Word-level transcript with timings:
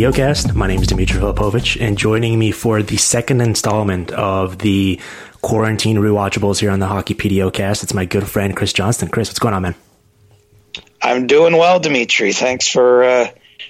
Hockey 0.00 0.52
My 0.54 0.68
name 0.68 0.80
is 0.80 0.86
Dimitri 0.86 1.20
Filipovic, 1.20 1.80
and 1.80 1.98
joining 1.98 2.38
me 2.38 2.52
for 2.52 2.84
the 2.84 2.96
second 2.96 3.40
installment 3.40 4.12
of 4.12 4.58
the 4.58 5.00
quarantine 5.42 5.96
rewatchables 5.96 6.60
here 6.60 6.70
on 6.70 6.78
the 6.78 6.86
Hockey 6.86 7.14
PDOcast, 7.14 7.82
it's 7.82 7.92
my 7.92 8.04
good 8.04 8.28
friend 8.28 8.56
Chris 8.56 8.72
Johnston. 8.72 9.08
Chris, 9.08 9.28
what's 9.28 9.40
going 9.40 9.54
on, 9.54 9.62
man? 9.62 9.74
I'm 11.02 11.26
doing 11.26 11.56
well, 11.56 11.80
Dimitri. 11.80 12.32
Thanks 12.32 12.68
for 12.68 13.02
uh, 13.02 13.26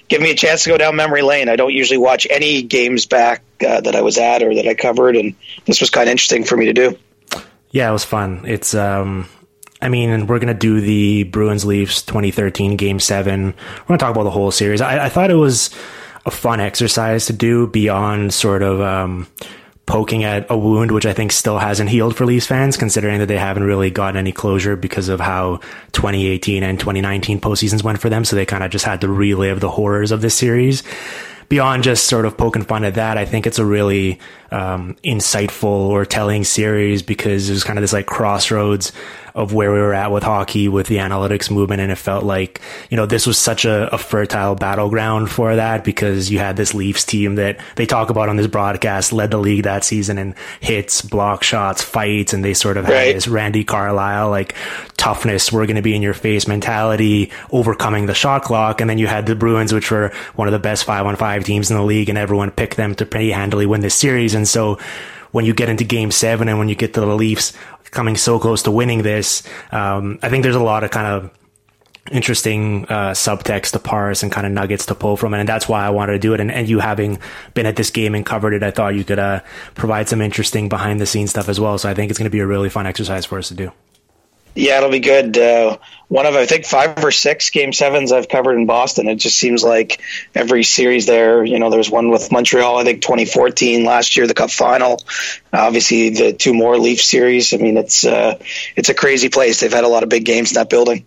giving 0.07 0.25
me 0.25 0.31
a 0.31 0.35
chance 0.35 0.65
to 0.65 0.69
go 0.69 0.77
down 0.77 0.95
memory 0.95 1.23
lane. 1.23 1.49
I 1.49 1.55
don't 1.55 1.73
usually 1.73 1.97
watch 1.97 2.27
any 2.29 2.61
games 2.61 3.07
back 3.07 3.41
uh, 3.67 3.81
that 3.81 3.95
I 3.95 4.01
was 4.01 4.19
at 4.19 4.43
or 4.43 4.53
that 4.53 4.67
I 4.67 4.75
covered, 4.75 5.15
and 5.15 5.33
this 5.65 5.81
was 5.81 5.89
kind 5.89 6.07
of 6.07 6.11
interesting 6.11 6.43
for 6.43 6.55
me 6.55 6.65
to 6.65 6.73
do. 6.73 6.97
Yeah, 7.71 7.89
it 7.89 7.93
was 7.93 8.05
fun. 8.05 8.43
It's, 8.45 8.75
um, 8.75 9.27
I 9.81 9.89
mean, 9.89 10.27
we're 10.27 10.39
going 10.39 10.53
to 10.53 10.53
do 10.53 10.79
the 10.79 11.23
Bruins 11.23 11.65
Leafs 11.65 12.03
2013 12.03 12.75
Game 12.75 12.99
7. 12.99 13.45
We're 13.45 13.51
going 13.87 13.97
to 13.97 13.97
talk 13.97 14.11
about 14.11 14.25
the 14.25 14.29
whole 14.29 14.51
series. 14.51 14.79
I, 14.79 15.05
I, 15.05 15.09
thought 15.09 15.31
it 15.31 15.35
was 15.35 15.73
a 16.29 16.31
fun 16.31 16.59
exercise 16.59 17.25
to 17.25 17.33
do 17.33 17.65
beyond 17.65 18.31
sort 18.31 18.61
of 18.61 18.79
um, 18.79 19.27
poking 19.87 20.23
at 20.23 20.45
a 20.51 20.57
wound, 20.57 20.91
which 20.91 21.07
I 21.07 21.13
think 21.13 21.31
still 21.31 21.57
hasn't 21.57 21.89
healed 21.89 22.15
for 22.15 22.23
Leafs 22.23 22.45
fans, 22.45 22.77
considering 22.77 23.17
that 23.17 23.25
they 23.25 23.39
haven't 23.39 23.63
really 23.63 23.89
gotten 23.89 24.15
any 24.15 24.31
closure 24.31 24.75
because 24.75 25.09
of 25.09 25.19
how 25.19 25.57
2018 25.93 26.61
and 26.61 26.79
2019 26.79 27.41
postseasons 27.41 27.83
went 27.83 27.99
for 27.99 28.09
them. 28.09 28.23
So 28.23 28.35
they 28.35 28.45
kind 28.45 28.63
of 28.63 28.69
just 28.69 28.85
had 28.85 29.01
to 29.01 29.09
relive 29.09 29.59
the 29.59 29.71
horrors 29.71 30.11
of 30.11 30.21
this 30.21 30.35
series 30.35 30.83
beyond 31.49 31.81
just 31.83 32.05
sort 32.05 32.25
of 32.25 32.37
poking 32.37 32.61
fun 32.61 32.83
at 32.83 32.93
that, 32.93 33.17
I 33.17 33.25
think 33.25 33.47
it's 33.47 33.57
a 33.57 33.65
really 33.65 34.19
um, 34.51 34.95
insightful 35.03 35.63
or 35.65 36.05
telling 36.05 36.43
series 36.43 37.01
because 37.01 37.49
it 37.49 37.53
was 37.53 37.63
kind 37.63 37.77
of 37.79 37.81
this 37.81 37.91
like 37.91 38.05
crossroads 38.05 38.91
of 39.39 39.53
where 39.53 39.71
we 39.71 39.79
were 39.79 39.93
at 39.93 40.11
with 40.11 40.21
hockey 40.23 40.67
with 40.67 40.87
the 40.87 40.97
analytics 40.97 41.49
movement. 41.49 41.81
And 41.81 41.91
it 41.91 41.95
felt 41.97 42.23
like, 42.25 42.59
you 42.89 42.97
know, 42.97 43.05
this 43.05 43.25
was 43.25 43.37
such 43.37 43.63
a, 43.65 43.93
a 43.93 43.97
fertile 43.97 44.55
battleground 44.55 45.31
for 45.31 45.55
that 45.55 45.83
because 45.83 46.29
you 46.29 46.39
had 46.39 46.57
this 46.57 46.73
Leafs 46.73 47.05
team 47.05 47.35
that 47.35 47.59
they 47.75 47.85
talk 47.85 48.09
about 48.09 48.27
on 48.29 48.35
this 48.35 48.47
broadcast 48.47 49.13
led 49.13 49.31
the 49.31 49.37
league 49.37 49.63
that 49.63 49.83
season 49.83 50.17
in 50.17 50.35
hits, 50.59 51.01
block 51.01 51.43
shots, 51.43 51.81
fights. 51.81 52.33
And 52.33 52.43
they 52.43 52.53
sort 52.53 52.77
of 52.77 52.85
had 52.85 52.93
Right. 52.93 53.15
this 53.15 53.27
Randy 53.27 53.63
Carlyle, 53.63 54.29
like 54.29 54.55
toughness, 54.97 55.51
we're 55.51 55.65
going 55.65 55.77
to 55.77 55.81
be 55.81 55.95
in 55.95 56.01
your 56.01 56.13
face 56.13 56.47
mentality, 56.47 57.31
overcoming 57.51 58.05
the 58.05 58.13
shot 58.13 58.43
clock. 58.43 58.81
And 58.81 58.89
then 58.89 58.97
you 58.97 59.07
had 59.07 59.25
the 59.25 59.35
Bruins, 59.35 59.73
which 59.73 59.89
were 59.89 60.11
one 60.35 60.47
of 60.47 60.51
the 60.51 60.59
best 60.59 60.83
five 60.83 61.05
on 61.05 61.15
five 61.15 61.45
teams 61.45 61.71
in 61.71 61.77
the 61.77 61.83
league 61.83 62.09
and 62.09 62.17
everyone 62.17 62.51
picked 62.51 62.75
them 62.75 62.93
to 62.95 63.05
pretty 63.05 63.31
handily 63.31 63.65
win 63.65 63.81
this 63.81 63.95
series. 63.95 64.35
And 64.35 64.47
so 64.47 64.77
when 65.31 65.45
you 65.45 65.53
get 65.53 65.69
into 65.69 65.83
game 65.83 66.09
seven 66.11 66.47
and 66.49 66.57
when 66.57 66.69
you 66.69 66.75
get 66.75 66.95
to 66.95 66.99
the 67.01 67.05
Leafs 67.15 67.53
coming 67.91 68.17
so 68.17 68.39
close 68.39 68.63
to 68.63 68.71
winning 68.71 69.01
this, 69.01 69.43
um, 69.71 70.19
I 70.21 70.29
think 70.29 70.43
there's 70.43 70.55
a 70.55 70.63
lot 70.63 70.83
of 70.83 70.91
kind 70.91 71.07
of 71.07 71.31
interesting 72.11 72.85
uh, 72.85 73.11
subtext 73.11 73.71
to 73.71 73.79
parse 73.79 74.23
and 74.23 74.31
kind 74.31 74.47
of 74.47 74.53
nuggets 74.53 74.85
to 74.87 74.95
pull 74.95 75.17
from 75.17 75.33
it. 75.33 75.39
And 75.39 75.49
that's 75.49 75.67
why 75.67 75.85
I 75.85 75.89
wanted 75.89 76.13
to 76.13 76.19
do 76.19 76.33
it. 76.33 76.39
And, 76.39 76.51
and 76.51 76.67
you 76.67 76.79
having 76.79 77.19
been 77.53 77.65
at 77.65 77.75
this 77.75 77.91
game 77.91 78.15
and 78.15 78.25
covered 78.25 78.53
it, 78.53 78.63
I 78.63 78.71
thought 78.71 78.95
you 78.95 79.03
could 79.03 79.19
uh, 79.19 79.41
provide 79.75 80.09
some 80.09 80.21
interesting 80.21 80.69
behind 80.69 80.99
the 80.99 81.05
scenes 81.05 81.29
stuff 81.29 81.49
as 81.49 81.59
well. 81.59 81.77
So 81.77 81.89
I 81.89 81.93
think 81.93 82.09
it's 82.09 82.17
going 82.17 82.25
to 82.25 82.31
be 82.31 82.39
a 82.39 82.47
really 82.47 82.69
fun 82.69 82.87
exercise 82.87 83.25
for 83.25 83.37
us 83.37 83.49
to 83.49 83.53
do. 83.53 83.71
Yeah, 84.55 84.77
it'll 84.77 84.89
be 84.89 84.99
good. 84.99 85.37
Uh, 85.37 85.77
one 86.09 86.25
of 86.25 86.35
I 86.35 86.45
think 86.45 86.65
five 86.65 87.03
or 87.03 87.11
six 87.11 87.49
game 87.51 87.71
sevens 87.71 88.11
I've 88.11 88.27
covered 88.27 88.55
in 88.55 88.65
Boston. 88.65 89.07
It 89.07 89.15
just 89.15 89.37
seems 89.37 89.63
like 89.63 90.01
every 90.33 90.63
series 90.63 91.05
there. 91.05 91.43
You 91.43 91.59
know, 91.59 91.69
there's 91.69 91.89
one 91.89 92.09
with 92.09 92.31
Montreal. 92.31 92.77
I 92.77 92.83
think 92.83 93.01
2014 93.01 93.85
last 93.85 94.17
year, 94.17 94.25
the 94.25 94.33
Cup 94.33 94.49
final. 94.49 95.01
Obviously, 95.53 96.09
the 96.09 96.33
two 96.33 96.53
more 96.53 96.77
Leaf 96.77 97.01
series. 97.01 97.53
I 97.53 97.57
mean, 97.57 97.77
it's 97.77 98.05
uh, 98.05 98.39
it's 98.75 98.89
a 98.89 98.95
crazy 98.95 99.29
place. 99.29 99.59
They've 99.59 99.71
had 99.71 99.83
a 99.83 99.87
lot 99.87 100.03
of 100.03 100.09
big 100.09 100.25
games 100.25 100.51
in 100.51 100.55
that 100.55 100.69
building. 100.69 101.05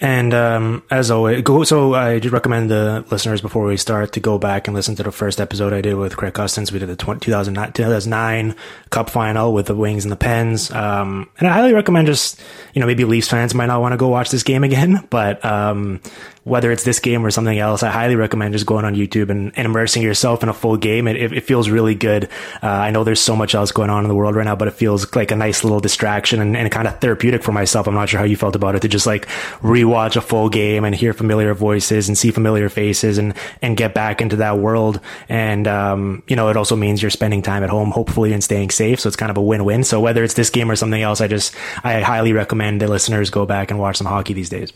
And 0.00 0.32
um, 0.32 0.84
as 0.90 1.10
always, 1.10 1.42
go. 1.42 1.64
So 1.64 1.94
I 1.94 2.20
did 2.20 2.32
recommend 2.32 2.70
the 2.70 3.04
listeners 3.10 3.40
before 3.40 3.64
we 3.64 3.76
start 3.76 4.12
to 4.12 4.20
go 4.20 4.38
back 4.38 4.68
and 4.68 4.74
listen 4.74 4.94
to 4.96 5.02
the 5.02 5.10
first 5.10 5.40
episode 5.40 5.72
I 5.72 5.80
did 5.80 5.94
with 5.96 6.16
Craig 6.16 6.34
Custance. 6.34 6.70
We 6.70 6.78
did 6.78 6.88
the 6.88 6.94
20, 6.94 7.20
2009, 7.20 7.72
2009 7.72 8.54
Cup 8.90 9.10
final 9.10 9.52
with 9.52 9.66
the 9.66 9.74
Wings 9.74 10.04
and 10.04 10.12
the 10.12 10.16
Pens. 10.16 10.70
Um, 10.70 11.28
and 11.38 11.48
I 11.48 11.52
highly 11.52 11.74
recommend 11.74 12.06
just 12.06 12.40
you 12.74 12.80
know 12.80 12.86
maybe 12.86 13.04
Leafs 13.04 13.28
fans 13.28 13.54
might 13.54 13.66
not 13.66 13.80
want 13.80 13.92
to 13.92 13.96
go 13.96 14.06
watch 14.06 14.30
this 14.30 14.44
game 14.44 14.62
again, 14.62 15.04
but 15.10 15.44
um, 15.44 16.00
whether 16.48 16.72
it's 16.72 16.84
this 16.84 16.98
game 16.98 17.24
or 17.24 17.30
something 17.30 17.58
else, 17.58 17.82
I 17.82 17.90
highly 17.90 18.16
recommend 18.16 18.54
just 18.54 18.66
going 18.66 18.84
on 18.84 18.94
YouTube 18.94 19.30
and, 19.30 19.52
and 19.56 19.66
immersing 19.66 20.02
yourself 20.02 20.42
in 20.42 20.48
a 20.48 20.52
full 20.52 20.76
game. 20.76 21.06
It, 21.06 21.32
it, 21.32 21.44
feels 21.48 21.70
really 21.70 21.94
good. 21.94 22.24
Uh, 22.62 22.66
I 22.66 22.90
know 22.90 23.04
there's 23.04 23.20
so 23.20 23.36
much 23.36 23.54
else 23.54 23.72
going 23.72 23.90
on 23.90 24.04
in 24.04 24.08
the 24.08 24.14
world 24.14 24.34
right 24.34 24.44
now, 24.44 24.56
but 24.56 24.68
it 24.68 24.74
feels 24.74 25.14
like 25.14 25.30
a 25.30 25.36
nice 25.36 25.64
little 25.64 25.80
distraction 25.80 26.40
and, 26.40 26.56
and 26.56 26.70
kind 26.70 26.88
of 26.88 26.98
therapeutic 27.00 27.42
for 27.42 27.52
myself. 27.52 27.86
I'm 27.86 27.94
not 27.94 28.08
sure 28.08 28.18
how 28.18 28.26
you 28.26 28.36
felt 28.36 28.56
about 28.56 28.74
it 28.74 28.82
to 28.82 28.88
just 28.88 29.06
like 29.06 29.26
rewatch 29.60 30.16
a 30.16 30.20
full 30.20 30.48
game 30.48 30.84
and 30.84 30.94
hear 30.94 31.12
familiar 31.12 31.54
voices 31.54 32.08
and 32.08 32.16
see 32.16 32.30
familiar 32.30 32.68
faces 32.68 33.18
and, 33.18 33.34
and 33.62 33.76
get 33.76 33.94
back 33.94 34.20
into 34.20 34.36
that 34.36 34.58
world. 34.58 35.00
And, 35.28 35.68
um, 35.68 36.22
you 36.26 36.36
know, 36.36 36.48
it 36.48 36.56
also 36.56 36.76
means 36.76 37.02
you're 37.02 37.10
spending 37.10 37.42
time 37.42 37.62
at 37.62 37.70
home, 37.70 37.90
hopefully, 37.90 38.32
and 38.32 38.42
staying 38.42 38.70
safe. 38.70 39.00
So 39.00 39.08
it's 39.08 39.16
kind 39.16 39.30
of 39.30 39.36
a 39.36 39.42
win-win. 39.42 39.84
So 39.84 40.00
whether 40.00 40.24
it's 40.24 40.34
this 40.34 40.50
game 40.50 40.70
or 40.70 40.76
something 40.76 41.02
else, 41.02 41.20
I 41.20 41.28
just, 41.28 41.54
I 41.84 42.00
highly 42.00 42.32
recommend 42.32 42.80
the 42.80 42.88
listeners 42.88 43.30
go 43.30 43.46
back 43.46 43.70
and 43.70 43.78
watch 43.78 43.96
some 43.96 44.06
hockey 44.06 44.32
these 44.32 44.48
days. 44.48 44.72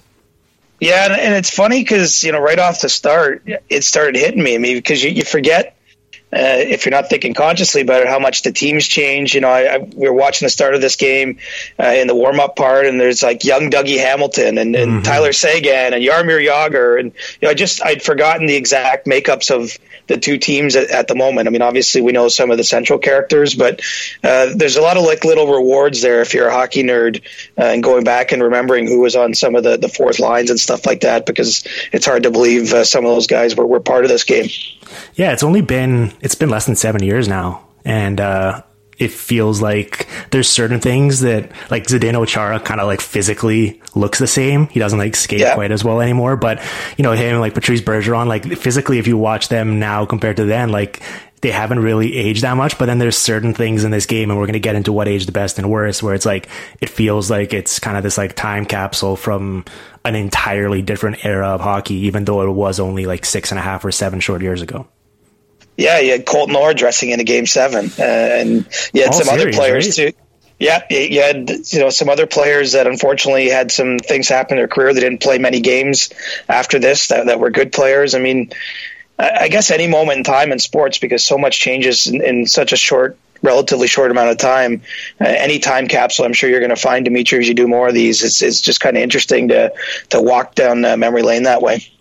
Yeah, 0.82 1.04
and, 1.04 1.12
and 1.12 1.34
it's 1.36 1.54
funny 1.54 1.80
because 1.80 2.24
you 2.24 2.32
know 2.32 2.40
right 2.40 2.58
off 2.58 2.80
the 2.80 2.88
start, 2.88 3.48
it 3.68 3.84
started 3.84 4.16
hitting 4.16 4.42
me. 4.42 4.56
I 4.56 4.58
mean, 4.58 4.76
because 4.76 5.02
you, 5.04 5.10
you 5.10 5.22
forget 5.22 5.76
uh, 6.34 6.38
if 6.58 6.86
you're 6.86 6.90
not 6.92 7.08
thinking 7.10 7.34
consciously 7.34 7.82
about 7.82 8.02
it, 8.02 8.08
how 8.08 8.18
much 8.18 8.42
the 8.42 8.52
teams 8.52 8.86
change. 8.86 9.34
You 9.34 9.42
know, 9.42 9.50
I, 9.50 9.74
I, 9.74 9.78
we 9.78 10.08
were 10.08 10.14
watching 10.14 10.46
the 10.46 10.50
start 10.50 10.74
of 10.74 10.80
this 10.80 10.96
game 10.96 11.38
uh, 11.78 11.86
in 11.88 12.06
the 12.06 12.14
warm 12.14 12.40
up 12.40 12.56
part, 12.56 12.86
and 12.86 12.98
there's 12.98 13.22
like 13.22 13.44
young 13.44 13.70
Dougie 13.70 13.98
Hamilton 13.98 14.58
and, 14.58 14.74
and 14.74 14.92
Mhm. 14.92 15.04
Tyler 15.04 15.32
Seguin 15.32 15.92
and 15.94 16.02
Jaromir 16.02 16.40
Jagr, 16.46 16.98
and 16.98 17.12
you 17.40 17.46
know, 17.46 17.50
I 17.50 17.54
just 17.54 17.84
I'd 17.84 18.02
forgotten 18.02 18.46
the 18.46 18.56
exact 18.56 19.06
makeups 19.06 19.50
of 19.50 19.76
the 20.08 20.16
two 20.16 20.36
teams 20.38 20.74
at, 20.74 20.90
at 20.90 21.06
the 21.06 21.14
moment. 21.14 21.46
I 21.46 21.50
mean, 21.50 21.62
obviously 21.62 22.00
we 22.00 22.12
know 22.12 22.28
some 22.28 22.50
of 22.50 22.56
the 22.56 22.64
central 22.64 22.98
characters, 22.98 23.54
but 23.54 23.80
uh, 24.24 24.50
there's 24.54 24.76
a 24.76 24.82
lot 24.82 24.96
of 24.96 25.04
like 25.04 25.24
little 25.24 25.46
rewards 25.52 26.02
there 26.02 26.22
if 26.22 26.34
you're 26.34 26.48
a 26.48 26.52
hockey 26.52 26.82
nerd 26.82 27.22
uh, 27.56 27.62
and 27.62 27.82
going 27.82 28.02
back 28.04 28.32
and 28.32 28.42
remembering 28.42 28.88
who 28.88 29.00
was 29.00 29.14
on 29.16 29.32
some 29.34 29.54
of 29.54 29.62
the, 29.62 29.76
the 29.76 29.88
fourth 29.88 30.18
lines 30.18 30.50
and 30.50 30.58
stuff 30.58 30.86
like 30.86 31.02
that 31.02 31.24
because 31.24 31.64
it's 31.92 32.04
hard 32.04 32.24
to 32.24 32.30
believe 32.32 32.72
uh, 32.72 32.82
some 32.84 33.04
of 33.04 33.12
those 33.12 33.28
guys 33.28 33.54
were, 33.54 33.66
were 33.66 33.80
part 33.80 34.04
of 34.04 34.10
this 34.10 34.24
game. 34.24 34.48
Yeah, 35.14 35.32
it's 35.32 35.42
only 35.42 35.60
been 35.60 36.12
it's 36.20 36.34
been 36.34 36.50
less 36.50 36.66
than 36.66 36.76
seven 36.76 37.02
years 37.02 37.28
now, 37.28 37.66
and 37.84 38.20
uh, 38.20 38.62
it 38.98 39.10
feels 39.10 39.60
like 39.60 40.06
there's 40.30 40.48
certain 40.48 40.80
things 40.80 41.20
that 41.20 41.50
like 41.70 41.84
Zdeno 41.84 42.26
Chara 42.26 42.60
kind 42.60 42.80
of 42.80 42.86
like 42.86 43.00
physically 43.00 43.80
looks 43.94 44.18
the 44.18 44.26
same. 44.26 44.68
He 44.68 44.80
doesn't 44.80 44.98
like 44.98 45.16
skate 45.16 45.40
yeah. 45.40 45.54
quite 45.54 45.70
as 45.70 45.82
well 45.82 46.00
anymore, 46.00 46.36
but 46.36 46.62
you 46.96 47.02
know 47.02 47.12
him 47.12 47.40
like 47.40 47.54
Patrice 47.54 47.80
Bergeron, 47.80 48.26
like 48.26 48.44
physically, 48.56 48.98
if 48.98 49.06
you 49.06 49.16
watch 49.16 49.48
them 49.48 49.78
now 49.78 50.06
compared 50.06 50.36
to 50.36 50.44
then, 50.44 50.68
like 50.70 51.02
they 51.40 51.50
haven't 51.50 51.80
really 51.80 52.16
aged 52.16 52.42
that 52.42 52.56
much. 52.56 52.78
But 52.78 52.86
then 52.86 52.98
there's 52.98 53.16
certain 53.16 53.54
things 53.54 53.84
in 53.84 53.90
this 53.90 54.06
game, 54.06 54.30
and 54.30 54.38
we're 54.38 54.46
going 54.46 54.54
to 54.54 54.60
get 54.60 54.76
into 54.76 54.92
what 54.92 55.08
age 55.08 55.26
the 55.26 55.32
best 55.32 55.58
and 55.58 55.70
worst, 55.70 56.02
where 56.02 56.14
it's 56.14 56.26
like 56.26 56.48
it 56.80 56.88
feels 56.88 57.30
like 57.30 57.52
it's 57.52 57.78
kind 57.78 57.96
of 57.96 58.02
this 58.02 58.18
like 58.18 58.34
time 58.34 58.64
capsule 58.64 59.16
from 59.16 59.64
an 60.04 60.14
entirely 60.14 60.82
different 60.82 61.24
era 61.24 61.48
of 61.48 61.60
hockey, 61.60 61.94
even 62.06 62.24
though 62.24 62.42
it 62.42 62.52
was 62.52 62.78
only 62.80 63.06
like 63.06 63.24
six 63.24 63.50
and 63.50 63.58
a 63.58 63.62
half 63.62 63.84
or 63.84 63.92
seven 63.92 64.20
short 64.20 64.42
years 64.42 64.62
ago. 64.62 64.86
Yeah, 65.76 66.00
you 66.00 66.12
had 66.12 66.26
Colton 66.26 66.54
Orr 66.54 66.74
dressing 66.74 67.10
in 67.10 67.20
a 67.20 67.24
game 67.24 67.46
seven, 67.46 67.90
uh, 67.98 68.02
and 68.02 68.66
you 68.92 69.02
had 69.02 69.08
All 69.08 69.12
some 69.14 69.26
series, 69.26 69.42
other 69.42 69.52
players 69.52 69.98
right? 69.98 70.12
too. 70.14 70.18
Yeah, 70.58 70.82
you 70.90 71.20
had 71.20 71.50
you 71.50 71.80
know 71.80 71.90
some 71.90 72.08
other 72.08 72.26
players 72.26 72.72
that 72.72 72.86
unfortunately 72.86 73.48
had 73.48 73.72
some 73.72 73.98
things 73.98 74.28
happen 74.28 74.56
in 74.56 74.60
their 74.60 74.68
career. 74.68 74.94
They 74.94 75.00
didn't 75.00 75.22
play 75.22 75.38
many 75.38 75.60
games 75.60 76.10
after 76.48 76.78
this 76.78 77.08
that, 77.08 77.26
that 77.26 77.40
were 77.40 77.50
good 77.50 77.72
players. 77.72 78.14
I 78.14 78.20
mean, 78.20 78.52
I 79.18 79.48
guess 79.48 79.70
any 79.70 79.88
moment 79.88 80.18
in 80.18 80.24
time 80.24 80.52
in 80.52 80.58
sports 80.58 80.98
because 80.98 81.24
so 81.24 81.38
much 81.38 81.58
changes 81.58 82.06
in, 82.06 82.22
in 82.22 82.46
such 82.46 82.72
a 82.72 82.76
short 82.76 83.18
relatively 83.42 83.88
short 83.88 84.10
amount 84.10 84.30
of 84.30 84.38
time. 84.38 84.82
Uh, 85.20 85.24
any 85.26 85.58
time 85.58 85.88
capsule, 85.88 86.24
I'm 86.24 86.32
sure 86.32 86.48
you're 86.48 86.60
going 86.60 86.70
to 86.70 86.76
find 86.76 87.04
Dimitri 87.04 87.40
as 87.40 87.48
you 87.48 87.54
do 87.54 87.66
more 87.66 87.88
of 87.88 87.94
these. 87.94 88.22
It's, 88.22 88.40
it's 88.40 88.60
just 88.60 88.80
kind 88.80 88.96
of 88.96 89.02
interesting 89.02 89.48
to 89.48 89.72
to 90.10 90.20
walk 90.20 90.54
down 90.54 90.84
uh, 90.84 90.96
memory 90.96 91.22
lane 91.22 91.42
that 91.44 91.62
way. 91.62 91.91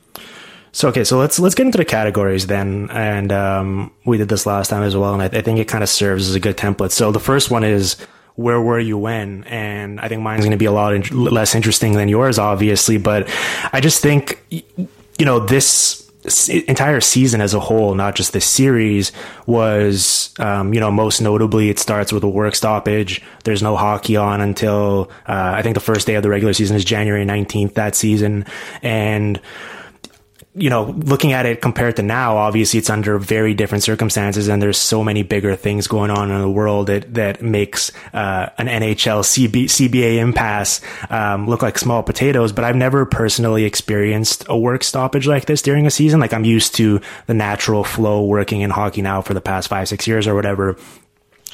So 0.74 0.88
okay, 0.90 1.04
so 1.04 1.18
let's 1.18 1.38
let's 1.40 1.56
get 1.56 1.66
into 1.66 1.78
the 1.78 1.86
categories 1.86 2.48
then, 2.48 2.90
and 2.92 3.32
um, 3.32 3.92
we 4.06 4.18
did 4.18 4.30
this 4.30 4.46
last 4.46 4.70
time 4.70 4.84
as 4.84 4.96
well, 4.96 5.14
and 5.14 5.22
I, 5.22 5.26
I 5.26 5.42
think 5.42 5.60
it 5.60 5.68
kind 5.68 5.84
of 5.84 5.90
serves 5.90 6.30
as 6.30 6.36
a 6.36 6.40
good 6.40 6.58
template. 6.58 6.92
So 6.92 7.12
the 7.12 7.20
first 7.20 7.52
one 7.52 7.64
is 7.64 7.98
where 8.36 8.62
were 8.62 8.80
you 8.80 8.98
when? 8.98 9.44
And 9.46 10.00
I 10.00 10.08
think 10.08 10.22
mine's 10.22 10.42
going 10.42 10.52
to 10.52 10.58
be 10.58 10.66
a 10.66 10.72
lot 10.72 10.94
in- 10.94 11.26
less 11.26 11.56
interesting 11.56 11.94
than 11.94 12.08
yours, 12.08 12.40
obviously, 12.40 12.98
but 12.98 13.30
I 13.74 13.82
just 13.82 14.02
think 14.02 14.42
you 14.50 15.26
know 15.26 15.40
this 15.40 16.10
entire 16.50 17.02
season 17.02 17.42
as 17.42 17.54
a 17.54 17.60
whole, 17.60 17.96
not 17.96 18.16
just 18.16 18.32
this 18.32 18.46
series, 18.46 19.12
was, 19.48 20.34
um, 20.40 20.74
you 20.74 20.80
know, 20.80 20.92
most 20.92 21.20
notably, 21.20 21.70
it 21.70 21.80
starts 21.80 22.14
with 22.14 22.24
a 22.24 22.30
work 22.30 22.56
stoppage. 22.56 23.22
There's 23.44 23.64
no 23.64 23.76
hockey 23.76 24.16
on 24.16 24.40
until, 24.40 25.10
uh, 25.28 25.54
I 25.56 25.64
think 25.64 25.74
the 25.74 25.82
first 25.82 26.06
day 26.06 26.16
of 26.16 26.24
the 26.24 26.30
regular 26.30 26.54
season 26.54 26.76
is 26.76 26.86
January 26.86 27.26
19th 27.26 27.74
that 27.74 27.96
season. 27.96 28.46
And, 28.84 29.42
you 30.54 30.70
know, 30.70 30.84
looking 30.84 31.32
at 31.32 31.46
it 31.46 31.62
compared 31.62 31.96
to 31.96 32.02
now, 32.02 32.36
obviously 32.36 32.78
it's 32.78 32.90
under 32.90 33.18
very 33.18 33.54
different 33.54 33.84
circumstances, 33.84 34.50
and 34.50 34.62
there's 34.62 34.78
so 34.78 35.04
many 35.04 35.24
bigger 35.24 35.56
things 35.56 35.88
going 35.88 36.12
on 36.12 36.30
in 36.30 36.42
the 36.42 36.50
world 36.50 36.88
that 36.88 37.14
that 37.14 37.42
makes 37.42 37.92
uh, 38.14 38.50
an 38.58 38.68
NHL 38.68 39.24
CB, 39.24 39.66
CBA 39.66 40.18
impasse 40.18 40.82
um, 41.10 41.48
look 41.48 41.62
like 41.62 41.78
small 41.78 42.04
potatoes. 42.04 42.52
But 42.52 42.66
I've 42.66 42.76
never 42.76 43.06
personally 43.06 43.64
experienced 43.64 44.46
a 44.50 44.58
work 44.58 44.84
stoppage 44.84 45.26
like 45.26 45.46
this 45.46 45.62
during 45.62 45.88
a 45.88 45.92
season. 45.92 46.20
Like 46.20 46.34
I'm 46.34 46.46
used 46.46 46.76
to 46.76 47.00
the 47.28 47.34
natural 47.34 47.86
flow 47.86 48.26
working 48.26 48.60
in 48.60 48.72
hockey 48.72 49.02
now 49.02 49.22
for 49.22 49.34
the 49.34 49.42
past 49.42 49.70
five 49.70 49.88
six 49.88 50.06
years 50.06 50.28
or 50.28 50.36
whatever 50.36 50.76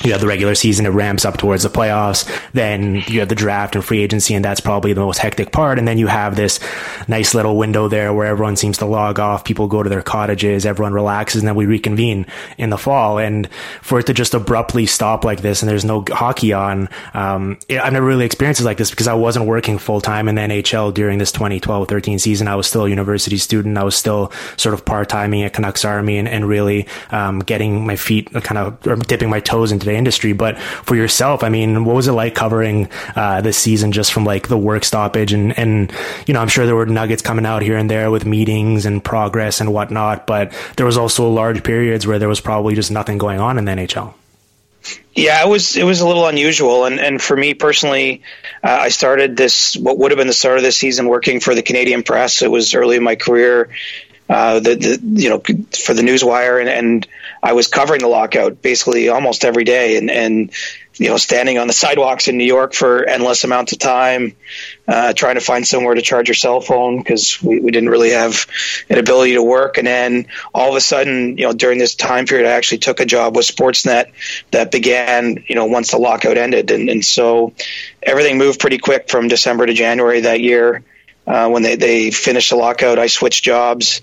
you 0.03 0.11
have 0.11 0.21
the 0.21 0.27
regular 0.27 0.53
season, 0.53 0.85
it 0.85 0.89
ramps 0.89 1.25
up 1.25 1.37
towards 1.37 1.63
the 1.63 1.69
playoffs. 1.69 2.27
Then 2.53 3.03
you 3.07 3.19
have 3.19 3.29
the 3.29 3.35
draft 3.35 3.75
and 3.75 3.83
free 3.83 4.01
agency, 4.01 4.35
and 4.35 4.45
that's 4.45 4.59
probably 4.59 4.93
the 4.93 5.01
most 5.01 5.17
hectic 5.17 5.51
part. 5.51 5.79
And 5.79 5.87
then 5.87 5.97
you 5.97 6.07
have 6.07 6.35
this 6.35 6.59
nice 7.07 7.33
little 7.33 7.57
window 7.57 7.87
there 7.87 8.13
where 8.13 8.27
everyone 8.27 8.55
seems 8.55 8.77
to 8.77 8.85
log 8.85 9.19
off. 9.19 9.43
People 9.43 9.67
go 9.67 9.81
to 9.81 9.89
their 9.89 10.03
cottages, 10.03 10.65
everyone 10.65 10.93
relaxes, 10.93 11.41
and 11.41 11.47
then 11.47 11.55
we 11.55 11.65
reconvene 11.65 12.27
in 12.57 12.69
the 12.69 12.77
fall. 12.77 13.17
And 13.17 13.49
for 13.81 13.99
it 13.99 14.05
to 14.05 14.13
just 14.13 14.35
abruptly 14.35 14.85
stop 14.85 15.25
like 15.25 15.41
this 15.41 15.61
and 15.61 15.69
there's 15.69 15.85
no 15.85 16.05
hockey 16.09 16.53
on, 16.53 16.89
um, 17.15 17.57
I've 17.69 17.93
never 17.93 18.05
really 18.05 18.25
experienced 18.25 18.61
it 18.61 18.65
like 18.65 18.77
this 18.77 18.91
because 18.91 19.07
I 19.07 19.15
wasn't 19.15 19.47
working 19.47 19.79
full 19.79 20.01
time 20.01 20.27
in 20.27 20.35
the 20.35 20.41
NHL 20.41 20.93
during 20.93 21.17
this 21.17 21.31
2012 21.31 21.87
13 21.87 22.19
season. 22.19 22.47
I 22.47 22.55
was 22.55 22.67
still 22.67 22.85
a 22.85 22.89
university 22.89 23.37
student. 23.37 23.77
I 23.77 23.83
was 23.83 23.95
still 23.95 24.31
sort 24.57 24.75
of 24.75 24.85
part 24.85 25.09
timing 25.09 25.41
at 25.41 25.53
Canucks 25.53 25.83
Army 25.85 26.17
and, 26.17 26.27
and 26.27 26.47
really 26.47 26.87
um, 27.09 27.39
getting 27.39 27.85
my 27.85 27.95
feet 27.95 28.31
kind 28.43 28.59
of 28.59 29.07
dipping 29.07 29.29
my 29.29 29.39
toes 29.39 29.71
into 29.71 29.86
the 29.87 29.95
industry. 29.95 30.33
But 30.33 30.59
for 30.59 30.95
yourself, 30.95 31.43
I 31.43 31.49
mean, 31.49 31.85
what 31.85 31.95
was 31.95 32.07
it 32.07 32.11
like 32.11 32.35
covering 32.35 32.89
uh, 33.15 33.41
this 33.41 33.57
season 33.57 33.91
just 33.91 34.13
from 34.13 34.23
like 34.23 34.47
the 34.47 34.57
work 34.57 34.85
stoppage 34.85 35.33
and 35.33 35.57
and 35.57 35.91
you 36.27 36.33
know, 36.33 36.41
I'm 36.41 36.47
sure 36.47 36.65
there 36.65 36.75
were 36.75 36.85
nuggets 36.85 37.21
coming 37.21 37.45
out 37.45 37.61
here 37.61 37.77
and 37.77 37.89
there 37.89 38.11
with 38.11 38.25
meetings 38.25 38.85
and 38.85 39.03
progress 39.03 39.59
and 39.59 39.73
whatnot, 39.73 40.27
but 40.27 40.53
there 40.75 40.85
was 40.85 40.97
also 40.97 41.29
large 41.29 41.63
periods 41.63 42.05
where 42.05 42.19
there 42.19 42.29
was 42.29 42.41
probably 42.41 42.75
just 42.75 42.91
nothing 42.91 43.17
going 43.17 43.39
on 43.39 43.57
in 43.57 43.65
the 43.65 43.71
NHL. 43.71 44.13
Yeah, 45.13 45.43
it 45.43 45.49
was 45.49 45.75
it 45.75 45.83
was 45.83 46.01
a 46.01 46.07
little 46.07 46.27
unusual, 46.27 46.85
and 46.85 46.99
and 46.99 47.21
for 47.21 47.35
me 47.35 47.55
personally, 47.55 48.21
uh, 48.63 48.69
I 48.69 48.89
started 48.89 49.35
this 49.35 49.75
what 49.75 49.97
would 49.97 50.11
have 50.11 50.17
been 50.17 50.27
the 50.27 50.33
start 50.33 50.57
of 50.57 50.63
this 50.63 50.77
season 50.77 51.07
working 51.07 51.39
for 51.39 51.55
the 51.55 51.63
Canadian 51.63 52.03
Press. 52.03 52.41
It 52.41 52.51
was 52.51 52.75
early 52.75 52.97
in 52.97 53.03
my 53.03 53.15
career, 53.15 53.69
uh, 54.29 54.59
the, 54.59 54.75
the 54.75 55.21
you 55.21 55.29
know 55.29 55.39
for 55.39 55.93
the 55.93 56.03
Newswire, 56.03 56.59
and, 56.59 56.69
and 56.69 57.07
I 57.41 57.53
was 57.53 57.67
covering 57.67 58.01
the 58.01 58.07
lockout 58.07 58.61
basically 58.61 59.09
almost 59.09 59.45
every 59.45 59.63
day, 59.63 59.97
and 59.97 60.09
and 60.09 60.51
you 60.95 61.09
know 61.09 61.17
standing 61.17 61.57
on 61.57 61.67
the 61.67 61.73
sidewalks 61.73 62.27
in 62.27 62.37
New 62.37 62.45
York 62.45 62.73
for 62.73 63.03
endless 63.03 63.43
amounts 63.43 63.73
of 63.73 63.79
time, 63.79 64.35
uh, 64.87 65.13
trying 65.13 65.35
to 65.35 65.41
find 65.41 65.67
somewhere 65.67 65.93
to 65.93 66.01
charge 66.01 66.27
your 66.27 66.35
cell 66.35 66.61
phone 66.61 66.97
because 66.97 67.41
we, 67.41 67.59
we 67.59 67.71
didn't 67.71 67.89
really 67.89 68.11
have 68.11 68.47
an 68.89 68.97
ability 68.97 69.33
to 69.33 69.43
work, 69.43 69.77
and 69.77 69.87
then 69.87 70.27
all 70.53 70.69
of 70.69 70.75
a 70.75 70.81
sudden, 70.81 71.37
you 71.37 71.45
know, 71.45 71.53
during 71.53 71.77
this 71.77 71.95
time 71.95 72.25
period, 72.25 72.47
I 72.47 72.53
actually 72.53 72.79
took 72.79 72.99
a 72.99 73.05
job 73.05 73.35
with 73.35 73.45
Sportsnet 73.45 74.11
that 74.51 74.71
began, 74.71 75.43
you 75.47 75.55
know, 75.55 75.65
once 75.65 75.91
the 75.91 75.97
lockout 75.97 76.37
ended, 76.37 76.71
and 76.71 76.89
and 76.89 77.05
so 77.05 77.53
everything 78.01 78.37
moved 78.37 78.59
pretty 78.59 78.77
quick 78.77 79.09
from 79.09 79.27
December 79.27 79.65
to 79.65 79.73
January 79.73 80.21
that 80.21 80.41
year. 80.41 80.83
Uh, 81.25 81.49
when 81.49 81.61
they, 81.61 81.75
they 81.75 82.09
finished 82.09 82.51
the 82.51 82.55
lockout, 82.55 82.97
I 82.97 83.07
switched 83.07 83.43
jobs 83.43 84.01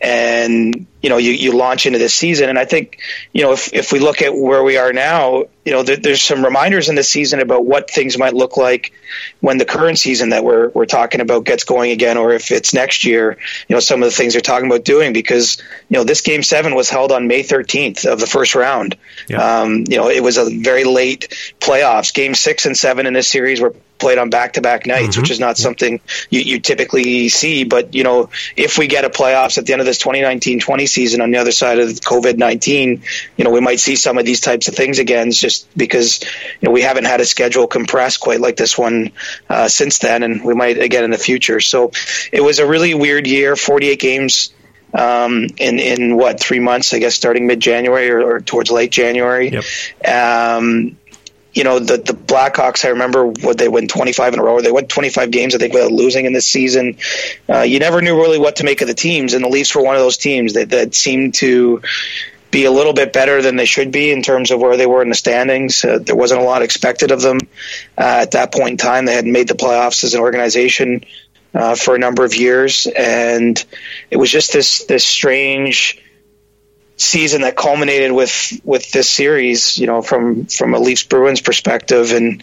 and 0.00 0.86
you 1.02 1.10
know 1.10 1.18
you, 1.18 1.32
you 1.32 1.52
launch 1.52 1.86
into 1.86 1.98
this 1.98 2.14
season. 2.14 2.48
And 2.48 2.58
i 2.58 2.64
think 2.64 2.98
you 3.32 3.42
know 3.42 3.52
if, 3.52 3.72
if 3.72 3.92
we 3.92 3.98
look 3.98 4.22
at 4.22 4.34
where 4.34 4.62
we 4.62 4.76
are 4.76 4.92
now 4.92 5.44
you 5.64 5.72
know 5.72 5.82
there, 5.82 5.96
there's 5.96 6.22
some 6.22 6.44
reminders 6.44 6.88
in 6.88 6.94
this 6.94 7.08
season 7.08 7.40
about 7.40 7.64
what 7.64 7.90
things 7.90 8.16
might 8.16 8.34
look 8.34 8.56
like 8.56 8.92
when 9.40 9.58
the 9.58 9.64
current 9.64 9.98
season 9.98 10.30
that 10.30 10.42
we're, 10.44 10.68
we're 10.70 10.86
talking 10.86 11.20
about 11.20 11.44
gets 11.44 11.64
going 11.64 11.90
again 11.90 12.16
or 12.16 12.32
if 12.32 12.50
it's 12.50 12.72
next 12.72 13.04
year 13.04 13.36
you 13.68 13.76
know 13.76 13.80
some 13.80 14.02
of 14.02 14.08
the 14.08 14.14
things 14.14 14.32
they're 14.32 14.40
talking 14.40 14.66
about 14.66 14.84
doing 14.84 15.12
because 15.12 15.58
you 15.88 15.96
know 15.96 16.04
this 16.04 16.22
game 16.22 16.42
seven 16.42 16.74
was 16.74 16.88
held 16.88 17.12
on 17.12 17.26
may 17.26 17.42
13th 17.42 18.10
of 18.10 18.20
the 18.20 18.26
first 18.26 18.54
round 18.54 18.96
yeah. 19.28 19.60
um, 19.60 19.84
you 19.88 19.96
know 19.96 20.08
it 20.08 20.22
was 20.22 20.38
a 20.38 20.48
very 20.48 20.84
late 20.84 21.28
playoffs 21.60 22.14
game 22.14 22.34
six 22.34 22.64
and 22.66 22.76
seven 22.76 23.06
in 23.06 23.12
this 23.12 23.28
series 23.28 23.60
were 23.60 23.74
played 24.00 24.18
on 24.18 24.30
back-to-back 24.30 24.86
nights, 24.86 25.10
mm-hmm. 25.10 25.20
which 25.20 25.30
is 25.30 25.38
not 25.38 25.56
something 25.56 26.00
you, 26.30 26.40
you, 26.40 26.58
typically 26.58 27.28
see. 27.28 27.64
But 27.64 27.94
you 27.94 28.02
know, 28.02 28.30
if 28.56 28.78
we 28.78 28.88
get 28.88 29.04
a 29.04 29.10
playoffs 29.10 29.58
at 29.58 29.66
the 29.66 29.74
end 29.74 29.80
of 29.80 29.86
this 29.86 30.02
2019-20 30.02 30.88
season 30.88 31.20
on 31.20 31.30
the 31.30 31.38
other 31.38 31.52
side 31.52 31.78
of 31.78 31.88
COVID-19, 31.88 33.02
you 33.36 33.44
know, 33.44 33.50
we 33.50 33.60
might 33.60 33.78
see 33.78 33.94
some 33.94 34.18
of 34.18 34.24
these 34.24 34.40
types 34.40 34.66
of 34.66 34.74
things 34.74 34.98
again, 34.98 35.30
just 35.30 35.49
because 35.76 36.20
you 36.22 36.66
know 36.66 36.70
we 36.70 36.82
haven't 36.82 37.04
had 37.04 37.20
a 37.20 37.24
schedule 37.24 37.66
compressed 37.66 38.20
quite 38.20 38.40
like 38.40 38.56
this 38.56 38.76
one 38.76 39.12
uh, 39.48 39.68
since 39.68 39.98
then, 39.98 40.22
and 40.22 40.44
we 40.44 40.54
might 40.54 40.78
again 40.78 41.04
in 41.04 41.10
the 41.10 41.18
future. 41.18 41.60
So 41.60 41.92
it 42.32 42.40
was 42.40 42.58
a 42.58 42.66
really 42.66 42.94
weird 42.94 43.26
year. 43.26 43.56
48 43.56 44.00
games 44.00 44.52
um, 44.92 45.46
in 45.56 45.78
in 45.78 46.16
what 46.16 46.40
three 46.40 46.60
months? 46.60 46.92
I 46.94 46.98
guess 46.98 47.14
starting 47.14 47.46
mid 47.46 47.60
January 47.60 48.10
or, 48.10 48.22
or, 48.22 48.40
towards 48.40 48.70
late 48.70 48.90
January. 48.90 49.50
Yep. 49.50 49.64
Um, 50.06 50.96
you 51.52 51.64
know 51.64 51.78
the 51.78 51.96
the 51.96 52.12
Blackhawks. 52.12 52.84
I 52.84 52.88
remember 52.88 53.26
what 53.26 53.58
they 53.58 53.68
win 53.68 53.88
25 53.88 54.34
in 54.34 54.40
a 54.40 54.42
row. 54.42 54.54
Or 54.54 54.62
They 54.62 54.72
went 54.72 54.88
25 54.88 55.30
games, 55.30 55.54
I 55.54 55.58
think, 55.58 55.74
without 55.74 55.92
losing 55.92 56.26
in 56.26 56.32
this 56.32 56.46
season. 56.46 56.96
Uh, 57.48 57.62
you 57.62 57.78
never 57.78 58.00
knew 58.00 58.16
really 58.16 58.38
what 58.38 58.56
to 58.56 58.64
make 58.64 58.80
of 58.82 58.88
the 58.88 58.94
teams, 58.94 59.34
and 59.34 59.44
the 59.44 59.48
Leafs 59.48 59.74
were 59.74 59.82
one 59.82 59.96
of 59.96 60.00
those 60.00 60.16
teams 60.16 60.54
that 60.54 60.70
that 60.70 60.94
seemed 60.94 61.34
to 61.34 61.82
be 62.50 62.64
a 62.64 62.70
little 62.70 62.92
bit 62.92 63.12
better 63.12 63.42
than 63.42 63.56
they 63.56 63.64
should 63.64 63.92
be 63.92 64.10
in 64.10 64.22
terms 64.22 64.50
of 64.50 64.60
where 64.60 64.76
they 64.76 64.86
were 64.86 65.02
in 65.02 65.08
the 65.08 65.14
standings. 65.14 65.84
Uh, 65.84 65.98
there 66.00 66.16
wasn't 66.16 66.40
a 66.40 66.44
lot 66.44 66.62
expected 66.62 67.10
of 67.10 67.22
them 67.22 67.38
uh, 67.96 68.18
at 68.22 68.32
that 68.32 68.52
point 68.52 68.72
in 68.72 68.76
time. 68.76 69.04
They 69.04 69.14
hadn't 69.14 69.32
made 69.32 69.48
the 69.48 69.54
playoffs 69.54 70.04
as 70.04 70.14
an 70.14 70.20
organization 70.20 71.04
uh, 71.54 71.74
for 71.74 71.94
a 71.94 71.98
number 71.98 72.24
of 72.24 72.34
years, 72.34 72.86
and 72.86 73.62
it 74.10 74.16
was 74.16 74.30
just 74.30 74.52
this 74.52 74.84
this 74.84 75.04
strange 75.04 76.00
season 76.96 77.42
that 77.42 77.56
culminated 77.56 78.12
with 78.12 78.60
with 78.64 78.90
this 78.92 79.08
series. 79.08 79.78
You 79.78 79.86
know, 79.86 80.02
from 80.02 80.46
from 80.46 80.74
a 80.74 80.78
Leafs 80.78 81.04
Bruins 81.04 81.40
perspective, 81.40 82.12
and 82.12 82.42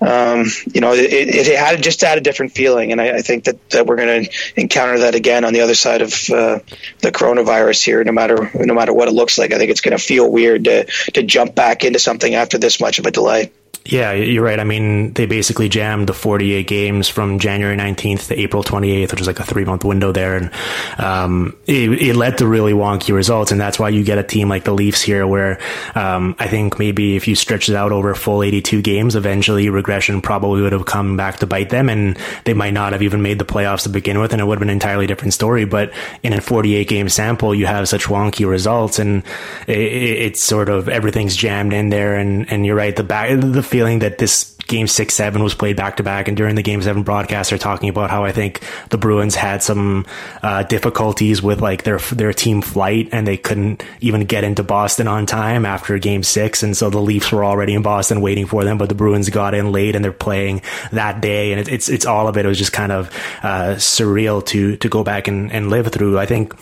um, 0.00 0.46
you 0.72 0.80
know, 0.80 0.92
it, 0.92 1.10
it, 1.10 1.58
had 1.58 1.82
just 1.82 2.00
had 2.02 2.18
a 2.18 2.20
different 2.20 2.52
feeling, 2.52 2.92
and 2.92 3.00
I, 3.00 3.16
I 3.16 3.22
think 3.22 3.44
that, 3.44 3.70
that 3.70 3.86
we're 3.86 3.96
going 3.96 4.24
to 4.24 4.30
encounter 4.56 5.00
that 5.00 5.14
again 5.14 5.44
on 5.44 5.52
the 5.52 5.62
other 5.62 5.74
side 5.74 6.02
of 6.02 6.12
uh, 6.30 6.60
the 7.00 7.10
coronavirus 7.10 7.84
here. 7.84 8.04
No 8.04 8.12
matter 8.12 8.50
no 8.54 8.74
matter 8.74 8.92
what 8.92 9.08
it 9.08 9.12
looks 9.12 9.38
like, 9.38 9.52
I 9.52 9.58
think 9.58 9.70
it's 9.70 9.80
going 9.80 9.96
to 9.96 10.02
feel 10.02 10.30
weird 10.30 10.64
to 10.64 10.84
to 11.14 11.22
jump 11.22 11.54
back 11.54 11.84
into 11.84 11.98
something 11.98 12.34
after 12.34 12.58
this 12.58 12.80
much 12.80 12.98
of 12.98 13.06
a 13.06 13.10
delay. 13.10 13.50
Yeah, 13.88 14.12
you're 14.12 14.44
right. 14.44 14.60
I 14.60 14.64
mean, 14.64 15.14
they 15.14 15.24
basically 15.24 15.70
jammed 15.70 16.10
the 16.10 16.12
48 16.12 16.66
games 16.66 17.08
from 17.08 17.38
January 17.38 17.74
19th 17.74 18.28
to 18.28 18.38
April 18.38 18.62
28th, 18.62 19.12
which 19.12 19.20
is 19.22 19.26
like 19.26 19.40
a 19.40 19.44
three 19.44 19.64
month 19.64 19.82
window 19.82 20.12
there. 20.12 20.36
And 20.36 20.50
um, 20.98 21.56
it, 21.66 21.90
it, 21.92 22.14
led 22.14 22.36
to 22.38 22.46
really 22.46 22.74
wonky 22.74 23.14
results. 23.14 23.50
And 23.50 23.58
that's 23.58 23.78
why 23.78 23.88
you 23.88 24.04
get 24.04 24.18
a 24.18 24.22
team 24.22 24.50
like 24.50 24.64
the 24.64 24.74
Leafs 24.74 25.00
here, 25.00 25.26
where 25.26 25.58
um, 25.94 26.36
I 26.38 26.48
think 26.48 26.78
maybe 26.78 27.16
if 27.16 27.26
you 27.26 27.34
stretch 27.34 27.70
it 27.70 27.76
out 27.76 27.90
over 27.90 28.10
a 28.10 28.16
full 28.16 28.42
82 28.42 28.82
games, 28.82 29.16
eventually 29.16 29.70
regression 29.70 30.20
probably 30.20 30.60
would 30.60 30.72
have 30.72 30.84
come 30.84 31.16
back 31.16 31.38
to 31.38 31.46
bite 31.46 31.70
them. 31.70 31.88
And 31.88 32.18
they 32.44 32.52
might 32.52 32.74
not 32.74 32.92
have 32.92 33.00
even 33.00 33.22
made 33.22 33.38
the 33.38 33.46
playoffs 33.46 33.84
to 33.84 33.88
begin 33.88 34.20
with. 34.20 34.32
And 34.32 34.42
it 34.42 34.44
would 34.44 34.56
have 34.56 34.60
been 34.60 34.68
an 34.68 34.74
entirely 34.74 35.06
different 35.06 35.32
story. 35.32 35.64
But 35.64 35.94
in 36.22 36.34
a 36.34 36.42
48 36.42 36.86
game 36.86 37.08
sample, 37.08 37.54
you 37.54 37.64
have 37.64 37.88
such 37.88 38.04
wonky 38.04 38.46
results. 38.46 38.98
And 38.98 39.24
it, 39.66 39.78
it's 39.78 40.42
sort 40.42 40.68
of 40.68 40.90
everything's 40.90 41.34
jammed 41.34 41.72
in 41.72 41.88
there. 41.88 42.16
And, 42.16 42.52
and 42.52 42.66
you're 42.66 42.76
right. 42.76 42.94
The 42.94 43.02
back, 43.02 43.30
the 43.40 43.62
feeling 43.78 44.00
that 44.00 44.18
this 44.18 44.56
game 44.66 44.88
six, 44.88 45.14
seven 45.14 45.40
was 45.40 45.54
played 45.54 45.76
back 45.76 45.98
to 45.98 46.02
back. 46.02 46.26
And 46.26 46.36
during 46.36 46.56
the 46.56 46.64
game 46.64 46.82
seven 46.82 47.04
broadcast, 47.04 47.50
they're 47.50 47.60
talking 47.60 47.88
about 47.88 48.10
how 48.10 48.24
I 48.24 48.32
think 48.32 48.60
the 48.90 48.98
Bruins 48.98 49.36
had 49.36 49.62
some 49.62 50.04
uh, 50.42 50.64
difficulties 50.64 51.40
with 51.40 51.60
like 51.60 51.84
their, 51.84 51.98
their 51.98 52.32
team 52.32 52.60
flight 52.60 53.08
and 53.12 53.24
they 53.24 53.36
couldn't 53.36 53.84
even 54.00 54.24
get 54.24 54.42
into 54.42 54.64
Boston 54.64 55.06
on 55.06 55.26
time 55.26 55.64
after 55.64 55.96
game 55.98 56.24
six. 56.24 56.64
And 56.64 56.76
so 56.76 56.90
the 56.90 56.98
Leafs 56.98 57.30
were 57.30 57.44
already 57.44 57.72
in 57.74 57.82
Boston 57.82 58.20
waiting 58.20 58.46
for 58.46 58.64
them, 58.64 58.78
but 58.78 58.88
the 58.88 58.96
Bruins 58.96 59.30
got 59.30 59.54
in 59.54 59.70
late 59.70 59.94
and 59.94 60.04
they're 60.04 60.10
playing 60.10 60.60
that 60.90 61.22
day. 61.22 61.52
And 61.52 61.60
it, 61.60 61.68
it's, 61.68 61.88
it's 61.88 62.04
all 62.04 62.26
of 62.26 62.36
it. 62.36 62.44
It 62.44 62.48
was 62.48 62.58
just 62.58 62.72
kind 62.72 62.90
of, 62.90 63.14
uh, 63.44 63.76
surreal 63.76 64.44
to, 64.46 64.76
to 64.76 64.88
go 64.88 65.04
back 65.04 65.28
and, 65.28 65.52
and 65.52 65.70
live 65.70 65.86
through. 65.92 66.18
I 66.18 66.26
think 66.26 66.52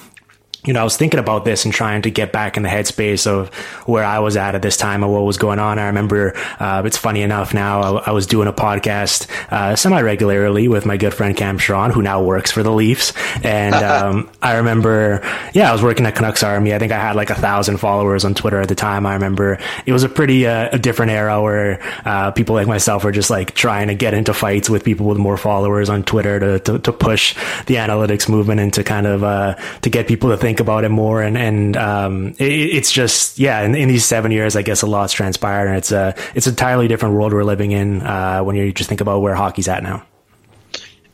you 0.66 0.72
know, 0.72 0.80
I 0.80 0.84
was 0.84 0.96
thinking 0.96 1.20
about 1.20 1.44
this 1.44 1.64
and 1.64 1.72
trying 1.72 2.02
to 2.02 2.10
get 2.10 2.32
back 2.32 2.56
in 2.56 2.62
the 2.62 2.68
headspace 2.68 3.26
of 3.26 3.54
where 3.86 4.04
I 4.04 4.18
was 4.18 4.36
at 4.36 4.54
at 4.54 4.62
this 4.62 4.76
time 4.76 5.02
and 5.02 5.12
what 5.12 5.20
was 5.20 5.38
going 5.38 5.58
on. 5.58 5.78
I 5.78 5.86
remember, 5.86 6.34
uh, 6.58 6.82
it's 6.84 6.96
funny 6.96 7.22
enough 7.22 7.54
now, 7.54 7.80
I, 7.80 8.08
I 8.08 8.10
was 8.10 8.26
doing 8.26 8.48
a 8.48 8.52
podcast, 8.52 9.30
uh, 9.52 9.76
semi 9.76 10.00
regularly 10.00 10.68
with 10.68 10.84
my 10.84 10.96
good 10.96 11.14
friend 11.14 11.36
Cam 11.36 11.58
Charron, 11.58 11.92
who 11.92 12.02
now 12.02 12.22
works 12.22 12.50
for 12.50 12.62
the 12.62 12.72
Leafs. 12.72 13.12
And, 13.44 13.74
um, 13.86 14.30
I 14.42 14.56
remember, 14.56 15.20
yeah, 15.54 15.70
I 15.70 15.72
was 15.72 15.82
working 15.82 16.04
at 16.04 16.16
Canucks 16.16 16.42
Army. 16.42 16.74
I 16.74 16.78
think 16.78 16.92
I 16.92 16.98
had 16.98 17.14
like 17.14 17.30
a 17.30 17.34
thousand 17.34 17.78
followers 17.78 18.24
on 18.24 18.34
Twitter 18.34 18.60
at 18.60 18.68
the 18.68 18.74
time. 18.74 19.06
I 19.06 19.14
remember 19.14 19.58
it 19.86 19.92
was 19.92 20.02
a 20.02 20.08
pretty, 20.08 20.46
uh, 20.46 20.70
a 20.72 20.78
different 20.78 21.12
era 21.12 21.40
where, 21.40 21.80
uh, 22.04 22.32
people 22.32 22.56
like 22.56 22.66
myself 22.66 23.04
were 23.04 23.12
just 23.12 23.30
like 23.30 23.54
trying 23.54 23.86
to 23.88 23.94
get 23.94 24.14
into 24.14 24.34
fights 24.34 24.68
with 24.68 24.84
people 24.84 25.06
with 25.06 25.18
more 25.18 25.36
followers 25.36 25.88
on 25.88 26.02
Twitter 26.02 26.40
to, 26.40 26.58
to, 26.58 26.78
to 26.80 26.92
push 26.92 27.34
the 27.66 27.76
analytics 27.76 28.28
movement 28.28 28.60
and 28.60 28.72
to 28.74 28.82
kind 28.82 29.06
of, 29.06 29.22
uh, 29.22 29.54
to 29.82 29.90
get 29.90 30.08
people 30.08 30.30
to 30.30 30.36
think 30.36 30.55
think 30.56 30.66
about 30.66 30.84
it 30.84 30.88
more. 30.88 31.20
And, 31.20 31.36
and, 31.36 31.76
um, 31.76 32.28
it, 32.38 32.50
it's 32.50 32.90
just, 32.90 33.38
yeah, 33.38 33.62
in, 33.62 33.74
in, 33.74 33.88
these 33.88 34.06
seven 34.06 34.32
years, 34.32 34.56
I 34.56 34.62
guess 34.62 34.82
a 34.82 34.86
lot's 34.86 35.12
transpired 35.12 35.68
and 35.68 35.76
it's 35.76 35.92
a, 35.92 36.14
it's 36.34 36.46
an 36.46 36.52
entirely 36.52 36.88
different 36.88 37.14
world 37.14 37.34
we're 37.34 37.44
living 37.44 37.72
in, 37.72 38.00
uh, 38.00 38.40
when 38.40 38.56
you 38.56 38.72
just 38.72 38.88
think 38.88 39.02
about 39.02 39.20
where 39.20 39.34
hockey's 39.34 39.68
at 39.68 39.82
now. 39.82 40.02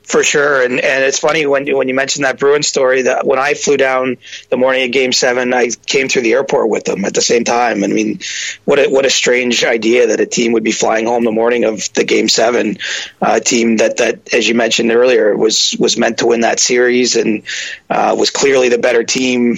For 0.05 0.25
sure, 0.25 0.63
and 0.63 0.81
and 0.81 1.05
it's 1.05 1.21
funny 1.21 1.47
when 1.47 1.67
when 1.77 1.87
you 1.87 1.95
mentioned 1.95 2.25
that 2.25 2.39
Bruin 2.39 2.65
story 2.65 3.03
that 3.03 3.25
when 3.25 3.39
I 3.39 3.55
flew 3.55 3.77
down 3.77 4.17
the 4.51 4.57
morning 4.57 4.85
of 4.85 4.91
Game 4.91 5.13
Seven, 5.13 5.55
I 5.55 5.71
came 5.87 6.09
through 6.09 6.23
the 6.23 6.33
airport 6.33 6.71
with 6.71 6.85
them 6.85 7.05
at 7.05 7.15
the 7.15 7.21
same 7.23 7.45
time. 7.45 7.85
I 7.85 7.87
mean, 7.87 8.19
what 8.65 8.81
a 8.81 8.89
what 8.89 9.07
a 9.07 9.11
strange 9.11 9.65
idea 9.65 10.09
that 10.09 10.21
a 10.21 10.27
team 10.27 10.53
would 10.53 10.65
be 10.65 10.73
flying 10.73 11.07
home 11.07 11.25
the 11.25 11.31
morning 11.31 11.65
of 11.65 11.93
the 11.95 12.03
Game 12.03 12.29
Seven 12.29 12.79
uh, 13.21 13.39
team 13.39 13.77
that 13.77 13.99
that 13.99 14.35
as 14.35 14.49
you 14.49 14.57
mentioned 14.57 14.91
earlier 14.91 15.37
was 15.37 15.77
was 15.79 15.97
meant 15.97 16.19
to 16.19 16.27
win 16.27 16.41
that 16.41 16.59
series 16.59 17.15
and 17.15 17.45
uh, 17.89 18.17
was 18.19 18.31
clearly 18.31 18.71
the 18.71 18.79
better 18.79 19.05
team. 19.05 19.57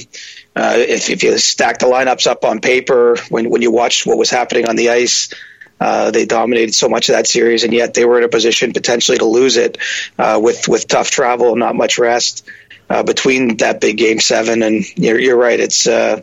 Uh, 0.55 0.75
if 0.77 1.09
if 1.09 1.23
you 1.23 1.37
stack 1.39 1.79
the 1.79 1.87
lineups 1.87 2.27
up 2.27 2.45
on 2.45 2.61
paper, 2.61 3.17
when 3.31 3.49
when 3.49 3.63
you 3.63 3.73
watched 3.73 4.07
what 4.07 4.19
was 4.19 4.31
happening 4.31 4.69
on 4.69 4.77
the 4.77 4.91
ice. 4.91 5.31
Uh, 5.81 6.11
they 6.11 6.25
dominated 6.25 6.75
so 6.75 6.89
much 6.89 7.09
of 7.09 7.15
that 7.15 7.27
series, 7.27 7.65
and 7.65 7.73
yet 7.73 7.95
they 7.95 8.05
were 8.05 8.19
in 8.19 8.25
a 8.25 8.29
position 8.29 8.73
potentially 8.73 9.19
to 9.19 9.25
lose 9.25 9.57
it 9.57 9.79
uh, 10.19 10.41
with 10.43 10.69
with 10.69 10.87
tough 10.87 11.11
travel 11.11 11.51
and 11.51 11.59
not 11.59 11.75
much 11.75 11.99
rest 11.99 12.49
uh, 12.89 13.03
between 13.03 13.57
that 13.59 13.81
big 13.81 13.97
game 13.97 14.21
seven. 14.21 14.63
And 14.63 14.85
you're, 14.97 15.19
you're 15.19 15.37
right; 15.37 15.59
it's 15.59 15.87
uh, 15.87 16.23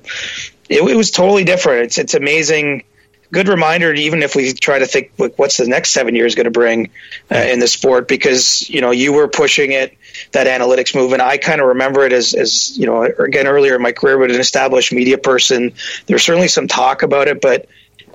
it, 0.69 0.81
it, 0.81 0.95
was 0.95 1.11
totally 1.11 1.43
different. 1.43 1.83
It's 1.85 1.97
it's 1.97 2.13
amazing. 2.13 2.83
Good 3.31 3.47
reminder, 3.47 3.93
even 3.93 4.23
if 4.23 4.35
we 4.35 4.51
try 4.53 4.79
to 4.79 4.85
think 4.85 5.11
what's 5.15 5.55
the 5.55 5.65
next 5.65 5.91
seven 5.91 6.15
years 6.15 6.35
going 6.35 6.45
to 6.45 6.51
bring 6.51 6.89
uh, 7.31 7.35
in 7.35 7.59
the 7.59 7.67
sport, 7.67 8.07
because 8.07 8.69
you 8.69 8.81
know 8.81 8.91
you 8.91 9.13
were 9.13 9.27
pushing 9.27 9.71
it 9.71 9.97
that 10.31 10.47
analytics 10.47 10.95
movement. 10.95 11.21
I 11.21 11.37
kind 11.37 11.61
of 11.61 11.67
remember 11.67 12.03
it 12.05 12.13
as, 12.13 12.33
as 12.33 12.77
you 12.77 12.85
know, 12.85 13.03
again 13.03 13.47
earlier 13.47 13.75
in 13.75 13.81
my 13.81 13.91
career, 13.91 14.17
but 14.17 14.31
an 14.31 14.39
established 14.39 14.91
media 14.91 15.17
person. 15.17 15.73
There's 16.07 16.23
certainly 16.23 16.49
some 16.49 16.67
talk 16.67 17.03
about 17.03 17.27
it, 17.27 17.41
but 17.41 17.67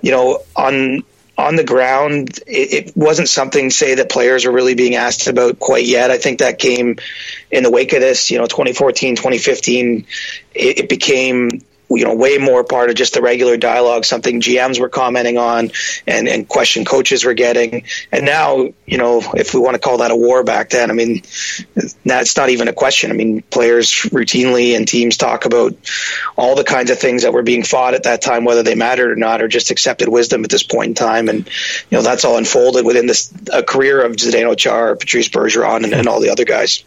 you 0.03 0.11
know, 0.11 0.43
on 0.55 1.03
on 1.39 1.57
the 1.57 1.65
ground, 1.65 2.39
it, 2.47 2.87
it, 2.87 2.97
wasn't 2.97 3.29
something, 3.29 3.71
say, 3.71 3.97
that 3.97 4.11
players 4.11 4.47
are 4.47 4.53
really 4.53 4.75
being 4.75 4.95
asked 4.95 5.27
about 5.27 5.59
quite 5.59 5.85
yet. 5.85 6.11
I 6.11 6.19
think 6.19 6.39
that 6.39 6.59
came 6.59 6.97
in 7.51 7.63
the 7.63 7.71
wake 7.71 7.93
of 7.93 8.01
this, 8.01 8.31
you 8.31 8.39
know, 8.39 8.47
2014, 8.47 9.17
2015. 9.17 10.07
It, 10.55 10.79
it 10.79 10.89
became 10.89 11.51
you 11.91 12.05
know 12.05 12.15
way 12.15 12.39
more 12.39 12.65
part 12.65 12.91
of 12.91 12.97
just 12.97 13.15
the 13.15 13.23
regular 13.23 13.57
dialogue 13.57 14.05
something 14.05 14.41
gms 14.41 14.81
were 14.81 14.89
commenting 14.89 15.39
on 15.39 15.71
and 16.07 16.29
and 16.29 16.49
question 16.49 16.85
coaches 16.85 17.25
were 17.25 17.35
getting. 17.35 17.85
And 18.13 18.25
now 18.25 18.69
you 18.87 18.99
know 18.99 19.23
if 19.35 19.55
we 19.55 19.61
want 19.61 19.75
to 19.75 19.81
call 19.81 19.99
that 19.99 20.11
a 20.11 20.17
war 20.17 20.45
back 20.45 20.71
then 20.71 20.91
i 20.91 20.95
mean 20.95 21.23
that's 22.05 22.37
not 22.37 22.51
even 22.51 22.69
a 22.69 22.73
question. 22.73 23.11
I 23.11 23.15
mean 23.15 23.43
players 23.43 23.91
routinely 23.91 24.77
and 24.77 24.87
teams 24.87 25.17
talk 25.17 25.45
about 25.45 25.75
all 26.37 26.55
the 26.55 26.65
kinds 26.65 26.91
of 26.91 26.99
things 26.99 27.23
that 27.23 27.33
were 27.33 27.43
being 27.43 27.63
fought 27.63 27.95
at 27.95 28.05
that 28.05 28.23
time 28.23 28.45
whether 28.45 28.63
they 28.63 28.75
mattered 28.75 29.13
or 29.13 29.17
not 29.17 29.43
or 29.43 29.49
just 29.49 29.71
accepted 29.71 30.09
wisdom 30.09 30.45
at 30.45 30.51
this 30.51 30.63
point 30.63 30.89
in 30.89 30.95
time. 30.95 31.29
And 31.29 31.47
you 31.91 31.99
know 31.99 32.03
that's 32.03 32.25
all 32.25 32.39
unfolded 32.39 32.85
within 32.85 33.07
this 33.07 33.33
a 33.53 33.63
career 33.63 34.05
of 34.05 34.13
Zdeno 34.13 34.57
Chara, 34.57 34.97
Patrice 34.97 35.29
Bergeron 35.29 35.85
and, 35.85 35.93
and 35.93 36.09
all 36.09 36.21
the 36.21 36.31
other 36.31 36.45
guys 36.45 36.85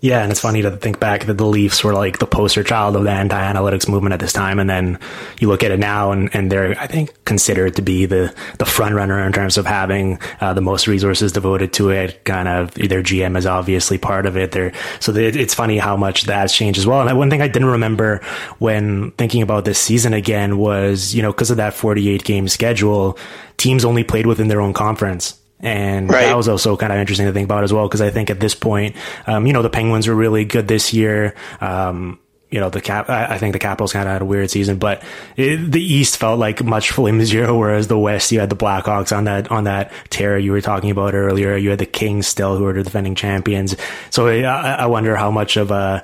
yeah, 0.00 0.22
and 0.22 0.30
it's 0.30 0.40
funny 0.40 0.62
to 0.62 0.70
think 0.70 0.98
back 0.98 1.26
that 1.26 1.36
the 1.36 1.46
Leafs 1.46 1.84
were 1.84 1.92
like 1.92 2.18
the 2.18 2.26
poster 2.26 2.64
child 2.64 2.96
of 2.96 3.04
the 3.04 3.10
anti-analytics 3.10 3.86
movement 3.86 4.14
at 4.14 4.20
this 4.20 4.32
time, 4.32 4.58
and 4.58 4.68
then 4.68 4.98
you 5.38 5.48
look 5.48 5.62
at 5.62 5.70
it 5.70 5.78
now, 5.78 6.12
and, 6.12 6.34
and 6.34 6.50
they're 6.50 6.78
I 6.78 6.86
think 6.86 7.12
considered 7.26 7.76
to 7.76 7.82
be 7.82 8.06
the 8.06 8.34
the 8.58 8.64
front 8.64 8.94
runner 8.94 9.18
in 9.26 9.32
terms 9.32 9.58
of 9.58 9.66
having 9.66 10.18
uh, 10.40 10.54
the 10.54 10.62
most 10.62 10.86
resources 10.86 11.32
devoted 11.32 11.74
to 11.74 11.90
it. 11.90 12.24
Kind 12.24 12.48
of 12.48 12.72
their 12.74 13.02
GM 13.02 13.36
is 13.36 13.44
obviously 13.44 13.98
part 13.98 14.24
of 14.24 14.38
it. 14.38 14.52
There, 14.52 14.72
so 15.00 15.14
it's 15.14 15.54
funny 15.54 15.76
how 15.76 15.98
much 15.98 16.22
that's 16.22 16.56
changed 16.56 16.78
as 16.78 16.86
well. 16.86 17.06
And 17.06 17.18
one 17.18 17.28
thing 17.28 17.42
I 17.42 17.48
didn't 17.48 17.68
remember 17.68 18.22
when 18.58 19.10
thinking 19.12 19.42
about 19.42 19.66
this 19.66 19.78
season 19.78 20.14
again 20.14 20.56
was 20.56 21.14
you 21.14 21.20
know 21.20 21.32
because 21.32 21.50
of 21.50 21.58
that 21.58 21.74
48 21.74 22.24
game 22.24 22.48
schedule, 22.48 23.18
teams 23.58 23.84
only 23.84 24.04
played 24.04 24.26
within 24.26 24.48
their 24.48 24.62
own 24.62 24.72
conference. 24.72 25.39
And 25.62 26.10
right. 26.10 26.26
that 26.26 26.36
was 26.36 26.48
also 26.48 26.76
kind 26.76 26.92
of 26.92 26.98
interesting 26.98 27.26
to 27.26 27.32
think 27.32 27.44
about 27.44 27.64
as 27.64 27.72
well, 27.72 27.86
because 27.86 28.00
I 28.00 28.10
think 28.10 28.30
at 28.30 28.40
this 28.40 28.54
point, 28.54 28.96
um, 29.26 29.46
you 29.46 29.52
know, 29.52 29.62
the 29.62 29.70
Penguins 29.70 30.08
were 30.08 30.14
really 30.14 30.44
good 30.44 30.68
this 30.68 30.92
year. 30.92 31.34
Um, 31.60 32.18
you 32.50 32.58
know, 32.58 32.68
the 32.68 32.80
cap, 32.80 33.08
I, 33.08 33.38
think 33.38 33.52
the 33.52 33.60
Capitals 33.60 33.92
kind 33.92 34.08
of 34.08 34.12
had 34.12 34.22
a 34.22 34.24
weird 34.24 34.50
season, 34.50 34.78
but 34.78 35.04
it, 35.36 35.70
the 35.70 35.80
East 35.80 36.16
felt 36.16 36.40
like 36.40 36.64
much 36.64 36.90
flimsier, 36.94 37.56
whereas 37.56 37.86
the 37.86 37.98
West, 37.98 38.32
you 38.32 38.40
had 38.40 38.50
the 38.50 38.56
Blackhawks 38.56 39.16
on 39.16 39.24
that, 39.24 39.52
on 39.52 39.64
that 39.64 39.92
tear 40.10 40.36
you 40.36 40.50
were 40.50 40.60
talking 40.60 40.90
about 40.90 41.14
earlier. 41.14 41.56
You 41.56 41.70
had 41.70 41.78
the 41.78 41.86
Kings 41.86 42.26
still, 42.26 42.56
who 42.56 42.66
are 42.66 42.72
the 42.72 42.82
defending 42.82 43.14
champions. 43.14 43.76
So 44.10 44.26
I, 44.26 44.40
I 44.42 44.86
wonder 44.86 45.14
how 45.14 45.30
much 45.30 45.56
of 45.56 45.70
a, 45.70 46.02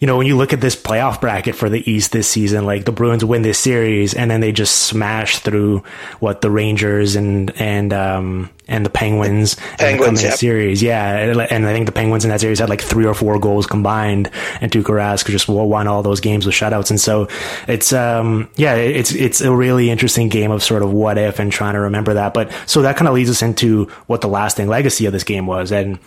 you 0.00 0.06
know, 0.06 0.16
when 0.16 0.26
you 0.26 0.34
look 0.34 0.54
at 0.54 0.62
this 0.62 0.74
playoff 0.74 1.20
bracket 1.20 1.54
for 1.54 1.68
the 1.68 1.88
East 1.88 2.10
this 2.10 2.26
season, 2.26 2.64
like 2.64 2.86
the 2.86 2.92
Bruins 2.92 3.22
win 3.22 3.42
this 3.42 3.58
series 3.58 4.14
and 4.14 4.30
then 4.30 4.40
they 4.40 4.50
just 4.50 4.74
smash 4.74 5.38
through 5.40 5.84
what 6.20 6.40
the 6.40 6.50
Rangers 6.50 7.16
and, 7.16 7.50
and, 7.60 7.92
um, 7.92 8.48
and 8.66 8.86
the 8.86 8.90
Penguins, 8.90 9.56
Penguins 9.78 10.22
in 10.22 10.30
yep. 10.30 10.38
series. 10.38 10.82
Yeah. 10.82 11.44
And 11.50 11.66
I 11.66 11.72
think 11.74 11.84
the 11.84 11.92
Penguins 11.92 12.24
in 12.24 12.30
that 12.30 12.40
series 12.40 12.60
had 12.60 12.70
like 12.70 12.80
three 12.80 13.04
or 13.04 13.12
four 13.12 13.38
goals 13.38 13.66
combined 13.66 14.30
and 14.62 14.72
Tuukka 14.72 14.84
Rask 14.84 15.26
just 15.26 15.48
won 15.48 15.86
all 15.86 16.02
those 16.02 16.20
games 16.20 16.46
with 16.46 16.54
shutouts. 16.54 16.88
And 16.88 16.98
so 16.98 17.28
it's, 17.68 17.92
um, 17.92 18.48
yeah, 18.56 18.76
it's, 18.76 19.12
it's 19.12 19.42
a 19.42 19.54
really 19.54 19.90
interesting 19.90 20.30
game 20.30 20.50
of 20.50 20.62
sort 20.62 20.82
of 20.82 20.94
what 20.94 21.18
if 21.18 21.38
and 21.38 21.52
trying 21.52 21.74
to 21.74 21.80
remember 21.80 22.14
that. 22.14 22.32
But 22.32 22.50
so 22.64 22.80
that 22.82 22.96
kind 22.96 23.06
of 23.06 23.12
leads 23.12 23.28
us 23.28 23.42
into 23.42 23.84
what 24.06 24.22
the 24.22 24.28
lasting 24.28 24.66
legacy 24.66 25.04
of 25.04 25.12
this 25.12 25.24
game 25.24 25.46
was. 25.46 25.72
And, 25.72 25.98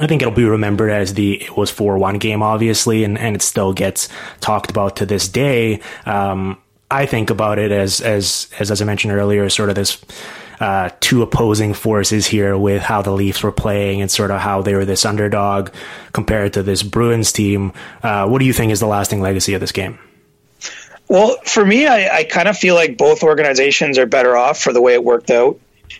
I 0.00 0.06
think 0.06 0.22
it'll 0.22 0.32
be 0.32 0.44
remembered 0.44 0.90
as 0.90 1.14
the 1.14 1.42
it 1.42 1.56
was 1.56 1.70
four 1.70 1.98
one 1.98 2.18
game, 2.18 2.42
obviously, 2.42 3.04
and, 3.04 3.18
and 3.18 3.36
it 3.36 3.42
still 3.42 3.72
gets 3.72 4.08
talked 4.40 4.70
about 4.70 4.96
to 4.96 5.06
this 5.06 5.28
day. 5.28 5.80
Um, 6.06 6.58
I 6.90 7.06
think 7.06 7.30
about 7.30 7.58
it 7.58 7.70
as 7.70 8.00
as 8.00 8.48
as 8.58 8.70
as 8.70 8.80
I 8.80 8.84
mentioned 8.84 9.12
earlier, 9.12 9.48
sort 9.50 9.68
of 9.68 9.74
this 9.74 10.02
uh, 10.58 10.90
two 11.00 11.22
opposing 11.22 11.74
forces 11.74 12.26
here 12.26 12.56
with 12.56 12.82
how 12.82 13.02
the 13.02 13.12
Leafs 13.12 13.42
were 13.42 13.52
playing 13.52 14.00
and 14.00 14.10
sort 14.10 14.30
of 14.30 14.40
how 14.40 14.62
they 14.62 14.74
were 14.74 14.84
this 14.84 15.04
underdog 15.04 15.70
compared 16.12 16.54
to 16.54 16.62
this 16.62 16.82
Bruins 16.82 17.32
team. 17.32 17.72
Uh, 18.02 18.26
what 18.26 18.38
do 18.38 18.44
you 18.44 18.52
think 18.52 18.72
is 18.72 18.80
the 18.80 18.86
lasting 18.86 19.20
legacy 19.20 19.54
of 19.54 19.60
this 19.60 19.72
game? 19.72 19.98
Well, 21.08 21.36
for 21.44 21.64
me, 21.64 21.86
I, 21.86 22.18
I 22.18 22.24
kind 22.24 22.46
of 22.46 22.56
feel 22.56 22.74
like 22.74 22.96
both 22.96 23.22
organizations 23.22 23.98
are 23.98 24.06
better 24.06 24.36
off 24.36 24.60
for 24.60 24.72
the 24.72 24.80
way 24.80 24.94
it 24.94 25.02
worked 25.02 25.30
out. 25.30 25.58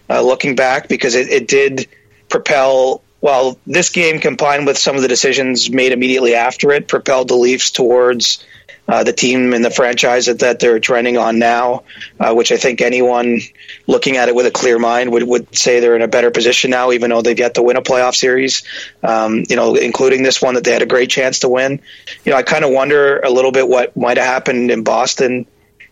Uh, 0.08 0.22
looking 0.22 0.54
back, 0.54 0.88
because 0.88 1.14
it, 1.14 1.28
it 1.28 1.48
did 1.48 1.88
propel 2.28 3.02
well, 3.20 3.58
this 3.66 3.90
game 3.90 4.18
combined 4.20 4.66
with 4.66 4.78
some 4.78 4.96
of 4.96 5.02
the 5.02 5.08
decisions 5.08 5.70
made 5.70 5.92
immediately 5.92 6.34
after 6.34 6.72
it 6.72 6.88
propelled 6.88 7.28
the 7.28 7.36
Leafs 7.36 7.70
towards 7.70 8.44
uh, 8.88 9.04
the 9.04 9.12
team 9.12 9.52
and 9.52 9.64
the 9.64 9.70
franchise 9.70 10.26
that, 10.26 10.40
that 10.40 10.58
they're 10.58 10.80
trending 10.80 11.16
on 11.16 11.38
now, 11.38 11.84
uh, 12.18 12.34
which 12.34 12.50
I 12.50 12.56
think 12.56 12.80
anyone 12.80 13.40
looking 13.86 14.16
at 14.16 14.28
it 14.28 14.34
with 14.34 14.46
a 14.46 14.50
clear 14.50 14.80
mind 14.80 15.12
would, 15.12 15.22
would 15.22 15.54
say 15.54 15.78
they're 15.78 15.94
in 15.94 16.02
a 16.02 16.08
better 16.08 16.32
position 16.32 16.72
now, 16.72 16.90
even 16.90 17.10
though 17.10 17.22
they've 17.22 17.38
yet 17.38 17.54
to 17.54 17.62
win 17.62 17.76
a 17.76 17.82
playoff 17.82 18.16
series, 18.16 18.64
um, 19.02 19.44
you 19.48 19.54
know, 19.54 19.76
including 19.76 20.24
this 20.24 20.42
one 20.42 20.54
that 20.54 20.64
they 20.64 20.72
had 20.72 20.82
a 20.82 20.86
great 20.86 21.08
chance 21.08 21.40
to 21.40 21.48
win. 21.48 21.80
You 22.24 22.32
know, 22.32 22.38
I 22.38 22.42
kind 22.42 22.64
of 22.64 22.72
wonder 22.72 23.20
a 23.20 23.30
little 23.30 23.52
bit 23.52 23.68
what 23.68 23.96
might 23.96 24.16
have 24.16 24.26
happened 24.26 24.72
in 24.72 24.82
Boston, 24.82 25.46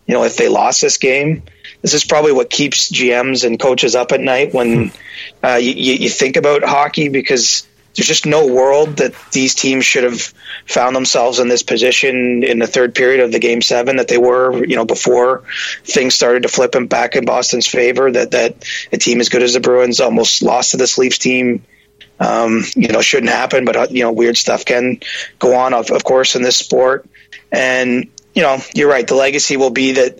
you 0.05 0.13
know, 0.13 0.23
if 0.23 0.35
they 0.35 0.49
lost 0.49 0.81
this 0.81 0.97
game 0.97 1.43
this 1.81 1.93
is 1.93 2.03
probably 2.05 2.31
what 2.31 2.49
keeps 2.49 2.91
GMs 2.91 3.45
and 3.45 3.59
coaches 3.59 3.95
up 3.95 4.11
at 4.11 4.19
night 4.19 4.53
when 4.53 4.91
uh, 5.43 5.55
you, 5.55 5.71
you, 5.71 6.09
think 6.09 6.35
about 6.35 6.63
hockey 6.63 7.09
because 7.09 7.67
there's 7.95 8.07
just 8.07 8.25
no 8.25 8.47
world 8.47 8.97
that 8.97 9.13
these 9.31 9.55
teams 9.55 9.85
should 9.85 10.03
have 10.03 10.33
found 10.65 10.95
themselves 10.95 11.39
in 11.39 11.47
this 11.47 11.63
position 11.63 12.43
in 12.43 12.59
the 12.59 12.67
third 12.67 12.93
period 12.93 13.21
of 13.21 13.31
the 13.31 13.39
game 13.39 13.61
seven 13.61 13.97
that 13.97 14.07
they 14.07 14.17
were, 14.17 14.63
you 14.65 14.75
know, 14.75 14.85
before 14.85 15.43
things 15.83 16.13
started 16.13 16.43
to 16.43 16.49
flip 16.49 16.75
and 16.75 16.89
back 16.89 17.15
in 17.15 17.25
Boston's 17.25 17.67
favor. 17.67 18.11
That 18.11 18.31
that 18.31 18.65
a 18.91 18.97
team 18.97 19.19
as 19.19 19.29
good 19.29 19.43
as 19.43 19.53
the 19.53 19.59
Bruins 19.59 19.99
almost 19.99 20.41
lost 20.41 20.71
to 20.71 20.77
this 20.77 20.97
Leafs 20.97 21.17
team. 21.17 21.63
Um, 22.21 22.63
you 22.75 22.89
know, 22.89 22.99
shouldn't 22.99 23.31
happen, 23.31 23.63
but 23.63 23.75
uh, 23.77 23.87
you 23.89 24.03
know, 24.03 24.11
weird 24.11 24.35
stuff 24.35 24.65
can 24.65 24.99
go 25.39 25.55
on, 25.55 25.73
of, 25.73 25.89
of 25.89 26.03
course, 26.03 26.35
in 26.35 26.41
this 26.41 26.57
sport. 26.57 27.05
And 27.49 28.09
you 28.35 28.41
know, 28.43 28.57
you're 28.73 28.89
right. 28.89 29.07
The 29.07 29.15
legacy 29.15 29.57
will 29.57 29.69
be 29.69 29.93
that 29.93 30.19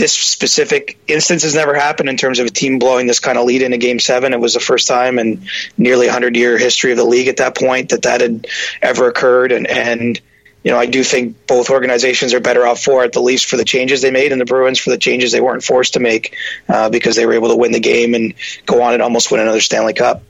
this 0.00 0.14
specific 0.14 0.98
instance 1.06 1.42
has 1.42 1.54
never 1.54 1.74
happened 1.74 2.08
in 2.08 2.16
terms 2.16 2.38
of 2.38 2.46
a 2.46 2.50
team 2.50 2.78
blowing 2.78 3.06
this 3.06 3.20
kind 3.20 3.36
of 3.36 3.44
lead 3.44 3.60
in 3.60 3.74
a 3.74 3.78
game 3.78 4.00
seven. 4.00 4.32
It 4.32 4.40
was 4.40 4.54
the 4.54 4.60
first 4.60 4.88
time 4.88 5.18
in 5.18 5.46
nearly 5.76 6.06
a 6.06 6.08
100 6.08 6.36
year 6.36 6.56
history 6.56 6.90
of 6.90 6.96
the 6.96 7.04
league 7.04 7.28
at 7.28 7.36
that 7.36 7.54
point 7.54 7.90
that 7.90 8.02
that 8.02 8.22
had 8.22 8.46
ever 8.80 9.08
occurred. 9.08 9.52
And, 9.52 9.66
and, 9.66 10.18
you 10.64 10.70
know, 10.70 10.78
I 10.78 10.86
do 10.86 11.04
think 11.04 11.46
both 11.46 11.68
organizations 11.68 12.32
are 12.32 12.40
better 12.40 12.66
off 12.66 12.82
for 12.82 13.04
it, 13.04 13.12
the 13.12 13.20
Leafs 13.20 13.44
for 13.44 13.58
the 13.58 13.64
changes 13.64 14.00
they 14.00 14.10
made 14.10 14.32
and 14.32 14.40
the 14.40 14.46
Bruins 14.46 14.78
for 14.78 14.88
the 14.88 14.96
changes 14.96 15.32
they 15.32 15.40
weren't 15.42 15.62
forced 15.62 15.92
to 15.92 16.00
make 16.00 16.34
uh, 16.66 16.88
because 16.88 17.14
they 17.14 17.26
were 17.26 17.34
able 17.34 17.48
to 17.48 17.56
win 17.56 17.72
the 17.72 17.80
game 17.80 18.14
and 18.14 18.32
go 18.64 18.80
on 18.80 18.94
and 18.94 19.02
almost 19.02 19.30
win 19.30 19.42
another 19.42 19.60
Stanley 19.60 19.92
Cup. 19.92 20.22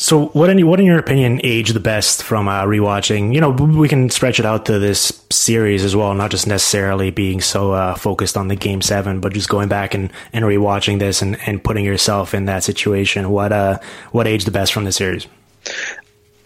So, 0.00 0.26
what 0.26 0.48
in 0.48 0.64
what 0.64 0.78
in 0.78 0.86
your 0.86 1.00
opinion 1.00 1.40
aged 1.42 1.74
the 1.74 1.80
best 1.80 2.22
from 2.22 2.46
uh, 2.46 2.62
rewatching? 2.62 3.34
You 3.34 3.40
know, 3.40 3.50
we 3.50 3.88
can 3.88 4.10
stretch 4.10 4.38
it 4.38 4.46
out 4.46 4.66
to 4.66 4.78
this 4.78 5.24
series 5.28 5.84
as 5.84 5.96
well, 5.96 6.14
not 6.14 6.30
just 6.30 6.46
necessarily 6.46 7.10
being 7.10 7.40
so 7.40 7.72
uh, 7.72 7.96
focused 7.96 8.36
on 8.36 8.46
the 8.46 8.54
game 8.54 8.80
seven, 8.80 9.18
but 9.18 9.32
just 9.32 9.48
going 9.48 9.68
back 9.68 9.94
and, 9.94 10.12
and 10.32 10.44
rewatching 10.44 11.00
this 11.00 11.20
and, 11.20 11.36
and 11.48 11.64
putting 11.64 11.84
yourself 11.84 12.32
in 12.32 12.44
that 12.44 12.62
situation. 12.62 13.28
What 13.30 13.50
uh 13.50 13.80
what 14.12 14.28
aged 14.28 14.46
the 14.46 14.52
best 14.52 14.72
from 14.72 14.84
the 14.84 14.92
series? 14.92 15.26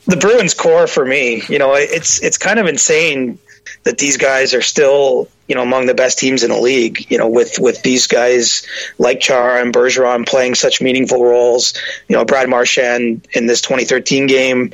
The 0.07 0.17
Bruins 0.17 0.55
core 0.55 0.87
for 0.87 1.05
me, 1.05 1.43
you 1.47 1.59
know, 1.59 1.75
it's 1.75 2.23
it's 2.23 2.39
kind 2.39 2.59
of 2.59 2.67
insane 2.67 3.39
that 3.85 3.99
these 3.99 4.17
guys 4.17 4.55
are 4.55 4.63
still, 4.63 5.29
you 5.53 5.57
know, 5.57 5.63
among 5.63 5.85
the 5.85 5.93
best 5.93 6.19
teams 6.19 6.45
in 6.45 6.51
the 6.51 6.59
league. 6.59 7.11
You 7.11 7.19
know, 7.19 7.29
with 7.29 7.59
with 7.59 7.83
these 7.83 8.07
guys 8.07 8.67
like 8.97 9.21
Chara 9.21 9.61
and 9.61 9.71
Bergeron 9.71 10.27
playing 10.27 10.55
such 10.55 10.81
meaningful 10.81 11.23
roles. 11.23 11.75
You 12.09 12.17
know, 12.17 12.25
Brad 12.25 12.49
Marchand 12.49 13.29
in 13.33 13.45
this 13.45 13.61
2013 13.61 14.29
game 14.29 14.73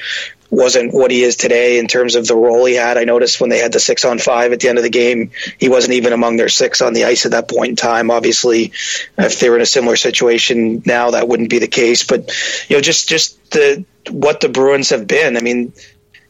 wasn't 0.51 0.95
what 0.95 1.11
he 1.11 1.25
is 1.25 1.35
today 1.35 1.81
in 1.81 1.89
terms 1.89 2.15
of 2.15 2.29
the 2.29 2.37
role 2.37 2.65
he 2.65 2.75
had. 2.75 2.97
I 2.97 3.03
noticed 3.03 3.41
when 3.41 3.51
they 3.51 3.59
had 3.59 3.73
the 3.73 3.81
six 3.81 4.05
on 4.05 4.21
five 4.21 4.53
at 4.53 4.61
the 4.61 4.69
end 4.69 4.79
of 4.79 4.85
the 4.85 4.89
game, 4.89 5.33
he 5.59 5.69
wasn't 5.69 5.95
even 5.95 6.13
among 6.13 6.37
their 6.37 6.49
six 6.49 6.81
on 6.81 6.93
the 6.93 7.07
ice 7.07 7.27
at 7.27 7.33
that 7.33 7.49
point 7.49 7.71
in 7.71 7.77
time. 7.77 8.13
Obviously, 8.13 8.71
if 9.19 9.41
they 9.41 9.51
were 9.51 9.57
in 9.57 9.63
a 9.63 9.67
similar 9.67 9.97
situation 9.97 10.81
now, 10.87 11.11
that 11.11 11.27
wouldn't 11.27 11.51
be 11.51 11.59
the 11.59 11.67
case. 11.67 12.05
But 12.05 12.31
you 12.69 12.77
know, 12.77 12.81
just 12.81 13.09
just 13.09 13.51
the 13.51 13.85
what 14.11 14.41
the 14.41 14.49
Bruins 14.49 14.91
have 14.91 15.09
been. 15.09 15.37
I 15.37 15.41
mean, 15.41 15.73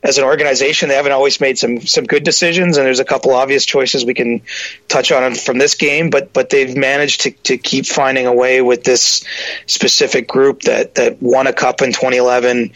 as 0.00 0.17
an 0.17 0.25
organization, 0.25 0.88
they 0.88 0.95
haven't 0.95 1.11
always 1.11 1.40
made 1.40 1.59
some 1.59 1.81
some 1.81 2.05
good 2.05 2.23
decisions, 2.23 2.76
and 2.76 2.87
there's 2.87 3.00
a 3.00 3.05
couple 3.05 3.35
obvious 3.35 3.64
choices 3.64 4.05
we 4.05 4.14
can 4.14 4.43
touch 4.87 5.11
on 5.11 5.35
from 5.35 5.59
this 5.59 5.75
game. 5.75 6.11
But 6.11 6.33
but 6.33 6.50
they've 6.50 6.76
managed 6.76 7.23
to, 7.23 7.31
to 7.33 7.59
keep 7.59 7.85
finding 7.85 8.26
a 8.26 8.33
way 8.33 8.62
with 8.62 8.85
this 8.85 9.25
specific 9.67 10.28
group 10.28 10.62
that 10.62 10.95
that 10.95 11.21
won 11.21 11.49
a 11.49 11.52
cup 11.52 11.83
in 11.83 11.93
2011, 11.93 12.73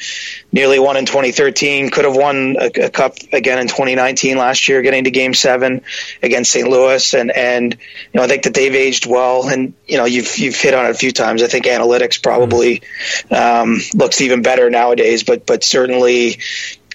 nearly 0.51 0.81
won 0.81 0.97
in 0.97 1.07
2013, 1.07 1.91
could 1.91 2.05
have 2.05 2.17
won 2.17 2.57
a, 2.59 2.87
a 2.87 2.91
cup 2.91 3.15
again 3.33 3.61
in 3.61 3.69
2019 3.69 4.37
last 4.37 4.67
year, 4.67 4.83
getting 4.83 5.05
to 5.05 5.13
Game 5.13 5.33
Seven 5.33 5.83
against 6.25 6.51
St. 6.51 6.69
Louis, 6.69 7.15
and 7.15 7.31
and 7.31 7.73
you 7.73 8.19
know 8.19 8.23
I 8.23 8.27
think 8.27 8.43
that 8.43 8.55
they've 8.55 8.75
aged 8.75 9.07
well, 9.07 9.49
and 9.49 9.75
you 9.87 9.97
know 9.97 10.07
you've 10.07 10.39
you've 10.39 10.57
hit 10.57 10.75
on 10.75 10.87
it 10.87 10.91
a 10.91 10.95
few 10.95 11.13
times. 11.13 11.45
I 11.45 11.47
think 11.47 11.67
analytics 11.67 12.21
probably 12.21 12.83
um, 13.31 13.79
looks 13.95 14.21
even 14.21 14.43
better 14.43 14.71
nowadays, 14.71 15.23
but 15.23 15.47
but 15.47 15.63
certainly 15.63 16.41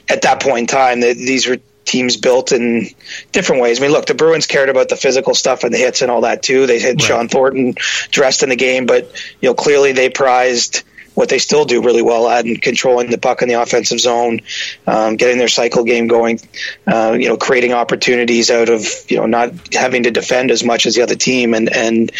at 0.10 0.22
that 0.24 0.42
point 0.42 0.60
in 0.60 0.68
time, 0.68 1.00
these 1.00 1.48
were 1.48 1.58
teams 1.88 2.18
built 2.18 2.52
in 2.52 2.88
different 3.32 3.62
ways. 3.62 3.80
I 3.80 3.84
mean, 3.84 3.92
look, 3.92 4.06
the 4.06 4.14
Bruins 4.14 4.46
cared 4.46 4.70
about 4.70 4.90
the 4.90 4.98
physical 4.98 5.34
stuff 5.34 5.64
and 5.64 5.74
the 5.74 5.78
hits 5.78 6.02
and 6.02 6.12
all 6.12 6.22
that 6.22 6.44
too. 6.44 6.68
They 6.68 6.80
had 6.80 6.96
right. 6.96 7.02
Shawn 7.02 7.28
Thornton 7.30 7.76
dressed 8.12 8.44
in 8.44 8.50
the 8.50 8.56
game, 8.56 8.86
but 8.86 9.12
you 9.42 9.50
know, 9.50 9.56
clearly 9.56 9.94
they 9.94 10.10
prized 10.10 10.84
what 11.18 11.30
they 11.30 11.40
still 11.40 11.66
do 11.66 11.82
really 11.82 12.04
well 12.04 12.30
at 12.30 12.46
and 12.46 12.62
controlling 12.62 13.10
the 13.10 13.18
puck 13.18 13.42
in 13.42 13.48
the 13.48 13.56
offensive 13.56 14.00
zone, 14.00 14.40
um, 14.86 15.16
getting 15.16 15.40
their 15.40 15.48
cycle 15.48 15.84
game 15.84 16.06
going, 16.06 16.40
uh, 16.86 17.18
you 17.20 17.28
know, 17.28 17.38
creating 17.38 17.74
opportunities 17.74 18.52
out 18.52 18.70
of 18.70 18.86
you 19.08 19.18
know 19.18 19.26
not 19.26 19.52
having 19.74 20.04
to 20.04 20.12
defend 20.12 20.52
as 20.52 20.64
much 20.64 20.86
as 20.86 20.94
the 20.94 21.02
other 21.02 21.16
team, 21.16 21.56
and 21.56 21.76
and 21.76 22.12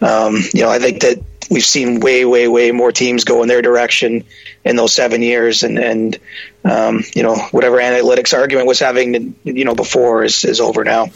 um, 0.00 0.36
you 0.54 0.62
know 0.62 0.70
I 0.70 0.78
think 0.78 1.02
that 1.02 1.22
we've 1.50 1.64
seen 1.64 2.00
way 2.00 2.24
way 2.24 2.48
way 2.48 2.72
more 2.72 2.92
teams 2.92 3.24
go 3.24 3.42
in 3.42 3.48
their 3.48 3.62
direction 3.62 4.24
in 4.64 4.76
those 4.76 4.92
seven 4.92 5.22
years, 5.22 5.62
and 5.62 5.78
and 5.78 6.18
um, 6.66 7.04
you 7.14 7.22
know, 7.22 7.36
whatever 7.52 7.76
analytics 7.76 8.36
argument 8.36 8.66
was 8.66 8.80
having, 8.80 9.36
you 9.44 9.64
know, 9.64 9.76
before 9.76 10.24
is, 10.24 10.44
is 10.44 10.60
over 10.60 10.82
now. 10.82 11.06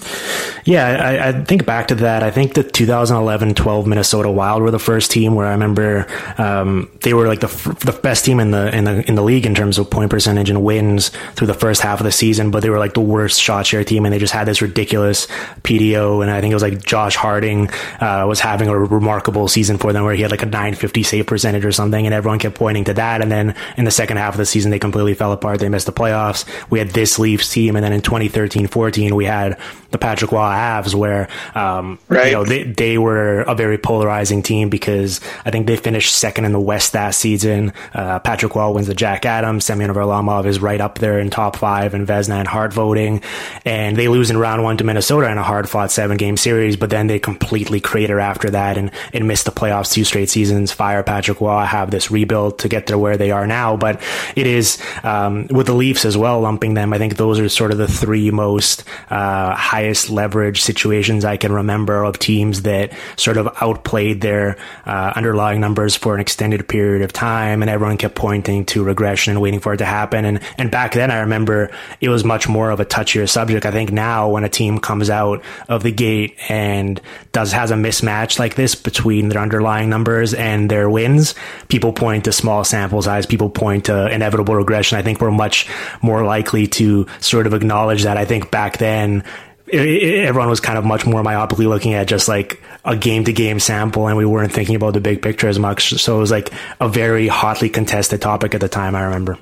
Yeah, 0.65 0.87
I, 0.87 1.29
I 1.29 1.45
think 1.45 1.67
back 1.67 1.89
to 1.89 1.97
that. 1.97 2.23
I 2.23 2.31
think 2.31 2.55
the 2.55 2.63
2011-12 2.63 3.87
Minnesota 3.87 4.31
Wild 4.31 4.63
were 4.63 4.71
the 4.71 4.79
first 4.79 5.11
team 5.11 5.35
where 5.35 5.47
I 5.47 5.53
remember 5.53 6.07
um, 6.39 6.89
they 7.03 7.15
were 7.15 7.27
like 7.27 7.41
the, 7.41 7.49
the 7.85 7.99
best 8.01 8.25
team 8.25 8.39
in 8.39 8.53
the 8.53 8.75
in 8.75 8.85
the 8.85 9.09
in 9.09 9.17
the 9.17 9.23
league 9.23 9.45
in 9.45 9.55
terms 9.55 9.79
of 9.79 9.91
point 9.91 10.11
percentage 10.11 10.51
and 10.51 10.63
wins 10.63 11.11
through 11.35 11.49
the 11.49 11.55
first 11.55 11.83
half 11.83 11.99
of 11.99 12.05
the 12.05 12.13
season, 12.13 12.53
but 12.53 12.61
they 12.61 12.71
were 12.71 12.79
like 12.79 12.95
the 12.95 13.01
worst 13.01 13.41
shot 13.41 13.67
share 13.67 13.83
team, 13.83 14.05
and 14.05 14.15
they 14.15 14.19
just 14.19 14.33
had 14.33 14.47
this 14.47 14.63
ridiculous 14.63 15.27
PDO. 15.63 16.23
And 16.23 16.31
I 16.31 16.41
think 16.41 16.53
it 16.53 16.55
was 16.55 16.63
like 16.63 16.85
Josh 16.85 17.17
Harding 17.17 17.71
uh, 18.01 18.25
was 18.29 18.39
having 18.39 18.69
a 18.69 18.79
remarkable 18.79 19.49
season 19.49 19.79
for 19.79 19.93
them, 19.93 20.05
where 20.05 20.15
he 20.21 20.23
had 20.23 20.31
like 20.31 20.43
a 20.43 20.47
950 20.47 21.03
save 21.03 21.27
percentage 21.27 21.65
or 21.65 21.73
something, 21.73 22.05
and 22.05 22.15
everyone 22.15 22.39
kept 22.39 22.55
pointing 22.55 22.85
to 22.85 22.93
that. 22.93 23.23
And 23.23 23.33
then 23.33 23.55
in 23.79 23.87
the 23.87 23.91
second 23.91 24.19
half 24.19 24.35
of 24.35 24.39
the 24.39 24.45
season, 24.45 24.71
they 24.71 24.79
completely 24.79 25.15
fell 25.15 25.33
apart. 25.33 25.61
They 25.61 25.71
missed 25.71 25.87
the 25.87 25.95
playoffs. 25.95 26.45
We 26.69 26.79
had 26.79 26.91
this 26.91 27.19
Leafs 27.19 27.51
team, 27.51 27.75
and 27.75 27.83
then 27.83 27.95
in 27.95 28.03
2013-14, 28.03 29.13
we 29.13 29.25
had 29.25 29.59
the 29.93 29.99
Patrick 29.99 30.31
Roy 30.31 30.41
Avs, 30.41 30.95
where 30.95 31.29
um, 31.55 31.99
right. 32.09 32.27
you 32.27 32.33
know 32.33 32.45
they 32.45 32.65
they 32.65 32.99
were 32.99 33.41
a 33.41 33.55
very 33.55 33.79
polarizing 33.79 34.43
team 34.43 34.69
because 34.69 35.23
I 35.47 35.51
think 35.51 35.67
they 35.67 35.77
finished 35.77 36.15
second 36.15 36.45
in 36.45 36.53
the 36.53 36.61
West 36.61 36.93
that 36.93 37.15
season. 37.15 37.73
Uh, 37.95 38.19
Patrick 38.19 38.55
Roy 38.55 38.71
wins 38.73 38.89
the 38.89 38.95
Jack 38.95 39.25
Adams. 39.25 39.65
Semyon 39.65 39.91
Varlamov 39.95 40.45
is 40.45 40.61
right 40.61 40.83
up 40.83 40.99
there 40.99 41.19
in 41.19 41.31
top 41.31 41.57
five 41.57 41.95
in 41.95 42.05
Vezina 42.05 42.39
and 42.41 42.47
Hart 42.47 42.75
voting, 42.75 43.23
and 43.65 43.97
they 43.97 44.09
lose 44.09 44.31
in 44.31 44.37
round 44.37 44.63
one 44.63 44.77
to 44.77 44.85
Minnesota 44.85 45.31
in 45.31 45.39
a 45.39 45.43
hard 45.43 45.67
fought 45.67 45.91
seven 45.91 46.19
game 46.19 46.37
series. 46.37 46.77
But 46.77 46.91
then 46.91 47.07
they 47.07 47.19
completely 47.19 47.81
crater 47.81 48.21
after 48.21 48.51
that 48.51 48.77
and 48.77 48.91
and 49.15 49.27
miss 49.27 49.45
the 49.45 49.51
playoffs 49.51 49.93
two 49.93 50.05
straight 50.11 50.29
seasons. 50.29 50.73
Fire 50.73 51.03
Patrick 51.03 51.41
Roy, 51.41 51.65
have 51.65 51.91
this 51.91 52.11
rebuild 52.11 52.59
to 52.59 52.69
get 52.69 52.89
to 52.89 52.99
where 52.99 53.17
they 53.17 53.31
are 53.31 53.47
now. 53.47 53.77
But 53.77 54.03
it 54.35 54.47
is 54.47 54.83
um, 55.05 55.47
with 55.49 55.67
the 55.67 55.73
Leafs 55.73 56.05
as 56.05 56.19
well, 56.19 56.41
lumping 56.41 56.75
them. 56.75 56.93
I 56.93 56.99
think 56.99 57.17
those 57.17 57.39
are 57.39 57.49
sort 57.49 57.71
of 57.71 57.79
the 57.79 57.87
three 57.87 58.31
most 58.31 58.85
uh, 59.09 59.55
highest 59.55 60.11
leverage 60.11 60.61
situations 60.61 61.25
I 61.25 61.37
can 61.37 61.53
remember 61.53 62.05
of 62.05 62.19
teams 62.19 62.63
that 62.63 62.93
sort 63.17 63.37
of 63.37 63.49
outplayed 63.63 64.21
their 64.21 64.59
uh, 64.85 65.13
underlying 65.15 65.61
numbers 65.61 65.97
for 65.97 66.15
an 66.15 66.21
extended 66.21 66.69
period 66.69 67.03
of 67.03 67.13
time, 67.13 67.63
and 67.63 67.71
everyone 67.71 67.97
kept 67.97 68.17
pointing 68.17 68.65
to 68.67 68.83
regression 68.83 69.31
and 69.31 69.41
waiting 69.41 69.61
for 69.61 69.75
it 69.75 69.79
to 69.79 69.85
happen. 69.85 70.25
And 70.25 70.41
and 70.59 70.71
back 70.71 70.93
then, 70.93 71.11
I 71.11 71.21
remember 71.21 71.71
it 72.01 72.09
was 72.09 72.25
much 72.25 72.49
more 72.49 72.71
of 72.71 72.81
a 72.81 72.85
touchier 72.85 73.29
subject. 73.29 73.65
I 73.65 73.71
think 73.71 73.93
now, 73.93 74.29
when 74.29 74.43
a 74.43 74.49
team 74.49 74.81
comes 74.81 75.09
out 75.09 75.43
of 75.69 75.85
the 75.85 75.93
gate 75.93 76.37
and 76.49 77.01
does 77.31 77.53
has 77.53 77.71
a 77.71 77.75
mismatch 77.75 78.39
like 78.39 78.57
this 78.57 78.75
between 78.75 79.29
their 79.29 79.41
underlying 79.41 79.89
numbers 79.89 80.00
and 80.35 80.71
their 80.71 80.89
wins, 80.89 81.35
people 81.69 81.93
point 81.93 82.25
to 82.25 82.33
small 82.33 82.65
sample 82.65 83.03
size. 83.03 83.27
People 83.27 83.51
point 83.51 83.87
to 83.87 84.13
inevitable 84.13 84.55
regression. 84.55 84.99
I 84.99 85.03
think 85.03 85.21
we're 85.21 85.31
much 85.31 85.69
more 86.03 86.25
likely 86.25 86.67
to 86.69 87.07
sort 87.21 87.47
of 87.47 87.55
acknowledge 87.55 88.05
that. 88.05 88.17
I 88.17 88.25
think 88.25 88.51
back 88.51 88.79
then, 88.79 89.25
everyone 89.73 90.49
was 90.49 90.61
kind 90.61 90.79
of 90.79 90.85
much 90.85 91.07
more 91.07 91.23
myopically 91.23 91.69
looking 91.69 91.95
at 91.95 92.09
just 92.09 92.29
like 92.29 92.63
a 92.85 92.97
game 92.97 93.25
to 93.25 93.33
game 93.33 93.61
sample 93.61 94.09
and 94.09 94.17
we 94.17 94.25
weren't 94.27 94.53
thinking 94.53 94.75
about 94.75 94.95
the 94.95 95.01
big 95.01 95.23
picture 95.23 95.49
as 95.49 95.59
much. 95.59 95.91
So 96.01 96.17
it 96.17 96.21
was 96.21 96.31
like 96.31 96.53
a 96.81 96.89
very 96.89 97.29
hotly 97.29 97.69
contested 97.69 98.21
topic 98.21 98.55
at 98.55 98.61
the 98.61 98.69
time, 98.69 98.95
I 98.95 99.03
remember. 99.03 99.39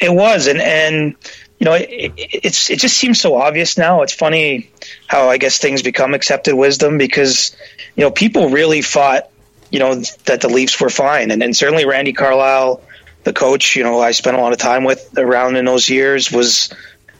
It 0.00 0.12
was. 0.12 0.46
And, 0.46 0.60
and, 0.60 1.14
you 1.58 1.64
know, 1.64 1.74
it, 1.74 2.14
it's, 2.16 2.70
it 2.70 2.78
just 2.78 2.96
seems 2.96 3.20
so 3.20 3.36
obvious 3.36 3.76
now. 3.76 4.02
It's 4.02 4.14
funny 4.14 4.70
how 5.06 5.28
I 5.28 5.36
guess 5.36 5.58
things 5.58 5.82
become 5.82 6.14
accepted 6.14 6.54
wisdom 6.54 6.98
because, 6.98 7.54
you 7.94 8.04
know, 8.04 8.10
people 8.10 8.48
really 8.48 8.80
fought, 8.80 9.30
you 9.70 9.78
know, 9.78 9.94
that 10.26 10.40
the 10.40 10.48
Leafs 10.48 10.80
were 10.80 10.90
fine. 10.90 11.30
And, 11.30 11.56
certainly 11.56 11.84
Randy 11.84 12.12
Carlyle, 12.12 12.82
the 13.24 13.32
coach, 13.32 13.76
you 13.76 13.82
know, 13.82 14.00
I 14.00 14.12
spent 14.12 14.36
a 14.36 14.40
lot 14.40 14.52
of 14.52 14.58
time 14.58 14.84
with 14.84 15.16
around 15.16 15.56
in 15.56 15.64
those 15.64 15.88
years 15.88 16.32
was, 16.32 16.72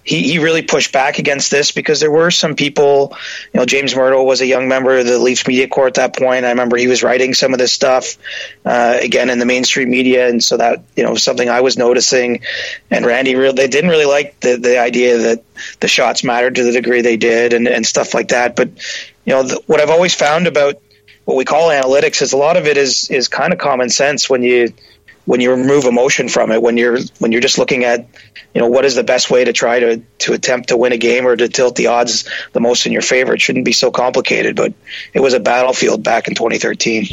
he, 0.02 0.22
he 0.22 0.38
really 0.38 0.62
pushed 0.62 0.92
back 0.92 1.18
against 1.18 1.50
this 1.50 1.72
because 1.72 2.00
there 2.00 2.10
were 2.10 2.30
some 2.30 2.56
people, 2.56 3.14
you 3.52 3.60
know, 3.60 3.66
James 3.66 3.92
Mirtle 3.92 4.24
was 4.24 4.40
a 4.40 4.46
young 4.46 4.66
member 4.66 4.96
of 4.96 5.06
the 5.06 5.18
Leafs 5.18 5.46
media 5.46 5.68
corps 5.68 5.88
at 5.88 5.94
that 5.94 6.16
point. 6.16 6.46
I 6.46 6.48
remember 6.48 6.78
he 6.78 6.88
was 6.88 7.02
writing 7.02 7.34
some 7.34 7.52
of 7.52 7.58
this 7.58 7.72
stuff, 7.72 8.16
uh, 8.64 8.96
again, 9.00 9.28
in 9.28 9.38
the 9.38 9.44
mainstream 9.44 9.90
media. 9.90 10.26
And 10.28 10.42
so 10.42 10.56
that, 10.56 10.82
you 10.96 11.04
know, 11.04 11.16
something 11.16 11.48
I 11.48 11.60
was 11.60 11.76
noticing. 11.76 12.40
And 12.90 13.04
Randy, 13.04 13.36
really, 13.36 13.54
they 13.54 13.68
didn't 13.68 13.90
really 13.90 14.06
like 14.06 14.40
the, 14.40 14.56
the 14.56 14.80
idea 14.80 15.18
that 15.18 15.44
the 15.80 15.88
shots 15.88 16.24
mattered 16.24 16.54
to 16.54 16.64
the 16.64 16.72
degree 16.72 17.02
they 17.02 17.18
did 17.18 17.52
and, 17.52 17.68
and 17.68 17.84
stuff 17.84 18.14
like 18.14 18.28
that. 18.28 18.56
But, 18.56 18.70
you 19.26 19.34
know, 19.34 19.42
the, 19.42 19.62
what 19.66 19.80
I've 19.80 19.90
always 19.90 20.14
found 20.14 20.46
about 20.46 20.80
what 21.30 21.36
we 21.36 21.44
call 21.44 21.68
analytics 21.68 22.22
is 22.22 22.32
a 22.32 22.36
lot 22.36 22.56
of 22.56 22.66
it 22.66 22.76
is, 22.76 23.08
is 23.08 23.28
kind 23.28 23.52
of 23.52 23.60
common 23.60 23.88
sense 23.88 24.28
when 24.28 24.42
you, 24.42 24.72
when 25.30 25.40
you 25.40 25.52
remove 25.52 25.84
emotion 25.84 26.28
from 26.28 26.50
it, 26.50 26.60
when 26.60 26.76
you're 26.76 26.98
when 27.20 27.30
you're 27.30 27.40
just 27.40 27.56
looking 27.56 27.84
at, 27.84 28.04
you 28.52 28.60
know, 28.60 28.66
what 28.66 28.84
is 28.84 28.96
the 28.96 29.04
best 29.04 29.30
way 29.30 29.44
to 29.44 29.52
try 29.52 29.78
to 29.78 30.02
to 30.18 30.32
attempt 30.32 30.70
to 30.70 30.76
win 30.76 30.92
a 30.92 30.96
game 30.96 31.24
or 31.24 31.36
to 31.36 31.48
tilt 31.48 31.76
the 31.76 31.86
odds 31.86 32.28
the 32.52 32.58
most 32.58 32.84
in 32.84 32.90
your 32.90 33.00
favor. 33.00 33.32
It 33.34 33.40
shouldn't 33.40 33.64
be 33.64 33.70
so 33.70 33.92
complicated, 33.92 34.56
but 34.56 34.74
it 35.14 35.20
was 35.20 35.32
a 35.32 35.38
battlefield 35.38 36.02
back 36.02 36.26
in 36.26 36.34
2013. 36.34 37.06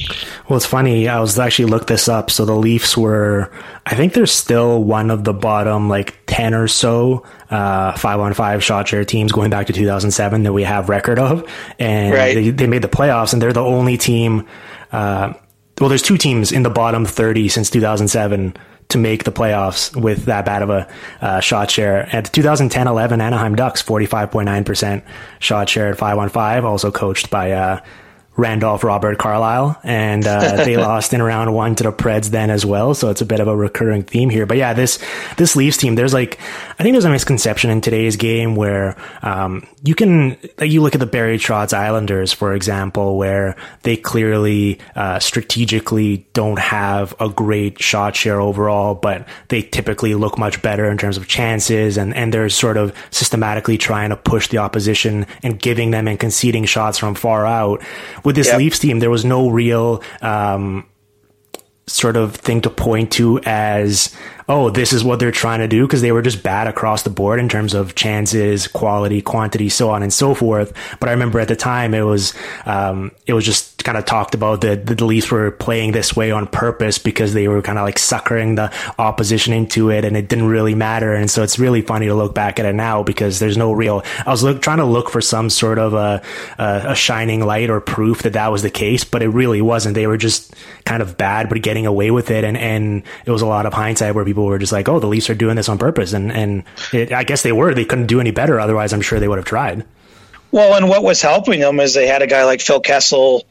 Well, 0.49 0.57
it's 0.57 0.65
funny. 0.65 1.07
I 1.07 1.19
was 1.19 1.37
actually 1.37 1.65
looked 1.65 1.89
this 1.89 2.09
up. 2.09 2.31
So 2.31 2.43
the 2.43 2.55
Leafs 2.55 2.97
were, 2.97 3.51
I 3.85 3.93
think 3.93 4.13
they're 4.13 4.25
still 4.25 4.83
one 4.83 5.11
of 5.11 5.23
the 5.23 5.33
bottom 5.33 5.87
like 5.87 6.17
10 6.25 6.55
or 6.55 6.67
so 6.67 7.23
uh, 7.51 7.91
five 7.97 8.19
on 8.19 8.33
five 8.33 8.63
shot 8.63 8.87
share 8.87 9.05
teams 9.05 9.31
going 9.31 9.51
back 9.51 9.67
to 9.67 9.73
2007 9.73 10.41
that 10.41 10.53
we 10.53 10.63
have 10.63 10.89
record 10.89 11.19
of, 11.19 11.47
and 11.77 12.15
right. 12.15 12.33
they, 12.33 12.49
they 12.49 12.65
made 12.65 12.81
the 12.81 12.89
playoffs, 12.89 13.33
and 13.33 13.41
they're 13.43 13.53
the 13.53 13.61
only 13.61 13.95
team. 13.95 14.47
Uh, 14.91 15.33
well, 15.79 15.89
there's 15.89 16.01
two 16.01 16.17
teams 16.17 16.51
in 16.51 16.63
the 16.63 16.69
bottom 16.69 17.05
30 17.05 17.49
since 17.49 17.69
2007 17.69 18.55
to 18.89 18.97
make 18.97 19.25
the 19.25 19.31
playoffs 19.31 19.95
with 19.95 20.25
that 20.25 20.45
bad 20.45 20.61
of 20.61 20.69
a 20.69 20.87
uh, 21.21 21.39
shot 21.39 21.69
share. 21.69 22.07
At 22.15 22.31
2010-11 22.31 23.19
Anaheim 23.21 23.55
Ducks, 23.55 23.83
45.9% 23.83 25.03
shot 25.39 25.69
share 25.69 25.89
at 25.89 25.97
5 25.97 26.17
on 26.17 26.29
5, 26.29 26.65
also 26.65 26.89
coached 26.89 27.29
by 27.29 27.51
uh, 27.51 27.81
Randolph 28.37 28.83
Robert 28.83 29.17
Carlyle. 29.17 29.79
and 29.83 30.25
uh, 30.25 30.55
they 30.63 30.77
lost 30.77 31.13
in 31.13 31.21
round 31.21 31.53
one 31.53 31.75
to 31.75 31.83
the 31.83 31.91
Preds 31.91 32.29
then 32.29 32.49
as 32.49 32.65
well. 32.65 32.93
So 32.93 33.09
it's 33.09 33.21
a 33.21 33.25
bit 33.25 33.39
of 33.39 33.47
a 33.47 33.55
recurring 33.55 34.03
theme 34.03 34.29
here. 34.29 34.45
But 34.45 34.57
yeah, 34.57 34.73
this 34.73 35.03
this 35.37 35.55
Leafs 35.55 35.77
team, 35.77 35.95
there's 35.95 36.13
like 36.13 36.39
I 36.79 36.83
think 36.83 36.93
there's 36.93 37.05
a 37.05 37.09
misconception 37.09 37.71
in 37.71 37.81
today's 37.81 38.17
game 38.17 38.55
where 38.55 38.95
um, 39.23 39.67
you 39.83 39.95
can 39.95 40.37
you 40.61 40.83
look 40.83 40.93
at 40.93 40.99
the 40.99 41.07
Barry 41.07 41.39
Trotz 41.39 41.73
Islanders, 41.73 42.31
for 42.31 42.53
example, 42.53 43.17
where 43.17 43.55
they 43.81 43.97
clearly 43.97 44.79
uh, 44.95 45.17
strategically 45.17 46.27
don't 46.33 46.59
have 46.59 47.15
a 47.19 47.29
great 47.29 47.81
shot 47.81 48.15
share 48.15 48.39
overall, 48.39 48.93
but 48.93 49.27
they 49.47 49.63
typically 49.63 50.13
look 50.13 50.37
much 50.37 50.61
better 50.61 50.85
in 50.85 50.99
terms 50.99 51.17
of 51.17 51.27
chances, 51.27 51.97
and 51.97 52.13
and 52.13 52.31
they're 52.31 52.47
sort 52.47 52.77
of 52.77 52.93
systematically 53.09 53.79
trying 53.79 54.09
to 54.09 54.15
push 54.15 54.49
the 54.49 54.59
opposition 54.59 55.25
and 55.41 55.59
giving 55.59 55.89
them 55.89 56.07
and 56.07 56.19
conceding 56.19 56.65
shots 56.65 56.99
from 56.99 57.15
far 57.15 57.47
out 57.47 57.83
with 58.23 58.35
this 58.35 58.47
yep. 58.47 58.59
Leafs 58.59 58.77
team, 58.77 58.99
there 58.99 59.09
was 59.09 59.25
no 59.25 59.49
real 59.49 60.03
um, 60.21 60.87
sort 61.87 62.17
of 62.17 62.35
thing 62.35 62.61
to 62.61 62.69
point 62.69 63.13
to 63.13 63.39
as 63.45 64.15
oh, 64.49 64.69
this 64.69 64.93
is 64.93 65.03
what 65.03 65.19
they're 65.19 65.31
trying 65.31 65.59
to 65.59 65.67
do 65.67 65.85
because 65.85 66.01
they 66.01 66.11
were 66.11 66.21
just 66.21 66.41
bad 66.41 66.67
across 66.67 67.03
the 67.03 67.09
board 67.09 67.39
in 67.39 67.49
terms 67.49 67.73
of 67.73 67.95
chances, 67.95 68.67
quality, 68.67 69.21
quantity, 69.21 69.67
so 69.67 69.89
on 69.89 70.03
and 70.03 70.13
so 70.13 70.33
forth. 70.33 70.73
But 70.99 71.09
I 71.09 71.11
remember 71.11 71.39
at 71.39 71.49
the 71.49 71.55
time 71.55 71.93
it 71.93 72.01
was 72.01 72.33
um, 72.65 73.11
it 73.25 73.33
was 73.33 73.45
just 73.45 73.83
kind 73.83 73.97
of 73.97 74.05
talked 74.05 74.35
about 74.35 74.61
that 74.61 74.85
the 74.85 75.05
Leafs 75.05 75.31
were 75.31 75.51
playing 75.51 75.91
this 75.91 76.15
way 76.15 76.31
on 76.31 76.47
purpose 76.47 76.97
because 76.97 77.33
they 77.33 77.47
were 77.47 77.61
kind 77.61 77.77
of 77.77 77.83
like 77.83 77.99
suckering 77.99 78.55
the 78.55 78.71
opposition 78.97 79.53
into 79.53 79.89
it, 79.89 80.05
and 80.05 80.15
it 80.15 80.29
didn't 80.29 80.47
really 80.47 80.75
matter. 80.75 81.13
And 81.13 81.29
so 81.29 81.43
it's 81.43 81.59
really 81.59 81.81
funny 81.81 82.07
to 82.07 82.15
look 82.15 82.33
back 82.33 82.59
at 82.59 82.65
it 82.65 82.75
now 82.75 83.03
because 83.03 83.39
there's 83.39 83.57
no 83.57 83.73
real. 83.73 84.03
I 84.25 84.29
was 84.29 84.43
look, 84.43 84.61
trying 84.61 84.77
to 84.77 84.85
look 84.85 85.09
for 85.09 85.21
some 85.21 85.49
sort 85.49 85.77
of 85.77 85.93
a, 85.93 86.21
a, 86.57 86.83
a 86.91 86.95
shining 86.95 87.45
light 87.45 87.69
or 87.69 87.81
proof 87.81 88.23
that 88.23 88.33
that 88.33 88.47
was 88.47 88.61
the 88.61 88.69
case, 88.69 89.03
but 89.03 89.21
it 89.21 89.29
really 89.29 89.61
wasn't. 89.61 89.95
They 89.95 90.07
were 90.07 90.17
just 90.17 90.53
kind 90.85 91.01
of 91.01 91.17
bad, 91.17 91.49
but 91.49 91.61
getting 91.61 91.85
away 91.85 92.11
with 92.11 92.31
it, 92.31 92.45
and 92.45 92.57
and 92.57 93.03
it 93.25 93.31
was 93.31 93.41
a 93.41 93.47
lot 93.47 93.65
of 93.65 93.73
hindsight 93.73 94.15
where 94.15 94.23
people 94.23 94.36
people 94.37 94.45
were 94.45 94.59
just 94.59 94.71
like, 94.71 94.87
"Oh, 94.87 94.99
the 94.99 95.07
Leafs 95.07 95.31
are 95.31 95.35
doing 95.35 95.55
this 95.55 95.67
on 95.67 95.79
purpose," 95.79 96.13
and 96.13 96.31
and 96.31 96.63
it, 96.93 97.11
I 97.11 97.23
guess 97.23 97.41
they 97.41 97.51
were. 97.51 97.73
They 97.73 97.85
couldn't 97.85 98.05
do 98.05 98.19
any 98.19 98.29
better. 98.29 98.59
Otherwise, 98.59 98.93
I'm 98.93 99.01
sure 99.01 99.19
they 99.19 99.27
would 99.27 99.39
have 99.39 99.45
tried. 99.45 99.83
Well, 100.51 100.75
and 100.75 100.87
what 100.87 101.03
was 101.03 101.21
helping 101.21 101.59
them 101.59 101.79
is 101.79 101.95
they 101.95 102.05
had 102.05 102.21
a 102.21 102.27
guy 102.27 102.45
like 102.45 102.61
Phil 102.61 102.79
Kessel 102.79 103.45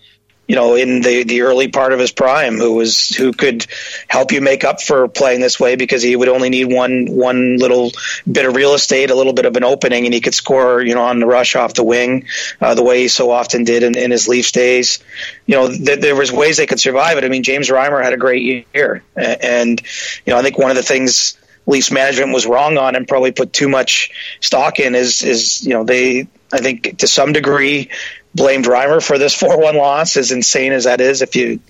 you 0.48 0.54
know, 0.54 0.76
in 0.76 1.00
the, 1.00 1.24
the 1.24 1.42
early 1.42 1.68
part 1.68 1.92
of 1.92 1.98
his 1.98 2.12
prime, 2.12 2.56
who 2.56 2.74
was 2.74 3.08
who 3.08 3.32
could 3.32 3.66
help 4.06 4.30
you 4.30 4.40
make 4.40 4.62
up 4.62 4.80
for 4.80 5.08
playing 5.08 5.40
this 5.40 5.58
way 5.58 5.74
because 5.74 6.02
he 6.02 6.14
would 6.14 6.28
only 6.28 6.50
need 6.50 6.66
one 6.66 7.06
one 7.06 7.56
little 7.56 7.90
bit 8.30 8.46
of 8.46 8.54
real 8.54 8.74
estate, 8.74 9.10
a 9.10 9.14
little 9.14 9.32
bit 9.32 9.46
of 9.46 9.56
an 9.56 9.64
opening, 9.64 10.04
and 10.04 10.14
he 10.14 10.20
could 10.20 10.34
score, 10.34 10.80
you 10.80 10.94
know, 10.94 11.02
on 11.02 11.18
the 11.18 11.26
rush 11.26 11.56
off 11.56 11.74
the 11.74 11.82
wing, 11.82 12.26
uh, 12.60 12.74
the 12.74 12.84
way 12.84 13.02
he 13.02 13.08
so 13.08 13.30
often 13.30 13.64
did 13.64 13.82
in, 13.82 13.96
in 13.96 14.12
his 14.12 14.28
Leafs 14.28 14.52
days. 14.52 15.00
You 15.46 15.56
know, 15.56 15.68
th- 15.68 16.00
there 16.00 16.14
was 16.14 16.30
ways 16.30 16.58
they 16.58 16.66
could 16.66 16.80
survive 16.80 17.18
it. 17.18 17.24
I 17.24 17.28
mean, 17.28 17.42
James 17.42 17.68
Reimer 17.68 18.02
had 18.02 18.12
a 18.12 18.18
great 18.18 18.66
year, 18.72 19.02
and 19.16 19.80
you 20.24 20.32
know, 20.32 20.38
I 20.38 20.42
think 20.42 20.58
one 20.58 20.70
of 20.70 20.76
the 20.76 20.82
things. 20.82 21.36
Leafs 21.68 21.90
management 21.90 22.32
was 22.32 22.46
wrong 22.46 22.78
on 22.78 22.94
and 22.94 23.08
probably 23.08 23.32
put 23.32 23.52
too 23.52 23.68
much 23.68 24.12
stock 24.38 24.78
in 24.78 24.94
is 24.94 25.24
is 25.24 25.66
you 25.66 25.70
know 25.70 25.82
they 25.82 26.28
I 26.52 26.58
think 26.58 26.98
to 26.98 27.08
some 27.08 27.32
degree 27.32 27.90
blamed 28.36 28.66
Reimer 28.66 29.02
for 29.02 29.18
this 29.18 29.36
4-1 29.40 29.74
loss, 29.74 30.16
as 30.16 30.30
insane 30.30 30.72
as 30.72 30.84
that 30.84 31.00
is. 31.00 31.22
If 31.22 31.36
you 31.36 31.60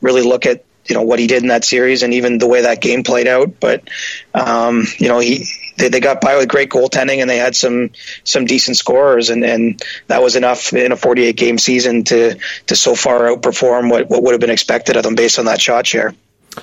really 0.00 0.22
look 0.22 0.46
at 0.46 0.64
you 0.86 0.94
know 0.94 1.02
what 1.02 1.18
he 1.18 1.26
did 1.26 1.42
in 1.42 1.48
that 1.48 1.64
series 1.64 2.02
and 2.02 2.12
even 2.12 2.36
the 2.36 2.46
way 2.46 2.62
that 2.62 2.80
game 2.80 3.04
played 3.04 3.26
out, 3.26 3.58
but 3.58 3.88
um, 4.34 4.84
you 4.98 5.08
know 5.08 5.18
he 5.18 5.46
they, 5.78 5.88
they 5.88 6.00
got 6.00 6.20
by 6.20 6.36
with 6.36 6.48
great 6.48 6.70
goaltending 6.70 7.20
and 7.22 7.30
they 7.30 7.38
had 7.38 7.56
some 7.56 7.90
some 8.22 8.44
decent 8.44 8.76
scorers 8.76 9.30
and, 9.30 9.44
and 9.44 9.82
that 10.08 10.22
was 10.22 10.36
enough 10.36 10.72
in 10.72 10.92
a 10.92 10.96
48 10.96 11.36
game 11.36 11.58
season 11.58 12.04
to 12.04 12.38
to 12.66 12.76
so 12.76 12.94
far 12.94 13.22
outperform 13.22 13.90
what, 13.90 14.08
what 14.10 14.22
would 14.22 14.32
have 14.32 14.40
been 14.40 14.50
expected 14.50 14.96
of 14.96 15.02
them 15.02 15.14
based 15.14 15.38
on 15.38 15.46
that 15.46 15.60
shot 15.60 15.86
share. 15.86 16.14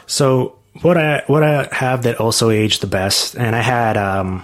So 0.06 0.60
what 0.82 0.98
I 0.98 1.24
what 1.28 1.44
I 1.44 1.68
have 1.72 2.04
that 2.04 2.20
also 2.20 2.50
aged 2.50 2.82
the 2.82 2.88
best, 2.88 3.36
and 3.36 3.56
I 3.56 3.62
had 3.62 3.98
um, 3.98 4.44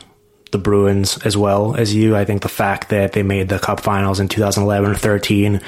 the 0.57 0.63
Bruins 0.63 1.17
as 1.25 1.37
well 1.37 1.75
as 1.75 1.93
you. 1.93 2.15
I 2.15 2.25
think 2.25 2.41
the 2.41 2.49
fact 2.49 2.89
that 2.89 3.13
they 3.13 3.23
made 3.23 3.49
the 3.49 3.59
Cup 3.59 3.79
Finals 3.79 4.19
in 4.19 4.27
2011 4.27 4.91
or 4.91 4.95
13, 4.95 5.61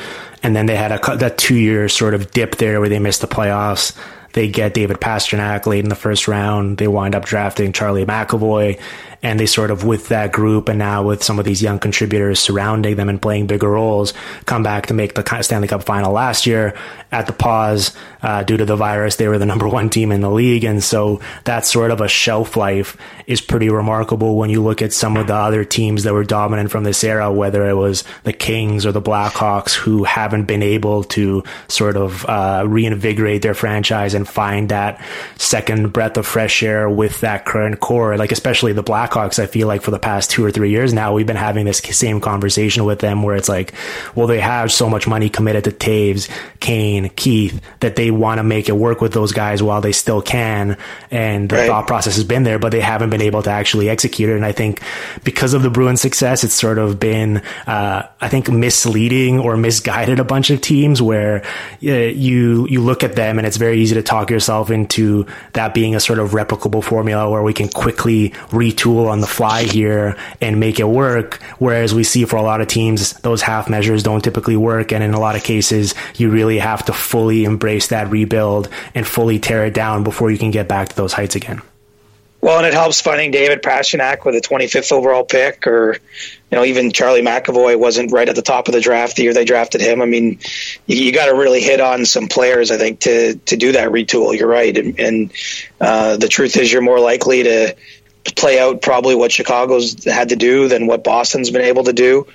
and 0.43 0.56
then 0.56 0.65
they 0.65 0.75
had 0.75 0.91
a 0.91 1.17
that 1.17 1.38
two 1.38 1.56
year 1.56 1.89
sort 1.89 2.13
of 2.13 2.32
dip 2.32 2.56
there 2.56 2.80
where 2.80 2.89
they 2.89 2.99
missed 2.99 3.21
the 3.21 3.28
playoffs. 3.28 3.95
They 4.34 4.47
get 4.47 4.73
David 4.75 4.97
Pastrnak 4.97 5.65
late 5.65 5.84
in 5.84 5.89
the 5.89 5.95
first 5.95 6.28
round. 6.28 6.78
They 6.78 6.88
wind 6.88 7.15
up 7.15 7.25
drafting 7.25 7.73
Charlie 7.73 8.06
McAvoy, 8.06 8.80
and 9.21 9.39
they 9.39 9.45
sort 9.45 9.71
of 9.71 9.84
with 9.84 10.10
that 10.10 10.32
group 10.32 10.69
and 10.69 10.79
now 10.79 11.03
with 11.03 11.23
some 11.23 11.39
of 11.39 11.45
these 11.45 11.62
young 11.62 11.79
contributors 11.79 12.39
surrounding 12.39 12.95
them 12.95 13.10
and 13.10 13.21
playing 13.21 13.47
bigger 13.47 13.69
roles 13.69 14.13
come 14.45 14.63
back 14.63 14.88
to 14.88 14.93
make 14.93 15.15
the 15.15 15.41
Stanley 15.41 15.67
Cup 15.67 15.84
final 15.84 16.12
last 16.12 16.45
year 16.45 16.75
at 17.12 17.27
the 17.27 17.34
pause 17.34 17.95
uh, 18.21 18.43
due 18.43 18.58
to 18.58 18.65
the 18.65 18.75
virus. 18.75 19.15
They 19.15 19.27
were 19.27 19.38
the 19.38 19.45
number 19.49 19.67
one 19.67 19.89
team 19.89 20.12
in 20.12 20.21
the 20.21 20.29
league. 20.29 20.63
And 20.63 20.84
so 20.84 21.21
that 21.45 21.65
sort 21.65 21.91
of 21.91 22.01
a 22.01 22.08
shelf 22.08 22.55
life 22.55 22.97
is 23.27 23.41
pretty 23.41 23.69
remarkable 23.69 24.38
when 24.38 24.49
you 24.49 24.63
look 24.63 24.82
at 24.82 24.93
some 24.93 25.17
of 25.17 25.27
the 25.27 25.36
other 25.36 25.63
teams 25.63 26.03
that 26.03 26.13
were 26.13 26.23
dominant 26.23 26.71
from 26.71 26.84
this 26.84 27.03
era 27.03 27.32
whether 27.32 27.67
it 27.69 27.75
was 27.75 28.03
the 28.23 28.34
Kings 28.34 28.86
or 28.86 28.91
the 28.91 29.01
Blackhawks 29.01 29.73
who 29.73 30.03
haven't 30.03 30.45
been 30.45 30.63
able 30.63 31.03
to 31.03 31.43
sort 31.67 31.97
of 31.97 32.25
uh, 32.25 32.63
reinvigorate 32.67 33.41
their 33.41 33.53
franchise 33.53 34.13
and 34.13 34.27
find 34.27 34.69
that 34.69 35.03
second 35.38 35.91
breath 35.93 36.17
of 36.17 36.25
fresh 36.25 36.63
air 36.63 36.89
with 36.89 37.21
that 37.21 37.45
current 37.45 37.79
core. 37.79 38.17
Like 38.17 38.32
especially 38.32 38.73
the 38.73 38.84
Black 38.84 39.09
Blackhawks, 39.10 39.39
I 39.39 39.48
feel 39.48 39.67
like 39.67 39.82
for 39.82 39.91
the 39.91 40.00
past 40.00 40.32
two 40.32 40.43
or 40.43 40.52
three 40.52 40.69
years 40.69 40.93
now, 40.93 41.13
we've 41.13 41.26
been 41.26 41.36
having 41.36 41.65
this 41.65 41.80
same 41.80 42.22
conversation 42.22 42.86
with 42.86 43.00
them 43.00 43.24
where 43.24 43.36
it's 43.36 43.50
like, 43.50 43.74
well, 44.15 44.28
they 44.28 44.39
have 44.39 44.72
so 44.72 44.89
much 44.89 45.08
money 45.08 45.30
committed 45.30 45.63
to 45.65 45.72
Toews, 45.72 46.30
Kane, 46.60 47.10
Keith 47.15 47.62
that 47.80 47.95
they 47.95 48.12
want 48.12 48.39
to 48.39 48.43
make 48.43 48.69
it 48.69 48.74
work 48.74 49.02
with 49.02 49.13
those 49.13 49.32
guys 49.32 49.63
while 49.63 49.82
they 49.82 49.91
still 49.91 50.22
can. 50.22 50.78
And 51.12 51.50
the 51.50 51.56
right. 51.56 51.67
thought 51.67 51.88
process 51.88 52.15
has 52.15 52.24
been 52.24 52.43
there, 52.43 52.60
but 52.60 52.72
they 52.72 52.82
haven't 52.82 53.10
been 53.10 53.22
able 53.22 53.43
to 53.43 53.50
actually 53.50 53.89
execute 53.89 54.30
it. 54.30 54.36
And 54.36 54.45
I 54.45 54.52
think 54.52 54.82
because 55.24 55.54
of 55.54 55.63
the 55.63 55.69
Bruins 55.69 56.02
success, 56.02 56.43
it's 56.43 56.54
sort 56.54 56.78
of 56.78 57.00
been, 57.00 57.38
uh, 57.67 58.08
I 58.22 58.30
think 58.30 58.50
misleading 58.50 59.39
or 59.39 59.58
misguided 59.58 60.19
a 60.19 60.24
bunch 60.24 60.50
of 60.50 60.62
teams 60.62 61.02
where 61.02 61.43
uh, 61.84 61.91
you, 61.91 62.67
you 62.67 62.82
look 62.82 63.04
at 63.04 63.15
them 63.15 63.38
and 63.38 63.48
it's 63.48 63.58
very 63.58 63.80
easy 63.82 63.95
to 63.95 64.04
talk 64.04 64.30
yourself 64.30 64.69
into 64.69 65.26
that 65.54 65.74
being 65.74 65.95
a 65.95 66.00
sort 66.00 66.19
of 66.19 66.32
replicable 66.32 66.84
formula 66.84 67.30
where 67.30 67.43
we 67.43 67.54
can 67.54 67.69
quickly 67.69 68.30
retool 68.50 68.98
tool 68.99 69.09
on 69.09 69.21
the 69.21 69.27
fly 69.27 69.63
here 69.63 70.17
and 70.41 70.59
make 70.59 70.79
it 70.79 70.88
work. 70.88 71.41
Whereas 71.57 71.93
we 71.93 72.03
see 72.03 72.25
for 72.25 72.35
a 72.35 72.41
lot 72.41 72.62
of 72.62 72.67
teams, 72.67 73.13
those 73.19 73.41
half 73.41 73.69
measures 73.69 74.03
don't 74.03 74.23
typically 74.23 74.57
work. 74.57 74.91
And 74.91 75.03
in 75.03 75.13
a 75.13 75.19
lot 75.19 75.35
of 75.35 75.43
cases, 75.43 75.95
you 76.15 76.29
really 76.29 76.59
have 76.59 76.85
to 76.85 76.93
fully 76.93 77.45
embrace 77.45 77.88
that 77.88 78.09
rebuild 78.09 78.69
and 78.95 79.07
fully 79.07 79.39
tear 79.39 79.65
it 79.65 79.73
down 79.73 80.03
before 80.03 80.31
you 80.31 80.38
can 80.38 80.51
get 80.51 80.67
back 80.67 80.89
to 80.89 80.95
those 80.95 81.13
heights 81.13 81.35
again. 81.35 81.62
Well, 82.41 82.57
and 82.57 82.65
it 82.65 82.73
helps 82.73 83.01
finding 83.01 83.31
David 83.31 83.62
Pastrnak 83.62 84.23
with 84.23 84.33
a 84.33 84.39
25th 84.39 84.93
overall 84.93 85.25
pick, 85.25 85.67
or 85.67 85.93
you 85.93 86.57
know, 86.57 86.63
even 86.63 86.93
Charlie 86.93 87.21
McAvoy 87.21 87.77
wasn't 87.77 88.13
right 88.13 88.29
at 88.29 88.35
the 88.35 88.41
top 88.41 88.69
of 88.69 88.73
the 88.73 88.79
draft 88.79 89.17
the 89.17 89.23
year 89.23 89.33
they 89.33 89.43
drafted 89.43 89.81
him. 89.81 90.01
I 90.01 90.05
mean, 90.05 90.39
you, 90.88 90.95
you 90.95 91.12
got 91.12 91.25
to 91.25 91.35
really 91.35 91.59
hit 91.59 91.81
on 91.81 92.05
some 92.05 92.29
players, 92.29 92.71
I 92.71 92.77
think, 92.77 93.01
to 93.01 93.35
to 93.35 93.57
do 93.57 93.73
that 93.73 93.89
retool. 93.89 94.38
You're 94.38 94.47
right, 94.47 94.75
and, 94.77 94.97
and 94.97 95.33
uh, 95.81 96.15
the 96.15 96.29
truth 96.29 96.55
is, 96.55 96.71
you're 96.71 96.81
more 96.81 97.01
likely 97.01 97.43
to 97.43 97.75
play 98.36 98.60
out 98.60 98.82
probably 98.82 99.15
what 99.15 99.32
Chicago's 99.32 100.03
had 100.03 100.29
to 100.29 100.36
do 100.36 100.67
than 100.67 100.88
what 100.88 101.03
Boston's 101.03 101.51
been 101.51 101.62
able 101.62 101.86
to 101.86 101.93
do 101.93 102.27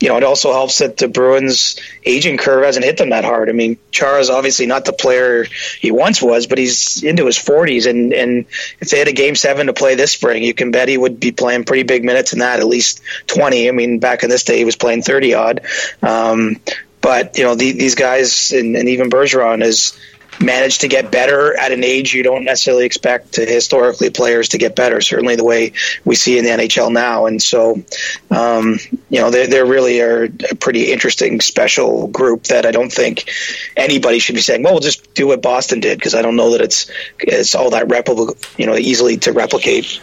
you 0.00 0.08
know, 0.08 0.16
it 0.16 0.22
also 0.22 0.52
helps 0.52 0.78
that 0.78 0.96
the 0.96 1.08
Bruins 1.08 1.78
aging 2.04 2.36
curve 2.36 2.64
hasn't 2.64 2.84
hit 2.84 2.96
them 2.98 3.10
that 3.10 3.24
hard. 3.24 3.48
I 3.48 3.52
mean, 3.52 3.78
Chara's 3.90 4.30
obviously 4.30 4.66
not 4.66 4.84
the 4.84 4.92
player 4.92 5.44
he 5.80 5.90
once 5.90 6.22
was, 6.22 6.46
but 6.46 6.58
he's 6.58 7.02
into 7.02 7.26
his 7.26 7.36
40s. 7.36 7.88
And, 7.88 8.12
and 8.12 8.46
if 8.80 8.90
they 8.90 8.98
had 8.98 9.08
a 9.08 9.12
game 9.12 9.34
seven 9.34 9.66
to 9.66 9.72
play 9.72 9.96
this 9.96 10.12
spring, 10.12 10.44
you 10.44 10.54
can 10.54 10.70
bet 10.70 10.88
he 10.88 10.96
would 10.96 11.18
be 11.18 11.32
playing 11.32 11.64
pretty 11.64 11.82
big 11.82 12.04
minutes 12.04 12.32
in 12.32 12.38
that, 12.40 12.60
at 12.60 12.66
least 12.66 13.02
20. 13.26 13.68
I 13.68 13.72
mean, 13.72 13.98
back 13.98 14.22
in 14.22 14.30
this 14.30 14.44
day, 14.44 14.58
he 14.58 14.64
was 14.64 14.76
playing 14.76 15.02
30 15.02 15.34
odd. 15.34 15.60
Um, 16.00 16.60
but, 17.00 17.36
you 17.36 17.44
know, 17.44 17.56
the, 17.56 17.72
these 17.72 17.96
guys, 17.96 18.52
and, 18.52 18.76
and 18.76 18.88
even 18.88 19.10
Bergeron 19.10 19.64
is, 19.64 19.98
managed 20.40 20.82
to 20.82 20.88
get 20.88 21.10
better 21.10 21.58
at 21.58 21.72
an 21.72 21.82
age 21.84 22.14
you 22.14 22.22
don't 22.22 22.44
necessarily 22.44 22.84
expect 22.84 23.34
to 23.34 23.44
historically 23.44 24.10
players 24.10 24.50
to 24.50 24.58
get 24.58 24.76
better. 24.76 25.00
Certainly 25.00 25.36
the 25.36 25.44
way 25.44 25.72
we 26.04 26.14
see 26.14 26.38
in 26.38 26.44
the 26.44 26.50
NHL 26.50 26.92
now, 26.92 27.26
and 27.26 27.42
so 27.42 27.82
um, 28.30 28.78
you 29.10 29.20
know 29.20 29.30
they 29.30 29.62
really 29.62 30.00
are 30.00 30.24
a 30.24 30.54
pretty 30.54 30.92
interesting 30.92 31.40
special 31.40 32.08
group 32.08 32.44
that 32.44 32.66
I 32.66 32.70
don't 32.70 32.92
think 32.92 33.30
anybody 33.76 34.18
should 34.18 34.34
be 34.34 34.40
saying, 34.40 34.62
well, 34.62 34.74
we'll 34.74 34.80
just 34.80 35.14
do 35.14 35.26
what 35.26 35.42
Boston 35.42 35.80
did 35.80 35.98
because 35.98 36.14
I 36.14 36.22
don't 36.22 36.36
know 36.36 36.52
that 36.52 36.60
it's 36.60 36.90
it's 37.18 37.54
all 37.54 37.70
that 37.70 37.88
you 38.56 38.66
know, 38.66 38.76
easily 38.76 39.16
to 39.18 39.32
replicate. 39.32 40.00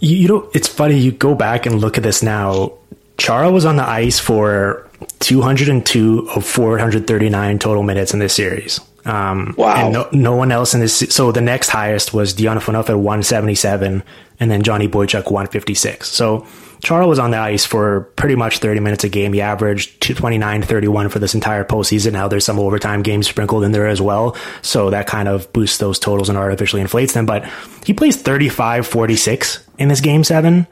You, 0.00 0.16
you 0.16 0.28
know, 0.28 0.50
it's 0.54 0.68
funny. 0.68 0.98
You 0.98 1.12
go 1.12 1.34
back 1.34 1.66
and 1.66 1.80
look 1.80 1.96
at 1.96 2.02
this 2.02 2.22
now. 2.22 2.72
Chara 3.16 3.50
was 3.50 3.64
on 3.64 3.76
the 3.76 3.88
ice 3.88 4.18
for 4.18 4.88
202 5.20 6.30
of 6.34 6.44
439 6.44 7.58
total 7.58 7.82
minutes 7.82 8.12
in 8.12 8.20
this 8.20 8.34
series. 8.34 8.80
Um, 9.08 9.54
wow. 9.56 9.74
And 9.74 9.92
no, 9.92 10.08
no, 10.12 10.36
one 10.36 10.52
else 10.52 10.74
in 10.74 10.80
this. 10.80 10.98
So 11.08 11.32
the 11.32 11.40
next 11.40 11.70
highest 11.70 12.12
was 12.12 12.34
Dion 12.34 12.58
Phaneuf 12.58 12.90
at 12.90 12.96
177, 12.96 14.02
and 14.38 14.50
then 14.50 14.62
Johnny 14.62 14.86
Boychuk 14.86 15.30
156. 15.30 16.08
So 16.08 16.46
Charles 16.82 17.08
was 17.08 17.18
on 17.18 17.30
the 17.30 17.38
ice 17.38 17.64
for 17.64 18.02
pretty 18.16 18.34
much 18.34 18.58
30 18.58 18.80
minutes 18.80 19.04
a 19.04 19.08
game. 19.08 19.32
He 19.32 19.40
averaged 19.40 20.00
29 20.02 20.62
31 20.62 21.08
for 21.08 21.18
this 21.18 21.34
entire 21.34 21.64
postseason. 21.64 22.12
Now 22.12 22.28
there's 22.28 22.44
some 22.44 22.58
overtime 22.58 23.02
games 23.02 23.26
sprinkled 23.26 23.64
in 23.64 23.72
there 23.72 23.86
as 23.86 24.00
well. 24.00 24.36
So 24.60 24.90
that 24.90 25.06
kind 25.06 25.26
of 25.26 25.50
boosts 25.54 25.78
those 25.78 25.98
totals 25.98 26.28
and 26.28 26.36
artificially 26.36 26.82
inflates 26.82 27.14
them. 27.14 27.24
But 27.24 27.50
he 27.86 27.94
plays 27.94 28.20
35 28.20 28.86
46 28.86 29.66
in 29.78 29.88
this 29.88 30.02
game 30.02 30.22
seven. 30.22 30.66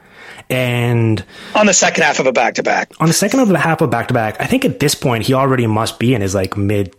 And 0.49 1.25
on 1.55 1.65
the 1.65 1.73
second 1.73 2.03
half 2.03 2.19
of 2.19 2.27
a 2.27 2.31
back 2.31 2.53
to 2.55 2.63
back, 2.63 2.93
on 2.99 3.07
the 3.07 3.13
second 3.13 3.39
of 3.41 3.51
a 3.51 3.57
half 3.57 3.81
of 3.81 3.89
back 3.89 4.07
to 4.09 4.13
back, 4.13 4.39
I 4.39 4.45
think 4.45 4.63
at 4.63 4.79
this 4.79 4.95
point 4.95 5.25
he 5.25 5.33
already 5.33 5.67
must 5.67 5.99
be 5.99 6.13
in 6.13 6.21
his 6.21 6.35
like 6.35 6.55
mid 6.55 6.95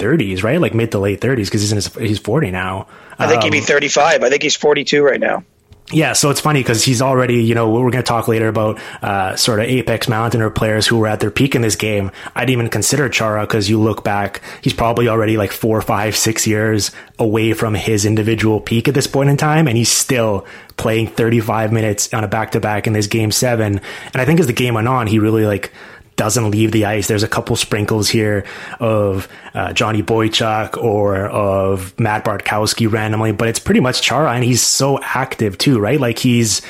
30s, 0.00 0.42
right? 0.42 0.60
Like 0.60 0.74
mid 0.74 0.90
to 0.92 0.98
late 0.98 1.20
30s 1.20 1.44
because 1.44 1.60
he's 1.60 1.72
in 1.72 1.76
his, 1.76 1.94
he's 1.94 2.18
40 2.18 2.50
now. 2.50 2.88
I 3.18 3.28
think 3.28 3.42
um, 3.42 3.44
he'd 3.44 3.52
be 3.52 3.58
um, 3.58 3.64
35. 3.64 4.22
I 4.22 4.28
think 4.28 4.42
he's 4.42 4.56
42 4.56 5.02
right 5.02 5.20
now. 5.20 5.44
Yeah, 5.92 6.12
so 6.12 6.30
it's 6.30 6.40
funny 6.40 6.60
because 6.60 6.84
he's 6.84 7.02
already, 7.02 7.42
you 7.42 7.56
know, 7.56 7.68
we're 7.68 7.90
going 7.90 8.02
to 8.02 8.02
talk 8.02 8.28
later 8.28 8.46
about 8.46 8.78
uh, 9.02 9.34
sort 9.34 9.58
of 9.58 9.66
apex 9.66 10.08
mountain 10.08 10.40
or 10.40 10.48
players 10.48 10.86
who 10.86 10.98
were 10.98 11.08
at 11.08 11.18
their 11.18 11.32
peak 11.32 11.56
in 11.56 11.62
this 11.62 11.74
game. 11.74 12.12
I 12.36 12.42
didn't 12.42 12.52
even 12.52 12.68
consider 12.68 13.08
Chara 13.08 13.40
because 13.44 13.68
you 13.68 13.80
look 13.80 14.04
back, 14.04 14.40
he's 14.62 14.72
probably 14.72 15.08
already 15.08 15.36
like 15.36 15.50
four, 15.50 15.82
five, 15.82 16.16
six 16.16 16.46
years 16.46 16.92
away 17.18 17.54
from 17.54 17.74
his 17.74 18.04
individual 18.04 18.60
peak 18.60 18.86
at 18.86 18.94
this 18.94 19.08
point 19.08 19.30
in 19.30 19.36
time, 19.36 19.66
and 19.66 19.76
he's 19.76 19.90
still 19.90 20.46
playing 20.76 21.08
35 21.08 21.72
minutes 21.72 22.14
on 22.14 22.22
a 22.22 22.28
back 22.28 22.52
to 22.52 22.60
back 22.60 22.86
in 22.86 22.92
this 22.92 23.08
game 23.08 23.32
seven. 23.32 23.80
And 24.12 24.22
I 24.22 24.24
think 24.24 24.38
as 24.38 24.46
the 24.46 24.52
game 24.52 24.74
went 24.74 24.86
on, 24.86 25.08
he 25.08 25.18
really 25.18 25.44
like 25.44 25.72
doesn't 26.20 26.50
leave 26.50 26.70
the 26.70 26.84
ice. 26.84 27.08
There's 27.08 27.22
a 27.22 27.28
couple 27.28 27.56
sprinkles 27.56 28.10
here 28.10 28.44
of 28.78 29.26
uh, 29.54 29.72
Johnny 29.72 30.02
Boychuk 30.02 30.76
or 30.76 31.24
of 31.24 31.98
Matt 31.98 32.26
Bartkowski 32.26 32.92
randomly, 32.92 33.32
but 33.32 33.48
it's 33.48 33.58
pretty 33.58 33.80
much 33.80 34.02
Chara, 34.02 34.32
and 34.32 34.44
he's 34.44 34.60
so 34.60 35.00
active 35.02 35.56
too, 35.56 35.80
right? 35.80 35.98
Like 35.98 36.18
he's 36.18 36.60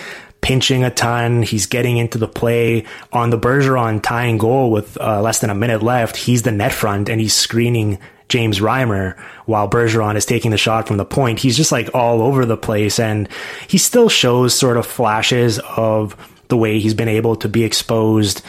pinching 0.41 0.85
a 0.85 0.91
ton. 0.93 1.43
He's 1.43 1.67
getting 1.67 1.97
into 1.97 2.17
the 2.17 2.29
play 2.29 2.85
on 3.13 3.31
the 3.31 3.39
Bergeron 3.41 4.01
tying 4.01 4.39
goal 4.39 4.71
with 4.71 4.97
uh, 5.01 5.21
less 5.21 5.41
than 5.41 5.51
a 5.51 5.55
minute 5.57 5.83
left. 5.83 6.15
He's 6.15 6.43
the 6.43 6.53
net 6.53 6.73
front 6.73 7.09
and 7.09 7.21
he's 7.21 7.35
screening 7.35 7.99
James 8.29 8.61
Reimer 8.61 9.19
while 9.47 9.69
Bergeron 9.69 10.15
is 10.15 10.27
taking 10.27 10.53
the 10.53 10.59
shot 10.59 10.87
from 10.87 10.97
the 10.97 11.05
point. 11.05 11.41
He's 11.41 11.57
just 11.57 11.73
like 11.73 11.91
all 11.93 12.23
over 12.23 12.47
the 12.47 12.57
place 12.57 13.01
and 13.01 13.29
he 13.67 13.79
still 13.79 14.09
shows 14.09 14.55
sort 14.55 14.77
of 14.77 14.87
flashes 14.87 15.59
of 15.77 16.15
the 16.47 16.57
way 16.57 16.79
he's 16.79 16.95
been 16.95 17.09
able 17.09 17.35
to 17.35 17.49
be 17.49 17.65
exposed 17.65 18.43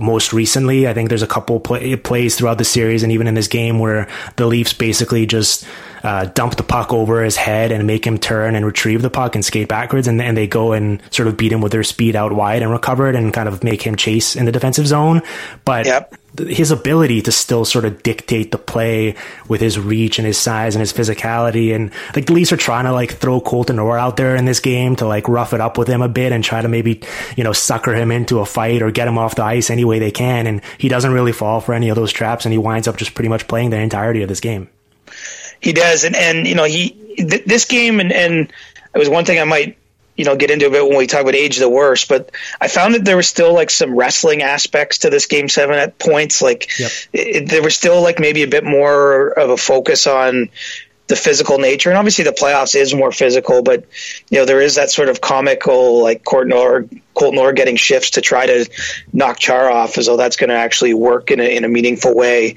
most 0.00 0.32
recently. 0.32 0.88
I 0.88 0.94
think 0.94 1.08
there's 1.08 1.22
a 1.22 1.26
couple 1.26 1.60
play, 1.60 1.96
plays 1.96 2.36
throughout 2.36 2.58
the 2.58 2.64
series 2.64 3.02
and 3.02 3.12
even 3.12 3.26
in 3.26 3.34
this 3.34 3.48
game 3.48 3.78
where 3.78 4.08
the 4.36 4.46
Leafs 4.46 4.72
basically 4.72 5.26
just 5.26 5.66
uh, 6.02 6.26
dump 6.26 6.56
the 6.56 6.62
puck 6.62 6.92
over 6.92 7.22
his 7.22 7.36
head 7.36 7.72
and 7.72 7.86
make 7.86 8.06
him 8.06 8.18
turn 8.18 8.54
and 8.54 8.66
retrieve 8.66 9.02
the 9.02 9.10
puck 9.10 9.34
and 9.34 9.44
skate 9.44 9.68
backwards, 9.68 10.08
and, 10.08 10.20
and 10.20 10.36
they 10.36 10.46
go 10.46 10.72
and 10.72 11.02
sort 11.10 11.28
of 11.28 11.36
beat 11.36 11.52
him 11.52 11.60
with 11.60 11.72
their 11.72 11.84
speed 11.84 12.16
out 12.16 12.32
wide 12.32 12.62
and 12.62 12.70
recover 12.70 13.08
it 13.08 13.14
and 13.14 13.32
kind 13.32 13.48
of 13.48 13.62
make 13.62 13.82
him 13.82 13.96
chase 13.96 14.34
in 14.34 14.44
the 14.44 14.52
defensive 14.52 14.86
zone. 14.86 15.22
But 15.64 15.86
yep 15.86 16.14
his 16.38 16.70
ability 16.70 17.20
to 17.22 17.32
still 17.32 17.64
sort 17.64 17.84
of 17.84 18.02
dictate 18.02 18.52
the 18.52 18.58
play 18.58 19.14
with 19.48 19.60
his 19.60 19.78
reach 19.78 20.18
and 20.18 20.26
his 20.26 20.38
size 20.38 20.74
and 20.74 20.80
his 20.80 20.92
physicality. 20.92 21.74
And 21.74 21.92
like 22.16 22.26
the 22.26 22.32
Leafs 22.32 22.52
are 22.52 22.56
trying 22.56 22.86
to 22.86 22.92
like 22.92 23.12
throw 23.12 23.40
Colton 23.40 23.78
Orr 23.78 23.98
out 23.98 24.16
there 24.16 24.34
in 24.34 24.46
this 24.46 24.60
game 24.60 24.96
to 24.96 25.06
like 25.06 25.28
rough 25.28 25.52
it 25.52 25.60
up 25.60 25.76
with 25.76 25.88
him 25.88 26.00
a 26.00 26.08
bit 26.08 26.32
and 26.32 26.42
try 26.42 26.62
to 26.62 26.68
maybe, 26.68 27.02
you 27.36 27.44
know, 27.44 27.52
sucker 27.52 27.94
him 27.94 28.10
into 28.10 28.40
a 28.40 28.46
fight 28.46 28.80
or 28.80 28.90
get 28.90 29.08
him 29.08 29.18
off 29.18 29.34
the 29.34 29.44
ice 29.44 29.68
any 29.68 29.84
way 29.84 29.98
they 29.98 30.10
can. 30.10 30.46
And 30.46 30.62
he 30.78 30.88
doesn't 30.88 31.12
really 31.12 31.32
fall 31.32 31.60
for 31.60 31.74
any 31.74 31.90
of 31.90 31.96
those 31.96 32.12
traps 32.12 32.46
and 32.46 32.52
he 32.52 32.58
winds 32.58 32.88
up 32.88 32.96
just 32.96 33.14
pretty 33.14 33.28
much 33.28 33.46
playing 33.46 33.70
the 33.70 33.78
entirety 33.78 34.22
of 34.22 34.28
this 34.28 34.40
game. 34.40 34.70
He 35.60 35.72
does. 35.72 36.04
And, 36.04 36.16
and, 36.16 36.46
you 36.46 36.54
know, 36.54 36.64
he, 36.64 36.90
th- 37.16 37.44
this 37.44 37.66
game 37.66 38.00
and, 38.00 38.10
and 38.10 38.52
it 38.94 38.98
was 38.98 39.10
one 39.10 39.26
thing 39.26 39.38
I 39.38 39.44
might 39.44 39.76
you 40.22 40.26
know 40.26 40.36
get 40.36 40.52
into 40.52 40.68
a 40.68 40.70
bit 40.70 40.86
when 40.86 40.96
we 40.96 41.08
talk 41.08 41.22
about 41.22 41.34
age 41.34 41.58
the 41.58 41.68
worst 41.68 42.08
but 42.08 42.30
i 42.60 42.68
found 42.68 42.94
that 42.94 43.04
there 43.04 43.16
was 43.16 43.26
still 43.26 43.52
like 43.52 43.70
some 43.70 43.96
wrestling 43.96 44.40
aspects 44.40 44.98
to 44.98 45.10
this 45.10 45.26
game 45.26 45.48
seven 45.48 45.74
at 45.74 45.98
points 45.98 46.40
like 46.40 46.78
yep. 46.78 46.92
it, 47.12 47.48
there 47.48 47.60
was 47.60 47.74
still 47.74 48.00
like 48.02 48.20
maybe 48.20 48.44
a 48.44 48.46
bit 48.46 48.62
more 48.62 49.30
of 49.30 49.50
a 49.50 49.56
focus 49.56 50.06
on 50.06 50.48
the 51.08 51.16
physical 51.16 51.58
nature 51.58 51.88
and 51.88 51.98
obviously 51.98 52.22
the 52.22 52.30
playoffs 52.30 52.76
is 52.76 52.94
more 52.94 53.10
physical 53.10 53.64
but 53.64 53.84
you 54.30 54.38
know 54.38 54.44
there 54.44 54.60
is 54.60 54.76
that 54.76 54.92
sort 54.92 55.08
of 55.08 55.20
comical 55.20 56.00
like 56.00 56.24
Colton 56.24 56.52
Orr, 56.52 56.86
Colton 57.14 57.40
Orr 57.40 57.52
getting 57.52 57.74
shifts 57.74 58.10
to 58.10 58.20
try 58.20 58.46
to 58.46 58.70
knock 59.12 59.40
Chara 59.40 59.74
off 59.74 59.98
as 59.98 60.06
though 60.06 60.16
that's 60.16 60.36
going 60.36 60.50
to 60.50 60.56
actually 60.56 60.94
work 60.94 61.32
in 61.32 61.40
a, 61.40 61.56
in 61.56 61.64
a 61.64 61.68
meaningful 61.68 62.14
way 62.14 62.54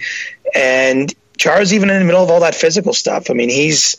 and 0.54 1.12
Chara's 1.36 1.74
even 1.74 1.90
in 1.90 1.98
the 1.98 2.06
middle 2.06 2.24
of 2.24 2.30
all 2.30 2.42
that 2.42 2.54
physical 2.54 2.94
stuff 2.94 3.32
I 3.32 3.34
mean 3.34 3.50
he's 3.50 3.96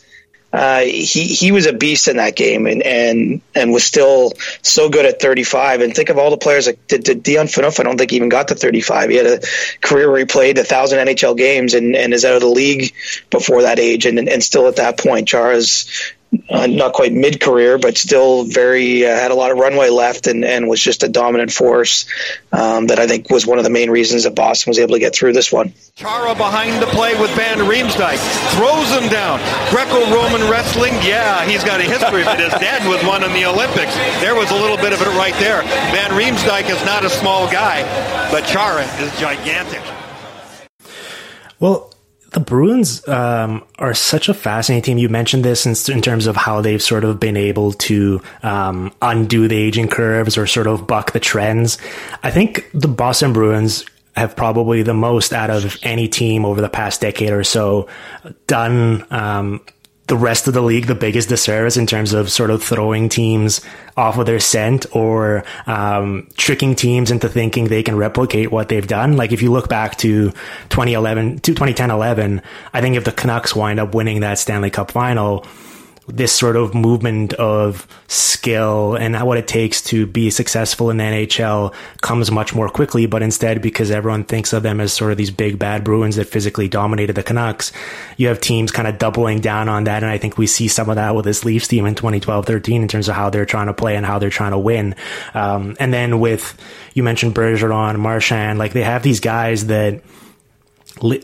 uh, 0.53 0.79
he 0.79 1.25
he 1.25 1.51
was 1.51 1.65
a 1.65 1.73
beast 1.73 2.07
in 2.07 2.17
that 2.17 2.35
game 2.35 2.67
and, 2.67 2.81
and 2.81 3.41
and 3.53 3.71
was 3.73 3.83
still 3.83 4.31
so 4.61 4.89
good 4.89 5.05
at 5.05 5.21
35. 5.21 5.81
And 5.81 5.93
think 5.93 6.09
of 6.09 6.17
all 6.17 6.29
the 6.29 6.37
players 6.37 6.67
like 6.67 6.87
Dion 6.87 7.47
Phaneuf. 7.47 7.79
I 7.79 7.83
don't 7.83 7.97
think 7.97 8.13
even 8.13 8.29
got 8.29 8.47
to 8.47 8.55
35. 8.55 9.09
He 9.09 9.15
had 9.17 9.25
a 9.25 9.39
career 9.81 10.09
where 10.09 10.19
he 10.19 10.25
played 10.25 10.57
a 10.57 10.63
thousand 10.63 11.05
NHL 11.05 11.37
games 11.37 11.73
and, 11.73 11.95
and 11.95 12.13
is 12.13 12.23
out 12.23 12.35
of 12.35 12.41
the 12.41 12.47
league 12.47 12.93
before 13.29 13.63
that 13.63 13.77
age 13.77 14.05
and 14.05 14.17
and 14.29 14.41
still 14.41 14.67
at 14.67 14.77
that 14.77 14.97
point. 14.97 15.27
Chara's 15.27 16.13
uh, 16.49 16.67
not 16.67 16.93
quite 16.93 17.13
mid 17.13 17.39
career, 17.39 17.77
but 17.77 17.97
still 17.97 18.43
very 18.43 19.05
uh, 19.05 19.09
had 19.09 19.31
a 19.31 19.35
lot 19.35 19.51
of 19.51 19.57
runway 19.57 19.89
left 19.89 20.27
and, 20.27 20.43
and 20.43 20.67
was 20.67 20.81
just 20.81 21.03
a 21.03 21.07
dominant 21.07 21.51
force 21.51 22.05
um, 22.51 22.87
that 22.87 22.99
I 22.99 23.07
think 23.07 23.29
was 23.29 23.45
one 23.45 23.57
of 23.57 23.63
the 23.63 23.69
main 23.69 23.89
reasons 23.89 24.23
that 24.23 24.35
Boston 24.35 24.71
was 24.71 24.79
able 24.79 24.93
to 24.93 24.99
get 24.99 25.15
through 25.15 25.33
this 25.33 25.51
one. 25.51 25.73
Chara 25.95 26.35
behind 26.35 26.81
the 26.81 26.87
play 26.87 27.19
with 27.19 27.31
Van 27.31 27.59
Riemsdyk 27.59 28.17
throws 28.55 28.91
him 28.91 29.09
down. 29.09 29.39
Greco-Roman 29.69 30.49
wrestling, 30.49 30.93
yeah, 30.95 31.45
he's 31.45 31.63
got 31.63 31.79
a 31.79 31.83
history 31.83 32.21
of 32.21 32.27
it. 32.27 32.39
His 32.39 32.53
dad 32.59 32.87
was 32.87 33.03
one 33.05 33.23
in 33.23 33.31
the 33.33 33.45
Olympics. 33.45 33.95
There 34.19 34.35
was 34.35 34.51
a 34.51 34.55
little 34.55 34.77
bit 34.77 34.93
of 34.93 35.01
it 35.01 35.07
right 35.17 35.35
there. 35.35 35.61
Van 35.91 36.11
Riemsdyk 36.11 36.69
is 36.69 36.83
not 36.85 37.05
a 37.05 37.09
small 37.09 37.49
guy, 37.49 37.83
but 38.31 38.45
Chara 38.45 38.83
is 39.01 39.17
gigantic. 39.19 39.81
Well, 41.59 41.93
the 42.37 42.43
Bruins 42.43 43.07
um, 43.07 43.63
are 43.79 43.95
such 43.95 44.29
a 44.29 44.33
fascinating 44.33 44.83
team. 44.83 44.97
You 44.99 45.09
mentioned 45.09 45.43
this 45.43 45.65
in, 45.65 45.95
in, 45.95 46.03
terms 46.03 46.27
of 46.27 46.35
how 46.35 46.61
they've 46.61 46.81
sort 46.81 47.03
of 47.03 47.19
been 47.19 47.35
able 47.35 47.71
to 47.73 48.21
um, 48.43 48.93
undo 49.01 49.47
the 49.47 49.57
aging 49.57 49.87
curves 49.87 50.37
or 50.37 50.45
sort 50.45 50.67
of 50.67 50.85
buck 50.85 51.13
the 51.13 51.19
trends. 51.19 51.79
I 52.21 52.29
think 52.29 52.69
the 52.75 52.87
Boston 52.87 53.33
Bruins 53.33 53.85
have 54.15 54.35
probably 54.35 54.83
the 54.83 54.93
most 54.93 55.33
out 55.33 55.49
of 55.49 55.77
any 55.81 56.07
team 56.07 56.45
over 56.45 56.61
the 56.61 56.69
past 56.69 57.01
decade 57.01 57.31
or 57.31 57.43
so 57.43 57.87
done 58.45 59.03
um, 59.09 59.59
the 60.07 60.15
rest 60.15 60.47
of 60.47 60.53
the 60.53 60.61
league 60.61 60.87
the 60.87 60.95
biggest 60.95 61.29
disservice 61.29 61.75
in 61.77 61.85
terms 61.85 62.13
of 62.13 62.31
sort 62.31 62.49
of 62.49 62.63
throwing 62.63 63.09
teams 63.09 63.61
off 63.97 64.17
of 64.17 64.25
their 64.25 64.39
scent 64.39 64.85
or 64.95 65.43
um, 65.65 66.27
tricking 66.37 66.75
teams 66.75 67.11
into 67.11 67.27
thinking 67.27 67.65
they 67.65 67.83
can 67.83 67.97
replicate 67.97 68.51
what 68.51 68.69
they've 68.69 68.87
done. 68.87 69.17
Like 69.17 69.31
if 69.33 69.41
you 69.41 69.51
look 69.51 69.67
back 69.67 69.97
to 69.97 70.31
2011 70.69 71.39
to 71.39 71.51
2010 71.51 71.91
11, 71.91 72.41
I 72.73 72.81
think 72.81 72.95
if 72.95 73.03
the 73.03 73.11
Canucks 73.11 73.55
wind 73.55 73.79
up 73.79 73.93
winning 73.93 74.21
that 74.21 74.39
Stanley 74.39 74.69
Cup 74.69 74.91
final, 74.91 75.45
this 76.07 76.31
sort 76.31 76.55
of 76.55 76.73
movement 76.73 77.33
of 77.33 77.85
skill 78.07 78.95
and 78.95 79.21
what 79.25 79.37
it 79.37 79.47
takes 79.47 79.81
to 79.81 80.05
be 80.05 80.29
successful 80.29 80.89
in 80.89 80.97
the 80.97 81.03
NHL 81.03 81.73
comes 82.01 82.31
much 82.31 82.55
more 82.55 82.69
quickly. 82.69 83.05
But 83.05 83.21
instead, 83.21 83.61
because 83.61 83.91
everyone 83.91 84.23
thinks 84.23 84.53
of 84.53 84.63
them 84.63 84.79
as 84.79 84.93
sort 84.93 85.11
of 85.11 85.17
these 85.17 85.31
big 85.31 85.59
bad 85.59 85.83
Bruins 85.83 86.15
that 86.15 86.25
physically 86.29 86.69
dominated 86.69 87.13
the 87.13 87.23
Canucks, 87.23 87.73
you 88.15 88.29
have 88.29 88.39
teams 88.39 88.71
kind 88.71 88.87
of 88.87 88.97
doubling 88.97 89.41
down 89.41 89.67
on 89.67 89.83
that. 89.83 90.01
And 90.01 90.11
I 90.11 90.17
think 90.17 90.37
we 90.37 90.47
see 90.47 90.69
some 90.69 90.89
of 90.89 90.95
that 90.95 91.13
with 91.13 91.25
this 91.25 91.43
Leafs 91.43 91.67
team 91.67 91.85
in 91.85 91.95
2012 91.95 92.45
13 92.45 92.81
in 92.81 92.87
terms 92.87 93.09
of 93.09 93.15
how 93.15 93.29
they're 93.29 93.45
trying 93.45 93.67
to 93.67 93.73
play 93.73 93.97
and 93.97 94.05
how 94.05 94.17
they're 94.17 94.29
trying 94.29 94.51
to 94.51 94.57
win. 94.57 94.95
Um, 95.33 95.75
and 95.79 95.93
then 95.93 96.21
with, 96.21 96.57
you 96.93 97.03
mentioned 97.03 97.35
Bergeron, 97.35 97.99
Marchand, 97.99 98.59
like 98.59 98.71
they 98.71 98.83
have 98.83 99.03
these 99.03 99.19
guys 99.19 99.67
that, 99.67 100.01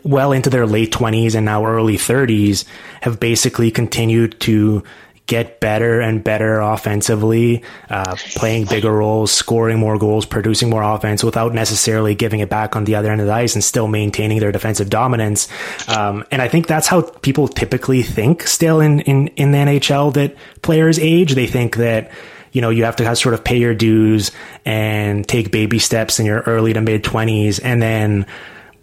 well 0.03 0.31
into 0.31 0.49
their 0.49 0.65
late 0.65 0.91
20s 0.91 1.36
and 1.36 1.45
now 1.45 1.65
early 1.65 1.97
30s 1.97 2.65
have 3.01 3.19
basically 3.19 3.71
continued 3.71 4.39
to 4.41 4.83
get 5.25 5.59
better 5.59 6.01
and 6.01 6.23
better 6.23 6.59
offensively, 6.59 7.63
uh, 7.89 8.15
playing 8.36 8.65
bigger 8.65 8.91
roles, 8.91 9.31
scoring 9.31 9.79
more 9.79 9.97
goals, 9.97 10.25
producing 10.25 10.69
more 10.69 10.83
offense 10.83 11.23
without 11.23 11.53
necessarily 11.53 12.13
giving 12.13 12.41
it 12.41 12.49
back 12.49 12.75
on 12.75 12.83
the 12.83 12.95
other 12.95 13.09
end 13.09 13.21
of 13.21 13.27
the 13.27 13.33
ice 13.33 13.55
and 13.55 13.63
still 13.63 13.88
maintaining 13.88 14.39
their 14.39 14.51
defensive 14.51 14.89
dominance. 14.89 15.47
Um, 15.88 16.25
and 16.29 16.41
I 16.41 16.49
think 16.49 16.67
that's 16.67 16.88
how 16.88 17.01
people 17.01 17.47
typically 17.47 18.03
think 18.03 18.43
still 18.43 18.81
in, 18.81 18.99
in, 19.01 19.27
in 19.29 19.51
the 19.51 19.57
NHL 19.59 20.13
that 20.13 20.36
players 20.62 20.99
age. 20.99 21.36
They 21.36 21.47
think 21.47 21.77
that, 21.77 22.12
you 22.51 22.59
know, 22.59 22.69
you 22.69 22.83
have 22.83 22.97
to 22.97 23.15
sort 23.15 23.33
of 23.33 23.45
pay 23.45 23.57
your 23.57 23.73
dues 23.73 24.31
and 24.65 25.25
take 25.25 25.51
baby 25.51 25.79
steps 25.79 26.19
in 26.19 26.25
your 26.25 26.41
early 26.41 26.73
to 26.73 26.81
mid 26.81 27.03
twenties 27.03 27.59
and 27.59 27.81
then 27.81 28.25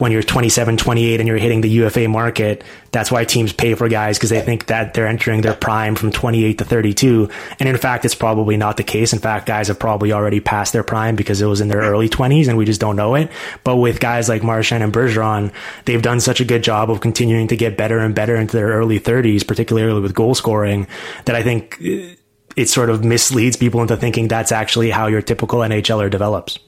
when 0.00 0.12
you're 0.12 0.22
27, 0.22 0.78
28 0.78 1.20
and 1.20 1.28
you're 1.28 1.36
hitting 1.36 1.60
the 1.60 1.68
UFA 1.68 2.08
market, 2.08 2.64
that's 2.90 3.12
why 3.12 3.26
teams 3.26 3.52
pay 3.52 3.74
for 3.74 3.86
guys 3.86 4.16
because 4.16 4.30
they 4.30 4.40
think 4.40 4.64
that 4.66 4.94
they're 4.94 5.06
entering 5.06 5.42
their 5.42 5.54
prime 5.54 5.94
from 5.94 6.10
28 6.10 6.56
to 6.56 6.64
32. 6.64 7.28
And 7.58 7.68
in 7.68 7.76
fact, 7.76 8.06
it's 8.06 8.14
probably 8.14 8.56
not 8.56 8.78
the 8.78 8.82
case. 8.82 9.12
In 9.12 9.18
fact, 9.18 9.44
guys 9.44 9.68
have 9.68 9.78
probably 9.78 10.10
already 10.10 10.40
passed 10.40 10.72
their 10.72 10.82
prime 10.82 11.16
because 11.16 11.42
it 11.42 11.46
was 11.46 11.60
in 11.60 11.68
their 11.68 11.82
early 11.82 12.08
20s 12.08 12.48
and 12.48 12.56
we 12.56 12.64
just 12.64 12.80
don't 12.80 12.96
know 12.96 13.14
it. 13.14 13.30
But 13.62 13.76
with 13.76 14.00
guys 14.00 14.26
like 14.26 14.42
Marchand 14.42 14.82
and 14.82 14.90
Bergeron, 14.90 15.52
they've 15.84 16.00
done 16.00 16.20
such 16.20 16.40
a 16.40 16.46
good 16.46 16.64
job 16.64 16.90
of 16.90 17.00
continuing 17.00 17.48
to 17.48 17.56
get 17.56 17.76
better 17.76 17.98
and 17.98 18.14
better 18.14 18.36
into 18.36 18.56
their 18.56 18.68
early 18.68 18.98
30s, 18.98 19.46
particularly 19.46 20.00
with 20.00 20.14
goal 20.14 20.34
scoring, 20.34 20.86
that 21.26 21.36
I 21.36 21.42
think 21.42 21.76
it 22.56 22.70
sort 22.70 22.88
of 22.88 23.04
misleads 23.04 23.58
people 23.58 23.82
into 23.82 23.98
thinking 23.98 24.28
that's 24.28 24.50
actually 24.50 24.88
how 24.88 25.08
your 25.08 25.20
typical 25.20 25.58
NHLer 25.58 26.10
develops. 26.10 26.58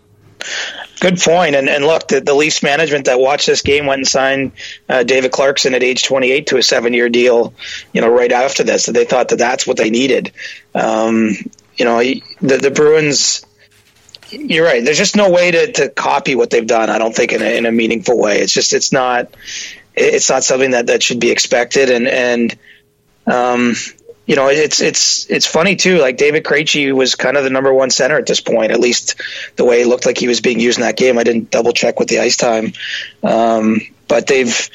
Good 1.02 1.18
point. 1.18 1.56
And, 1.56 1.68
and 1.68 1.84
look, 1.84 2.06
the, 2.06 2.20
the 2.20 2.32
Leafs 2.32 2.62
management 2.62 3.06
that 3.06 3.18
watched 3.18 3.48
this 3.48 3.62
game 3.62 3.86
went 3.86 3.98
and 3.98 4.06
signed 4.06 4.52
uh, 4.88 5.02
David 5.02 5.32
Clarkson 5.32 5.74
at 5.74 5.82
age 5.82 6.04
28 6.04 6.46
to 6.46 6.58
a 6.58 6.62
seven 6.62 6.94
year 6.94 7.08
deal, 7.08 7.54
you 7.92 8.00
know, 8.00 8.08
right 8.08 8.30
after 8.30 8.62
this. 8.62 8.86
That 8.86 8.92
they 8.92 9.04
thought 9.04 9.30
that 9.30 9.40
that's 9.40 9.66
what 9.66 9.76
they 9.76 9.90
needed. 9.90 10.30
Um, 10.76 11.34
you 11.76 11.84
know, 11.84 11.98
the, 11.98 12.58
the 12.58 12.70
Bruins, 12.70 13.44
you're 14.30 14.64
right. 14.64 14.84
There's 14.84 14.96
just 14.96 15.16
no 15.16 15.28
way 15.28 15.50
to, 15.50 15.72
to 15.72 15.88
copy 15.88 16.36
what 16.36 16.50
they've 16.50 16.64
done. 16.64 16.88
I 16.88 16.98
don't 16.98 17.16
think 17.16 17.32
in 17.32 17.42
a, 17.42 17.56
in 17.58 17.66
a 17.66 17.72
meaningful 17.72 18.16
way. 18.16 18.38
It's 18.38 18.52
just, 18.52 18.72
it's 18.72 18.92
not, 18.92 19.34
it's 19.96 20.30
not 20.30 20.44
something 20.44 20.70
that, 20.70 20.86
that 20.86 21.02
should 21.02 21.18
be 21.18 21.32
expected. 21.32 21.90
And, 21.90 22.06
and, 22.06 22.56
um, 23.26 23.74
you 24.26 24.36
know, 24.36 24.48
it's 24.48 24.80
it's 24.80 25.28
it's 25.28 25.46
funny 25.46 25.76
too. 25.76 25.98
Like 25.98 26.16
David 26.16 26.44
Krejci 26.44 26.92
was 26.92 27.16
kind 27.16 27.36
of 27.36 27.44
the 27.44 27.50
number 27.50 27.72
one 27.72 27.90
center 27.90 28.16
at 28.18 28.26
this 28.26 28.40
point, 28.40 28.70
at 28.70 28.78
least 28.78 29.20
the 29.56 29.64
way 29.64 29.82
it 29.82 29.88
looked 29.88 30.06
like 30.06 30.18
he 30.18 30.28
was 30.28 30.40
being 30.40 30.60
used 30.60 30.78
in 30.78 30.82
that 30.82 30.96
game. 30.96 31.18
I 31.18 31.24
didn't 31.24 31.50
double 31.50 31.72
check 31.72 31.98
with 31.98 32.08
the 32.08 32.20
ice 32.20 32.36
time, 32.36 32.72
um, 33.22 33.80
but 34.06 34.28
they've 34.28 34.70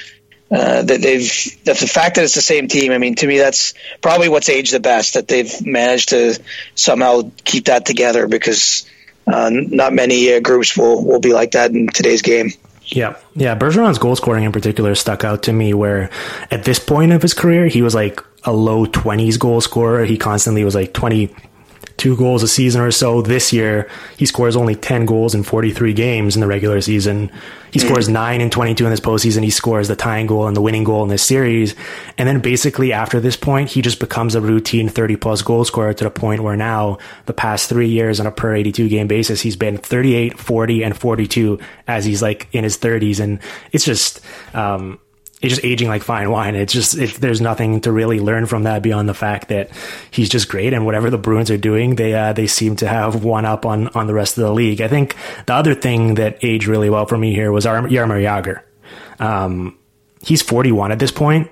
uh, 0.51 0.81
that 0.81 1.01
they've 1.01 1.63
the 1.63 1.75
fact 1.75 2.15
that 2.15 2.25
it's 2.25 2.35
the 2.35 2.41
same 2.41 2.67
team. 2.67 2.91
I 2.91 2.97
mean, 2.97 3.15
to 3.15 3.27
me, 3.27 3.37
that's 3.37 3.73
probably 4.01 4.27
what's 4.27 4.49
aged 4.49 4.73
the 4.73 4.81
best. 4.81 5.13
That 5.13 5.29
they've 5.29 5.65
managed 5.65 6.09
to 6.09 6.37
somehow 6.75 7.31
keep 7.45 7.65
that 7.65 7.85
together 7.85 8.27
because 8.27 8.85
uh, 9.27 9.49
not 9.51 9.93
many 9.93 10.33
uh, 10.33 10.41
groups 10.41 10.75
will 10.77 11.05
will 11.05 11.21
be 11.21 11.33
like 11.33 11.51
that 11.51 11.71
in 11.71 11.87
today's 11.87 12.21
game. 12.21 12.51
Yeah. 12.87 13.15
Yeah. 13.35 13.55
Bergeron's 13.57 13.97
goal 13.97 14.15
scoring 14.15 14.45
in 14.45 14.51
particular 14.51 14.95
stuck 14.95 15.23
out 15.23 15.43
to 15.43 15.53
me 15.53 15.73
where 15.73 16.09
at 16.49 16.63
this 16.63 16.79
point 16.79 17.11
of 17.11 17.21
his 17.21 17.33
career, 17.33 17.67
he 17.67 17.81
was 17.81 17.93
like 17.93 18.21
a 18.43 18.53
low 18.53 18.85
20s 18.85 19.39
goal 19.39 19.61
scorer. 19.61 20.05
He 20.05 20.17
constantly 20.17 20.63
was 20.63 20.75
like 20.75 20.93
22 20.93 22.15
goals 22.15 22.43
a 22.43 22.47
season 22.47 22.81
or 22.81 22.91
so. 22.91 23.21
This 23.21 23.51
year, 23.51 23.89
he 24.17 24.25
scores 24.25 24.55
only 24.55 24.75
10 24.75 25.05
goals 25.05 25.35
in 25.35 25.43
43 25.43 25.93
games 25.93 26.35
in 26.35 26.41
the 26.41 26.47
regular 26.47 26.79
season. 26.81 27.31
He 27.71 27.79
mm. 27.79 27.85
scores 27.85 28.07
9 28.07 28.41
and 28.41 28.51
22 28.51 28.85
in 28.85 28.91
this 28.91 28.99
postseason. 28.99 29.43
He 29.43 29.49
scores 29.49 29.87
the 29.87 29.95
tying 29.95 30.27
goal 30.27 30.47
and 30.47 30.55
the 30.55 30.61
winning 30.61 30.83
goal 30.83 31.03
in 31.03 31.09
this 31.09 31.23
series. 31.23 31.75
And 32.17 32.27
then 32.27 32.39
basically 32.39 32.93
after 32.93 33.19
this 33.19 33.35
point, 33.35 33.69
he 33.69 33.81
just 33.81 33.99
becomes 33.99 34.35
a 34.35 34.41
routine 34.41 34.87
30 34.87 35.15
plus 35.17 35.41
goal 35.41 35.65
scorer 35.65 35.93
to 35.93 36.03
the 36.03 36.11
point 36.11 36.43
where 36.43 36.55
now, 36.55 36.99
the 37.25 37.33
past 37.33 37.67
three 37.67 37.89
years 37.89 38.19
on 38.19 38.27
a 38.27 38.31
per 38.31 38.55
82 38.55 38.87
game 38.87 39.07
basis, 39.07 39.41
he's 39.41 39.55
been 39.55 39.77
38, 39.77 40.39
40, 40.39 40.83
and 40.83 40.97
42 40.97 41.59
as 41.87 42.05
he's 42.05 42.21
like 42.21 42.47
in 42.53 42.63
his 42.63 42.77
30s. 42.77 43.19
And 43.19 43.39
it's 43.71 43.83
just, 43.83 44.21
um, 44.53 44.99
it's 45.41 45.53
just 45.53 45.65
aging 45.65 45.87
like 45.87 46.01
fine 46.01 46.31
wine. 46.31 46.55
It's 46.55 46.73
just 46.73 46.97
it, 46.97 47.13
there's 47.15 47.41
nothing 47.41 47.81
to 47.81 47.91
really 47.91 48.19
learn 48.19 48.47
from 48.47 48.63
that 48.63 48.81
beyond 48.81 49.07
the 49.07 49.13
fact 49.13 49.49
that 49.49 49.69
he's 50.09 50.29
just 50.29 50.49
great, 50.49 50.73
and 50.73 50.85
whatever 50.85 51.11
the 51.11 51.17
Bruins 51.17 51.51
are 51.51 51.57
doing, 51.57 51.95
they 51.95 52.13
uh, 52.13 52.33
they 52.33 52.47
seem 52.47 52.75
to 52.77 52.87
have 52.87 53.23
one 53.23 53.45
up 53.45 53.65
on 53.65 53.89
on 53.89 54.07
the 54.07 54.15
rest 54.15 54.37
of 54.37 54.43
the 54.43 54.51
league. 54.51 54.81
I 54.81 54.87
think 54.87 55.15
the 55.45 55.53
other 55.53 55.75
thing 55.75 56.15
that 56.15 56.43
aged 56.43 56.67
really 56.67 56.89
well 56.89 57.05
for 57.05 57.17
me 57.17 57.33
here 57.33 57.51
was 57.51 57.67
Ar- 57.67 57.83
Jaromir 57.83 58.23
Jagr. 58.23 58.61
Um, 59.19 59.77
he's 60.21 60.41
41 60.41 60.91
at 60.91 60.99
this 60.99 61.11
point. 61.11 61.51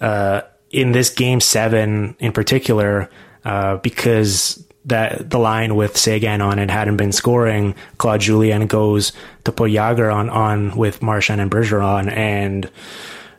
Uh, 0.00 0.42
in 0.70 0.90
this 0.90 1.10
game 1.10 1.40
seven 1.40 2.16
in 2.18 2.32
particular, 2.32 3.08
uh, 3.44 3.76
because 3.76 4.66
that 4.86 5.30
the 5.30 5.38
line 5.38 5.76
with 5.76 5.96
Seguin 5.96 6.40
on 6.40 6.58
it 6.58 6.70
hadn't 6.70 6.96
been 6.96 7.12
scoring, 7.12 7.74
Claude 7.98 8.20
Julien 8.20 8.66
goes 8.66 9.12
to 9.44 9.52
put 9.52 9.70
Jagr 9.70 10.12
on 10.12 10.28
on 10.28 10.76
with 10.76 11.02
Marchand 11.02 11.40
and 11.40 11.50
Bergeron, 11.50 12.10
and 12.10 12.70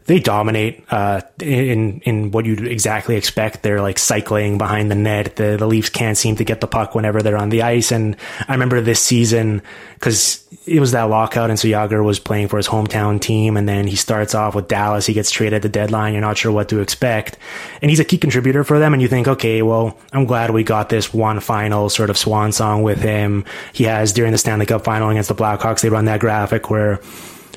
they 0.05 0.19
dominate 0.19 0.83
uh, 0.91 1.21
in 1.39 2.01
in 2.01 2.31
what 2.31 2.45
you'd 2.45 2.67
exactly 2.67 3.15
expect. 3.15 3.63
They're 3.63 3.81
like 3.81 3.99
cycling 3.99 4.57
behind 4.57 4.91
the 4.91 4.95
net. 4.95 5.35
The, 5.35 5.57
the 5.57 5.67
Leafs 5.67 5.89
can't 5.89 6.17
seem 6.17 6.35
to 6.37 6.43
get 6.43 6.61
the 6.61 6.67
puck 6.67 6.95
whenever 6.95 7.21
they're 7.21 7.37
on 7.37 7.49
the 7.49 7.61
ice. 7.61 7.91
And 7.91 8.15
I 8.47 8.53
remember 8.53 8.81
this 8.81 9.01
season 9.01 9.61
because 9.95 10.42
it 10.65 10.79
was 10.79 10.91
that 10.91 11.03
lockout, 11.03 11.49
and 11.49 11.59
so 11.59 11.67
Jagr 11.67 12.03
was 12.03 12.19
playing 12.19 12.47
for 12.47 12.57
his 12.57 12.67
hometown 12.67 13.19
team, 13.19 13.57
and 13.57 13.67
then 13.67 13.85
he 13.85 13.97
starts 13.97 14.33
off 14.33 14.55
with 14.55 14.67
Dallas. 14.67 15.05
He 15.05 15.13
gets 15.13 15.29
traded 15.29 15.55
at 15.55 15.61
the 15.61 15.69
deadline. 15.69 16.13
You're 16.13 16.21
not 16.21 16.37
sure 16.37 16.51
what 16.51 16.69
to 16.69 16.79
expect, 16.79 17.37
and 17.81 17.89
he's 17.89 17.99
a 17.99 18.05
key 18.05 18.17
contributor 18.17 18.63
for 18.63 18.79
them. 18.79 18.93
And 18.93 19.01
you 19.01 19.07
think, 19.09 19.27
okay, 19.27 19.61
well, 19.61 19.97
I'm 20.13 20.25
glad 20.25 20.51
we 20.51 20.63
got 20.63 20.89
this 20.89 21.13
one 21.13 21.41
final 21.41 21.89
sort 21.89 22.09
of 22.09 22.17
swan 22.17 22.53
song 22.53 22.81
with 22.81 23.01
him. 23.01 23.43
He 23.73 23.83
has 23.85 24.13
during 24.13 24.31
the 24.31 24.37
Stanley 24.37 24.65
Cup 24.65 24.85
final 24.85 25.09
against 25.09 25.29
the 25.29 25.35
Blackhawks. 25.35 25.81
They 25.81 25.89
run 25.89 26.05
that 26.05 26.21
graphic 26.21 26.69
where 26.69 27.01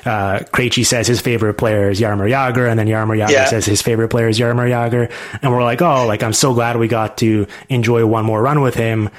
uh, 0.05 0.39
Krejci 0.51 0.85
says 0.85 1.07
his 1.07 1.21
favorite 1.21 1.53
player 1.53 1.89
is 1.89 2.01
Jaromir 2.01 2.29
Jagr, 2.29 2.69
and 2.69 2.77
then 2.77 2.87
Jaromir 2.87 3.25
Jagr 3.25 3.31
yeah. 3.31 3.45
says 3.45 3.65
his 3.65 3.81
favorite 3.81 4.09
player 4.09 4.27
is 4.27 4.37
Jaromir 4.37 4.69
Jagr, 4.69 5.11
and 5.41 5.51
we're 5.53 5.63
like, 5.63 5.81
oh, 5.81 6.05
like 6.07 6.23
I'm 6.23 6.33
so 6.33 6.53
glad 6.53 6.77
we 6.77 6.89
got 6.89 7.17
to 7.19 7.47
enjoy 7.69 8.05
one 8.05 8.25
more 8.25 8.41
run 8.41 8.61
with 8.61 8.75
him. 8.75 9.09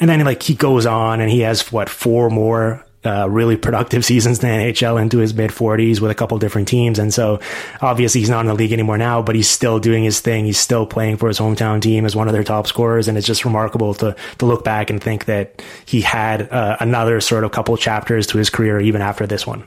And 0.00 0.08
then 0.08 0.24
like 0.24 0.42
he 0.42 0.54
goes 0.54 0.86
on 0.86 1.20
and 1.20 1.30
he 1.30 1.40
has 1.40 1.72
what 1.72 1.88
four 1.88 2.30
more 2.30 2.84
uh, 3.04 3.28
really 3.30 3.56
productive 3.56 4.04
seasons 4.04 4.42
in 4.42 4.48
the 4.48 4.72
NHL 4.72 5.00
into 5.00 5.18
his 5.18 5.34
mid 5.34 5.50
40s 5.50 6.00
with 6.00 6.10
a 6.10 6.14
couple 6.14 6.38
different 6.38 6.68
teams. 6.68 6.98
And 6.98 7.12
so 7.12 7.40
obviously 7.80 8.20
he's 8.20 8.30
not 8.30 8.40
in 8.40 8.46
the 8.46 8.54
league 8.54 8.72
anymore 8.72 8.98
now, 8.98 9.22
but 9.22 9.34
he's 9.34 9.48
still 9.48 9.78
doing 9.78 10.04
his 10.04 10.20
thing. 10.20 10.44
He's 10.44 10.58
still 10.58 10.86
playing 10.86 11.16
for 11.16 11.28
his 11.28 11.38
hometown 11.38 11.80
team 11.80 12.04
as 12.04 12.16
one 12.16 12.28
of 12.28 12.32
their 12.32 12.44
top 12.44 12.66
scorers. 12.66 13.08
And 13.08 13.16
it's 13.16 13.26
just 13.26 13.44
remarkable 13.44 13.94
to, 13.94 14.16
to 14.38 14.46
look 14.46 14.64
back 14.64 14.90
and 14.90 15.02
think 15.02 15.26
that 15.26 15.62
he 15.84 16.00
had 16.00 16.50
uh, 16.50 16.76
another 16.80 17.20
sort 17.20 17.44
of 17.44 17.52
couple 17.52 17.76
chapters 17.76 18.26
to 18.28 18.38
his 18.38 18.50
career 18.50 18.80
even 18.80 19.00
after 19.00 19.26
this 19.26 19.46
one. 19.46 19.66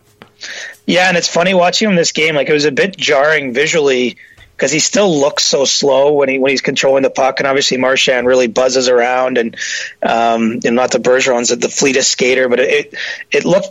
Yeah, 0.88 1.08
and 1.08 1.18
it's 1.18 1.28
funny 1.28 1.54
watching 1.54 1.90
him 1.90 1.96
this 1.96 2.12
game. 2.12 2.36
Like 2.36 2.50
it 2.50 2.54
was 2.54 2.66
a 2.66 2.72
bit 2.72 2.98
jarring 2.98 3.54
visually 3.54 4.18
because 4.62 4.72
he 4.72 4.80
still 4.80 5.20
looks 5.20 5.44
so 5.44 5.66
slow 5.66 6.14
when 6.14 6.30
he 6.30 6.38
when 6.38 6.52
he's 6.52 6.62
controlling 6.62 7.02
the 7.02 7.10
puck, 7.10 7.40
and 7.40 7.48
obviously 7.48 7.78
Marchand 7.78 8.28
really 8.28 8.46
buzzes 8.46 8.90
around, 8.90 9.40
and 9.40 9.58
um, 10.04 10.60
know, 10.66 10.70
not 10.70 10.92
the 10.92 11.00
Bergeron's 11.00 11.50
the 11.50 11.68
fleetest 11.68 12.12
skater, 12.12 12.48
but 12.48 12.60
it 12.60 12.94
it 13.32 13.44
looked 13.44 13.70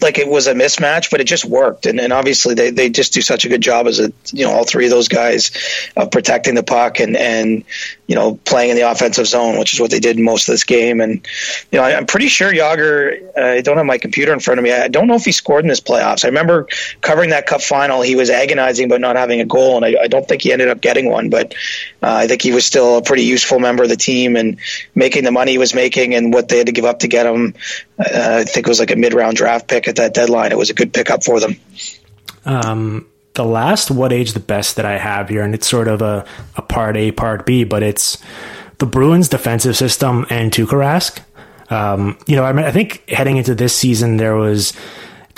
like 0.00 0.18
it 0.18 0.26
was 0.26 0.46
a 0.46 0.54
mismatch, 0.54 1.10
but 1.10 1.20
it 1.20 1.24
just 1.24 1.44
worked. 1.44 1.84
And, 1.84 2.00
and 2.00 2.10
obviously 2.10 2.54
they, 2.54 2.70
they 2.70 2.88
just 2.88 3.12
do 3.12 3.20
such 3.20 3.44
a 3.44 3.50
good 3.50 3.60
job 3.60 3.86
as 3.86 4.00
a, 4.00 4.12
you 4.32 4.46
know, 4.46 4.52
all 4.52 4.64
three 4.64 4.86
of 4.86 4.90
those 4.90 5.08
guys 5.08 5.50
of 5.94 6.10
protecting 6.10 6.54
the 6.54 6.62
puck 6.62 7.00
and, 7.00 7.18
and, 7.18 7.64
you 8.10 8.16
know, 8.16 8.34
playing 8.34 8.70
in 8.70 8.76
the 8.76 8.90
offensive 8.90 9.24
zone, 9.24 9.56
which 9.56 9.72
is 9.72 9.78
what 9.78 9.92
they 9.92 10.00
did 10.00 10.18
most 10.18 10.48
of 10.48 10.52
this 10.54 10.64
game. 10.64 11.00
And, 11.00 11.24
you 11.70 11.78
know, 11.78 11.84
I, 11.84 11.92
am 11.92 12.06
pretty 12.06 12.26
sure 12.26 12.52
Jagr. 12.52 13.22
uh, 13.38 13.40
I 13.40 13.60
don't 13.60 13.76
have 13.76 13.86
my 13.86 13.98
computer 13.98 14.32
in 14.32 14.40
front 14.40 14.58
of 14.58 14.64
me. 14.64 14.72
I 14.72 14.88
don't 14.88 15.06
know 15.06 15.14
if 15.14 15.24
he 15.24 15.30
scored 15.30 15.62
in 15.64 15.68
this 15.68 15.80
playoffs. 15.80 16.24
I 16.24 16.28
remember 16.28 16.66
covering 17.00 17.30
that 17.30 17.46
cup 17.46 17.62
final. 17.62 18.02
He 18.02 18.16
was 18.16 18.28
agonizing 18.28 18.86
about 18.86 19.00
not 19.00 19.14
having 19.14 19.40
a 19.40 19.44
goal. 19.44 19.76
And 19.76 19.84
I, 19.84 20.02
I 20.02 20.08
don't 20.08 20.26
think 20.26 20.42
he 20.42 20.52
ended 20.52 20.66
up 20.66 20.80
getting 20.80 21.08
one, 21.08 21.30
but 21.30 21.54
uh, 22.02 22.12
I 22.12 22.26
think 22.26 22.42
he 22.42 22.50
was 22.50 22.66
still 22.66 22.98
a 22.98 23.02
pretty 23.02 23.22
useful 23.22 23.60
member 23.60 23.84
of 23.84 23.88
the 23.88 23.96
team 23.96 24.34
and 24.34 24.58
making 24.92 25.22
the 25.22 25.30
money 25.30 25.52
he 25.52 25.58
was 25.58 25.72
making 25.72 26.16
and 26.16 26.34
what 26.34 26.48
they 26.48 26.58
had 26.58 26.66
to 26.66 26.72
give 26.72 26.86
up 26.86 26.98
to 27.00 27.06
get 27.06 27.26
him. 27.26 27.54
Uh, 27.96 28.38
I 28.40 28.44
think 28.44 28.66
it 28.66 28.68
was 28.68 28.80
like 28.80 28.90
a 28.90 28.96
mid 28.96 29.14
round 29.14 29.36
draft 29.36 29.68
pick 29.68 29.86
at 29.86 29.96
that 29.96 30.14
deadline. 30.14 30.50
It 30.50 30.58
was 30.58 30.70
a 30.70 30.74
good 30.74 30.92
pickup 30.92 31.22
for 31.22 31.38
them. 31.38 31.54
Um, 32.44 33.06
the 33.40 33.46
last 33.46 33.90
what 33.90 34.12
age 34.12 34.34
the 34.34 34.40
best 34.40 34.76
that 34.76 34.84
I 34.84 34.98
have 34.98 35.30
here, 35.30 35.42
and 35.42 35.54
it's 35.54 35.66
sort 35.66 35.88
of 35.88 36.02
a, 36.02 36.26
a 36.56 36.62
part 36.62 36.94
A, 36.98 37.10
part 37.10 37.46
B, 37.46 37.64
but 37.64 37.82
it's 37.82 38.18
the 38.76 38.84
Bruins 38.84 39.30
defensive 39.30 39.78
system 39.78 40.26
and 40.28 40.52
Tuukka 40.52 40.76
Rask. 40.76 41.20
Um, 41.72 42.18
you 42.26 42.36
know, 42.36 42.44
I, 42.44 42.52
mean, 42.52 42.66
I 42.66 42.70
think 42.70 43.08
heading 43.08 43.38
into 43.38 43.54
this 43.54 43.74
season, 43.74 44.18
there 44.18 44.36
was 44.36 44.74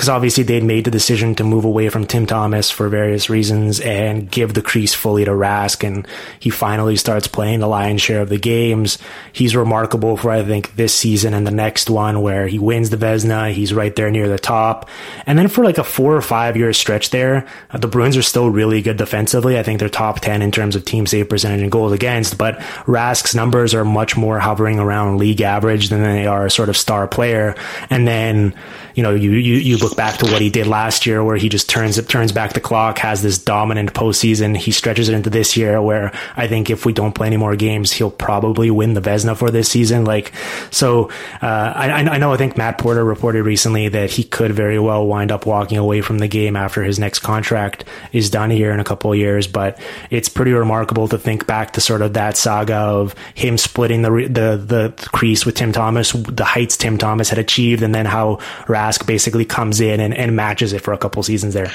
because 0.02 0.08
obviously 0.08 0.42
they'd 0.42 0.64
made 0.64 0.84
the 0.84 0.90
decision 0.90 1.32
to 1.32 1.44
move 1.44 1.64
away 1.64 1.88
from 1.88 2.04
Tim 2.04 2.26
Thomas 2.26 2.72
for 2.72 2.88
various 2.88 3.30
reasons 3.30 3.78
and 3.78 4.28
give 4.28 4.52
the 4.52 4.60
crease 4.60 4.92
fully 4.92 5.24
to 5.24 5.30
Rask. 5.30 5.86
And 5.86 6.08
he 6.40 6.50
finally 6.50 6.96
starts 6.96 7.28
playing 7.28 7.60
the 7.60 7.68
lion's 7.68 8.02
share 8.02 8.20
of 8.20 8.28
the 8.28 8.36
games. 8.36 8.98
He's 9.32 9.54
remarkable 9.54 10.16
for, 10.16 10.32
I 10.32 10.42
think, 10.42 10.74
this 10.74 10.92
season 10.92 11.34
and 11.34 11.46
the 11.46 11.52
next 11.52 11.88
one 11.88 12.20
where 12.20 12.48
he 12.48 12.58
wins 12.58 12.90
the 12.90 12.96
Vezina. 12.96 13.52
He's 13.52 13.72
right 13.72 13.94
there 13.94 14.10
near 14.10 14.26
the 14.26 14.40
top. 14.40 14.90
And 15.24 15.38
then 15.38 15.46
for 15.46 15.62
like 15.62 15.78
a 15.78 15.84
four 15.84 16.16
or 16.16 16.20
five 16.20 16.56
year 16.56 16.72
stretch 16.72 17.10
there, 17.10 17.46
uh, 17.70 17.78
the 17.78 17.86
Bruins 17.86 18.16
are 18.16 18.22
still 18.22 18.50
really 18.50 18.82
good 18.82 18.96
defensively. 18.96 19.56
I 19.56 19.62
think 19.62 19.78
they're 19.78 19.88
top 19.88 20.18
10 20.18 20.42
in 20.42 20.50
terms 20.50 20.74
of 20.74 20.84
team 20.84 21.06
save 21.06 21.28
percentage 21.28 21.62
and 21.62 21.70
goals 21.70 21.92
against, 21.92 22.36
but 22.36 22.58
Rask's 22.88 23.36
numbers 23.36 23.72
are 23.72 23.84
much 23.84 24.16
more 24.16 24.40
hovering 24.40 24.80
around 24.80 25.18
league 25.18 25.42
average 25.42 25.90
than 25.90 26.02
they 26.02 26.26
are 26.26 26.46
a 26.46 26.50
sort 26.50 26.70
of 26.70 26.76
star 26.76 27.06
player. 27.06 27.54
And 27.88 28.08
then, 28.08 28.52
you 28.96 29.04
know, 29.04 29.14
you, 29.14 29.30
you, 29.30 29.54
you 29.58 29.76
look 29.76 29.91
back 29.94 30.18
to 30.18 30.30
what 30.30 30.40
he 30.40 30.50
did 30.50 30.66
last 30.66 31.06
year, 31.06 31.22
where 31.22 31.36
he 31.36 31.48
just 31.48 31.68
turns 31.68 31.98
it 31.98 32.08
turns 32.08 32.32
back 32.32 32.52
the 32.52 32.60
clock, 32.60 32.98
has 32.98 33.22
this 33.22 33.38
dominant 33.38 33.92
postseason. 33.92 34.56
He 34.56 34.70
stretches 34.72 35.08
it 35.08 35.14
into 35.14 35.30
this 35.30 35.56
year, 35.56 35.80
where 35.80 36.12
I 36.36 36.48
think 36.48 36.70
if 36.70 36.86
we 36.86 36.92
don't 36.92 37.14
play 37.14 37.26
any 37.26 37.36
more 37.36 37.56
games, 37.56 37.92
he'll 37.92 38.10
probably 38.10 38.70
win 38.70 38.94
the 38.94 39.00
Vezina 39.00 39.36
for 39.36 39.50
this 39.50 39.68
season. 39.68 40.04
Like, 40.04 40.32
so 40.70 41.10
uh, 41.40 41.72
I, 41.74 41.90
I 41.90 42.18
know 42.18 42.32
I 42.32 42.36
think 42.36 42.56
Matt 42.56 42.78
Porter 42.78 43.04
reported 43.04 43.44
recently 43.44 43.88
that 43.88 44.10
he 44.10 44.24
could 44.24 44.52
very 44.52 44.78
well 44.78 45.06
wind 45.06 45.30
up 45.30 45.46
walking 45.46 45.78
away 45.78 46.00
from 46.00 46.18
the 46.18 46.28
game 46.28 46.56
after 46.56 46.82
his 46.82 46.98
next 46.98 47.20
contract 47.20 47.84
is 48.12 48.30
done 48.30 48.50
here 48.50 48.72
in 48.72 48.80
a 48.80 48.84
couple 48.84 49.12
of 49.12 49.18
years. 49.18 49.46
But 49.46 49.78
it's 50.10 50.28
pretty 50.28 50.52
remarkable 50.52 51.08
to 51.08 51.18
think 51.18 51.46
back 51.46 51.74
to 51.74 51.80
sort 51.80 52.02
of 52.02 52.14
that 52.14 52.36
saga 52.36 52.74
of 52.74 53.14
him 53.34 53.58
splitting 53.58 54.02
the 54.02 54.10
the 54.10 54.56
the 54.56 55.08
crease 55.12 55.44
with 55.44 55.54
Tim 55.54 55.72
Thomas, 55.72 56.12
the 56.12 56.44
heights 56.44 56.76
Tim 56.76 56.96
Thomas 56.96 57.28
had 57.28 57.38
achieved, 57.38 57.82
and 57.82 57.94
then 57.94 58.06
how 58.06 58.36
Rask 58.66 59.06
basically 59.06 59.44
comes 59.44 59.80
in 59.82 60.00
and, 60.00 60.14
and 60.14 60.34
matches 60.34 60.72
it 60.72 60.80
for 60.80 60.92
a 60.92 60.98
couple 60.98 61.22
seasons 61.22 61.54
there. 61.54 61.70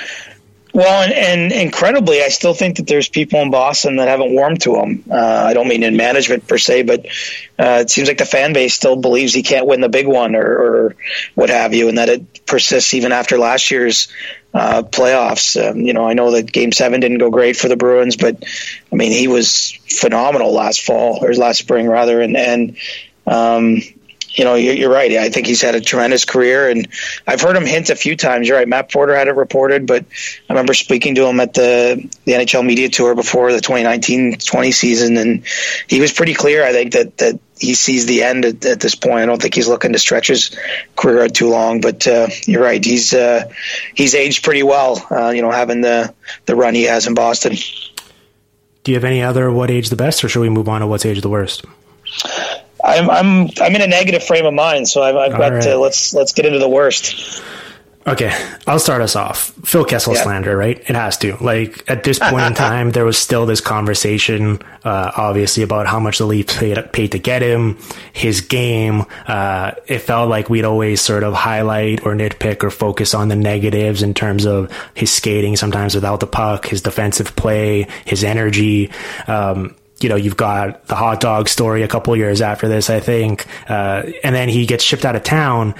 Well, 0.74 1.01
and, 1.01 1.12
and, 1.14 1.51
incredibly, 1.51 2.22
I 2.22 2.28
still 2.28 2.53
think 2.53 2.78
that 2.78 2.86
there's 2.86 3.10
people 3.10 3.39
in 3.41 3.49
Boston 3.49 3.95
that 3.95 4.08
haven't 4.08 4.32
warmed 4.32 4.62
to 4.62 4.76
him. 4.76 5.05
Uh, 5.10 5.16
I 5.16 5.53
don't 5.53 5.68
mean 5.68 5.82
in 5.82 5.97
management 5.97 6.47
per 6.47 6.60
se, 6.60 6.84
but 6.84 7.08
uh, 7.58 7.80
it 7.82 7.89
seems 7.89 8.08
like 8.08 8.20
the 8.20 8.26
fan 8.26 8.53
base 8.53 8.76
still 8.76 8.95
believes 8.95 9.34
he 9.34 9.41
can't 9.41 9.66
win 9.66 9.82
the 9.82 9.89
big 9.89 10.08
one 10.08 10.36
or, 10.36 10.45
or 10.45 10.95
what 11.34 11.49
have 11.49 11.74
you, 11.74 11.89
and 11.89 11.97
that 11.97 12.10
it 12.10 12.45
persists 12.45 12.93
even 12.93 13.12
after 13.12 13.39
last 13.39 13.72
year's 13.72 14.10
uh, 14.53 14.84
playoffs. 14.84 15.58
Um, 15.60 15.82
you 15.82 15.93
know, 15.93 16.08
I 16.08 16.14
know 16.14 16.32
that 16.32 16.51
Game 16.51 16.72
Seven 16.72 16.99
didn't 16.99 17.18
go 17.18 17.32
great 17.32 17.58
for 17.58 17.70
the 17.70 17.76
Bruins, 17.76 18.16
but 18.16 18.43
I 18.91 18.95
mean, 18.95 19.12
he 19.12 19.28
was 19.28 19.72
phenomenal 19.88 20.53
last 20.53 20.86
fall 20.86 21.26
or 21.26 21.34
last 21.34 21.58
spring 21.58 21.88
rather, 21.88 22.22
and 22.22 22.38
and 22.38 22.78
um, 23.26 23.82
you 24.38 24.43
know, 24.43 24.53
you're, 24.53 24.89
right. 24.89 25.11
I 25.13 25.29
think 25.29 25.47
he's 25.47 25.63
had 25.63 25.73
a 25.73 25.81
tremendous 25.81 26.23
career, 26.23 26.69
and 26.69 26.88
I've 27.25 27.41
heard 27.41 27.55
him 27.55 27.65
hint 27.65 27.89
a 27.89 27.95
few 27.95 28.15
times. 28.15 28.47
You're 28.47 28.57
right. 28.57 28.67
Matt 28.67 28.91
Porter 28.91 29.15
had 29.15 29.27
it 29.27 29.35
reported, 29.35 29.88
but 29.88 30.05
I 30.47 30.53
remember 30.53 30.75
speaking 30.75 31.15
to 31.15 31.25
him 31.25 31.39
at 31.39 31.55
the 31.55 32.07
the 32.25 32.33
NHL 32.33 32.63
media 32.63 32.88
tour 32.89 33.15
before 33.15 33.51
the 33.51 33.59
2019-20 33.59 34.73
season, 34.73 35.17
and 35.17 35.43
he 35.88 35.99
was 35.99 36.13
pretty 36.13 36.35
clear. 36.35 36.63
I 36.63 36.71
think 36.71 36.93
that 36.93 37.17
that 37.17 37.39
he 37.59 37.73
sees 37.73 38.05
the 38.05 38.21
end 38.21 38.45
at, 38.45 38.63
at 38.63 38.79
this 38.79 38.93
point. 38.93 39.21
I 39.21 39.25
don't 39.25 39.41
think 39.41 39.55
he's 39.55 39.67
looking 39.67 39.93
to 39.93 39.99
stretch 39.99 40.27
his 40.27 40.55
career 40.95 41.23
out 41.23 41.33
too 41.33 41.49
long, 41.49 41.81
but 41.81 42.05
uh, 42.05 42.27
you're 42.45 42.61
right. 42.61 42.83
He's 42.83 43.15
uh, 43.15 43.51
he's 43.95 44.13
aged 44.13 44.43
pretty 44.43 44.61
well. 44.61 45.03
Uh, 45.09 45.31
you 45.31 45.41
know, 45.41 45.51
having 45.51 45.81
the 45.81 46.13
the 46.45 46.55
run 46.55 46.75
he 46.75 46.83
has 46.83 47.07
in 47.07 47.15
Boston. 47.15 47.55
Do 48.83 48.91
you 48.91 48.95
have 48.95 49.03
any 49.03 49.23
other 49.23 49.51
what 49.51 49.71
age 49.71 49.89
the 49.89 49.95
best, 49.95 50.23
or 50.23 50.29
should 50.29 50.41
we 50.41 50.49
move 50.49 50.69
on 50.69 50.81
to 50.81 50.88
what's 50.88 51.05
age 51.07 51.21
the 51.21 51.29
worst? 51.29 51.65
I'm 52.84 53.09
I'm 53.09 53.49
I'm 53.61 53.75
in 53.75 53.82
a 53.82 53.88
negative 53.88 54.23
frame 54.23 54.45
of 54.45 54.53
mind, 54.53 54.88
so 54.88 55.01
I've, 55.01 55.15
I've 55.15 55.38
got 55.38 55.53
right. 55.53 55.63
to 55.63 55.78
let's 55.78 56.13
let's 56.13 56.34
get 56.34 56.45
into 56.45 56.59
the 56.59 56.69
worst. 56.69 57.41
Okay, 58.07 58.32
I'll 58.65 58.80
start 58.80 59.01
us 59.01 59.17
off. 59.17 59.51
Phil 59.65 59.84
Kessel 59.84 60.13
yeah. 60.13 60.23
slander, 60.23 60.55
right? 60.55 60.80
It 60.80 60.95
has 60.95 61.17
to. 61.17 61.36
Like 61.43 61.84
at 61.89 62.05
this 62.05 62.19
point 62.19 62.45
in 62.45 62.53
time, 62.55 62.91
there 62.91 63.03
was 63.03 63.17
still 63.17 63.45
this 63.45 63.59
conversation, 63.59 64.59
uh, 64.86 65.11
obviously, 65.17 65.61
about 65.61 65.88
how 65.88 65.99
much 65.99 66.19
the 66.19 66.25
Leafs 66.25 66.57
paid, 66.57 66.93
paid 66.93 67.11
to 67.11 67.19
get 67.19 67.41
him, 67.41 67.78
his 68.13 68.39
game. 68.39 69.03
Uh, 69.28 69.71
it 69.88 69.99
felt 69.99 70.30
like 70.30 70.49
we'd 70.49 70.63
always 70.63 71.01
sort 71.01 71.23
of 71.23 71.34
highlight 71.34 72.05
or 72.05 72.13
nitpick 72.13 72.63
or 72.63 72.69
focus 72.69 73.13
on 73.13 73.28
the 73.28 73.36
negatives 73.36 74.01
in 74.01 74.13
terms 74.13 74.45
of 74.45 74.71
his 74.93 75.11
skating, 75.11 75.57
sometimes 75.57 75.93
without 75.93 76.21
the 76.21 76.28
puck, 76.28 76.65
his 76.65 76.82
defensive 76.82 77.36
play, 77.36 77.88
his 78.05 78.23
energy. 78.23 78.89
Um, 79.28 79.75
you 79.99 80.09
know, 80.09 80.15
you've 80.15 80.37
got 80.37 80.85
the 80.87 80.95
hot 80.95 81.19
dog 81.19 81.49
story 81.49 81.83
a 81.83 81.87
couple 81.87 82.15
years 82.15 82.41
after 82.41 82.67
this, 82.67 82.89
I 82.89 82.99
think. 82.99 83.47
Uh, 83.69 84.03
and 84.23 84.35
then 84.35 84.49
he 84.49 84.65
gets 84.65 84.83
shipped 84.83 85.05
out 85.05 85.15
of 85.15 85.23
town. 85.23 85.75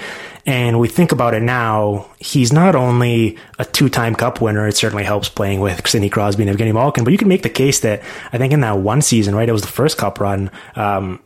And 0.46 0.80
we 0.80 0.88
think 0.88 1.12
about 1.12 1.34
it 1.34 1.42
now, 1.42 2.10
he's 2.18 2.54
not 2.54 2.74
only 2.74 3.36
a 3.58 3.66
two 3.66 3.90
time 3.90 4.14
cup 4.14 4.40
winner, 4.40 4.66
it 4.66 4.76
certainly 4.76 5.04
helps 5.04 5.28
playing 5.28 5.60
with 5.60 5.86
Sidney 5.86 6.08
Crosby 6.08 6.48
and 6.48 6.58
Evgeny 6.58 6.72
Malkin, 6.72 7.04
but 7.04 7.12
you 7.12 7.18
can 7.18 7.28
make 7.28 7.42
the 7.42 7.50
case 7.50 7.80
that 7.80 8.02
I 8.32 8.38
think 8.38 8.54
in 8.54 8.60
that 8.60 8.78
one 8.78 9.02
season, 9.02 9.34
right, 9.34 9.48
it 9.48 9.52
was 9.52 9.60
the 9.60 9.68
first 9.68 9.98
cup 9.98 10.20
run, 10.20 10.50
um, 10.74 11.20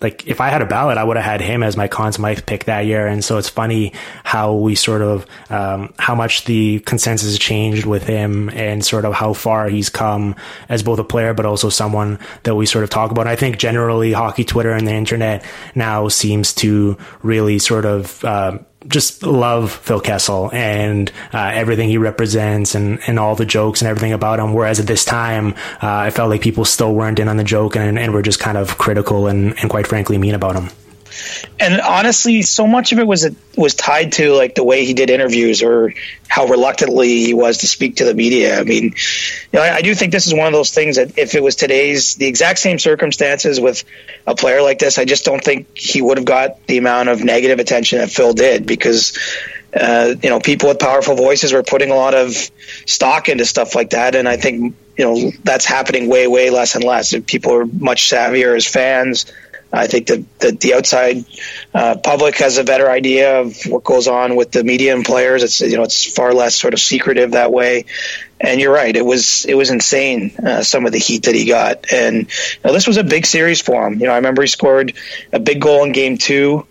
like 0.00 0.26
if 0.26 0.42
I 0.42 0.50
had 0.50 0.60
a 0.60 0.66
ballot, 0.66 0.98
I 0.98 1.04
would 1.04 1.16
have 1.16 1.24
had 1.24 1.40
him 1.40 1.62
as 1.62 1.76
my 1.76 1.88
Conn 1.88 2.12
Smythe 2.12 2.44
pick 2.44 2.64
that 2.64 2.80
year. 2.80 3.06
And 3.06 3.24
so 3.24 3.38
it's 3.38 3.48
funny 3.48 3.94
how 4.24 4.54
we 4.54 4.74
sort 4.74 5.00
of 5.00 5.26
um, 5.48 5.94
how 5.98 6.14
much 6.14 6.44
the 6.44 6.80
consensus 6.80 7.38
changed 7.38 7.86
with 7.86 8.02
him 8.06 8.50
and 8.50 8.84
sort 8.84 9.06
of 9.06 9.14
how 9.14 9.32
far 9.32 9.68
he's 9.68 9.88
come 9.88 10.36
as 10.68 10.82
both 10.82 10.98
a 10.98 11.04
player, 11.04 11.32
but 11.32 11.46
also 11.46 11.70
someone 11.70 12.18
that 12.42 12.54
we 12.54 12.66
sort 12.66 12.84
of 12.84 12.90
talk 12.90 13.10
about. 13.10 13.22
And 13.22 13.30
I 13.30 13.36
think 13.36 13.56
generally 13.56 14.12
hockey 14.12 14.44
Twitter 14.44 14.72
and 14.72 14.86
the 14.86 14.92
internet 14.92 15.44
now 15.74 16.08
seems 16.08 16.52
to 16.56 16.98
really 17.22 17.58
sort 17.58 17.86
of 17.86 18.22
uh, 18.22 18.58
just 18.88 19.22
love 19.22 19.72
Phil 19.72 20.00
Kessel 20.00 20.50
and 20.52 21.10
uh, 21.32 21.50
everything 21.54 21.88
he 21.88 21.98
represents 21.98 22.74
and, 22.74 23.00
and 23.06 23.18
all 23.18 23.34
the 23.34 23.46
jokes 23.46 23.80
and 23.80 23.88
everything 23.88 24.12
about 24.12 24.38
him. 24.38 24.54
Whereas 24.54 24.80
at 24.80 24.86
this 24.86 25.04
time, 25.04 25.54
uh, 25.82 26.06
I 26.06 26.10
felt 26.10 26.30
like 26.30 26.40
people 26.40 26.64
still 26.64 26.94
weren't 26.94 27.18
in 27.18 27.28
on 27.28 27.36
the 27.36 27.44
joke 27.44 27.76
and, 27.76 27.98
and 27.98 28.12
were 28.12 28.22
just 28.22 28.40
kind 28.40 28.56
of 28.56 28.78
critical 28.78 29.26
and, 29.26 29.58
and 29.60 29.70
quite 29.70 29.86
frankly 29.86 30.18
mean 30.18 30.34
about 30.34 30.56
him 30.56 30.70
and 31.58 31.80
honestly, 31.80 32.42
so 32.42 32.66
much 32.66 32.92
of 32.92 32.98
it 32.98 33.06
was 33.06 33.28
was 33.56 33.74
tied 33.74 34.12
to 34.12 34.32
like 34.34 34.54
the 34.54 34.64
way 34.64 34.84
he 34.84 34.92
did 34.94 35.08
interviews 35.08 35.62
or 35.62 35.94
how 36.28 36.46
reluctantly 36.46 37.24
he 37.24 37.34
was 37.34 37.58
to 37.58 37.68
speak 37.68 37.96
to 37.96 38.04
the 38.04 38.14
media. 38.14 38.60
I 38.60 38.64
mean, 38.64 38.84
you 38.84 38.92
know, 39.54 39.62
I, 39.62 39.76
I, 39.76 39.82
do 39.82 39.94
think 39.94 40.12
this 40.12 40.26
is 40.26 40.34
one 40.34 40.46
of 40.46 40.52
those 40.52 40.70
things 40.70 40.96
that 40.96 41.16
if 41.18 41.34
it 41.34 41.42
was 41.42 41.56
today's 41.56 42.16
the 42.16 42.26
exact 42.26 42.58
same 42.58 42.78
circumstances 42.78 43.60
with 43.60 43.84
a 44.26 44.34
player 44.34 44.60
like 44.60 44.78
this, 44.78 44.98
I 44.98 45.04
just 45.04 45.24
don't 45.24 45.42
think 45.42 45.76
he 45.76 46.02
would 46.02 46.18
have 46.18 46.26
got 46.26 46.66
the 46.66 46.76
amount 46.78 47.08
of 47.08 47.24
negative 47.24 47.58
attention 47.58 47.98
that 47.98 48.10
Phil 48.10 48.32
did 48.32 48.66
because. 48.66 49.16
Uh, 49.78 50.14
you 50.22 50.30
know, 50.30 50.40
people 50.40 50.70
with 50.70 50.78
powerful 50.78 51.16
voices 51.16 51.52
were 51.52 51.62
putting 51.62 51.90
a 51.90 51.94
lot 51.94 52.14
of 52.14 52.34
stock 52.86 53.28
into 53.28 53.44
stuff 53.44 53.74
like 53.74 53.90
that, 53.90 54.14
and 54.14 54.26
I 54.26 54.38
think 54.38 54.74
you 54.96 55.04
know 55.04 55.32
that's 55.44 55.66
happening 55.66 56.08
way, 56.08 56.26
way 56.26 56.48
less 56.48 56.76
and 56.76 56.84
less. 56.84 57.14
People 57.26 57.52
are 57.52 57.66
much 57.66 58.08
savvier 58.08 58.56
as 58.56 58.66
fans 58.66 59.26
I 59.72 59.86
think 59.86 60.06
that, 60.06 60.60
the 60.60 60.74
outside 60.74 61.24
uh, 61.74 61.96
public 61.96 62.36
has 62.36 62.58
a 62.58 62.64
better 62.64 62.90
idea 62.90 63.40
of 63.40 63.56
what 63.66 63.84
goes 63.84 64.06
on 64.06 64.36
with 64.36 64.52
the 64.52 64.62
media 64.62 64.94
and 64.94 65.04
players. 65.04 65.42
It's 65.42 65.60
you 65.60 65.76
know 65.76 65.82
it's 65.82 66.12
far 66.12 66.32
less 66.32 66.54
sort 66.54 66.72
of 66.72 66.80
secretive 66.80 67.32
that 67.32 67.52
way. 67.52 67.86
And 68.40 68.60
you're 68.60 68.72
right, 68.72 68.94
it 68.94 69.04
was 69.04 69.44
it 69.46 69.54
was 69.54 69.70
insane 69.70 70.32
uh, 70.36 70.62
some 70.62 70.86
of 70.86 70.92
the 70.92 70.98
heat 70.98 71.24
that 71.24 71.34
he 71.34 71.46
got. 71.46 71.92
And 71.92 72.16
you 72.16 72.60
know, 72.64 72.72
this 72.72 72.86
was 72.86 72.96
a 72.96 73.04
big 73.04 73.26
series 73.26 73.60
for 73.60 73.86
him. 73.86 73.94
You 73.94 74.06
know, 74.06 74.12
I 74.12 74.16
remember 74.16 74.42
he 74.42 74.48
scored 74.48 74.92
a 75.32 75.40
big 75.40 75.60
goal 75.60 75.84
in 75.84 75.92
Game 75.92 76.18
Two 76.18 76.66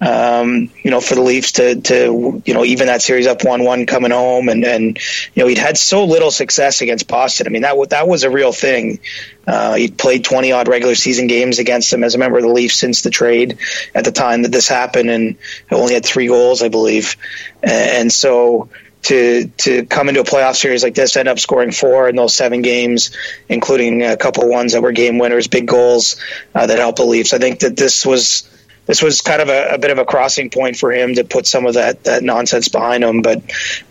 um, 0.00 0.70
you 0.82 0.90
know, 0.90 1.00
for 1.00 1.16
the 1.16 1.22
Leafs 1.22 1.52
to, 1.52 1.80
to, 1.80 2.42
you 2.44 2.54
know, 2.54 2.64
even 2.64 2.86
that 2.86 3.02
series 3.02 3.26
up 3.26 3.44
one 3.44 3.64
one 3.64 3.86
coming 3.86 4.12
home, 4.12 4.48
and 4.48 4.64
and 4.64 4.98
you 5.34 5.42
know 5.42 5.48
he'd 5.48 5.58
had 5.58 5.76
so 5.76 6.04
little 6.04 6.30
success 6.30 6.80
against 6.80 7.08
Boston. 7.08 7.46
I 7.46 7.50
mean 7.50 7.62
that 7.62 7.90
that 7.90 8.06
was 8.06 8.22
a 8.22 8.30
real 8.30 8.52
thing. 8.52 9.00
Uh, 9.46 9.74
he'd 9.74 9.98
played 9.98 10.24
twenty 10.24 10.52
odd 10.52 10.68
regular 10.68 10.94
season 10.94 11.26
games 11.26 11.58
against 11.58 11.90
them 11.90 12.04
as 12.04 12.14
a 12.14 12.18
member 12.18 12.38
of 12.38 12.44
the 12.44 12.50
Leafs 12.50 12.76
since 12.76 13.02
the 13.02 13.10
trade 13.10 13.58
at 13.94 14.04
the 14.04 14.12
time 14.12 14.42
that 14.42 14.52
this 14.52 14.68
happened, 14.68 15.10
and 15.10 15.36
only 15.70 15.94
had 15.94 16.04
three 16.04 16.28
goals, 16.28 16.62
I 16.62 16.68
believe, 16.68 17.16
and 17.62 18.12
so 18.12 18.68
to 19.02 19.48
to 19.58 19.86
come 19.86 20.08
into 20.08 20.20
a 20.20 20.24
playoff 20.24 20.56
series 20.56 20.82
like 20.82 20.94
this, 20.94 21.16
end 21.16 21.28
up 21.28 21.38
scoring 21.38 21.72
four 21.72 22.08
in 22.08 22.16
those 22.16 22.34
seven 22.34 22.62
games, 22.62 23.10
including 23.48 24.02
a 24.02 24.16
couple 24.16 24.48
ones 24.48 24.72
that 24.72 24.82
were 24.82 24.92
game 24.92 25.18
winners, 25.18 25.48
big 25.48 25.66
goals 25.66 26.16
uh, 26.54 26.66
that 26.66 26.78
helped 26.78 26.98
the 26.98 27.04
Leafs. 27.04 27.32
I 27.32 27.38
think 27.38 27.60
that 27.60 27.76
this 27.76 28.04
was 28.04 28.48
this 28.88 29.02
was 29.02 29.20
kind 29.20 29.40
of 29.40 29.50
a, 29.50 29.74
a, 29.74 29.78
bit 29.78 29.90
of 29.90 29.98
a 29.98 30.04
crossing 30.04 30.48
point 30.48 30.76
for 30.76 30.90
him 30.90 31.14
to 31.14 31.22
put 31.22 31.46
some 31.46 31.66
of 31.66 31.74
that 31.74 32.04
that 32.04 32.24
nonsense 32.24 32.68
behind 32.68 33.04
him. 33.04 33.22
But 33.22 33.42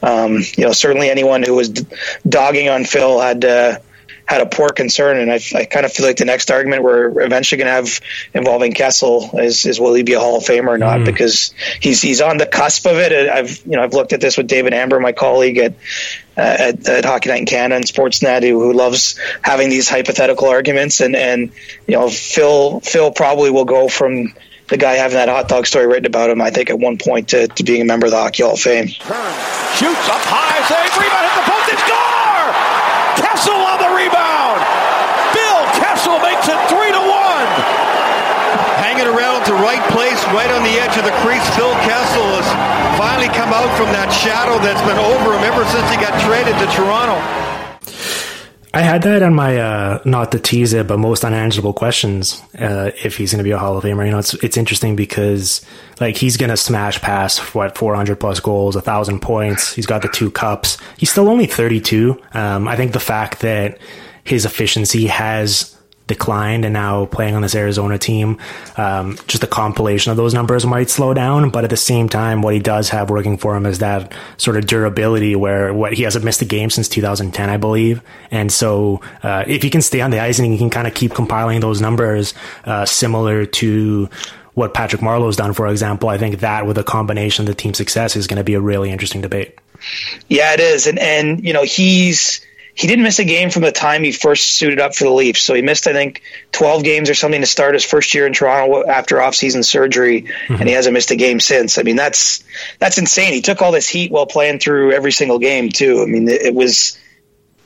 um, 0.01 0.39
you 0.57 0.65
know, 0.65 0.73
certainly 0.73 1.09
anyone 1.09 1.43
who 1.43 1.55
was 1.55 1.69
dogging 2.27 2.67
on 2.67 2.83
Phil 2.83 3.21
had 3.21 3.45
uh, 3.45 3.77
had 4.25 4.41
a 4.41 4.47
poor 4.47 4.69
concern, 4.69 5.19
and 5.19 5.31
I, 5.31 5.39
I 5.55 5.65
kind 5.65 5.85
of 5.85 5.93
feel 5.93 6.05
like 6.05 6.17
the 6.17 6.25
next 6.25 6.49
argument 6.49 6.83
we're 6.83 7.21
eventually 7.21 7.59
going 7.59 7.67
to 7.67 7.73
have 7.73 8.01
involving 8.33 8.73
Kessel 8.73 9.37
is, 9.39 9.65
is 9.67 9.79
will 9.79 9.93
he 9.93 10.01
be 10.01 10.13
a 10.13 10.19
Hall 10.19 10.37
of 10.37 10.43
Famer 10.43 10.69
or 10.69 10.77
not? 10.79 11.01
Mm. 11.01 11.05
Because 11.05 11.53
he's 11.79 12.01
he's 12.01 12.19
on 12.19 12.37
the 12.37 12.47
cusp 12.47 12.87
of 12.87 12.97
it. 12.97 13.13
I've 13.29 13.63
you 13.67 13.77
know 13.77 13.83
I've 13.83 13.93
looked 13.93 14.13
at 14.13 14.19
this 14.19 14.35
with 14.35 14.47
David 14.47 14.73
Amber, 14.73 14.99
my 14.99 15.11
colleague 15.11 15.59
at 15.59 15.73
uh, 16.35 16.41
at, 16.41 16.89
at, 16.89 17.05
Hockey 17.05 17.29
Night 17.29 17.39
in 17.39 17.45
Canada 17.45 17.75
and 17.75 17.85
Sportsnet, 17.85 18.41
who, 18.43 18.61
who 18.61 18.73
loves 18.73 19.19
having 19.43 19.69
these 19.69 19.87
hypothetical 19.87 20.47
arguments, 20.49 21.01
and 21.01 21.15
and 21.15 21.51
you 21.87 21.93
know 21.93 22.09
Phil 22.09 22.79
Phil 22.79 23.11
probably 23.11 23.51
will 23.51 23.65
go 23.65 23.87
from 23.87 24.33
the 24.67 24.77
guy 24.77 24.99
having 24.99 25.15
that 25.15 25.29
hot 25.29 25.47
dog 25.47 25.65
story 25.65 25.87
written 25.87 26.05
about 26.05 26.29
him, 26.29 26.41
I 26.41 26.51
think, 26.51 26.69
at 26.69 26.79
one 26.79 26.97
point 26.97 27.29
to, 27.29 27.47
to 27.47 27.63
being 27.63 27.81
a 27.81 27.85
member 27.85 28.07
of 28.07 28.11
the 28.11 28.19
Hockey 28.19 28.43
Hall 28.43 28.53
of 28.53 28.59
Fame. 28.59 28.87
Turn, 28.87 29.31
shoots 29.79 30.07
up 30.11 30.23
high, 30.27 30.59
save, 30.67 30.91
rebound, 30.99 31.23
hit 31.23 31.35
the 31.39 31.47
post, 31.47 31.67
and 31.71 31.79
score! 31.87 32.47
Kessel 33.23 33.55
on 33.55 33.79
the 33.79 33.91
rebound! 33.95 34.59
Phil 35.31 35.61
Kessel 35.79 36.19
makes 36.19 36.51
it 36.51 36.59
3 36.67 36.83
to 36.91 36.99
1. 36.99 37.87
Hanging 38.83 39.07
around 39.07 39.47
to 39.47 39.55
right 39.55 39.83
place, 39.95 40.19
right 40.35 40.51
on 40.51 40.63
the 40.67 40.75
edge 40.83 40.99
of 40.99 41.07
the 41.07 41.15
crease, 41.23 41.43
Phil 41.55 41.71
Kessel 41.87 42.27
has 42.43 42.47
finally 42.99 43.31
come 43.31 43.55
out 43.55 43.71
from 43.79 43.87
that 43.95 44.11
shadow 44.11 44.59
that's 44.59 44.83
been 44.83 44.99
over 44.99 45.31
him 45.31 45.43
ever 45.47 45.63
since 45.71 45.87
he 45.87 45.95
got 45.95 46.11
traded 46.27 46.59
to 46.59 46.67
Toronto. 46.75 47.15
I 48.77 48.81
had 48.81 49.01
that 49.01 49.23
on 49.23 49.33
my 49.33 49.57
uh, 49.57 50.01
not 50.05 50.31
to 50.33 50.39
tease 50.39 50.73
it, 50.73 50.85
but 50.85 50.99
most 50.99 51.25
unanswerable 51.25 51.73
questions. 51.73 52.43
Uh, 52.55 52.91
if 53.03 53.17
he's 53.17 53.31
going 53.31 53.39
to 53.39 53.43
be 53.43 53.49
a 53.49 53.57
Hall 53.57 53.75
of 53.75 53.83
Famer, 53.83 54.05
you 54.05 54.11
know, 54.11 54.19
it's 54.19 54.35
it's 54.35 54.55
interesting 54.55 54.95
because 54.95 55.65
like 55.99 56.15
he's 56.15 56.37
going 56.37 56.51
to 56.51 56.57
smash 56.57 57.01
past 57.01 57.55
what 57.55 57.75
400 57.75 58.19
plus 58.19 58.39
goals, 58.39 58.75
a 58.75 58.81
thousand 58.81 59.21
points. 59.21 59.73
He's 59.73 59.87
got 59.87 60.03
the 60.03 60.09
two 60.09 60.29
cups. 60.29 60.77
He's 60.95 61.09
still 61.09 61.27
only 61.27 61.47
32. 61.47 62.21
Um, 62.33 62.67
I 62.67 62.75
think 62.75 62.93
the 62.93 62.99
fact 62.99 63.39
that 63.39 63.79
his 64.23 64.45
efficiency 64.45 65.07
has 65.07 65.75
declined 66.07 66.65
and 66.65 66.73
now 66.73 67.05
playing 67.05 67.35
on 67.35 67.41
this 67.41 67.53
Arizona 67.53 67.97
team, 67.97 68.39
um, 68.77 69.17
just 69.27 69.43
a 69.43 69.47
compilation 69.47 70.11
of 70.11 70.17
those 70.17 70.33
numbers 70.33 70.65
might 70.65 70.89
slow 70.89 71.13
down. 71.13 71.49
But 71.49 71.63
at 71.63 71.69
the 71.69 71.77
same 71.77 72.09
time, 72.09 72.41
what 72.41 72.53
he 72.53 72.59
does 72.59 72.89
have 72.89 73.09
working 73.09 73.37
for 73.37 73.55
him 73.55 73.65
is 73.65 73.79
that 73.79 74.13
sort 74.37 74.57
of 74.57 74.65
durability 74.65 75.35
where 75.35 75.73
what 75.73 75.93
he 75.93 76.03
hasn't 76.03 76.25
missed 76.25 76.41
a 76.41 76.45
game 76.45 76.69
since 76.69 76.89
2010, 76.89 77.49
I 77.49 77.57
believe. 77.57 78.01
And 78.31 78.51
so, 78.51 79.01
uh, 79.21 79.43
if 79.45 79.61
he 79.61 79.69
can 79.69 79.81
stay 79.81 80.01
on 80.01 80.11
the 80.11 80.19
ice 80.19 80.39
and 80.39 80.51
he 80.51 80.57
can 80.57 80.69
kind 80.69 80.87
of 80.87 80.93
keep 80.93 81.13
compiling 81.13 81.59
those 81.59 81.81
numbers, 81.81 82.33
uh, 82.65 82.85
similar 82.85 83.45
to 83.45 84.09
what 84.53 84.73
Patrick 84.73 85.03
Marleau's 85.03 85.35
done, 85.35 85.53
for 85.53 85.67
example, 85.67 86.09
I 86.09 86.17
think 86.17 86.39
that 86.39 86.65
with 86.65 86.79
a 86.79 86.83
combination 86.83 87.43
of 87.43 87.47
the 87.47 87.53
team 87.53 87.75
success 87.75 88.15
is 88.15 88.25
going 88.25 88.37
to 88.37 88.43
be 88.43 88.55
a 88.55 88.59
really 88.59 88.89
interesting 88.89 89.21
debate. 89.21 89.59
Yeah, 90.27 90.53
it 90.53 90.59
is. 90.59 90.87
And, 90.87 90.97
and, 90.97 91.43
you 91.43 91.53
know, 91.53 91.61
he's, 91.61 92.41
he 92.77 92.85
didn't 92.85 93.03
miss 93.03 93.17
a 93.17 93.25
game 93.25 93.49
from 93.49 93.63
the 93.63 93.71
time 93.71 94.03
he 94.03 94.11
first 94.11 94.51
suited 94.51 94.79
up 94.79 94.95
for 94.95 95.05
the 95.05 95.09
Leafs. 95.09 95.41
So 95.41 95.55
he 95.55 95.63
missed, 95.63 95.87
I 95.87 95.93
think, 95.93 96.21
12 96.51 96.83
games 96.83 97.09
or 97.09 97.15
something 97.15 97.41
to 97.41 97.47
start 97.47 97.73
his 97.73 97.83
first 97.83 98.13
year 98.13 98.27
in 98.27 98.33
Toronto 98.33 98.87
after 98.87 99.15
offseason 99.15 99.65
surgery, 99.65 100.21
mm-hmm. 100.21 100.53
and 100.53 100.67
he 100.67 100.75
hasn't 100.75 100.93
missed 100.93 101.09
a 101.09 101.15
game 101.15 101.39
since. 101.39 101.79
I 101.79 101.81
mean, 101.81 101.95
that's 101.95 102.43
that's 102.77 102.99
insane. 102.99 103.33
He 103.33 103.41
took 103.41 103.63
all 103.63 103.71
this 103.71 103.89
heat 103.89 104.11
while 104.11 104.27
playing 104.27 104.59
through 104.59 104.91
every 104.91 105.11
single 105.11 105.39
game 105.39 105.69
too. 105.69 106.03
I 106.03 106.05
mean, 106.05 106.27
it, 106.27 106.43
it 106.43 106.53
was. 106.53 106.99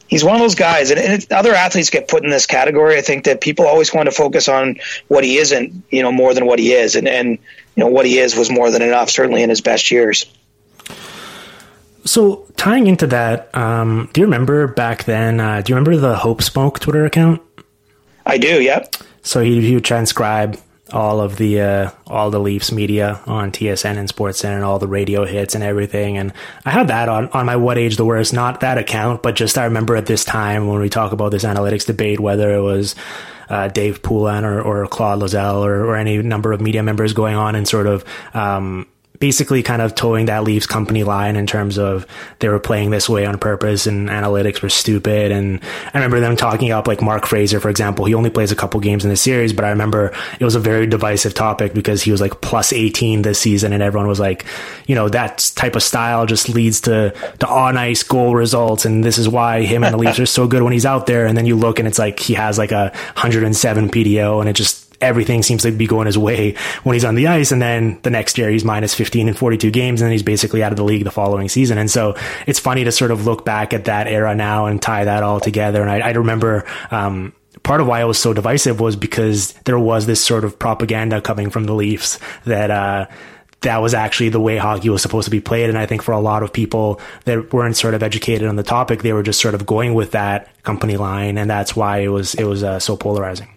He's 0.07 0.23
one 0.25 0.35
of 0.35 0.41
those 0.41 0.55
guys, 0.55 0.91
and, 0.91 0.99
and 0.99 1.31
other 1.31 1.53
athletes 1.53 1.89
get 1.89 2.09
put 2.09 2.23
in 2.23 2.29
this 2.29 2.45
category. 2.45 2.97
I 2.97 3.01
think 3.01 3.25
that 3.25 3.39
people 3.39 3.65
always 3.65 3.93
want 3.93 4.07
to 4.07 4.11
focus 4.15 4.49
on 4.49 4.77
what 5.07 5.23
he 5.23 5.37
isn't, 5.37 5.83
you 5.89 6.03
know, 6.03 6.11
more 6.11 6.33
than 6.33 6.45
what 6.45 6.59
he 6.59 6.71
is, 6.71 6.95
and 6.95 7.07
and 7.07 7.37
you 7.75 7.83
know 7.83 7.87
what 7.87 8.05
he 8.05 8.17
is 8.17 8.35
was 8.35 8.49
more 8.49 8.71
than 8.71 8.81
enough, 8.81 9.09
certainly 9.09 9.43
in 9.43 9.49
his 9.49 9.59
best 9.59 9.91
years. 9.91 10.25
So 12.05 12.47
tying 12.57 12.87
into 12.87 13.07
that, 13.07 13.55
um, 13.55 14.09
do 14.13 14.21
you 14.21 14.27
remember 14.27 14.67
back 14.67 15.05
then? 15.05 15.39
Uh, 15.39 15.61
do 15.61 15.71
you 15.71 15.75
remember 15.75 15.97
the 15.97 16.15
Hope 16.15 16.41
Smoke 16.41 16.79
Twitter 16.79 17.05
account? 17.05 17.41
I 18.25 18.37
do. 18.37 18.61
Yep. 18.61 18.95
So 19.21 19.41
he, 19.41 19.61
he 19.61 19.75
would 19.75 19.85
transcribe 19.85 20.59
all 20.93 21.21
of 21.21 21.37
the 21.37 21.61
uh, 21.61 21.91
all 22.07 22.31
the 22.31 22.39
Leafs 22.39 22.71
media 22.71 23.21
on 23.25 23.51
TSN 23.51 23.97
and 23.97 24.09
Sportsnet 24.09 24.55
and 24.55 24.63
all 24.63 24.79
the 24.79 24.87
radio 24.87 25.25
hits 25.25 25.55
and 25.55 25.63
everything. 25.63 26.17
And 26.17 26.33
I 26.65 26.71
had 26.71 26.87
that 26.89 27.07
on 27.09 27.29
on 27.29 27.45
my 27.45 27.55
What 27.55 27.77
Age 27.77 27.97
the 27.97 28.05
Worst, 28.05 28.33
not 28.33 28.59
that 28.61 28.77
account, 28.77 29.23
but 29.23 29.35
just 29.35 29.57
I 29.57 29.65
remember 29.65 29.95
at 29.95 30.05
this 30.05 30.25
time 30.25 30.67
when 30.67 30.79
we 30.79 30.89
talk 30.89 31.11
about 31.11 31.29
this 31.29 31.43
analytics 31.43 31.85
debate, 31.85 32.19
whether 32.19 32.53
it 32.53 32.61
was 32.61 32.95
uh, 33.49 33.67
Dave 33.67 34.01
Poulin 34.01 34.45
or, 34.45 34.61
or 34.61 34.87
Claude 34.87 35.19
Loiselle 35.19 35.63
or, 35.65 35.85
or 35.85 35.95
any 35.95 36.21
number 36.21 36.53
of 36.53 36.61
media 36.61 36.83
members 36.83 37.13
going 37.13 37.35
on 37.35 37.55
and 37.55 37.67
sort 37.67 37.85
of 37.87 38.05
um, 38.33 38.87
basically 39.21 39.61
kind 39.61 39.83
of 39.83 39.93
toeing 39.93 40.25
that 40.25 40.43
Leafs 40.43 40.65
company 40.65 41.03
line 41.03 41.35
in 41.35 41.45
terms 41.45 41.77
of 41.77 42.07
they 42.39 42.49
were 42.49 42.59
playing 42.59 42.89
this 42.89 43.07
way 43.07 43.23
on 43.23 43.37
purpose 43.37 43.85
and 43.85 44.09
analytics 44.09 44.63
were 44.63 44.69
stupid. 44.69 45.31
And 45.31 45.63
I 45.93 45.99
remember 45.99 46.19
them 46.19 46.35
talking 46.35 46.71
up 46.71 46.87
like 46.87 47.03
Mark 47.03 47.27
Fraser, 47.27 47.59
for 47.59 47.69
example. 47.69 48.05
He 48.05 48.15
only 48.15 48.31
plays 48.31 48.51
a 48.51 48.55
couple 48.55 48.79
games 48.79 49.05
in 49.05 49.11
the 49.11 49.15
series, 49.15 49.53
but 49.53 49.63
I 49.63 49.69
remember 49.69 50.11
it 50.39 50.43
was 50.43 50.55
a 50.55 50.59
very 50.59 50.87
divisive 50.87 51.35
topic 51.35 51.73
because 51.73 52.01
he 52.01 52.11
was 52.11 52.19
like 52.19 52.41
plus 52.41 52.73
18 52.73 53.21
this 53.21 53.39
season 53.39 53.73
and 53.73 53.83
everyone 53.83 54.07
was 54.07 54.19
like, 54.19 54.43
you 54.87 54.95
know, 54.95 55.07
that 55.09 55.51
type 55.55 55.75
of 55.75 55.83
style 55.83 56.25
just 56.25 56.49
leads 56.49 56.81
to, 56.81 57.13
to 57.39 57.47
on 57.47 57.77
ice 57.77 58.01
goal 58.01 58.33
results. 58.33 58.85
And 58.85 59.03
this 59.03 59.19
is 59.19 59.29
why 59.29 59.61
him 59.61 59.83
and 59.83 59.93
the 59.93 59.99
Leafs 59.99 60.19
are 60.19 60.25
so 60.25 60.47
good 60.47 60.63
when 60.63 60.73
he's 60.73 60.85
out 60.85 61.05
there. 61.05 61.27
And 61.27 61.37
then 61.37 61.45
you 61.45 61.55
look 61.55 61.77
and 61.77 61.87
it's 61.87 61.99
like 61.99 62.19
he 62.19 62.33
has 62.33 62.57
like 62.57 62.71
a 62.71 62.89
107 63.13 63.89
PDO 63.89 64.39
and 64.39 64.49
it 64.49 64.53
just 64.53 64.80
everything 65.01 65.43
seems 65.43 65.63
to 65.63 65.71
be 65.71 65.87
going 65.87 66.05
his 66.05 66.17
way 66.17 66.55
when 66.83 66.93
he's 66.93 67.05
on 67.05 67.15
the 67.15 67.27
ice. 67.27 67.51
And 67.51 67.61
then 67.61 67.99
the 68.03 68.09
next 68.09 68.37
year 68.37 68.49
he's 68.49 68.63
minus 68.63 68.93
15 68.93 69.27
in 69.27 69.33
42 69.33 69.71
games 69.71 70.01
and 70.01 70.07
then 70.07 70.11
he's 70.11 70.23
basically 70.23 70.63
out 70.63 70.71
of 70.71 70.77
the 70.77 70.83
league 70.83 71.03
the 71.03 71.11
following 71.11 71.49
season. 71.49 71.77
And 71.77 71.89
so 71.89 72.15
it's 72.47 72.59
funny 72.59 72.83
to 72.83 72.91
sort 72.91 73.11
of 73.11 73.25
look 73.25 73.45
back 73.45 73.73
at 73.73 73.85
that 73.85 74.07
era 74.07 74.35
now 74.35 74.65
and 74.65 74.81
tie 74.81 75.05
that 75.05 75.23
all 75.23 75.39
together. 75.39 75.81
And 75.81 75.89
I, 75.89 76.09
I 76.09 76.11
remember, 76.11 76.65
um, 76.91 77.33
part 77.63 77.81
of 77.81 77.87
why 77.87 78.01
it 78.01 78.05
was 78.05 78.17
so 78.17 78.33
divisive 78.33 78.79
was 78.79 78.95
because 78.95 79.53
there 79.65 79.79
was 79.79 80.05
this 80.05 80.23
sort 80.23 80.45
of 80.45 80.57
propaganda 80.57 81.21
coming 81.21 81.49
from 81.49 81.65
the 81.65 81.73
Leafs 81.73 82.19
that, 82.45 82.71
uh, 82.71 83.07
that 83.61 83.77
was 83.77 83.93
actually 83.93 84.29
the 84.29 84.39
way 84.39 84.57
hockey 84.57 84.89
was 84.89 85.01
supposed 85.01 85.25
to 85.25 85.31
be 85.31 85.39
played. 85.39 85.69
And 85.69 85.77
I 85.77 85.85
think 85.85 86.01
for 86.01 86.13
a 86.13 86.19
lot 86.19 86.41
of 86.41 86.51
people 86.51 86.99
that 87.25 87.53
weren't 87.53 87.77
sort 87.77 87.93
of 87.93 88.01
educated 88.01 88.47
on 88.47 88.55
the 88.55 88.63
topic, 88.63 89.03
they 89.03 89.13
were 89.13 89.23
just 89.23 89.39
sort 89.39 89.53
of 89.53 89.65
going 89.65 89.93
with 89.93 90.11
that 90.11 90.49
company 90.63 90.97
line. 90.97 91.37
And 91.37 91.49
that's 91.49 91.75
why 91.75 91.99
it 91.99 92.07
was, 92.07 92.33
it 92.35 92.45
was 92.45 92.63
uh, 92.63 92.79
so 92.79 92.97
polarizing. 92.97 93.49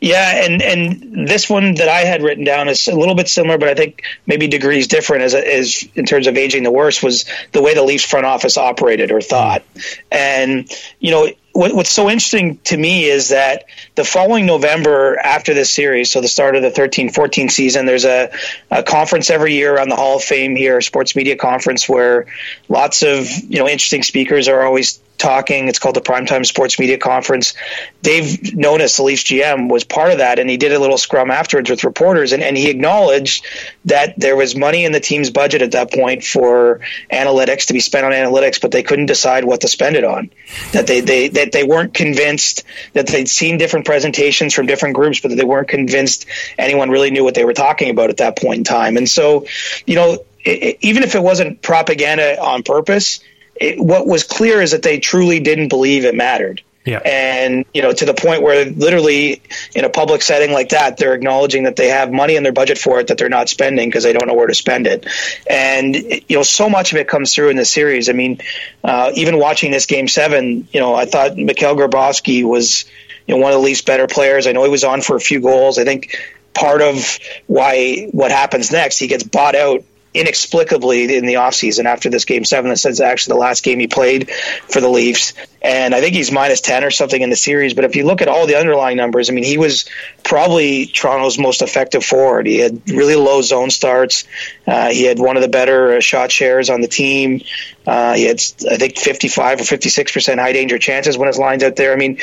Yeah, 0.00 0.44
and 0.44 0.62
and 0.62 1.28
this 1.28 1.48
one 1.48 1.74
that 1.74 1.88
I 1.88 2.00
had 2.00 2.22
written 2.22 2.44
down 2.44 2.68
is 2.68 2.88
a 2.88 2.94
little 2.94 3.14
bit 3.14 3.28
similar, 3.28 3.58
but 3.58 3.68
I 3.68 3.74
think 3.74 4.02
maybe 4.26 4.48
degrees 4.48 4.88
different 4.88 5.24
as 5.24 5.34
as 5.34 5.88
in 5.94 6.06
terms 6.06 6.26
of 6.26 6.36
aging 6.36 6.62
the 6.62 6.70
worst 6.70 7.02
was 7.02 7.26
the 7.52 7.62
way 7.62 7.74
the 7.74 7.82
Leafs 7.82 8.04
front 8.04 8.26
office 8.26 8.56
operated 8.56 9.10
or 9.10 9.20
thought, 9.20 9.62
and 10.10 10.70
you 10.98 11.10
know 11.10 11.28
what, 11.52 11.74
what's 11.74 11.90
so 11.90 12.08
interesting 12.08 12.58
to 12.64 12.76
me 12.76 13.04
is 13.04 13.30
that 13.30 13.64
the 13.94 14.04
following 14.04 14.46
November 14.46 15.18
after 15.18 15.54
this 15.54 15.72
series, 15.72 16.10
so 16.10 16.20
the 16.20 16.28
start 16.28 16.56
of 16.56 16.62
the 16.62 16.70
13-14 16.70 17.50
season, 17.50 17.86
there's 17.86 18.04
a, 18.04 18.30
a 18.70 18.82
conference 18.82 19.30
every 19.30 19.54
year 19.54 19.74
around 19.74 19.88
the 19.88 19.96
Hall 19.96 20.16
of 20.16 20.22
Fame 20.22 20.56
here, 20.56 20.80
sports 20.80 21.16
media 21.16 21.36
conference, 21.36 21.88
where 21.88 22.26
lots 22.68 23.02
of 23.02 23.28
you 23.28 23.58
know 23.58 23.68
interesting 23.68 24.02
speakers 24.02 24.48
are 24.48 24.62
always 24.62 25.00
talking. 25.20 25.68
It's 25.68 25.78
called 25.78 25.94
the 25.94 26.00
Primetime 26.00 26.44
Sports 26.44 26.78
Media 26.78 26.98
Conference. 26.98 27.54
Dave 28.02 28.24
Nonis, 28.24 28.96
the 28.96 29.02
Leafs 29.02 29.22
GM, 29.24 29.70
was 29.70 29.84
part 29.84 30.10
of 30.12 30.18
that, 30.18 30.38
and 30.38 30.48
he 30.48 30.56
did 30.56 30.72
a 30.72 30.78
little 30.78 30.98
scrum 30.98 31.30
afterwards 31.30 31.70
with 31.70 31.84
reporters, 31.84 32.32
and, 32.32 32.42
and 32.42 32.56
he 32.56 32.70
acknowledged 32.70 33.44
that 33.84 34.18
there 34.18 34.34
was 34.34 34.56
money 34.56 34.84
in 34.84 34.92
the 34.92 35.00
team's 35.00 35.30
budget 35.30 35.62
at 35.62 35.72
that 35.72 35.92
point 35.92 36.24
for 36.24 36.80
analytics 37.12 37.66
to 37.66 37.74
be 37.74 37.80
spent 37.80 38.06
on 38.06 38.12
analytics, 38.12 38.60
but 38.60 38.70
they 38.70 38.82
couldn't 38.82 39.06
decide 39.06 39.44
what 39.44 39.60
to 39.60 39.68
spend 39.68 39.94
it 39.94 40.04
on. 40.04 40.30
That 40.72 40.86
they, 40.86 41.00
they 41.00 41.28
that 41.44 41.52
they 41.52 41.64
weren't 41.64 41.94
convinced 41.94 42.64
that 42.92 43.06
they'd 43.06 43.28
seen 43.28 43.58
different 43.58 43.86
presentations 43.86 44.54
from 44.54 44.66
different 44.66 44.94
groups, 44.94 45.20
but 45.20 45.28
that 45.28 45.36
they 45.36 45.44
weren't 45.44 45.68
convinced 45.68 46.26
anyone 46.58 46.90
really 46.90 47.10
knew 47.10 47.24
what 47.24 47.34
they 47.34 47.44
were 47.44 47.54
talking 47.54 47.90
about 47.90 48.10
at 48.10 48.18
that 48.18 48.36
point 48.36 48.58
in 48.58 48.64
time. 48.64 48.96
And 48.96 49.08
so, 49.08 49.46
you 49.86 49.96
know, 49.96 50.18
it, 50.44 50.78
even 50.80 51.02
if 51.02 51.14
it 51.14 51.22
wasn't 51.22 51.62
propaganda 51.62 52.40
on 52.40 52.62
purpose, 52.62 53.20
it, 53.54 53.78
what 53.78 54.06
was 54.06 54.24
clear 54.24 54.60
is 54.60 54.72
that 54.72 54.82
they 54.82 54.98
truly 54.98 55.40
didn't 55.40 55.68
believe 55.68 56.04
it 56.04 56.14
mattered. 56.14 56.62
Yeah. 56.84 56.98
And, 57.04 57.66
you 57.74 57.82
know, 57.82 57.92
to 57.92 58.04
the 58.06 58.14
point 58.14 58.42
where 58.42 58.64
literally 58.64 59.42
in 59.74 59.84
a 59.84 59.90
public 59.90 60.22
setting 60.22 60.50
like 60.50 60.70
that, 60.70 60.96
they're 60.96 61.12
acknowledging 61.12 61.64
that 61.64 61.76
they 61.76 61.88
have 61.88 62.10
money 62.10 62.36
in 62.36 62.42
their 62.42 62.54
budget 62.54 62.78
for 62.78 63.00
it 63.00 63.08
that 63.08 63.18
they're 63.18 63.28
not 63.28 63.50
spending 63.50 63.88
because 63.88 64.02
they 64.02 64.14
don't 64.14 64.26
know 64.26 64.34
where 64.34 64.46
to 64.46 64.54
spend 64.54 64.86
it. 64.86 65.06
And, 65.48 65.94
you 65.94 66.36
know, 66.36 66.42
so 66.42 66.70
much 66.70 66.92
of 66.92 66.98
it 66.98 67.06
comes 67.06 67.34
through 67.34 67.50
in 67.50 67.56
the 67.56 67.66
series. 67.66 68.08
I 68.08 68.12
mean, 68.12 68.40
uh, 68.82 69.12
even 69.14 69.38
watching 69.38 69.72
this 69.72 69.84
game 69.84 70.08
seven, 70.08 70.68
you 70.72 70.80
know, 70.80 70.94
I 70.94 71.04
thought 71.04 71.36
Mikhail 71.36 71.76
Grabovski 71.76 72.44
was, 72.44 72.86
you 73.26 73.34
know, 73.34 73.42
one 73.42 73.52
of 73.52 73.58
the 73.58 73.64
least 73.64 73.84
better 73.84 74.06
players. 74.06 74.46
I 74.46 74.52
know 74.52 74.64
he 74.64 74.70
was 74.70 74.84
on 74.84 75.02
for 75.02 75.16
a 75.16 75.20
few 75.20 75.40
goals. 75.40 75.78
I 75.78 75.84
think 75.84 76.16
part 76.54 76.80
of 76.80 77.18
why 77.46 78.08
what 78.12 78.30
happens 78.30 78.72
next, 78.72 78.98
he 78.98 79.06
gets 79.06 79.22
bought 79.22 79.54
out 79.54 79.84
inexplicably 80.12 81.16
in 81.16 81.24
the 81.24 81.34
offseason 81.34 81.84
after 81.84 82.10
this 82.10 82.24
game 82.24 82.44
seven. 82.44 82.70
This 82.70 82.84
is 82.84 83.00
actually 83.00 83.34
the 83.34 83.40
last 83.40 83.62
game 83.62 83.78
he 83.78 83.86
played 83.86 84.30
for 84.30 84.80
the 84.80 84.88
Leafs. 84.88 85.34
And 85.62 85.94
I 85.94 86.00
think 86.00 86.14
he's 86.14 86.32
minus 86.32 86.60
10 86.62 86.84
or 86.84 86.90
something 86.90 87.20
in 87.20 87.30
the 87.30 87.36
series. 87.36 87.74
But 87.74 87.84
if 87.84 87.94
you 87.94 88.04
look 88.04 88.22
at 88.22 88.28
all 88.28 88.46
the 88.46 88.56
underlying 88.56 88.96
numbers, 88.96 89.30
I 89.30 89.34
mean, 89.34 89.44
he 89.44 89.58
was 89.58 89.88
probably 90.24 90.86
Toronto's 90.86 91.38
most 91.38 91.62
effective 91.62 92.04
forward. 92.04 92.46
He 92.46 92.58
had 92.58 92.88
really 92.90 93.14
low 93.14 93.40
zone 93.42 93.70
starts. 93.70 94.24
Uh, 94.66 94.90
he 94.90 95.04
had 95.04 95.18
one 95.18 95.36
of 95.36 95.42
the 95.42 95.48
better 95.48 96.00
shot 96.00 96.32
shares 96.32 96.70
on 96.70 96.80
the 96.80 96.88
team. 96.88 97.42
Uh, 97.86 98.14
he 98.14 98.24
had, 98.24 98.40
I 98.70 98.76
think, 98.78 98.98
55 98.98 99.60
or 99.60 99.64
56% 99.64 100.38
high 100.38 100.52
danger 100.52 100.78
chances 100.78 101.18
when 101.18 101.28
his 101.28 101.38
line's 101.38 101.62
out 101.62 101.76
there. 101.76 101.92
I 101.92 101.96
mean, 101.96 102.18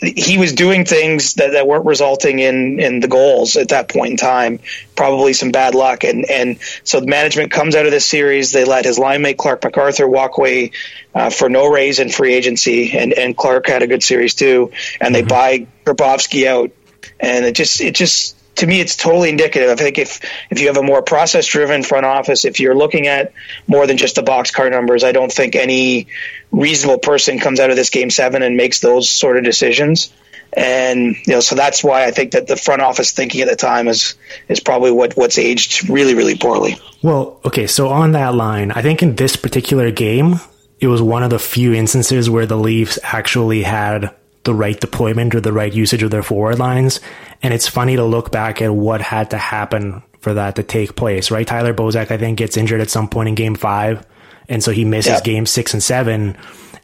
he 0.00 0.38
was 0.38 0.52
doing 0.52 0.84
things 0.84 1.34
that, 1.34 1.52
that 1.52 1.66
weren't 1.66 1.84
resulting 1.84 2.38
in, 2.38 2.78
in 2.78 3.00
the 3.00 3.08
goals 3.08 3.56
at 3.56 3.70
that 3.70 3.88
point 3.88 4.12
in 4.12 4.16
time. 4.16 4.60
Probably 4.94 5.32
some 5.32 5.50
bad 5.50 5.74
luck, 5.74 6.04
and 6.04 6.28
and 6.30 6.58
so 6.84 7.00
the 7.00 7.06
management 7.06 7.50
comes 7.50 7.74
out 7.74 7.84
of 7.84 7.90
this 7.90 8.06
series. 8.06 8.52
They 8.52 8.64
let 8.64 8.84
his 8.84 8.98
line 8.98 9.22
mate 9.22 9.38
Clarke 9.38 9.64
MacArthur 9.64 10.06
walk 10.06 10.38
away 10.38 10.72
uh, 11.14 11.30
for 11.30 11.48
no 11.48 11.68
raise 11.68 11.98
in 11.98 12.10
free 12.10 12.34
agency, 12.34 12.96
and 12.96 13.12
and 13.12 13.36
Clarke 13.36 13.66
had 13.66 13.82
a 13.82 13.86
good 13.86 14.02
series 14.02 14.34
too. 14.34 14.72
And 15.00 15.14
they 15.14 15.22
mm-hmm. 15.22 15.28
buy 15.28 15.66
Grabovski 15.84 16.46
out, 16.46 16.70
and 17.18 17.44
it 17.44 17.56
just 17.56 17.80
it 17.80 17.94
just 17.94 18.37
to 18.58 18.66
me, 18.66 18.80
it's 18.80 18.96
totally 18.96 19.30
indicative. 19.30 19.70
I 19.70 19.76
think 19.76 19.98
if 19.98 20.20
if 20.50 20.60
you 20.60 20.66
have 20.66 20.76
a 20.76 20.82
more 20.82 21.02
process 21.02 21.46
driven 21.46 21.82
front 21.82 22.04
office, 22.04 22.44
if 22.44 22.60
you're 22.60 22.74
looking 22.74 23.06
at 23.06 23.32
more 23.66 23.86
than 23.86 23.96
just 23.96 24.16
the 24.16 24.22
boxcar 24.22 24.70
numbers, 24.70 25.04
I 25.04 25.12
don't 25.12 25.32
think 25.32 25.56
any 25.56 26.08
reasonable 26.50 26.98
person 26.98 27.38
comes 27.38 27.60
out 27.60 27.70
of 27.70 27.76
this 27.76 27.90
game 27.90 28.10
seven 28.10 28.42
and 28.42 28.56
makes 28.56 28.80
those 28.80 29.08
sort 29.08 29.36
of 29.36 29.44
decisions. 29.44 30.12
And 30.52 31.16
you 31.26 31.34
know, 31.34 31.40
so 31.40 31.54
that's 31.54 31.84
why 31.84 32.04
I 32.04 32.10
think 32.10 32.32
that 32.32 32.46
the 32.46 32.56
front 32.56 32.82
office 32.82 33.12
thinking 33.12 33.42
at 33.42 33.48
the 33.48 33.56
time 33.56 33.86
is 33.86 34.16
is 34.48 34.60
probably 34.60 34.90
what 34.90 35.16
what's 35.16 35.38
aged 35.38 35.88
really 35.88 36.14
really 36.14 36.36
poorly. 36.36 36.78
Well, 37.02 37.40
okay, 37.44 37.66
so 37.66 37.88
on 37.88 38.12
that 38.12 38.34
line, 38.34 38.72
I 38.72 38.82
think 38.82 39.02
in 39.02 39.14
this 39.14 39.36
particular 39.36 39.90
game, 39.92 40.40
it 40.80 40.88
was 40.88 41.00
one 41.00 41.22
of 41.22 41.30
the 41.30 41.38
few 41.38 41.74
instances 41.74 42.28
where 42.28 42.46
the 42.46 42.56
Leafs 42.56 42.98
actually 43.02 43.62
had 43.62 44.14
the 44.44 44.54
right 44.54 44.78
deployment 44.78 45.34
or 45.34 45.40
the 45.40 45.52
right 45.52 45.72
usage 45.72 46.02
of 46.02 46.10
their 46.10 46.22
forward 46.22 46.58
lines. 46.58 47.00
And 47.42 47.52
it's 47.52 47.68
funny 47.68 47.96
to 47.96 48.04
look 48.04 48.32
back 48.32 48.62
at 48.62 48.74
what 48.74 49.00
had 49.00 49.30
to 49.30 49.38
happen 49.38 50.02
for 50.20 50.34
that 50.34 50.56
to 50.56 50.62
take 50.62 50.96
place, 50.96 51.30
right? 51.30 51.46
Tyler 51.46 51.74
Bozak, 51.74 52.10
I 52.10 52.18
think, 52.18 52.38
gets 52.38 52.56
injured 52.56 52.80
at 52.80 52.90
some 52.90 53.08
point 53.08 53.28
in 53.28 53.34
game 53.34 53.54
five. 53.54 54.06
And 54.48 54.62
so 54.62 54.72
he 54.72 54.84
misses 54.84 55.12
yep. 55.12 55.24
game 55.24 55.46
six 55.46 55.74
and 55.74 55.82
seven. 55.82 56.36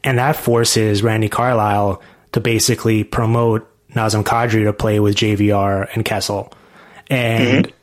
And 0.03 0.17
that 0.19 0.35
forces 0.35 1.01
Randy 1.01 1.29
Carlyle 1.29 2.01
to 2.33 2.39
basically 2.39 3.03
promote 3.03 3.67
Nazem 3.93 4.23
Kadri 4.23 4.65
to 4.65 4.73
play 4.73 4.99
with 4.99 5.15
JVR 5.15 5.89
and 5.93 6.05
Kessel. 6.05 6.53
And 7.07 7.67
mm-hmm. 7.67 7.75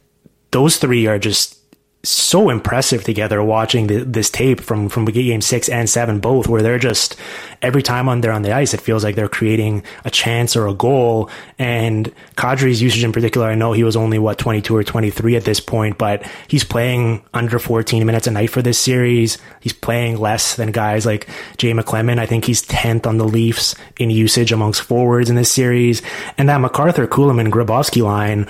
those 0.53 0.77
three 0.77 1.07
are 1.07 1.19
just 1.19 1.59
so 2.05 2.51
impressive 2.51 3.05
together 3.05 3.43
watching 3.45 3.87
the, 3.87 4.05
this 4.05 4.29
tape 4.29 4.61
from 4.61 4.89
from 4.89 5.05
game 5.05 5.41
six 5.41 5.69
and 5.69 5.89
seven 5.89 6.19
both 6.19 6.49
where 6.49 6.61
they're 6.61 6.79
just 6.79 7.15
every 7.61 7.83
time 7.83 8.09
on 8.09 8.21
they're 8.21 8.33
on 8.33 8.43
the 8.43 8.51
ice 8.51 8.75
it 8.75 8.81
feels 8.81 9.05
like 9.05 9.15
they're 9.15 9.29
creating 9.29 9.85
a 10.05 10.11
chance 10.11 10.57
or 10.57 10.67
a 10.67 10.75
goal. 10.75 11.31
And 11.61 12.13
Kadri's 12.37 12.83
usage 12.83 13.05
in 13.05 13.13
particular 13.13 13.47
I 13.47 13.55
know 13.55 13.73
he 13.73 13.85
was 13.85 13.95
only 13.95 14.19
what 14.19 14.39
22 14.39 14.75
or 14.75 14.83
23 14.83 15.37
at 15.37 15.45
this 15.45 15.61
point 15.61 15.97
but 15.97 16.29
he's 16.49 16.65
playing 16.65 17.23
under 17.35 17.61
14 17.61 18.05
minutes 18.05 18.27
a 18.27 18.33
night 18.33 18.51
for 18.51 18.63
this 18.63 18.81
series. 18.81 19.39
He's 19.61 19.73
playing 19.73 20.19
less 20.19 20.57
than 20.57 20.73
guys 20.73 21.07
like 21.07 21.29
Jay 21.57 21.73
McClement 21.73 22.19
I 22.19 22.27
think 22.27 22.45
he's 22.45 22.65
10th 22.67 23.07
on 23.07 23.19
the 23.19 23.29
Leafs 23.29 23.77
in 23.97 24.11
usage 24.11 24.51
amongst 24.51 24.83
forwards 24.83 25.31
in 25.31 25.37
this 25.37 25.53
series. 25.53 26.03
And 26.37 26.49
that 26.49 26.61
MacArthur 26.61 27.07
Kulemin 27.07 27.51
Grabovski 27.51 28.03
line 28.03 28.49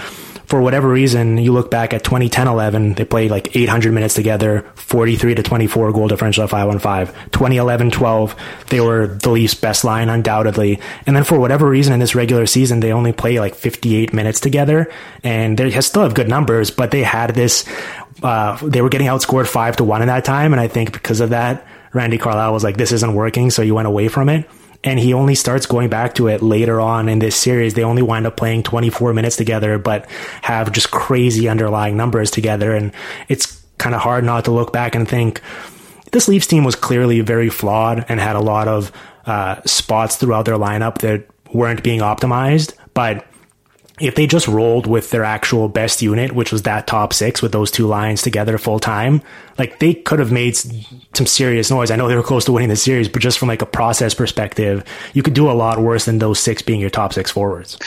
for 0.53 0.61
whatever 0.61 0.87
reason, 0.87 1.39
you 1.39 1.51
look 1.51 1.71
back 1.71 1.95
at 1.95 2.05
2010 2.05 2.47
11, 2.47 2.93
they 2.93 3.07
played 3.07 3.31
like 3.31 3.57
800 3.57 3.91
minutes 3.91 4.13
together, 4.13 4.71
43 4.75 5.37
to 5.37 5.43
24 5.43 5.93
goal 5.93 6.09
differential 6.09 6.45
at 6.45 6.51
515. 6.51 7.07
2011 7.31 7.91
12, 7.91 8.37
they 8.69 8.83
were 8.83 9.07
the 9.07 9.31
Leafs' 9.31 9.55
best 9.55 9.83
line, 9.83 10.11
undoubtedly. 10.11 10.79
And 11.07 11.17
then 11.17 11.25
for 11.25 11.41
whatever 11.41 11.67
reason 11.67 11.95
in 11.95 12.01
this 12.01 12.15
regular 12.15 12.45
season, 12.45 12.81
they 12.81 12.93
only 12.93 13.15
play 13.15 13.41
like 13.41 13.55
58 13.55 14.13
minutes 14.13 14.41
together, 14.41 14.93
and 15.25 15.57
they 15.57 15.71
still 15.81 16.03
have 16.03 16.13
good 16.13 16.29
numbers, 16.29 16.71
but 16.71 16.91
they 16.91 17.03
had 17.03 17.35
this, 17.35 17.65
uh, 18.23 18.59
they 18.63 18.83
were 18.83 18.91
getting 18.91 19.07
outscored 19.07 19.47
5 19.47 19.77
to 19.77 19.85
1 19.85 20.03
in 20.03 20.09
that 20.09 20.27
time, 20.27 20.53
and 20.53 20.61
I 20.61 20.69
think 20.69 20.93
because 20.93 21.21
of 21.21 21.31
that, 21.31 21.67
Randy 21.95 22.19
Carlyle 22.19 22.53
was 22.53 22.63
like, 22.63 22.77
this 22.77 22.93
isn't 22.93 23.15
working, 23.15 23.49
so 23.51 23.63
you 23.63 23.75
went 23.75 23.89
away 23.89 24.09
from 24.09 24.29
it 24.29 24.47
and 24.85 24.99
he 24.99 25.15
only 25.15 25.35
starts 25.35 25.67
going 25.67 25.89
back 25.89 26.15
to 26.17 26.29
it 26.29 26.43
later 26.43 26.81
on 26.81 27.09
in 27.09 27.19
this 27.19 27.37
series. 27.37 27.75
They 27.75 27.85
only 27.85 28.03
wind 28.03 28.27
up 28.27 28.37
playing 28.37 28.65
24 28.65 29.15
minutes 29.15 29.37
together, 29.37 29.79
but 29.79 30.11
have 30.43 30.73
just 30.73 30.91
crazy 30.91 31.49
underlying 31.49 31.97
numbers 31.97 32.31
together. 32.31 32.75
And 32.75 32.93
it's 33.29 33.65
kind 33.79 33.95
of 33.95 34.01
hard 34.01 34.25
not 34.25 34.45
to 34.47 34.51
look 34.51 34.73
back 34.73 34.95
and 34.95 35.09
think 35.09 35.41
this 36.11 36.29
Leafs 36.29 36.47
team 36.47 36.65
was 36.65 36.75
clearly 36.75 37.21
very 37.21 37.49
flawed 37.49 38.05
and 38.09 38.21
had 38.21 38.37
a 38.37 38.41
lot 38.41 38.69
of 38.69 38.93
uh, 39.25 39.61
spots 39.65 40.17
throughout 40.17 40.45
their 40.45 40.59
lineup 40.59 40.99
that 40.99 41.27
weren't 41.53 41.83
being 41.83 42.01
optimized. 42.01 42.75
But 42.93 43.27
if 44.01 44.15
they 44.15 44.27
just 44.27 44.49
rolled 44.49 44.87
with 44.87 45.11
their 45.11 45.25
actual 45.25 45.69
best 45.69 46.03
unit, 46.03 46.33
which 46.33 46.51
was 46.51 46.63
that 46.63 46.87
top 46.87 47.13
six 47.13 47.43
with 47.43 47.53
those 47.53 47.71
two 47.71 47.87
lines 47.87 48.23
together 48.23 48.59
full 48.59 48.81
time, 48.81 49.23
like 49.59 49.79
they 49.79 49.95
could 49.95 50.19
have 50.19 50.33
made 50.33 50.57
some 50.57 51.27
serious 51.27 51.71
noise. 51.71 51.91
I 51.91 51.97
know 51.97 52.09
they 52.09 52.17
were 52.17 52.23
close 52.23 52.45
to 52.47 52.53
winning 52.53 52.69
the 52.69 52.77
series, 52.77 53.09
but 53.09 53.23
just 53.23 53.39
from 53.39 53.49
like 53.49 53.63
a 53.63 53.67
process 53.67 54.15
perspective, 54.15 54.85
you 55.13 55.23
could 55.23 55.35
do 55.35 55.51
a 55.51 55.53
lot 55.53 55.79
worse 55.79 56.07
than 56.07 56.19
those 56.19 56.41
six 56.41 56.63
being 56.63 56.81
your 56.81 56.91
top 56.91 57.13
six 57.13 57.31
forwards. 57.31 57.79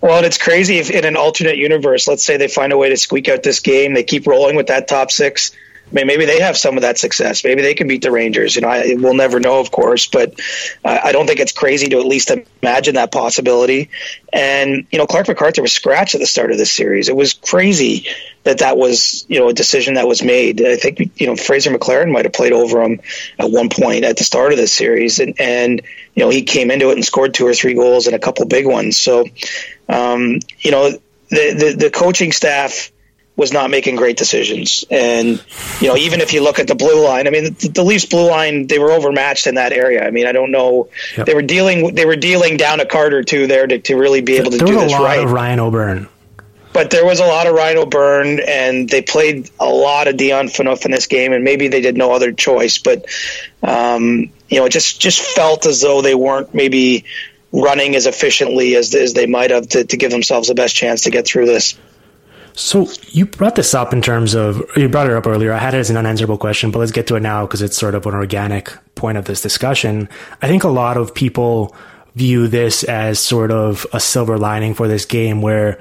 Well, 0.00 0.24
it's 0.24 0.38
crazy 0.38 0.78
if 0.78 0.90
in 0.90 1.04
an 1.04 1.16
alternate 1.16 1.56
universe, 1.56 2.06
let's 2.06 2.24
say 2.24 2.36
they 2.36 2.48
find 2.48 2.72
a 2.72 2.76
way 2.76 2.88
to 2.88 2.96
squeak 2.96 3.28
out 3.28 3.42
this 3.42 3.60
game, 3.60 3.94
they 3.94 4.04
keep 4.04 4.26
rolling 4.26 4.54
with 4.54 4.68
that 4.68 4.86
top 4.86 5.10
six 5.10 5.52
I 5.90 5.94
mean, 5.94 6.06
maybe 6.06 6.26
they 6.26 6.40
have 6.40 6.56
some 6.56 6.76
of 6.76 6.82
that 6.82 6.98
success. 6.98 7.44
Maybe 7.44 7.62
they 7.62 7.74
can 7.74 7.88
beat 7.88 8.02
the 8.02 8.10
Rangers. 8.10 8.54
You 8.54 8.62
know, 8.62 8.68
I, 8.68 8.94
we'll 8.98 9.14
never 9.14 9.40
know, 9.40 9.58
of 9.58 9.70
course, 9.70 10.06
but 10.06 10.38
uh, 10.84 10.98
I 11.02 11.12
don't 11.12 11.26
think 11.26 11.40
it's 11.40 11.52
crazy 11.52 11.86
to 11.88 11.98
at 11.98 12.04
least 12.04 12.30
imagine 12.62 12.96
that 12.96 13.10
possibility. 13.10 13.88
And 14.30 14.86
you 14.90 14.98
know, 14.98 15.06
Clarke 15.06 15.28
MacArthur 15.28 15.62
was 15.62 15.72
scratched 15.72 16.14
at 16.14 16.20
the 16.20 16.26
start 16.26 16.50
of 16.50 16.58
this 16.58 16.70
series. 16.70 17.08
It 17.08 17.16
was 17.16 17.32
crazy 17.32 18.06
that 18.44 18.58
that 18.58 18.76
was 18.76 19.24
you 19.28 19.38
know 19.40 19.48
a 19.48 19.54
decision 19.54 19.94
that 19.94 20.06
was 20.06 20.22
made. 20.22 20.62
I 20.64 20.76
think 20.76 21.18
you 21.20 21.26
know 21.26 21.36
Fraser 21.36 21.70
McLaren 21.70 22.12
might 22.12 22.26
have 22.26 22.34
played 22.34 22.52
over 22.52 22.82
him 22.82 23.00
at 23.38 23.50
one 23.50 23.70
point 23.70 24.04
at 24.04 24.18
the 24.18 24.24
start 24.24 24.52
of 24.52 24.58
this 24.58 24.72
series, 24.72 25.20
and 25.20 25.40
and 25.40 25.80
you 26.14 26.22
know 26.22 26.28
he 26.28 26.42
came 26.42 26.70
into 26.70 26.90
it 26.90 26.94
and 26.94 27.04
scored 27.04 27.32
two 27.32 27.46
or 27.46 27.54
three 27.54 27.74
goals 27.74 28.06
and 28.06 28.14
a 28.14 28.18
couple 28.18 28.44
big 28.46 28.66
ones. 28.66 28.98
So, 28.98 29.24
um, 29.88 30.40
you 30.60 30.70
know, 30.70 30.90
the, 31.30 31.54
the 31.54 31.76
the 31.78 31.90
coaching 31.90 32.32
staff 32.32 32.92
was 33.38 33.52
not 33.52 33.70
making 33.70 33.94
great 33.94 34.16
decisions. 34.16 34.84
And, 34.90 35.40
you 35.80 35.86
know, 35.86 35.96
even 35.96 36.20
if 36.20 36.32
you 36.32 36.42
look 36.42 36.58
at 36.58 36.66
the 36.66 36.74
blue 36.74 37.04
line, 37.04 37.28
I 37.28 37.30
mean, 37.30 37.54
the, 37.54 37.68
the 37.68 37.84
Leafs 37.84 38.04
blue 38.04 38.28
line, 38.28 38.66
they 38.66 38.80
were 38.80 38.90
overmatched 38.90 39.46
in 39.46 39.54
that 39.54 39.72
area. 39.72 40.04
I 40.04 40.10
mean, 40.10 40.26
I 40.26 40.32
don't 40.32 40.50
know. 40.50 40.88
Yep. 41.16 41.26
They 41.26 41.34
were 41.34 41.42
dealing, 41.42 41.94
they 41.94 42.04
were 42.04 42.16
dealing 42.16 42.56
down 42.56 42.80
a 42.80 42.84
card 42.84 43.14
or 43.14 43.22
two 43.22 43.46
there 43.46 43.64
to, 43.64 43.78
to 43.78 43.94
really 43.94 44.22
be 44.22 44.38
able 44.38 44.50
to 44.50 44.58
there 44.58 44.66
do 44.66 44.74
this 44.80 44.92
right. 44.92 45.24
Ryan 45.24 45.60
O'Byrne. 45.60 46.08
But 46.72 46.90
there 46.90 47.04
was 47.04 47.20
a 47.20 47.26
lot 47.26 47.46
of 47.46 47.54
Ryan 47.54 47.78
O'Byrne, 47.78 48.40
and 48.40 48.88
they 48.88 49.02
played 49.02 49.48
a 49.60 49.68
lot 49.68 50.08
of 50.08 50.16
Dion 50.16 50.48
Phaneuf 50.48 50.84
in 50.84 50.90
this 50.90 51.06
game, 51.06 51.32
and 51.32 51.44
maybe 51.44 51.68
they 51.68 51.80
did 51.80 51.96
no 51.96 52.10
other 52.10 52.32
choice. 52.32 52.78
But, 52.78 53.06
um, 53.62 54.32
you 54.48 54.58
know, 54.58 54.64
it 54.64 54.70
just, 54.70 55.00
just 55.00 55.20
felt 55.20 55.64
as 55.64 55.80
though 55.80 56.02
they 56.02 56.16
weren't 56.16 56.54
maybe 56.54 57.04
running 57.52 57.94
as 57.94 58.06
efficiently 58.06 58.74
as, 58.74 58.96
as 58.96 59.14
they 59.14 59.26
might 59.26 59.52
have 59.52 59.68
to, 59.68 59.84
to 59.84 59.96
give 59.96 60.10
themselves 60.10 60.48
the 60.48 60.56
best 60.56 60.74
chance 60.74 61.02
to 61.02 61.10
get 61.10 61.24
through 61.24 61.46
this. 61.46 61.78
So 62.58 62.88
you 63.10 63.24
brought 63.24 63.54
this 63.54 63.72
up 63.72 63.92
in 63.92 64.02
terms 64.02 64.34
of 64.34 64.60
you 64.76 64.88
brought 64.88 65.06
it 65.06 65.12
up 65.12 65.28
earlier. 65.28 65.52
I 65.52 65.58
had 65.58 65.74
it 65.74 65.78
as 65.78 65.90
an 65.90 65.96
unanswerable 65.96 66.38
question, 66.38 66.72
but 66.72 66.80
let's 66.80 66.90
get 66.90 67.06
to 67.06 67.14
it 67.14 67.20
now 67.20 67.46
because 67.46 67.62
it's 67.62 67.76
sort 67.76 67.94
of 67.94 68.04
an 68.04 68.14
organic 68.14 68.72
point 68.96 69.16
of 69.16 69.26
this 69.26 69.40
discussion. 69.40 70.08
I 70.42 70.48
think 70.48 70.64
a 70.64 70.68
lot 70.68 70.96
of 70.96 71.14
people 71.14 71.74
view 72.16 72.48
this 72.48 72.82
as 72.82 73.20
sort 73.20 73.52
of 73.52 73.86
a 73.92 74.00
silver 74.00 74.38
lining 74.38 74.74
for 74.74 74.88
this 74.88 75.04
game 75.04 75.40
where 75.40 75.78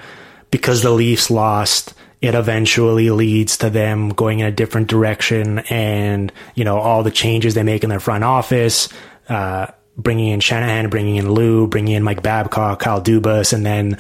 because 0.52 0.84
the 0.84 0.92
Leafs 0.92 1.32
lost, 1.32 1.96
it 2.22 2.36
eventually 2.36 3.10
leads 3.10 3.58
to 3.58 3.72
them 3.72 4.10
going 4.10 4.40
in 4.40 4.46
a 4.46 4.52
different 4.52 4.88
direction 4.88 5.60
and, 5.72 6.32
you 6.54 6.64
know, 6.64 6.78
all 6.78 7.02
the 7.02 7.10
changes 7.10 7.56
they 7.56 7.64
make 7.64 7.84
in 7.84 7.90
their 7.90 8.00
front 8.00 8.24
office, 8.24 8.88
uh, 9.30 9.66
bringing 9.98 10.28
in 10.28 10.40
Shanahan, 10.40 10.90
bringing 10.90 11.16
in 11.16 11.32
Lou, 11.32 11.66
bringing 11.66 11.96
in 11.96 12.04
Mike 12.04 12.22
Babcock, 12.22 12.80
Kyle 12.80 13.02
Dubas, 13.02 13.52
and 13.52 13.66
then 13.66 13.98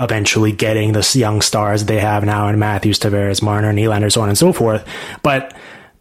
eventually 0.00 0.52
getting 0.52 0.92
the 0.92 1.12
young 1.14 1.42
stars 1.42 1.84
they 1.84 2.00
have 2.00 2.24
now 2.24 2.48
in 2.48 2.58
Matthews, 2.58 2.98
Tavares, 2.98 3.42
Marner, 3.42 3.72
Nylander, 3.72 4.10
so 4.10 4.22
on 4.22 4.28
and 4.28 4.38
so 4.38 4.52
forth. 4.52 4.86
But 5.22 5.54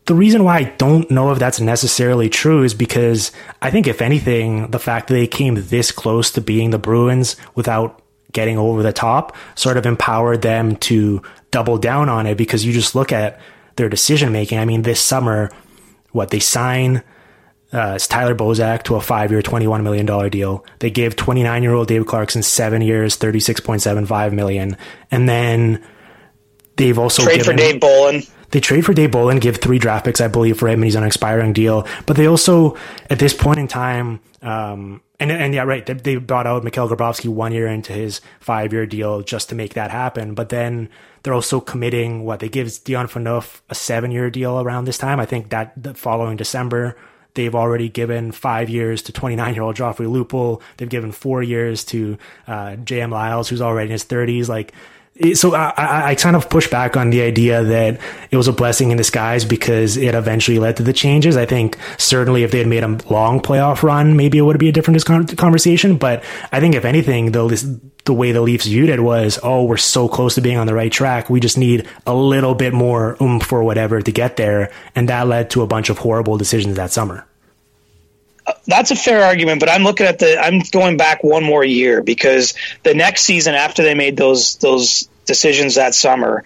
the 0.06 0.16
reason 0.16 0.44
why 0.44 0.58
I 0.58 0.64
don't 0.64 1.12
know 1.12 1.32
if 1.32 1.38
that's 1.38 1.60
necessarily 1.60 2.30
true 2.30 2.64
is 2.64 2.74
because 2.74 3.32
I 3.62 3.70
think, 3.70 3.86
if 3.86 4.02
anything, 4.02 4.72
the 4.72 4.80
fact 4.80 5.08
that 5.08 5.14
they 5.14 5.28
came 5.28 5.56
this 5.56 5.92
close 5.92 6.32
to 6.32 6.42
being 6.42 6.72
the 6.72 6.80
Bruins 6.80 7.36
without 7.54 8.02
getting 8.32 8.58
over 8.58 8.82
the 8.82 8.94
top 8.94 9.36
sort 9.56 9.78
of 9.78 9.86
empowered 9.86 10.42
them 10.42 10.76
to 10.78 11.22
double 11.52 11.78
down 11.78 12.10
on 12.10 12.26
it 12.26 12.38
because 12.38 12.66
you 12.66 12.74
just 12.74 12.96
look 12.96 13.12
at 13.12 13.40
their 13.76 13.90
decision 13.90 14.32
making. 14.32 14.58
I 14.58 14.66
mean, 14.66 14.82
this 14.82 15.00
summer, 15.00 15.52
what 16.12 16.30
they 16.30 16.40
sign 16.40 17.04
uh, 17.72 17.94
it's 17.96 18.08
Tyler 18.08 18.34
Bozak 18.34 18.84
to 18.84 18.96
a 18.96 19.02
five 19.02 19.32
year, 19.32 19.42
$21 19.42 19.84
million 19.84 20.30
deal. 20.30 20.66
They 20.80 20.90
gave 20.90 21.16
29 21.16 21.64
year 21.64 21.74
old 21.74 21.88
Dave 21.88 22.06
Clarkson 22.06 22.42
seven 22.42 22.82
years, 22.82 23.18
36.75 23.18 24.34
million. 24.34 24.76
And 25.12 25.30
then 25.30 25.86
they've 26.78 26.98
also 26.98 27.24
trade 27.24 27.40
given, 27.40 27.58
for 27.58 27.58
Dave 27.58 27.80
Bolland. 27.80 28.30
they 28.50 28.60
trade 28.60 28.86
for 28.86 28.94
Dave 28.94 29.12
Bolland, 29.12 29.42
give 29.42 29.58
three 29.58 29.78
draft 29.78 30.06
picks, 30.06 30.20
I 30.20 30.28
believe, 30.28 30.58
for 30.58 30.68
him, 30.68 30.80
and 30.80 30.86
he's 30.86 30.96
on 30.96 31.04
an 31.04 31.08
expiring 31.08 31.54
deal. 31.54 31.88
But 32.08 32.18
they 32.18 32.26
also, 32.26 32.76
at 33.10 33.20
this 33.20 33.36
point 33.36 33.60
in 33.60 33.68
time, 33.68 34.20
um, 34.42 35.02
and 35.20 35.32
and 35.32 35.54
yeah, 35.54 35.64
right, 35.64 35.86
they, 35.86 35.94
they 35.94 36.16
bought 36.16 36.48
out 36.48 36.64
Mikhail 36.64 36.90
Grabovski 36.90 37.28
one 37.28 37.52
year 37.52 37.68
into 37.68 37.94
his 37.94 38.22
five 38.40 38.74
year 38.74 38.86
deal 38.86 39.22
just 39.22 39.50
to 39.50 39.56
make 39.56 39.74
that 39.74 39.92
happen. 39.92 40.34
But 40.34 40.50
then 40.50 40.90
they're 41.22 41.34
also 41.34 41.60
committing 41.60 42.24
what 42.24 42.40
they 42.40 42.50
give 42.50 42.84
Dion 42.84 43.08
Phaneuf 43.08 43.62
a 43.70 43.76
seven 43.76 44.12
year 44.12 44.30
deal 44.30 44.60
around 44.60 44.86
this 44.86 44.98
time. 44.98 45.20
I 45.20 45.26
think 45.26 45.50
that 45.50 45.74
the 45.76 45.94
following 45.94 46.36
December. 46.36 46.98
They've 47.40 47.56
already 47.56 47.88
given 47.88 48.34
five 48.34 48.70
years 48.70 49.02
to 49.04 49.14
29 49.14 49.54
year 49.54 49.64
old 49.64 49.78
Joffrey 49.78 50.08
Lupul. 50.08 50.62
They've 50.76 50.90
given 50.90 51.14
four 51.14 51.42
years 51.42 51.86
to 51.86 52.18
uh, 52.48 52.76
J.M. 52.76 53.12
Liles, 53.12 53.48
who's 53.48 53.62
already 53.62 53.86
in 53.86 53.92
his 53.94 54.04
30s. 54.04 54.50
Like, 54.50 54.74
so 55.36 55.56
I, 55.56 56.10
I, 56.10 56.16
kind 56.16 56.36
of 56.36 56.50
push 56.50 56.70
back 56.70 56.98
on 56.98 57.12
the 57.12 57.22
idea 57.22 57.64
that 57.64 58.02
it 58.30 58.36
was 58.36 58.50
a 58.50 58.54
blessing 58.54 58.92
in 58.92 58.98
disguise 58.98 59.46
because 59.46 59.96
it 59.96 60.16
eventually 60.16 60.60
led 60.60 60.76
to 60.78 60.84
the 60.84 60.92
changes. 60.92 61.38
I 61.38 61.46
think 61.46 61.78
certainly 61.98 62.44
if 62.44 62.52
they 62.52 62.58
had 62.58 62.68
made 62.68 62.84
a 62.84 63.00
long 63.10 63.40
playoff 63.40 63.84
run, 63.84 64.18
maybe 64.18 64.38
it 64.38 64.42
would 64.42 64.60
be 64.60 64.68
a 64.68 64.74
different 64.74 65.06
conversation. 65.06 65.96
But 65.96 66.26
I 66.52 66.60
think 66.60 66.76
if 66.76 66.84
anything, 66.84 67.32
the 67.32 67.80
the 68.04 68.14
way 68.14 68.34
the 68.34 68.42
Leafs 68.42 68.66
viewed 68.66 68.90
it 68.90 69.00
was, 69.00 69.40
oh, 69.44 69.64
we're 69.64 69.78
so 69.78 70.10
close 70.10 70.36
to 70.36 70.42
being 70.42 70.58
on 70.58 70.68
the 70.68 70.74
right 70.74 70.92
track. 70.92 71.30
We 71.30 71.40
just 71.40 71.58
need 71.58 71.88
a 72.06 72.14
little 72.14 72.54
bit 72.54 72.74
more 72.74 73.16
oomph 73.22 73.54
or 73.54 73.64
whatever 73.64 74.02
to 74.02 74.12
get 74.12 74.36
there, 74.36 74.74
and 74.94 75.08
that 75.08 75.26
led 75.26 75.52
to 75.52 75.62
a 75.62 75.68
bunch 75.68 75.90
of 75.90 76.00
horrible 76.00 76.38
decisions 76.38 76.76
that 76.76 76.92
summer 76.92 77.26
that's 78.68 78.92
a 78.92 78.96
fair 78.96 79.24
argument, 79.24 79.60
but 79.60 79.70
I'm 79.70 79.84
looking 79.84 80.06
at 80.06 80.20
the 80.20 80.38
I'm 80.40 80.60
going 80.72 80.98
back 80.98 81.24
one 81.24 81.44
more 81.44 81.64
year 81.64 82.02
because 82.02 82.54
the 82.84 82.94
next 82.94 83.24
season 83.24 83.56
after 83.56 83.84
they 83.84 83.94
made 83.94 84.18
those 84.18 84.56
those 84.58 85.10
decisions 85.26 85.76
that 85.76 85.94
summer, 85.94 86.44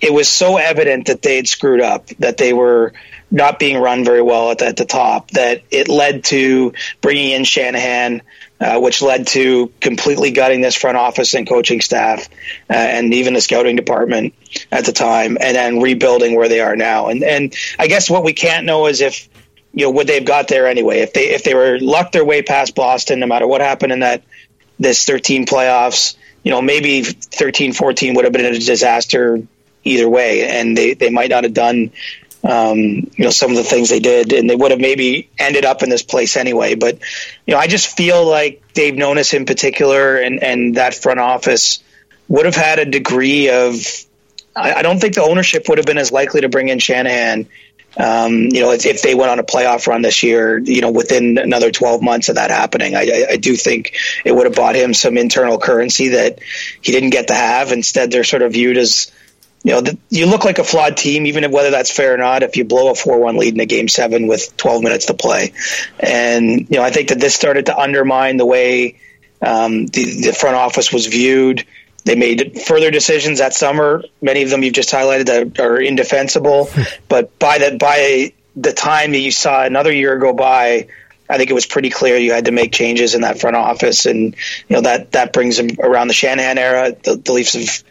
it 0.00 0.12
was 0.12 0.28
so 0.28 0.56
evident 0.56 1.06
that 1.06 1.22
they 1.22 1.36
had 1.36 1.48
screwed 1.48 1.80
up, 1.80 2.08
that 2.18 2.36
they 2.36 2.52
were 2.52 2.92
not 3.30 3.58
being 3.58 3.78
run 3.78 4.04
very 4.04 4.22
well 4.22 4.50
at 4.50 4.58
the, 4.58 4.66
at 4.66 4.76
the 4.76 4.84
top, 4.84 5.30
that 5.32 5.62
it 5.70 5.88
led 5.88 6.24
to 6.24 6.72
bringing 7.00 7.30
in 7.30 7.44
Shanahan, 7.44 8.22
uh, 8.60 8.78
which 8.78 9.02
led 9.02 9.26
to 9.28 9.72
completely 9.80 10.30
gutting 10.30 10.60
this 10.60 10.76
front 10.76 10.96
office 10.96 11.34
and 11.34 11.48
coaching 11.48 11.80
staff, 11.80 12.28
uh, 12.70 12.74
and 12.74 13.12
even 13.14 13.34
the 13.34 13.40
scouting 13.40 13.76
department 13.76 14.34
at 14.70 14.84
the 14.84 14.92
time, 14.92 15.36
and 15.40 15.56
then 15.56 15.80
rebuilding 15.80 16.36
where 16.36 16.48
they 16.48 16.60
are 16.60 16.76
now. 16.76 17.08
And 17.08 17.24
and 17.24 17.54
I 17.78 17.86
guess 17.86 18.08
what 18.08 18.24
we 18.24 18.32
can't 18.32 18.66
know 18.66 18.86
is 18.86 19.00
if 19.00 19.28
you 19.74 19.84
know 19.84 19.90
would 19.90 20.06
they've 20.06 20.24
got 20.24 20.48
there 20.48 20.66
anyway. 20.66 21.00
If 21.00 21.12
they 21.12 21.30
if 21.30 21.44
they 21.44 21.54
were 21.54 21.78
lucked 21.80 22.12
their 22.12 22.24
way 22.24 22.42
past 22.42 22.74
Boston 22.74 23.20
no 23.20 23.26
matter 23.26 23.46
what 23.46 23.60
happened 23.60 23.92
in 23.92 24.00
that 24.00 24.22
this 24.78 25.04
13 25.04 25.46
playoffs 25.46 26.16
you 26.42 26.50
know 26.50 26.62
maybe 26.62 27.02
13 27.02 27.72
14 27.72 28.14
would 28.14 28.24
have 28.24 28.32
been 28.32 28.44
a 28.44 28.58
disaster 28.58 29.42
either 29.82 30.08
way. 30.08 30.48
And 30.48 30.76
they 30.76 30.94
they 30.94 31.10
might 31.10 31.30
not 31.30 31.44
have 31.44 31.54
done 31.54 31.92
um, 32.44 32.78
you 32.78 33.24
know 33.24 33.30
some 33.30 33.50
of 33.50 33.56
the 33.56 33.64
things 33.64 33.88
they 33.88 34.00
did. 34.00 34.32
And 34.32 34.48
they 34.48 34.56
would 34.56 34.70
have 34.70 34.80
maybe 34.80 35.28
ended 35.38 35.64
up 35.64 35.82
in 35.82 35.90
this 35.90 36.02
place 36.02 36.36
anyway. 36.36 36.76
But 36.76 36.98
you 37.46 37.54
know 37.54 37.58
I 37.58 37.66
just 37.66 37.96
feel 37.96 38.24
like 38.24 38.62
Dave 38.74 38.94
Nonis 38.94 39.34
in 39.34 39.44
particular 39.44 40.16
and 40.16 40.42
and 40.42 40.76
that 40.76 40.94
front 40.94 41.18
office 41.18 41.82
would 42.28 42.46
have 42.46 42.56
had 42.56 42.78
a 42.78 42.84
degree 42.84 43.50
of 43.50 43.84
I, 44.54 44.74
I 44.74 44.82
don't 44.82 45.00
think 45.00 45.16
the 45.16 45.22
ownership 45.22 45.68
would 45.68 45.78
have 45.78 45.86
been 45.86 45.98
as 45.98 46.12
likely 46.12 46.42
to 46.42 46.48
bring 46.48 46.68
in 46.68 46.78
Shanahan 46.78 47.48
um, 47.96 48.32
you 48.34 48.60
know, 48.60 48.72
if, 48.72 48.86
if, 48.86 49.02
they 49.02 49.14
went 49.14 49.30
on 49.30 49.38
a 49.38 49.44
playoff 49.44 49.86
run 49.86 50.02
this 50.02 50.22
year, 50.22 50.58
you 50.58 50.80
know, 50.80 50.90
within 50.90 51.38
another 51.38 51.70
12 51.70 52.02
months 52.02 52.28
of 52.28 52.36
that 52.36 52.50
happening, 52.50 52.96
I, 52.96 53.00
I, 53.00 53.26
I 53.32 53.36
do 53.36 53.54
think 53.54 53.96
it 54.24 54.32
would 54.32 54.46
have 54.46 54.54
bought 54.54 54.74
him 54.74 54.94
some 54.94 55.16
internal 55.16 55.58
currency 55.58 56.08
that 56.08 56.40
he 56.80 56.92
didn't 56.92 57.10
get 57.10 57.28
to 57.28 57.34
have. 57.34 57.70
Instead, 57.70 58.10
they're 58.10 58.24
sort 58.24 58.42
of 58.42 58.52
viewed 58.52 58.76
as, 58.78 59.12
you 59.62 59.72
know, 59.72 59.80
the, 59.80 59.96
you 60.10 60.26
look 60.26 60.44
like 60.44 60.58
a 60.58 60.64
flawed 60.64 60.96
team, 60.96 61.26
even 61.26 61.44
if 61.44 61.52
whether 61.52 61.70
that's 61.70 61.90
fair 61.90 62.14
or 62.14 62.18
not, 62.18 62.42
if 62.42 62.56
you 62.56 62.64
blow 62.64 62.90
a 62.90 62.94
4 62.94 63.18
1 63.20 63.36
lead 63.36 63.54
in 63.54 63.60
a 63.60 63.66
game 63.66 63.88
seven 63.88 64.26
with 64.26 64.56
12 64.56 64.82
minutes 64.82 65.06
to 65.06 65.14
play. 65.14 65.52
And, 66.00 66.68
you 66.68 66.76
know, 66.76 66.82
I 66.82 66.90
think 66.90 67.10
that 67.10 67.20
this 67.20 67.34
started 67.34 67.66
to 67.66 67.78
undermine 67.78 68.38
the 68.38 68.46
way 68.46 68.98
um, 69.40 69.86
the, 69.86 70.22
the 70.26 70.32
front 70.32 70.56
office 70.56 70.92
was 70.92 71.06
viewed. 71.06 71.64
They 72.04 72.14
made 72.14 72.62
further 72.62 72.90
decisions 72.90 73.38
that 73.38 73.54
summer. 73.54 74.04
Many 74.20 74.42
of 74.42 74.50
them 74.50 74.62
you've 74.62 74.74
just 74.74 74.90
highlighted 74.90 75.26
that 75.26 75.60
are 75.60 75.80
indefensible. 75.80 76.66
Hmm. 76.66 76.82
but 77.08 77.38
by 77.38 77.58
the 77.58 77.76
by 77.78 78.32
the 78.56 78.72
time 78.72 79.12
that 79.12 79.18
you 79.18 79.30
saw 79.30 79.64
another 79.64 79.92
year 79.92 80.18
go 80.18 80.32
by, 80.32 80.88
I 81.28 81.38
think 81.38 81.50
it 81.50 81.54
was 81.54 81.66
pretty 81.66 81.90
clear 81.90 82.16
you 82.16 82.32
had 82.32 82.44
to 82.44 82.52
make 82.52 82.72
changes 82.72 83.14
in 83.14 83.22
that 83.22 83.40
front 83.40 83.56
office, 83.56 84.06
and 84.06 84.36
you 84.68 84.76
know 84.76 84.82
that 84.82 85.12
that 85.12 85.32
brings 85.32 85.56
them 85.56 85.68
around 85.78 86.08
the 86.08 86.14
Shanahan 86.14 86.58
era. 86.58 86.92
The, 87.02 87.16
the 87.16 87.32
Leafs 87.32 87.54
have 87.54 87.84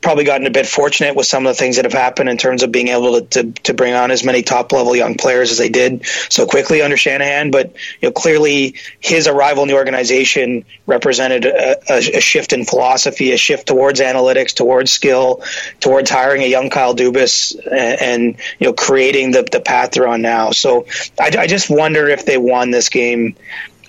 probably 0.00 0.24
gotten 0.24 0.46
a 0.46 0.50
bit 0.50 0.66
fortunate 0.66 1.14
with 1.14 1.26
some 1.26 1.46
of 1.46 1.50
the 1.50 1.58
things 1.58 1.76
that 1.76 1.84
have 1.84 1.92
happened 1.92 2.28
in 2.28 2.36
terms 2.36 2.62
of 2.62 2.72
being 2.72 2.88
able 2.88 3.20
to, 3.20 3.26
to, 3.42 3.52
to 3.62 3.74
bring 3.74 3.94
on 3.94 4.10
as 4.10 4.24
many 4.24 4.42
top 4.42 4.72
level 4.72 4.96
young 4.96 5.14
players 5.14 5.50
as 5.50 5.58
they 5.58 5.68
did 5.68 6.06
so 6.28 6.46
quickly 6.46 6.80
under 6.80 6.96
Shanahan. 6.96 7.50
But 7.50 7.74
you 8.00 8.08
know, 8.08 8.12
clearly 8.12 8.76
his 8.98 9.26
arrival 9.26 9.62
in 9.62 9.68
the 9.68 9.74
organization 9.74 10.64
represented 10.86 11.44
a, 11.44 11.92
a, 11.92 11.96
a 11.98 12.20
shift 12.20 12.52
in 12.52 12.64
philosophy, 12.64 13.32
a 13.32 13.36
shift 13.36 13.66
towards 13.68 14.00
analytics, 14.00 14.54
towards 14.54 14.90
skill, 14.90 15.42
towards 15.80 16.10
hiring 16.10 16.42
a 16.42 16.46
young 16.46 16.70
Kyle 16.70 16.94
Dubas 16.94 17.54
and, 17.66 18.00
and 18.00 18.36
you 18.58 18.66
know 18.68 18.72
creating 18.72 19.32
the, 19.32 19.42
the 19.42 19.60
path 19.60 19.92
they're 19.92 20.08
on 20.08 20.22
now. 20.22 20.50
So 20.50 20.86
I, 21.18 21.30
I 21.40 21.46
just 21.46 21.68
wonder 21.68 22.08
if 22.08 22.24
they 22.24 22.38
won 22.38 22.70
this 22.70 22.88
game 22.88 23.36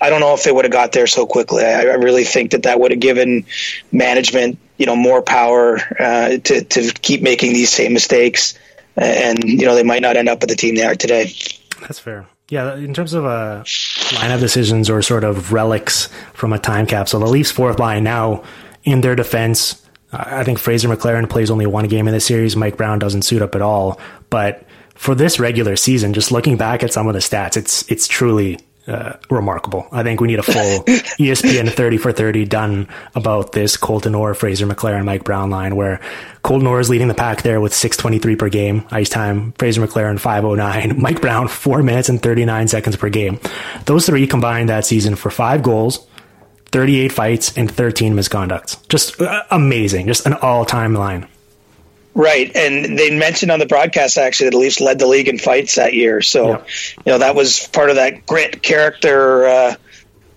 I 0.02 0.10
don't 0.10 0.20
know 0.20 0.34
if 0.34 0.42
they 0.42 0.50
would 0.50 0.64
have 0.64 0.72
got 0.72 0.90
there 0.90 1.06
so 1.06 1.26
quickly. 1.26 1.64
I, 1.64 1.82
I 1.82 1.94
really 1.94 2.24
think 2.24 2.50
that 2.50 2.64
that 2.64 2.80
would 2.80 2.90
have 2.90 2.98
given 2.98 3.46
management, 3.92 4.58
you 4.76 4.84
know, 4.84 4.96
more 4.96 5.22
power 5.22 5.78
uh, 5.98 6.38
to 6.38 6.64
to 6.64 6.92
keep 6.92 7.22
making 7.22 7.52
these 7.52 7.70
same 7.70 7.92
mistakes, 7.92 8.58
and 8.96 9.42
you 9.44 9.64
know 9.64 9.76
they 9.76 9.84
might 9.84 10.02
not 10.02 10.16
end 10.16 10.28
up 10.28 10.40
with 10.40 10.50
the 10.50 10.56
team 10.56 10.74
they 10.74 10.84
are 10.84 10.96
today. 10.96 11.32
That's 11.82 12.00
fair. 12.00 12.26
Yeah, 12.48 12.74
in 12.74 12.92
terms 12.94 13.14
of 13.14 13.24
uh, 13.24 13.62
lineup 13.64 14.40
decisions 14.40 14.90
or 14.90 15.02
sort 15.02 15.22
of 15.22 15.52
relics 15.52 16.08
from 16.34 16.52
a 16.52 16.58
time 16.58 16.86
capsule, 16.86 17.20
the 17.20 17.26
Leafs' 17.26 17.52
fourth 17.52 17.78
line 17.78 18.02
now 18.02 18.42
in 18.82 19.02
their 19.02 19.14
defense. 19.14 19.78
I 20.12 20.44
think 20.44 20.58
Fraser 20.58 20.88
McLaren 20.88 21.30
plays 21.30 21.50
only 21.50 21.64
one 21.64 21.86
game 21.86 22.06
in 22.08 22.12
the 22.12 22.20
series. 22.20 22.54
Mike 22.56 22.76
Brown 22.76 22.98
doesn't 22.98 23.22
suit 23.22 23.40
up 23.40 23.54
at 23.54 23.62
all. 23.62 23.98
But 24.28 24.66
for 24.94 25.14
this 25.14 25.40
regular 25.40 25.76
season, 25.76 26.12
just 26.12 26.30
looking 26.30 26.58
back 26.58 26.82
at 26.82 26.92
some 26.92 27.06
of 27.06 27.14
the 27.14 27.20
stats, 27.20 27.56
it's 27.56 27.90
it's 27.90 28.06
truly 28.06 28.58
uh, 28.86 29.14
remarkable. 29.30 29.86
I 29.92 30.02
think 30.02 30.20
we 30.20 30.28
need 30.28 30.38
a 30.38 30.42
full 30.42 30.52
ESPN 31.18 31.70
30 31.70 31.98
for 31.98 32.12
30 32.12 32.44
done 32.46 32.88
about 33.14 33.52
this 33.52 33.76
Colton 33.76 34.14
Orr, 34.14 34.34
Fraser 34.34 34.66
McLaren, 34.66 35.04
Mike 35.04 35.24
Brown 35.24 35.50
line 35.50 35.76
where 35.76 36.00
Colton 36.42 36.66
Orr 36.66 36.80
is 36.80 36.90
leading 36.90 37.08
the 37.08 37.14
pack 37.14 37.42
there 37.42 37.60
with 37.60 37.72
623 37.74 38.36
per 38.36 38.48
game 38.48 38.86
ice 38.90 39.08
time. 39.08 39.52
Fraser 39.52 39.86
McLaren 39.86 40.18
509. 40.18 41.00
Mike 41.00 41.20
Brown 41.20 41.48
4 41.48 41.82
minutes 41.82 42.08
and 42.08 42.20
39 42.22 42.68
seconds 42.68 42.96
per 42.96 43.08
game. 43.08 43.38
Those 43.86 44.06
three 44.06 44.26
combined 44.26 44.68
that 44.68 44.84
season 44.84 45.14
for 45.14 45.30
5 45.30 45.62
goals, 45.62 46.06
38 46.72 47.12
fights 47.12 47.56
and 47.56 47.70
13 47.70 48.14
misconducts. 48.14 48.86
Just 48.88 49.20
uh, 49.20 49.44
amazing. 49.50 50.06
Just 50.06 50.26
an 50.26 50.34
all-time 50.34 50.94
line. 50.94 51.28
Right, 52.14 52.54
and 52.54 52.98
they 52.98 53.16
mentioned 53.16 53.50
on 53.50 53.58
the 53.58 53.66
broadcast 53.66 54.18
actually 54.18 54.46
that 54.46 54.50
the 54.52 54.58
Leafs 54.58 54.80
led 54.80 54.98
the 54.98 55.06
league 55.06 55.28
in 55.28 55.38
fights 55.38 55.76
that 55.76 55.94
year. 55.94 56.20
So, 56.20 56.48
yeah. 56.48 56.64
you 57.06 57.12
know, 57.12 57.18
that 57.18 57.34
was 57.34 57.66
part 57.68 57.88
of 57.88 57.96
that 57.96 58.26
grit, 58.26 58.62
character, 58.62 59.46
uh, 59.46 59.74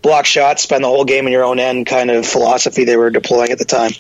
block 0.02 0.26
shots, 0.26 0.64
spend 0.64 0.86
the 0.86 0.88
whole 0.88 1.04
game 1.04 1.26
in 1.26 1.34
your 1.34 1.44
own 1.44 1.60
end 1.60 1.86
kind 1.86 2.12
of 2.12 2.26
philosophy 2.26 2.86
they 2.86 2.96
were 2.96 3.10
deploying 3.10 3.52
at 3.52 3.58
the 3.58 3.66
time. 3.66 3.92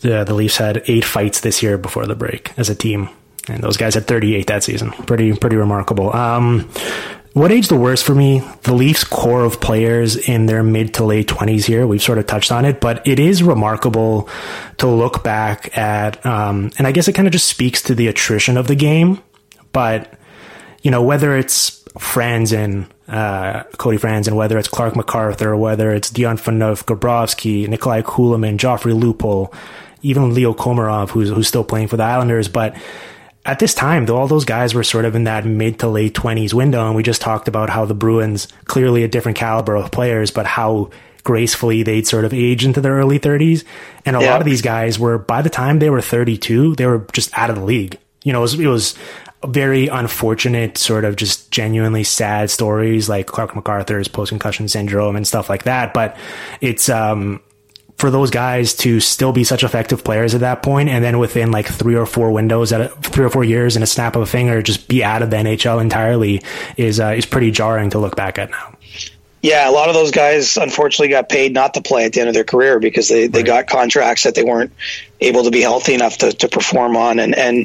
Yeah, 0.00 0.24
the 0.24 0.34
Leafs 0.34 0.58
had 0.58 0.82
eight 0.86 1.04
fights 1.04 1.40
this 1.40 1.62
year 1.62 1.78
before 1.78 2.06
the 2.06 2.16
break 2.16 2.52
as 2.58 2.68
a 2.68 2.74
team, 2.74 3.08
and 3.48 3.62
those 3.62 3.76
guys 3.78 3.94
had 3.94 4.06
38 4.06 4.48
that 4.48 4.62
season. 4.62 4.90
Pretty, 4.90 5.32
pretty 5.34 5.56
remarkable. 5.56 6.14
Um, 6.14 6.68
what 7.34 7.50
aged 7.50 7.70
the 7.70 7.76
worst 7.76 8.04
for 8.04 8.14
me? 8.14 8.40
The 8.62 8.74
Leafs 8.74 9.04
core 9.04 9.44
of 9.44 9.60
players 9.60 10.16
in 10.16 10.46
their 10.46 10.62
mid 10.62 10.94
to 10.94 11.04
late 11.04 11.28
20s 11.28 11.64
here. 11.64 11.86
We've 11.86 12.02
sort 12.02 12.18
of 12.18 12.26
touched 12.26 12.52
on 12.52 12.64
it, 12.64 12.80
but 12.80 13.06
it 13.06 13.18
is 13.18 13.42
remarkable 13.42 14.28
to 14.78 14.86
look 14.86 15.24
back 15.24 15.76
at, 15.76 16.24
um, 16.26 16.70
and 16.76 16.86
I 16.86 16.92
guess 16.92 17.08
it 17.08 17.14
kind 17.14 17.26
of 17.26 17.32
just 17.32 17.46
speaks 17.46 17.82
to 17.82 17.94
the 17.94 18.08
attrition 18.08 18.56
of 18.56 18.66
the 18.66 18.74
game. 18.74 19.22
But, 19.72 20.12
you 20.82 20.90
know, 20.90 21.02
whether 21.02 21.34
it's 21.36 21.82
Franson, 21.94 22.86
uh, 23.08 23.62
Cody 23.78 23.96
Franson, 23.96 24.34
whether 24.34 24.58
it's 24.58 24.68
Clarke 24.68 24.96
MacArthur, 24.96 25.56
whether 25.56 25.90
it's 25.90 26.10
Dion 26.10 26.36
Phaneuf, 26.36 26.84
Grabovski, 26.84 27.66
Nikolai 27.66 28.02
Kulemin, 28.02 28.58
Joffrey 28.58 28.98
Lupul, 28.98 29.54
even 30.02 30.34
Leo 30.34 30.52
Komarov, 30.52 31.10
who's, 31.10 31.30
who's 31.30 31.48
still 31.48 31.64
playing 31.64 31.88
for 31.88 31.96
the 31.96 32.02
Islanders, 32.02 32.48
but, 32.48 32.76
at 33.44 33.58
this 33.58 33.74
time, 33.74 34.06
though, 34.06 34.16
all 34.16 34.28
those 34.28 34.44
guys 34.44 34.74
were 34.74 34.84
sort 34.84 35.04
of 35.04 35.14
in 35.16 35.24
that 35.24 35.44
mid 35.44 35.80
to 35.80 35.88
late 35.88 36.14
20s 36.14 36.54
window. 36.54 36.86
And 36.86 36.94
we 36.94 37.02
just 37.02 37.20
talked 37.20 37.48
about 37.48 37.70
how 37.70 37.84
the 37.84 37.94
Bruins, 37.94 38.48
clearly 38.66 39.02
a 39.02 39.08
different 39.08 39.36
caliber 39.36 39.74
of 39.74 39.90
players, 39.90 40.30
but 40.30 40.46
how 40.46 40.90
gracefully 41.24 41.82
they'd 41.82 42.06
sort 42.06 42.24
of 42.24 42.32
age 42.32 42.64
into 42.64 42.80
their 42.80 42.94
early 42.94 43.18
30s. 43.18 43.64
And 44.06 44.16
a 44.16 44.20
yeah. 44.20 44.30
lot 44.30 44.40
of 44.40 44.44
these 44.44 44.62
guys 44.62 44.98
were, 44.98 45.18
by 45.18 45.42
the 45.42 45.50
time 45.50 45.80
they 45.80 45.90
were 45.90 46.00
32, 46.00 46.76
they 46.76 46.86
were 46.86 47.06
just 47.12 47.36
out 47.36 47.50
of 47.50 47.56
the 47.56 47.64
league. 47.64 47.98
You 48.22 48.32
know, 48.32 48.40
it 48.40 48.42
was, 48.42 48.60
it 48.60 48.66
was 48.66 48.94
very 49.44 49.88
unfortunate, 49.88 50.78
sort 50.78 51.04
of 51.04 51.16
just 51.16 51.50
genuinely 51.50 52.04
sad 52.04 52.48
stories 52.48 53.08
like 53.08 53.26
Clarke 53.26 53.56
MacArthur's 53.56 54.06
post 54.06 54.28
concussion 54.28 54.68
syndrome 54.68 55.16
and 55.16 55.26
stuff 55.26 55.48
like 55.48 55.64
that. 55.64 55.92
But 55.92 56.16
it's, 56.60 56.88
um, 56.88 57.40
for 58.02 58.10
those 58.10 58.32
guys 58.32 58.74
to 58.74 58.98
still 58.98 59.30
be 59.30 59.44
such 59.44 59.62
effective 59.62 60.02
players 60.02 60.34
at 60.34 60.40
that 60.40 60.60
point, 60.60 60.88
and 60.88 61.04
then 61.04 61.20
within 61.20 61.52
like 61.52 61.68
three 61.68 61.94
or 61.94 62.04
four 62.04 62.32
windows, 62.32 62.72
at 62.72 62.80
a, 62.80 62.88
three 62.88 63.24
or 63.24 63.30
four 63.30 63.44
years, 63.44 63.76
in 63.76 63.84
a 63.84 63.86
snap 63.86 64.16
of 64.16 64.22
a 64.22 64.26
finger, 64.26 64.60
just 64.60 64.88
be 64.88 65.04
out 65.04 65.22
of 65.22 65.30
the 65.30 65.36
NHL 65.36 65.80
entirely 65.80 66.42
is 66.76 66.98
uh, 66.98 67.14
is 67.16 67.26
pretty 67.26 67.52
jarring 67.52 67.90
to 67.90 68.00
look 68.00 68.16
back 68.16 68.40
at 68.40 68.50
now. 68.50 68.76
Yeah, 69.40 69.70
a 69.70 69.70
lot 69.70 69.88
of 69.88 69.94
those 69.94 70.10
guys 70.10 70.56
unfortunately 70.56 71.10
got 71.10 71.28
paid 71.28 71.54
not 71.54 71.74
to 71.74 71.80
play 71.80 72.04
at 72.04 72.12
the 72.12 72.18
end 72.18 72.28
of 72.28 72.34
their 72.34 72.42
career 72.42 72.80
because 72.80 73.08
they, 73.08 73.28
they 73.28 73.40
right. 73.40 73.46
got 73.46 73.66
contracts 73.68 74.24
that 74.24 74.34
they 74.34 74.42
weren't 74.42 74.72
able 75.20 75.44
to 75.44 75.52
be 75.52 75.60
healthy 75.60 75.94
enough 75.94 76.18
to, 76.18 76.32
to 76.32 76.48
perform 76.48 76.96
on. 76.96 77.20
And, 77.20 77.36
and, 77.36 77.56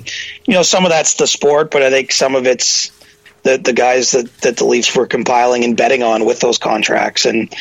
you 0.45 0.53
know, 0.53 0.61
some 0.61 0.85
of 0.85 0.91
that's 0.91 1.15
the 1.15 1.25
sport, 1.25 1.71
but 1.71 1.81
I 1.81 1.89
think 1.89 2.11
some 2.11 2.35
of 2.35 2.45
it's 2.45 2.91
the, 3.47 3.57
the 3.57 3.73
guys 3.73 4.11
that, 4.11 4.31
that 4.41 4.57
the 4.57 4.65
Leafs 4.65 4.93
were 4.93 5.07
compiling 5.07 5.63
and 5.63 5.77
betting 5.77 6.03
on 6.03 6.25
with 6.25 6.41
those 6.41 6.57
contracts. 6.57 7.25
And, 7.25 7.53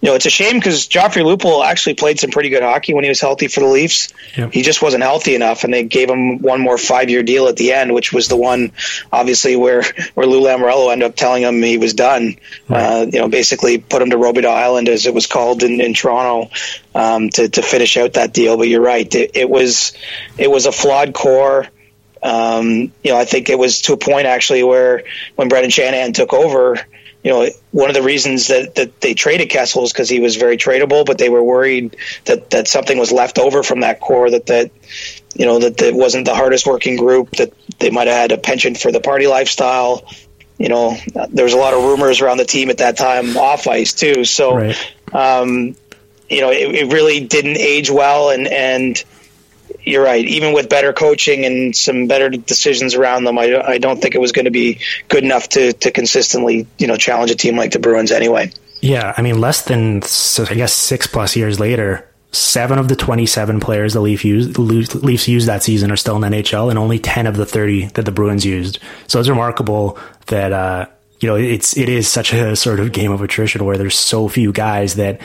you 0.00 0.08
know, 0.08 0.14
it's 0.14 0.24
a 0.24 0.30
shame 0.30 0.58
because 0.58 0.88
Joffrey 0.88 1.22
Lupul 1.22 1.64
actually 1.64 1.94
played 1.94 2.18
some 2.18 2.30
pretty 2.30 2.48
good 2.48 2.62
hockey 2.62 2.94
when 2.94 3.04
he 3.04 3.10
was 3.10 3.20
healthy 3.20 3.48
for 3.48 3.60
the 3.60 3.66
Leafs. 3.66 4.12
Yep. 4.36 4.52
He 4.52 4.62
just 4.62 4.80
wasn't 4.80 5.02
healthy 5.02 5.34
enough, 5.34 5.64
and 5.64 5.72
they 5.72 5.84
gave 5.84 6.08
him 6.08 6.38
one 6.38 6.62
more 6.62 6.78
five 6.78 7.10
year 7.10 7.22
deal 7.22 7.46
at 7.48 7.56
the 7.56 7.72
end, 7.72 7.92
which 7.92 8.10
was 8.10 8.28
the 8.28 8.36
one, 8.36 8.72
obviously, 9.12 9.54
where 9.54 9.82
where 10.14 10.26
Lou 10.26 10.40
Lamoriello 10.40 10.90
ended 10.90 11.08
up 11.08 11.16
telling 11.16 11.42
him 11.42 11.62
he 11.62 11.76
was 11.76 11.92
done. 11.92 12.36
Right. 12.68 13.02
Uh, 13.02 13.06
you 13.12 13.18
know, 13.20 13.28
basically 13.28 13.78
put 13.78 14.00
him 14.00 14.10
to 14.10 14.16
Robidas 14.16 14.46
Island, 14.46 14.88
as 14.88 15.04
it 15.04 15.12
was 15.12 15.26
called 15.26 15.62
in, 15.62 15.80
in 15.80 15.92
Toronto, 15.92 16.50
um, 16.94 17.28
to 17.30 17.48
to 17.50 17.62
finish 17.62 17.96
out 17.98 18.14
that 18.14 18.32
deal. 18.32 18.56
But 18.56 18.68
you're 18.68 18.80
right, 18.80 19.14
it, 19.14 19.32
it 19.34 19.50
was 19.50 19.92
it 20.38 20.50
was 20.50 20.64
a 20.64 20.72
flawed 20.72 21.12
core. 21.12 21.68
Um, 22.24 22.92
you 23.04 23.12
know, 23.12 23.18
I 23.18 23.26
think 23.26 23.50
it 23.50 23.58
was 23.58 23.82
to 23.82 23.92
a 23.92 23.96
point 23.96 24.26
actually 24.26 24.64
where 24.64 25.04
when 25.36 25.48
Brendan 25.48 25.70
Shanahan 25.70 26.12
took 26.12 26.32
over 26.32 26.78
you 27.24 27.30
know, 27.30 27.48
one 27.70 27.88
of 27.88 27.94
the 27.94 28.02
reasons 28.02 28.48
that, 28.48 28.74
that 28.74 29.00
they 29.00 29.14
traded 29.14 29.48
Kessel 29.48 29.82
is 29.82 29.92
because 29.92 30.10
he 30.10 30.20
was 30.20 30.36
very 30.36 30.58
tradable, 30.58 31.06
but 31.06 31.16
they 31.16 31.30
were 31.30 31.42
worried 31.42 31.96
that, 32.26 32.50
that 32.50 32.68
something 32.68 32.98
was 32.98 33.10
left 33.10 33.38
over 33.38 33.62
from 33.62 33.80
that 33.80 33.98
core 33.98 34.30
that, 34.30 34.44
that, 34.46 34.70
you 35.34 35.46
know, 35.46 35.58
that 35.58 35.80
it 35.80 35.94
wasn't 35.94 36.26
the 36.26 36.34
hardest 36.34 36.66
working 36.66 36.96
group, 36.96 37.30
that 37.36 37.54
they 37.78 37.88
might 37.88 38.08
have 38.08 38.16
had 38.16 38.32
a 38.32 38.36
penchant 38.36 38.76
for 38.76 38.92
the 38.92 39.00
party 39.00 39.26
lifestyle. 39.26 40.04
You 40.58 40.68
know, 40.68 40.98
there 41.30 41.46
was 41.46 41.54
a 41.54 41.58
lot 41.58 41.72
of 41.72 41.82
rumors 41.82 42.20
around 42.20 42.36
the 42.36 42.44
team 42.44 42.68
at 42.68 42.78
that 42.78 42.98
time 42.98 43.38
off 43.38 43.66
ice 43.66 43.94
too. 43.94 44.26
So, 44.26 44.56
right. 44.56 44.94
um, 45.14 45.76
you 46.28 46.42
know, 46.42 46.50
it, 46.50 46.74
it 46.74 46.92
really 46.92 47.26
didn't 47.26 47.56
age 47.56 47.90
well 47.90 48.30
and, 48.30 48.46
and, 48.46 49.02
you're 49.84 50.04
right. 50.04 50.24
Even 50.24 50.52
with 50.52 50.68
better 50.68 50.92
coaching 50.92 51.44
and 51.44 51.76
some 51.76 52.06
better 52.06 52.28
decisions 52.28 52.94
around 52.94 53.24
them, 53.24 53.38
I, 53.38 53.60
I 53.62 53.78
don't 53.78 54.00
think 54.00 54.14
it 54.14 54.20
was 54.20 54.32
going 54.32 54.46
to 54.46 54.50
be 54.50 54.80
good 55.08 55.24
enough 55.24 55.48
to, 55.50 55.72
to 55.72 55.90
consistently, 55.90 56.66
you 56.78 56.86
know, 56.86 56.96
challenge 56.96 57.30
a 57.30 57.34
team 57.34 57.56
like 57.56 57.72
the 57.72 57.78
Bruins 57.78 58.10
anyway. 58.10 58.52
Yeah, 58.80 59.14
I 59.16 59.22
mean, 59.22 59.40
less 59.40 59.62
than 59.62 60.02
I 60.50 60.54
guess 60.54 60.72
six 60.72 61.06
plus 61.06 61.36
years 61.36 61.58
later, 61.58 62.08
seven 62.32 62.78
of 62.78 62.88
the 62.88 62.96
27 62.96 63.60
players 63.60 63.94
the 63.94 64.00
Leaf 64.00 64.24
used, 64.24 64.58
Leafs 64.58 65.28
used 65.28 65.48
that 65.48 65.62
season 65.62 65.90
are 65.90 65.96
still 65.96 66.22
in 66.22 66.22
NHL, 66.22 66.68
and 66.68 66.78
only 66.78 66.98
10 66.98 67.26
of 67.26 67.36
the 67.36 67.46
30 67.46 67.86
that 67.88 68.04
the 68.04 68.12
Bruins 68.12 68.44
used. 68.44 68.78
So 69.06 69.20
it's 69.20 69.28
remarkable 69.28 69.98
that 70.26 70.52
uh, 70.52 70.86
you 71.20 71.28
know 71.28 71.36
it's 71.36 71.76
it 71.76 71.88
is 71.88 72.08
such 72.08 72.32
a 72.32 72.56
sort 72.56 72.80
of 72.80 72.92
game 72.92 73.12
of 73.12 73.22
attrition 73.22 73.64
where 73.64 73.78
there's 73.78 73.98
so 73.98 74.28
few 74.28 74.52
guys 74.52 74.96
that 74.96 75.20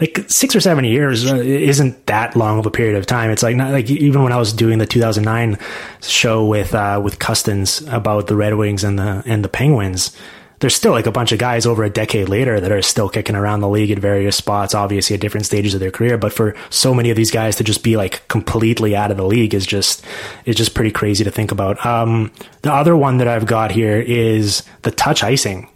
like 0.00 0.24
six 0.28 0.54
or 0.54 0.60
seven 0.60 0.84
years 0.84 1.30
uh, 1.30 1.36
isn't 1.36 2.06
that 2.06 2.36
long 2.36 2.58
of 2.58 2.66
a 2.66 2.70
period 2.70 2.96
of 2.96 3.06
time. 3.06 3.30
It's 3.30 3.42
like 3.42 3.56
not 3.56 3.72
like 3.72 3.88
even 3.90 4.22
when 4.22 4.32
I 4.32 4.36
was 4.36 4.52
doing 4.52 4.78
the 4.78 4.86
2009 4.86 5.58
show 6.02 6.44
with 6.44 6.74
uh, 6.74 7.00
with 7.02 7.18
Custins 7.18 7.82
about 7.88 8.26
the 8.26 8.36
Red 8.36 8.54
Wings 8.54 8.84
and 8.84 8.98
the 8.98 9.22
and 9.26 9.42
the 9.42 9.48
Penguins, 9.48 10.14
there's 10.60 10.74
still 10.74 10.92
like 10.92 11.06
a 11.06 11.12
bunch 11.12 11.32
of 11.32 11.38
guys 11.38 11.64
over 11.64 11.82
a 11.82 11.90
decade 11.90 12.28
later 12.28 12.60
that 12.60 12.70
are 12.70 12.82
still 12.82 13.08
kicking 13.08 13.36
around 13.36 13.60
the 13.60 13.68
league 13.68 13.90
at 13.90 13.98
various 13.98 14.36
spots, 14.36 14.74
obviously 14.74 15.14
at 15.14 15.20
different 15.20 15.46
stages 15.46 15.72
of 15.72 15.80
their 15.80 15.90
career. 15.90 16.18
But 16.18 16.32
for 16.32 16.54
so 16.68 16.92
many 16.92 17.10
of 17.10 17.16
these 17.16 17.30
guys 17.30 17.56
to 17.56 17.64
just 17.64 17.82
be 17.82 17.96
like 17.96 18.26
completely 18.28 18.94
out 18.94 19.10
of 19.10 19.16
the 19.16 19.26
league 19.26 19.54
is 19.54 19.66
just 19.66 20.04
is 20.44 20.56
just 20.56 20.74
pretty 20.74 20.92
crazy 20.92 21.24
to 21.24 21.30
think 21.30 21.52
about. 21.52 21.84
Um, 21.86 22.32
the 22.62 22.72
other 22.72 22.96
one 22.96 23.16
that 23.18 23.28
I've 23.28 23.46
got 23.46 23.70
here 23.70 23.98
is 23.98 24.62
the 24.82 24.90
touch 24.90 25.22
icing 25.24 25.70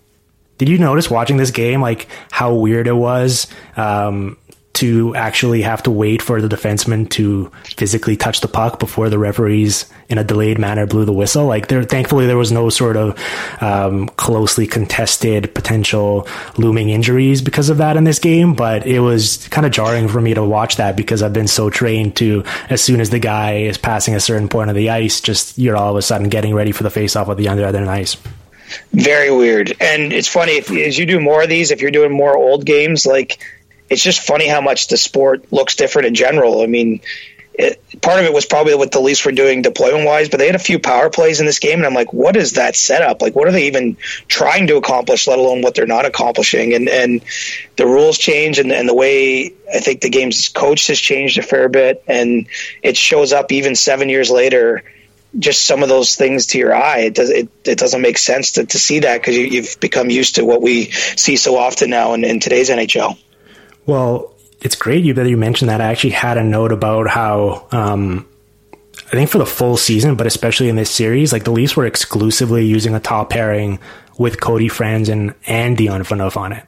did 0.61 0.69
you 0.69 0.77
notice 0.77 1.09
watching 1.09 1.39
this 1.39 1.51
game 1.51 1.81
like 1.81 2.07
how 2.31 2.53
weird 2.53 2.87
it 2.87 2.93
was 2.93 3.47
um, 3.79 4.37
to 4.75 5.17
actually 5.17 5.63
have 5.63 5.83
to 5.83 5.91
wait 5.91 6.21
for 6.21 6.43
the 6.43 6.55
defenseman 6.55 7.09
to 7.09 7.51
physically 7.79 8.15
touch 8.15 8.43
the 8.43 8.47
puck 8.47 8.79
before 8.79 9.09
the 9.09 9.19
referees 9.19 9.87
in 10.11 10.19
a 10.19 10.23
delayed 10.23 10.59
manner 10.59 10.87
blew 10.87 11.07
the 11.07 11.15
whistle? 11.15 11.47
Like 11.47 11.69
there, 11.69 11.83
thankfully 11.83 12.27
there 12.27 12.37
was 12.37 12.53
no 12.53 12.69
sort 12.69 12.99
of 12.99 13.19
um, 13.63 14.09
closely 14.09 14.67
contested 14.67 15.55
potential 15.55 16.29
looming 16.59 16.91
injuries 16.91 17.41
because 17.41 17.71
of 17.71 17.79
that 17.79 17.97
in 17.97 18.05
this 18.05 18.19
game, 18.19 18.53
but 18.53 18.87
it 18.87 19.01
was 19.01 19.49
kind 19.49 19.65
of 19.65 19.73
jarring 19.73 20.09
for 20.09 20.21
me 20.21 20.35
to 20.35 20.45
watch 20.45 20.77
that 20.77 20.95
because 20.95 21.23
I've 21.23 21.33
been 21.33 21.49
so 21.49 21.71
trained 21.71 22.17
to 22.17 22.45
as 22.69 22.85
soon 22.85 23.01
as 23.01 23.09
the 23.09 23.19
guy 23.19 23.61
is 23.61 23.79
passing 23.79 24.15
a 24.15 24.21
certain 24.21 24.51
point 24.51 24.69
of 24.69 24.77
the 24.77 24.91
ice, 24.91 25.23
just 25.23 25.57
you're 25.57 25.79
all 25.79 25.93
of 25.93 25.97
a 25.97 26.03
sudden 26.03 26.29
getting 26.29 26.55
ready 26.55 26.73
for 26.73 26.83
the 26.83 26.91
face 26.91 27.17
off 27.17 27.29
with 27.29 27.39
the 27.39 27.49
other 27.49 27.65
other 27.65 27.87
ice. 27.87 28.19
Very 28.93 29.31
weird. 29.31 29.75
And 29.81 30.13
it's 30.13 30.29
funny 30.29 30.53
if 30.53 30.71
as 30.71 30.99
you 30.99 31.07
do 31.07 31.21
more 31.21 31.43
of 31.43 31.49
these, 31.49 31.71
if 31.71 31.81
you're 31.81 31.91
doing 31.91 32.13
more 32.13 32.37
old 32.37 32.65
games, 32.65 33.07
like 33.07 33.39
it's 33.89 34.03
just 34.03 34.21
funny 34.21 34.47
how 34.47 34.61
much 34.61 34.89
the 34.89 34.97
sport 34.97 35.53
looks 35.53 35.77
different 35.77 36.07
in 36.07 36.15
general. 36.15 36.63
I 36.63 36.67
mean, 36.67 37.01
it, 37.55 37.83
part 38.01 38.21
of 38.21 38.25
it 38.25 38.33
was 38.33 38.47
probably 38.47 38.75
what 38.75 38.93
the 38.93 39.01
Leafs 39.01 39.25
were 39.25 39.33
doing 39.33 39.61
deployment 39.61 40.07
wise, 40.07 40.29
but 40.29 40.39
they 40.39 40.47
had 40.47 40.55
a 40.55 40.61
few 40.61 40.79
power 40.79 41.11
plays 41.11 41.41
in 41.41 41.47
this 41.47 41.59
game, 41.59 41.79
and 41.79 41.87
I'm 41.87 41.95
like, 41.95 42.13
what 42.13 42.37
is 42.37 42.53
that 42.53 42.77
setup? 42.77 43.21
Like, 43.21 43.35
what 43.35 43.49
are 43.49 43.53
they 43.53 43.67
even 43.67 43.97
trying 44.29 44.69
to 44.69 44.77
accomplish, 44.77 45.27
let 45.27 45.39
alone 45.39 45.61
what 45.61 45.75
they're 45.75 45.87
not 45.87 46.07
accomplishing? 46.07 46.73
And 46.73 46.89
and 46.89 47.23
the 47.77 47.87
rules 47.87 48.17
change, 48.17 48.59
and, 48.59 48.73
and 48.73 48.89
the 48.89 48.95
way 48.95 49.53
I 49.73 49.81
think 49.81 50.01
the 50.01 50.09
game's 50.09 50.49
coach 50.49 50.87
has 50.87 50.99
changed 50.99 51.39
a 51.39 51.43
fair 51.43 51.69
bit, 51.69 52.03
and 52.07 52.47
it 52.83 52.97
shows 52.97 53.33
up 53.33 53.53
even 53.53 53.75
seven 53.75 54.09
years 54.09 54.31
later 54.31 54.85
just 55.39 55.65
some 55.65 55.83
of 55.83 55.89
those 55.89 56.17
things 56.17 56.49
to 56.49 56.59
your 56.59 56.75
eye. 56.75 57.01
It 57.01 57.15
does 57.15 57.31
it, 57.31 57.49
it 57.65 57.79
doesn't 57.79 58.01
make 58.01 58.19
sense 58.19 58.53
to, 58.53 58.67
to 58.67 58.79
see 58.79 59.01
that 59.01 59.21
because 59.21 59.37
you, 59.37 59.63
have 59.63 59.79
become 59.81 60.11
used 60.11 60.37
to 60.37 60.45
what 60.45 60.61
we 60.61 60.91
see 60.91 61.37
so 61.37 61.57
often 61.57 61.91
now 61.91 62.15
in, 62.15 62.25
in 62.25 62.41
today's 62.41 62.71
NHL. 62.71 63.19
Well, 63.87 64.35
it's 64.61 64.77
great 64.77 65.05
you 65.05 65.15
that 65.15 65.29
you 65.29 65.37
mentioned 65.37 65.71
that. 65.71 65.81
I 65.81 65.87
actually 65.87 66.11
had 66.11 66.37
a 66.37 66.45
note 66.45 66.73
about 66.73 67.09
how 67.09 67.67
um, 67.73 68.29
I 69.07 69.11
think 69.11 69.31
for 69.31 69.39
the 69.39 69.47
full 69.47 69.77
season, 69.77 70.17
but 70.17 70.27
especially 70.27 70.69
in 70.69 70.77
this 70.77 70.91
series, 70.91 71.33
like 71.33 71.45
the 71.45 71.51
Leafs 71.51 71.77
were 71.77 71.87
exclusively 71.87 72.67
using 72.67 72.95
a 72.95 73.01
top 73.01 73.31
pairing 73.31 73.79
with 74.19 74.41
Cody 74.41 74.69
Franson 74.69 75.35
and 75.47 75.77
Dion 75.77 76.03
Phaneuf 76.03 76.37
on 76.37 76.53
it. 76.53 76.67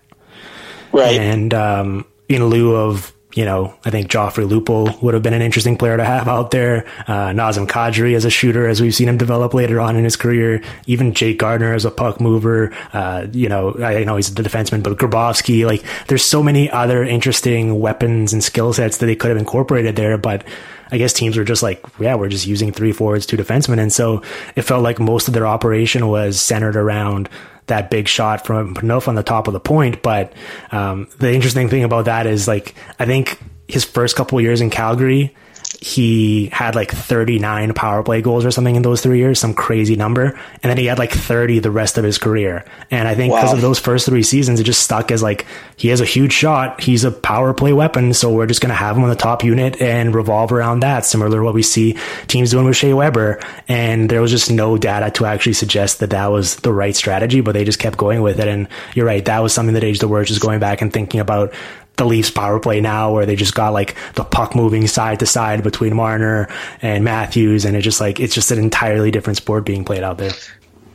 Right. 0.91 1.21
And 1.21 1.53
um, 1.55 2.07
in 2.29 2.45
lieu 2.47 2.75
of 2.75 3.13
you 3.35 3.45
know, 3.45 3.75
I 3.85 3.91
think 3.91 4.11
Joffrey 4.11 4.49
Lupul 4.49 5.01
would 5.03 5.15
have 5.15 5.23
been 5.23 5.33
an 5.33 5.43
interesting 5.43 5.77
player 5.77 5.97
to 5.97 6.05
have 6.05 6.29
out 6.29 6.51
there. 6.51 6.85
Uh, 7.07 7.31
Nazem 7.31 7.67
Kadri 7.67 8.15
as 8.15 8.25
a 8.25 8.31
shooter, 8.31 8.69
as 8.69 8.81
we've 8.81 8.95
seen 8.95 9.09
him 9.09 9.17
develop 9.17 9.55
later 9.55 9.81
on 9.81 9.97
in 9.97 10.05
his 10.05 10.17
career. 10.17 10.63
Even 10.87 11.15
Jake 11.15 11.39
Gardiner 11.39 11.75
as 11.75 11.85
a 11.85 11.91
puck 11.91 12.21
mover. 12.21 12.73
Uh, 12.93 13.27
you 13.33 13.49
know, 13.49 13.75
I 13.83 14.05
know 14.05 14.17
he's 14.17 14.35
the 14.35 14.43
defenseman, 14.43 14.83
but 14.83 14.99
Grabovski, 14.99 15.65
like, 15.67 15.83
there's 16.09 16.25
so 16.25 16.43
many 16.43 16.71
other 16.71 17.05
interesting 17.05 17.81
weapons 17.81 18.33
and 18.33 18.45
skill 18.45 18.73
sets 18.73 18.99
that 18.99 19.07
they 19.07 19.17
could 19.17 19.31
have 19.31 19.39
incorporated 19.39 19.97
there, 19.97 20.19
but 20.19 20.45
I 20.93 20.99
guess 20.99 21.13
teams 21.15 21.39
were 21.39 21.45
just 21.45 21.63
like, 21.63 21.83
yeah, 21.99 22.15
we're 22.15 22.29
just 22.29 22.47
using 22.47 22.71
three 22.71 22.93
forwards, 22.93 23.27
two 23.27 23.39
defensemen. 23.39 23.79
And 23.79 23.93
so 23.93 24.23
it 24.55 24.63
felt 24.63 24.83
like 24.83 25.01
most 25.01 25.27
of 25.27 25.35
their 25.35 25.47
operation 25.47 26.07
was 26.07 26.41
centered 26.41 26.77
around 26.77 27.31
that 27.67 27.91
big 27.91 28.09
shot 28.09 28.47
from 28.47 28.75
Phaneuf 28.75 29.09
on 29.09 29.15
the 29.15 29.23
top 29.23 29.47
of 29.47 29.55
the 29.55 29.61
point. 29.61 30.03
But 30.03 30.33
um, 30.71 31.09
the 31.19 31.33
interesting 31.33 31.69
thing 31.69 31.83
about 31.83 32.05
that 32.05 32.27
is 32.27 32.47
like 32.47 32.75
I 32.99 33.07
think 33.07 33.39
his 33.69 33.85
first 33.85 34.17
couple 34.17 34.41
years 34.41 34.61
in 34.61 34.69
Calgary, 34.69 35.35
he 35.81 36.47
had 36.47 36.75
like 36.75 36.91
39 36.91 37.75
power 37.75 38.03
play 38.03 38.23
goals 38.23 38.45
or 38.45 38.51
something 38.51 38.77
in 38.77 38.83
those 38.83 39.01
three 39.01 39.19
years, 39.19 39.39
some 39.39 39.55
crazy 39.55 39.97
number. 39.97 40.39
And 40.63 40.71
then 40.71 40.77
he 40.77 40.87
had 40.87 40.99
like 40.99 41.13
30 41.13 41.61
the 41.61 41.71
rest 41.71 41.99
of 41.99 42.05
his 42.05 42.19
career. 42.19 42.65
And 42.91 43.09
I 43.09 43.15
think 43.15 43.33
because 43.33 43.51
wow. 43.51 43.57
of 43.57 43.63
those 43.63 43.79
first 43.79 44.07
three 44.07 44.23
seasons, 44.23 44.61
it 44.61 44.65
just 44.65 44.83
stuck 44.83 45.11
as 45.11 45.23
like, 45.23 45.47
he 45.77 45.89
has 45.89 46.01
a 46.01 46.05
huge 46.05 46.33
shot. 46.33 46.81
He's 46.81 47.05
a 47.05 47.11
power 47.11 47.55
play 47.55 47.73
weapon. 47.73 48.15
So 48.15 48.31
we're 48.33 48.47
just 48.47 48.61
going 48.61 48.71
to 48.71 48.77
have 48.77 48.97
him 48.97 49.03
on 49.03 49.09
the 49.09 49.17
top 49.17 49.43
unit 49.43 49.81
and 49.81 50.15
revolve 50.15 50.53
around 50.53 50.81
that, 50.81 51.05
similar 51.05 51.31
to 51.31 51.43
what 51.43 51.55
we 51.55 51.63
see 51.63 51.99
teams 52.29 52.51
doing 52.51 52.67
with 52.67 52.77
Shea 52.77 52.93
Weber. 52.93 53.41
And 53.67 54.09
there 54.09 54.21
was 54.21 54.31
just 54.31 54.51
no 54.51 54.77
data 54.77 55.11
to 55.13 55.27
actually 55.27 55.55
suggest 55.55 56.01
that 56.01 56.11
that 56.11 56.27
was 56.27 56.57
the 56.57 56.73
right 56.73 56.95
strategy, 56.95 57.41
but 57.41 57.53
they 57.53 57.65
just 57.65 57.79
kept 57.79 57.97
going 57.97 58.23
with 58.23 58.41
it. 58.41 58.49
And 58.49 58.69
you're 58.95 59.07
right. 59.07 59.25
That 59.25 59.41
was 59.41 59.53
something 59.53 59.75
that 59.75 59.85
aged 59.85 60.03
the 60.03 60.09
word, 60.09 60.27
just 60.27 60.41
going 60.41 60.61
back 60.61 60.83
and 60.83 60.93
thinking 60.93 61.21
about 61.21 61.55
the 61.97 62.05
Leafs 62.05 62.31
power 62.31 62.59
play 62.59 62.81
now 62.81 63.13
where 63.13 63.27
they 63.27 63.37
just 63.37 63.55
got 63.55 63.73
like 63.73 63.95
the 64.15 64.25
puck 64.25 64.55
moving 64.55 64.87
side 64.87 65.21
to 65.21 65.27
side 65.27 65.63
between 65.63 65.95
Marner 65.95 66.49
and 66.81 67.05
Matthews 67.05 67.65
and 67.65 67.77
it 67.77 67.83
just 67.83 68.01
like 68.01 68.19
it's 68.19 68.35
just 68.35 68.51
an 68.51 68.59
entirely 68.59 69.11
different 69.11 69.37
sport 69.37 69.65
being 69.65 69.85
played 69.85 70.03
out 70.03 70.19
there. 70.19 70.33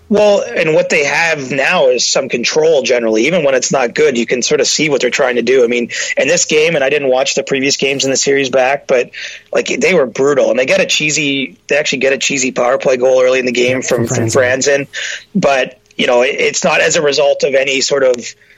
Well, 0.10 0.41
and 0.41 0.74
what 0.74 0.89
they 0.89 1.04
have 1.04 1.52
now 1.52 1.88
is 1.88 2.06
some 2.06 2.30
control 2.30 2.82
generally. 2.82 3.28
Even 3.28 3.43
when 3.43 3.56
it's 3.56 3.74
not 3.74 3.93
good, 3.93 4.18
you 4.18 4.26
can 4.26 4.41
sort 4.41 4.62
of 4.62 4.68
see 4.68 4.89
what 4.89 5.02
they're 5.02 5.10
trying 5.10 5.36
to 5.36 5.41
do. 5.41 5.66
I 5.66 5.68
mean, 5.68 5.89
in 6.16 6.30
this 6.30 6.45
game, 6.45 6.76
and 6.76 6.84
I 6.84 6.89
didn't 6.89 7.10
watch 7.10 7.36
the 7.36 7.43
previous 7.43 7.76
games 7.76 8.06
in 8.06 8.12
the 8.12 8.18
series 8.18 8.50
back, 8.50 8.88
but 8.88 9.12
like 9.52 9.68
they 9.68 9.93
were 9.93 10.06
brutal. 10.06 10.50
And 10.50 10.58
they 10.58 10.66
get 10.66 10.80
a 10.80 10.86
cheesy, 10.86 11.58
they 11.68 11.78
actually 11.78 12.00
get 12.00 12.14
a 12.14 12.18
cheesy 12.18 12.54
power 12.54 12.78
play 12.78 12.95
goal 12.95 13.22
early 13.22 13.39
in 13.39 13.45
the 13.45 13.52
game 13.52 13.82
from, 13.82 14.08
from 14.08 14.28
Franson. 14.28 14.88
But, 15.36 15.80
you 15.98 16.08
know, 16.08 16.22
it's 16.22 16.64
not 16.64 16.80
as 16.80 16.95
a 16.95 17.02
result 17.02 17.43
of 17.43 17.54
any 17.54 17.82
sort 17.82 18.04
of 18.04 18.16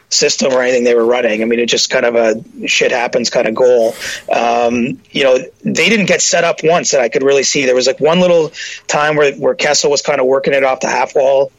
system 0.10 0.53
or 0.53 0.62
anything 0.62 0.84
they 0.84 0.95
were 0.95 1.05
running. 1.05 1.41
I 1.41 1.45
mean, 1.45 1.60
it 1.60 1.68
just 1.68 1.89
kind 1.89 2.05
of 2.05 2.16
a 2.16 2.68
shit 2.68 2.91
happens 2.91 3.30
kind 3.30 3.47
of 3.47 3.55
goal. 3.55 3.95
Um, 4.34 4.99
you 5.12 5.24
know, 5.24 5.38
they 5.64 5.89
didn't 5.89 6.07
get 6.07 6.22
set 6.22 6.43
up 6.43 6.57
once 6.64 6.91
that 6.91 7.01
I 7.01 7.10
could 7.10 7.24
really 7.24 7.43
see. 7.43 7.66
There 7.66 7.76
was 7.76 7.88
like 7.88 7.99
one 7.99 8.20
little 8.20 8.51
time 8.88 9.16
where, 9.16 9.34
where 9.34 9.55
Kessel 9.55 9.91
was 9.91 10.01
kind 10.01 10.20
of 10.20 10.28
working 10.28 10.53
it 10.53 10.64
off 10.64 10.80
the 10.80 10.89
half 10.89 11.16
wall 11.16 11.51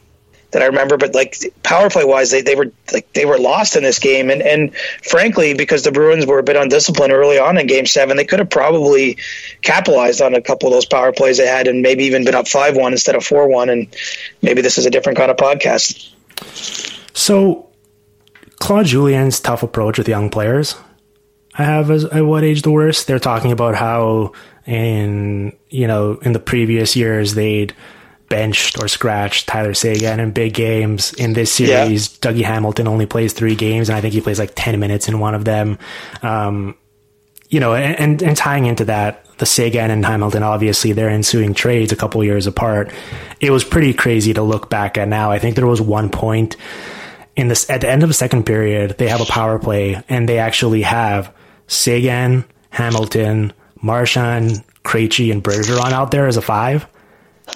that 0.51 0.61
I 0.61 0.65
remember, 0.65 0.97
but 0.97 1.15
like 1.15 1.37
power 1.63 1.89
play 1.89 2.03
wise, 2.03 2.29
they, 2.29 2.41
they 2.41 2.55
were 2.55 2.71
like 2.91 3.11
they 3.13 3.25
were 3.25 3.39
lost 3.39 3.75
in 3.75 3.83
this 3.83 3.99
game, 3.99 4.29
and 4.29 4.41
and 4.41 4.75
frankly, 4.75 5.53
because 5.53 5.83
the 5.83 5.91
Bruins 5.91 6.25
were 6.25 6.39
a 6.39 6.43
bit 6.43 6.57
undisciplined 6.57 7.13
early 7.13 7.39
on 7.39 7.57
in 7.57 7.67
Game 7.67 7.85
Seven, 7.85 8.17
they 8.17 8.25
could 8.25 8.39
have 8.39 8.49
probably 8.49 9.17
capitalized 9.61 10.21
on 10.21 10.35
a 10.35 10.41
couple 10.41 10.67
of 10.67 10.73
those 10.73 10.85
power 10.85 11.13
plays 11.13 11.37
they 11.37 11.47
had, 11.47 11.67
and 11.67 11.81
maybe 11.81 12.03
even 12.05 12.25
been 12.25 12.35
up 12.35 12.47
five 12.47 12.75
one 12.75 12.91
instead 12.91 13.15
of 13.15 13.25
four 13.25 13.47
one, 13.47 13.69
and 13.69 13.95
maybe 14.41 14.61
this 14.61 14.77
is 14.77 14.85
a 14.85 14.89
different 14.89 15.17
kind 15.17 15.31
of 15.31 15.37
podcast. 15.37 16.13
So, 17.13 17.69
Claude 18.61 18.85
Julien's 18.85 19.39
tough 19.39 19.63
approach 19.63 19.97
with 19.97 20.07
young 20.07 20.29
players. 20.29 20.75
I 21.55 21.63
have 21.63 21.91
as 21.91 22.05
at 22.05 22.21
what 22.21 22.43
age 22.43 22.61
the 22.61 22.71
worst? 22.71 23.07
They're 23.07 23.19
talking 23.19 23.51
about 23.51 23.75
how 23.75 24.33
in 24.65 25.57
you 25.69 25.87
know 25.87 26.19
in 26.21 26.31
the 26.33 26.39
previous 26.39 26.95
years 26.95 27.33
they'd 27.33 27.75
benched 28.29 28.81
or 28.81 28.87
scratched 28.87 29.47
Tyler 29.47 29.73
Seguin 29.73 30.19
in 30.19 30.31
big 30.31 30.53
games. 30.53 31.11
In 31.13 31.33
this 31.33 31.51
series, 31.51 32.13
yeah. 32.23 32.31
Dougie 32.31 32.43
Hamilton 32.43 32.87
only 32.87 33.05
plays 33.05 33.33
three 33.33 33.55
games, 33.55 33.89
and 33.89 33.97
I 33.97 34.01
think 34.01 34.13
he 34.13 34.21
plays 34.21 34.39
like 34.39 34.53
10 34.55 34.79
minutes 34.79 35.09
in 35.09 35.19
one 35.19 35.35
of 35.35 35.43
them. 35.43 35.77
Um, 36.21 36.75
you 37.49 37.59
know, 37.59 37.75
and, 37.75 38.23
and 38.23 38.37
tying 38.37 38.67
into 38.67 38.85
that, 38.85 39.25
the 39.39 39.45
Seguin 39.45 39.91
and 39.91 40.05
Hamilton, 40.05 40.43
obviously, 40.43 40.93
their 40.93 41.09
ensuing 41.09 41.53
trades 41.53 41.91
a 41.91 41.97
couple 41.97 42.23
years 42.23 42.47
apart. 42.47 42.93
It 43.41 43.51
was 43.51 43.65
pretty 43.65 43.93
crazy 43.93 44.33
to 44.33 44.41
look 44.41 44.69
back 44.69 44.97
at 44.97 45.09
now. 45.09 45.31
I 45.31 45.39
think 45.39 45.57
there 45.57 45.67
was 45.67 45.81
one 45.81 46.09
point 46.09 46.55
in 47.35 47.47
this 47.47 47.69
at 47.69 47.81
the 47.81 47.89
end 47.89 48.03
of 48.03 48.09
the 48.09 48.13
second 48.13 48.45
period, 48.45 48.97
they 48.97 49.07
have 49.07 49.21
a 49.21 49.25
power 49.25 49.59
play, 49.59 50.03
and 50.09 50.27
they 50.27 50.39
actually 50.39 50.81
have 50.81 51.33
Seguin, 51.67 52.45
Hamilton, 52.69 53.53
Marchand, 53.81 54.63
Krejci, 54.83 55.31
and 55.31 55.43
Bergeron 55.43 55.91
out 55.91 56.11
there 56.11 56.27
as 56.27 56.37
a 56.37 56.41
five 56.41 56.87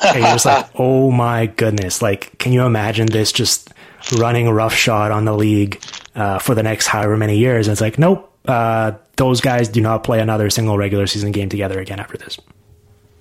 and 0.04 0.20
you're 0.20 0.32
just 0.32 0.46
like, 0.46 0.68
oh 0.76 1.12
my 1.12 1.48
goodness! 1.48 2.02
Like, 2.02 2.38
can 2.38 2.52
you 2.52 2.64
imagine 2.64 3.08
this 3.08 3.32
just 3.32 3.74
running 4.18 4.50
roughshod 4.50 5.12
on 5.12 5.26
the 5.26 5.34
league 5.34 5.82
uh, 6.16 6.40
for 6.40 6.56
the 6.56 6.64
next 6.64 6.88
however 6.88 7.18
many 7.18 7.38
years? 7.38 7.68
And 7.68 7.74
it's 7.74 7.82
like, 7.82 8.00
nope, 8.00 8.32
uh, 8.48 8.94
those 9.16 9.42
guys 9.42 9.70
do 9.70 9.82
not 9.82 10.04
play 10.04 10.20
another 10.20 10.50
single 10.50 10.78
regular 10.78 11.08
season 11.08 11.32
game 11.32 11.50
together 11.50 11.80
again 11.80 12.00
after 12.00 12.18
this. 12.18 12.38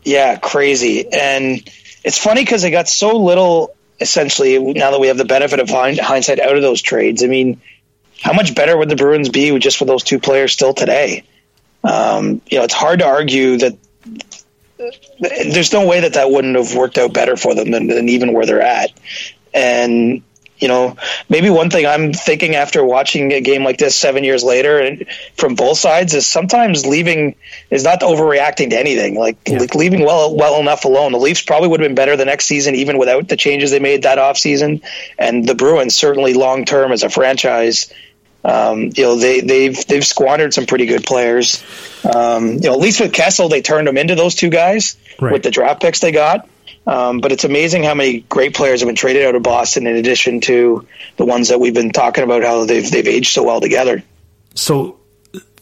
Yeah, 0.03 0.37
crazy. 0.37 1.11
And 1.11 1.67
it's 2.05 2.19
funny 2.19 2.43
because 2.43 2.63
they 2.63 2.71
got 2.71 2.89
so 2.89 3.17
little. 3.19 3.75
Essentially, 4.01 4.59
now 4.59 4.91
that 4.91 5.01
we 5.01 5.07
have 5.09 5.19
the 5.19 5.25
benefit 5.25 5.61
of 5.61 5.69
hindsight 5.71 6.41
out 6.41 6.57
of 6.57 6.63
those 6.63 6.83
trades, 6.83 7.23
I 7.23 7.27
mean, 7.27 7.61
how 8.21 8.33
much 8.33 8.55
better 8.55 8.77
would 8.77 8.89
the 8.89 8.97
Bruins 8.97 9.29
be 9.29 9.57
just 9.59 9.77
for 9.77 9.85
those 9.85 10.03
two 10.03 10.19
players 10.19 10.53
still 10.53 10.75
today? 10.75 11.25
Um, 11.85 12.41
you 12.51 12.59
know, 12.59 12.65
it's 12.65 12.75
hard 12.75 13.01
to 13.01 13.07
argue 13.07 13.59
that 13.59 13.77
there's 15.21 15.73
no 15.73 15.87
way 15.87 16.01
that 16.01 16.15
that 16.15 16.31
wouldn't 16.31 16.57
have 16.57 16.75
worked 16.75 16.99
out 16.99 17.13
better 17.13 17.37
for 17.37 17.55
them 17.55 17.71
than, 17.71 17.87
than 17.87 18.09
even 18.09 18.33
where 18.33 18.47
they're 18.47 18.63
at. 18.63 18.91
And 19.53 20.23
you 20.59 20.69
know, 20.69 20.97
maybe 21.29 21.51
one 21.51 21.71
thing 21.71 21.85
I'm 21.85 22.13
thinking 22.13 22.55
after 22.55 22.85
watching 22.85 23.33
a 23.33 23.41
game 23.41 23.65
like 23.65 23.79
this 23.79 23.97
seven 23.97 24.25
years 24.25 24.45
later, 24.45 24.79
and 24.79 25.07
from 25.37 25.57
both 25.57 25.79
sides, 25.79 26.15
is 26.15 26.27
sometimes 26.27 26.87
leaving 26.87 27.35
is 27.71 27.85
not 27.85 28.01
overreacting 28.01 28.71
to 28.71 28.79
anything. 28.79 29.19
Like, 29.19 29.37
yeah. 29.47 29.59
like 29.59 29.75
leaving 29.75 30.05
well 30.05 30.35
well 30.35 30.61
enough 30.61 30.85
alone. 30.85 31.13
The 31.13 31.19
Leafs 31.19 31.43
probably 31.43 31.69
would 31.69 31.81
have 31.81 31.89
been 31.89 31.97
better 31.97 32.17
the 32.17 32.25
next 32.25 32.47
season, 32.47 32.75
even 32.77 32.99
without 32.99 33.29
the 33.29 33.37
changes 33.37 33.71
they 33.71 33.81
made 33.81 34.03
that 34.03 34.19
off 34.19 34.39
season. 34.39 34.83
And 35.19 35.47
the 35.47 35.55
Bruins 35.55 35.97
certainly 35.97 36.35
long 36.35 36.65
term 36.65 36.93
as 36.93 37.03
a 37.03 37.11
franchise 37.11 37.93
um, 38.45 38.91
you 38.95 39.03
know 39.03 39.17
they 39.17 39.41
they've 39.41 39.87
they've 39.87 40.05
squandered 40.05 40.53
some 40.53 40.67
pretty 40.67 40.87
good 40.87 41.05
players. 41.05 41.65
Um, 42.05 42.51
you 42.51 42.61
know, 42.61 42.75
at 42.75 42.79
least 42.79 43.01
with 43.01 43.13
Kessel, 43.13 43.49
they 43.49 43.63
turned 43.63 43.89
them 43.89 43.97
into 43.97 44.15
those 44.15 44.35
two 44.35 44.51
guys 44.51 44.97
right. 45.19 45.33
with 45.33 45.43
the 45.43 45.51
draft 45.51 45.81
picks 45.81 46.01
they 46.01 46.13
got. 46.13 46.47
Um, 46.87 47.21
but 47.21 47.33
it's 47.33 47.45
amazing 47.45 47.83
how 47.83 47.95
many 47.95 48.21
great 48.21 48.55
players 48.55 48.81
have 48.81 48.89
been 48.89 48.97
traded 48.97 49.25
out 49.25 49.35
of 49.35 49.43
Boston, 49.43 49.87
in 49.87 49.97
addition 49.97 50.41
to 50.43 50.87
the 51.17 51.25
ones 51.25 51.49
that 51.49 51.59
we've 51.59 51.75
been 51.75 51.91
talking 51.91 52.25
about 52.25 52.43
how 52.43 52.65
they've 52.65 52.89
they've 52.91 53.09
aged 53.09 53.33
so 53.33 53.43
well 53.43 53.61
together. 53.61 54.03
So 54.55 54.99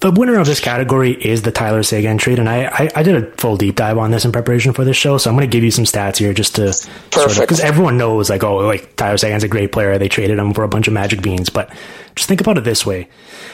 the 0.01 0.11
winner 0.11 0.39
of 0.41 0.47
this 0.47 0.59
category 0.59 1.13
is 1.13 1.43
the 1.43 1.53
Tyler 1.53 1.85
Seguin 1.85 2.19
trade, 2.19 2.41
and 2.41 2.49
I, 2.49 2.65
I, 2.65 2.91
I, 2.97 3.03
did 3.05 3.15
a 3.15 3.31
full 3.37 3.57
deep 3.57 3.77
dive 3.77 3.99
on 3.99 4.11
this 4.11 4.25
in 4.25 4.33
preparation 4.33 4.73
for 4.73 4.85
this 4.85 4.97
show. 4.97 5.17
So 5.17 5.31
I'm 5.31 5.37
going 5.37 5.49
to 5.49 5.53
give 5.53 5.63
you 5.63 5.71
some 5.71 5.85
stats 5.85 6.17
here 6.17 6.35
just 6.35 6.57
to 6.57 6.73
perfect 7.11 7.41
because 7.41 7.59
sort 7.59 7.61
of, 7.61 7.61
everyone 7.61 7.99
knows 7.99 8.29
like 8.29 8.43
oh 8.43 8.57
like 8.57 8.97
Tyler 8.97 9.17
Seguin's 9.17 9.45
a 9.45 9.49
great 9.49 9.71
player. 9.71 9.97
They 9.99 10.09
traded 10.09 10.39
him 10.39 10.55
for 10.55 10.65
a 10.65 10.69
bunch 10.69 10.89
of 10.89 10.93
magic 10.93 11.23
beans, 11.23 11.51
but 11.51 11.73
just 12.17 12.29
think 12.29 12.41
about 12.41 12.59
it 12.59 12.65
this 12.65 12.85
way. 12.85 13.09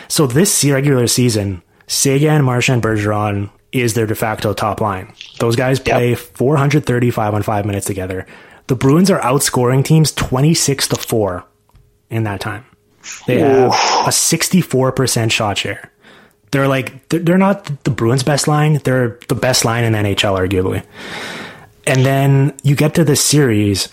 So 0.08 0.26
this 0.26 0.64
regular 0.64 1.06
season, 1.06 1.62
Seguin, 1.86 2.42
Marchand, 2.42 2.82
Bergeron 2.82 3.50
is 3.72 3.94
their 3.94 4.06
de 4.06 4.14
facto 4.14 4.54
top 4.54 4.80
line. 4.80 5.12
Those 5.38 5.56
guys 5.56 5.78
play 5.78 6.10
yep. 6.10 6.18
435 6.18 7.34
on 7.34 7.42
five 7.42 7.66
minutes 7.66 7.86
together. 7.86 8.26
The 8.66 8.76
Bruins 8.76 9.10
are 9.10 9.20
outscoring 9.20 9.84
teams 9.84 10.12
26 10.12 10.88
to 10.88 10.96
four 10.96 11.44
in 12.10 12.24
that 12.24 12.40
time. 12.40 12.64
They 13.26 13.40
have 13.40 13.70
a 13.70 14.10
64% 14.10 15.30
shot 15.30 15.58
share. 15.58 15.90
They're 16.50 16.68
like 16.68 17.08
they're 17.08 17.38
not 17.38 17.84
the 17.84 17.90
Bruins' 17.90 18.22
best 18.22 18.48
line. 18.48 18.80
They're 18.84 19.18
the 19.28 19.34
best 19.34 19.64
line 19.64 19.84
in 19.84 19.92
NHL, 19.92 20.38
arguably. 20.38 20.84
And 21.86 22.04
then 22.04 22.58
you 22.62 22.74
get 22.74 22.94
to 22.94 23.04
this 23.04 23.22
series. 23.22 23.88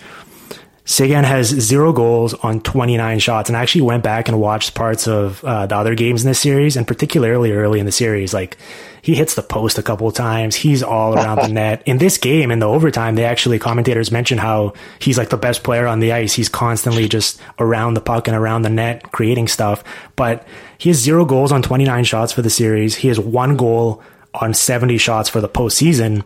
Seguin 0.88 1.24
has 1.24 1.48
zero 1.48 1.92
goals 1.92 2.32
on 2.32 2.60
29 2.60 3.18
shots, 3.18 3.50
and 3.50 3.56
I 3.56 3.62
actually 3.62 3.82
went 3.82 4.04
back 4.04 4.28
and 4.28 4.40
watched 4.40 4.76
parts 4.76 5.08
of 5.08 5.44
uh, 5.44 5.66
the 5.66 5.76
other 5.76 5.96
games 5.96 6.22
in 6.22 6.30
this 6.30 6.38
series, 6.38 6.76
and 6.76 6.86
particularly 6.86 7.50
early 7.50 7.80
in 7.80 7.86
the 7.86 7.92
series. 7.92 8.32
Like 8.32 8.56
he 9.02 9.16
hits 9.16 9.34
the 9.34 9.42
post 9.42 9.78
a 9.78 9.82
couple 9.82 10.06
of 10.06 10.14
times. 10.14 10.54
He's 10.54 10.84
all 10.84 11.14
around 11.14 11.40
the 11.40 11.48
net. 11.52 11.82
In 11.86 11.98
this 11.98 12.18
game, 12.18 12.52
in 12.52 12.60
the 12.60 12.68
overtime, 12.68 13.16
they 13.16 13.24
actually 13.24 13.58
commentators 13.58 14.12
mention 14.12 14.38
how 14.38 14.74
he's 15.00 15.18
like 15.18 15.30
the 15.30 15.36
best 15.36 15.64
player 15.64 15.88
on 15.88 15.98
the 15.98 16.12
ice. 16.12 16.34
He's 16.34 16.48
constantly 16.48 17.08
just 17.08 17.40
around 17.58 17.94
the 17.94 18.00
puck 18.00 18.28
and 18.28 18.36
around 18.36 18.62
the 18.62 18.70
net, 18.70 19.10
creating 19.10 19.48
stuff. 19.48 19.82
But 20.14 20.46
he 20.78 20.88
has 20.90 20.98
zero 20.98 21.24
goals 21.24 21.50
on 21.50 21.62
29 21.62 22.04
shots 22.04 22.32
for 22.32 22.42
the 22.42 22.50
series. 22.50 22.94
He 22.94 23.08
has 23.08 23.18
one 23.18 23.56
goal 23.56 24.04
on 24.34 24.54
70 24.54 24.98
shots 24.98 25.28
for 25.28 25.40
the 25.40 25.48
postseason. 25.48 26.22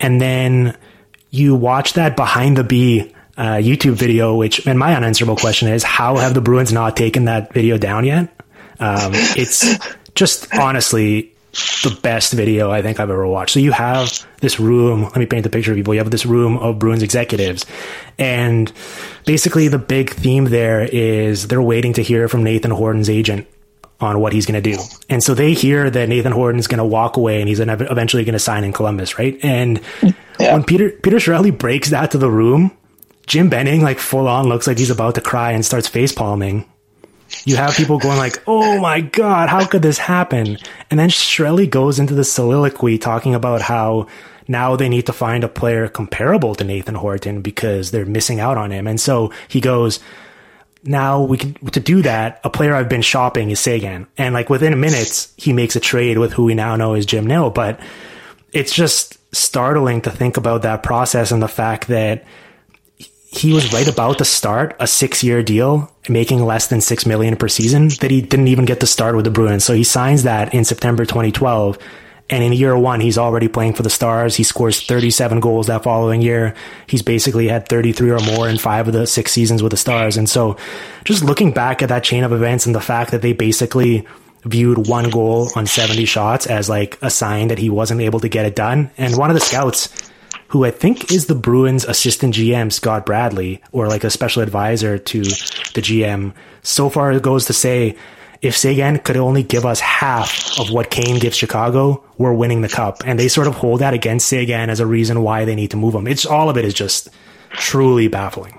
And 0.00 0.20
then 0.20 0.76
you 1.30 1.54
watch 1.54 1.94
that 1.94 2.14
behind 2.14 2.58
the 2.58 2.64
B 2.64 3.14
uh, 3.36 3.54
YouTube 3.54 3.94
video, 3.94 4.34
which, 4.34 4.66
and 4.66 4.78
my 4.78 4.94
unanswerable 4.94 5.36
question 5.36 5.68
is, 5.68 5.82
how 5.82 6.16
have 6.16 6.34
the 6.34 6.40
Bruins 6.40 6.72
not 6.72 6.96
taken 6.96 7.26
that 7.26 7.52
video 7.52 7.78
down 7.78 8.04
yet? 8.04 8.28
Um, 8.80 9.12
it's 9.14 9.78
just 10.14 10.54
honestly 10.54 11.32
the 11.82 11.98
best 12.02 12.32
video 12.32 12.70
I 12.70 12.82
think 12.82 13.00
I've 13.00 13.10
ever 13.10 13.26
watched. 13.26 13.52
So 13.54 13.60
you 13.60 13.72
have 13.72 14.26
this 14.40 14.60
room. 14.60 15.02
Let 15.02 15.16
me 15.16 15.26
paint 15.26 15.44
the 15.44 15.50
picture 15.50 15.72
of 15.72 15.76
people. 15.76 15.94
You 15.94 16.00
have 16.00 16.10
this 16.10 16.26
room 16.26 16.58
of 16.58 16.78
Bruins 16.78 17.02
executives, 17.02 17.64
and 18.18 18.70
basically 19.24 19.68
the 19.68 19.78
big 19.78 20.10
theme 20.10 20.44
there 20.44 20.82
is 20.82 21.48
they're 21.48 21.62
waiting 21.62 21.94
to 21.94 22.02
hear 22.02 22.28
from 22.28 22.44
Nathan 22.44 22.70
Horton's 22.70 23.08
agent 23.08 23.46
on 24.00 24.20
what 24.20 24.32
he's 24.32 24.44
going 24.44 24.62
to 24.62 24.70
do. 24.70 24.78
And 25.08 25.22
so 25.22 25.34
they 25.34 25.54
hear 25.54 25.88
that 25.88 26.08
Nathan 26.08 26.32
Horton's 26.32 26.66
going 26.66 26.78
to 26.78 26.84
walk 26.84 27.16
away 27.16 27.40
and 27.40 27.48
he's 27.48 27.60
eventually 27.60 28.24
going 28.24 28.34
to 28.34 28.38
sign 28.38 28.64
in 28.64 28.72
Columbus, 28.72 29.18
right? 29.18 29.38
And 29.42 29.80
yeah. 30.38 30.52
when 30.52 30.64
Peter 30.64 30.90
Peter 30.90 31.16
Chiarelli 31.16 31.56
breaks 31.56 31.90
that 31.90 32.10
to 32.10 32.18
the 32.18 32.30
room, 32.30 32.76
Jim 33.26 33.48
Benning 33.48 33.82
like 33.82 33.98
full 33.98 34.28
on 34.28 34.48
looks 34.48 34.66
like 34.66 34.78
he's 34.78 34.90
about 34.90 35.16
to 35.16 35.20
cry 35.20 35.52
and 35.52 35.64
starts 35.64 35.88
face 35.88 36.12
palming 36.12 36.64
you 37.44 37.56
have 37.56 37.74
people 37.74 37.98
going 37.98 38.18
like, 38.18 38.42
"Oh 38.46 38.78
my 38.78 39.00
god, 39.00 39.48
how 39.48 39.66
could 39.66 39.82
this 39.82 39.98
happen?" 39.98 40.58
And 40.90 40.98
then 41.00 41.08
Chiarelli 41.08 41.68
goes 41.68 41.98
into 41.98 42.14
the 42.14 42.24
soliloquy 42.24 42.98
talking 42.98 43.34
about 43.34 43.62
how 43.62 44.06
now 44.48 44.76
they 44.76 44.88
need 44.88 45.06
to 45.06 45.12
find 45.12 45.42
a 45.42 45.48
player 45.48 45.88
comparable 45.88 46.54
to 46.54 46.64
Nathan 46.64 46.94
Horton 46.94 47.42
because 47.42 47.90
they're 47.90 48.06
missing 48.06 48.38
out 48.38 48.56
on 48.56 48.70
him. 48.70 48.86
And 48.86 49.00
so 49.00 49.32
he 49.48 49.60
goes, 49.60 49.98
now 50.84 51.20
we 51.20 51.36
can 51.36 51.54
to 51.72 51.80
do 51.80 52.02
that. 52.02 52.40
A 52.44 52.50
player 52.50 52.72
I've 52.72 52.88
been 52.88 53.02
shopping 53.02 53.50
is 53.50 53.58
Seguin, 53.58 54.06
and 54.16 54.34
like 54.34 54.48
within 54.48 54.78
minutes 54.78 55.32
he 55.36 55.52
makes 55.52 55.74
a 55.74 55.80
trade 55.80 56.18
with 56.18 56.32
who 56.32 56.44
we 56.44 56.54
now 56.54 56.76
know 56.76 56.94
is 56.94 57.06
Jim 57.06 57.26
Nill. 57.26 57.50
But 57.50 57.80
it's 58.52 58.72
just 58.72 59.18
startling 59.34 60.02
to 60.02 60.10
think 60.10 60.36
about 60.36 60.62
that 60.62 60.84
process 60.84 61.32
and 61.32 61.42
the 61.42 61.48
fact 61.48 61.88
that 61.88 62.24
he 63.36 63.52
was 63.52 63.72
right 63.72 63.88
about 63.88 64.18
to 64.18 64.24
start 64.24 64.76
a 64.80 64.86
six 64.86 65.22
year 65.22 65.42
deal 65.42 65.92
making 66.08 66.44
less 66.44 66.68
than 66.68 66.80
six 66.80 67.06
million 67.06 67.36
per 67.36 67.48
season 67.48 67.88
that 68.00 68.10
he 68.10 68.22
didn't 68.22 68.48
even 68.48 68.64
get 68.64 68.80
to 68.80 68.86
start 68.86 69.16
with 69.16 69.24
the 69.24 69.30
Bruins. 69.30 69.64
So 69.64 69.74
he 69.74 69.84
signs 69.84 70.22
that 70.22 70.54
in 70.54 70.64
September 70.64 71.04
2012. 71.04 71.78
And 72.28 72.42
in 72.42 72.52
year 72.52 72.76
one, 72.76 73.00
he's 73.00 73.18
already 73.18 73.46
playing 73.46 73.74
for 73.74 73.84
the 73.84 73.90
Stars. 73.90 74.34
He 74.34 74.42
scores 74.42 74.82
37 74.84 75.38
goals 75.38 75.68
that 75.68 75.84
following 75.84 76.22
year. 76.22 76.54
He's 76.88 77.02
basically 77.02 77.46
had 77.46 77.68
33 77.68 78.10
or 78.10 78.18
more 78.18 78.48
in 78.48 78.58
five 78.58 78.88
of 78.88 78.94
the 78.94 79.06
six 79.06 79.30
seasons 79.30 79.62
with 79.62 79.70
the 79.70 79.76
Stars. 79.76 80.16
And 80.16 80.28
so 80.28 80.56
just 81.04 81.22
looking 81.22 81.52
back 81.52 81.82
at 81.82 81.88
that 81.88 82.02
chain 82.02 82.24
of 82.24 82.32
events 82.32 82.66
and 82.66 82.74
the 82.74 82.80
fact 82.80 83.12
that 83.12 83.22
they 83.22 83.32
basically 83.32 84.06
viewed 84.44 84.88
one 84.88 85.10
goal 85.10 85.50
on 85.54 85.66
70 85.66 86.04
shots 86.04 86.46
as 86.46 86.68
like 86.68 86.98
a 87.02 87.10
sign 87.10 87.48
that 87.48 87.58
he 87.58 87.70
wasn't 87.70 88.00
able 88.00 88.20
to 88.20 88.28
get 88.28 88.46
it 88.46 88.56
done. 88.56 88.90
And 88.98 89.16
one 89.16 89.30
of 89.30 89.34
the 89.34 89.40
scouts 89.40 89.88
who 90.48 90.64
I 90.64 90.70
think 90.70 91.10
is 91.12 91.26
the 91.26 91.34
Bruins 91.34 91.84
assistant 91.84 92.34
GM, 92.34 92.72
Scott 92.72 93.06
Bradley, 93.06 93.62
or 93.72 93.88
like 93.88 94.04
a 94.04 94.10
special 94.10 94.42
advisor 94.42 94.98
to 94.98 95.22
the 95.22 95.82
GM, 95.82 96.32
so 96.62 96.88
far 96.88 97.12
it 97.12 97.22
goes 97.22 97.46
to 97.46 97.52
say, 97.52 97.96
if 98.42 98.56
Seguin 98.56 98.98
could 98.98 99.16
only 99.16 99.42
give 99.42 99.64
us 99.64 99.80
half 99.80 100.60
of 100.60 100.70
what 100.70 100.90
Kane 100.90 101.18
gives 101.18 101.36
Chicago, 101.36 102.04
we're 102.18 102.34
winning 102.34 102.60
the 102.60 102.68
cup. 102.68 103.02
And 103.06 103.18
they 103.18 103.28
sort 103.28 103.46
of 103.46 103.54
hold 103.54 103.80
that 103.80 103.94
against 103.94 104.28
Seguin 104.28 104.70
as 104.70 104.78
a 104.78 104.86
reason 104.86 105.22
why 105.22 105.44
they 105.44 105.54
need 105.54 105.70
to 105.70 105.76
move 105.76 105.94
him. 105.94 106.06
It's 106.06 106.26
all 106.26 106.50
of 106.50 106.56
it 106.56 106.64
is 106.64 106.74
just 106.74 107.08
truly 107.50 108.08
baffling. 108.08 108.58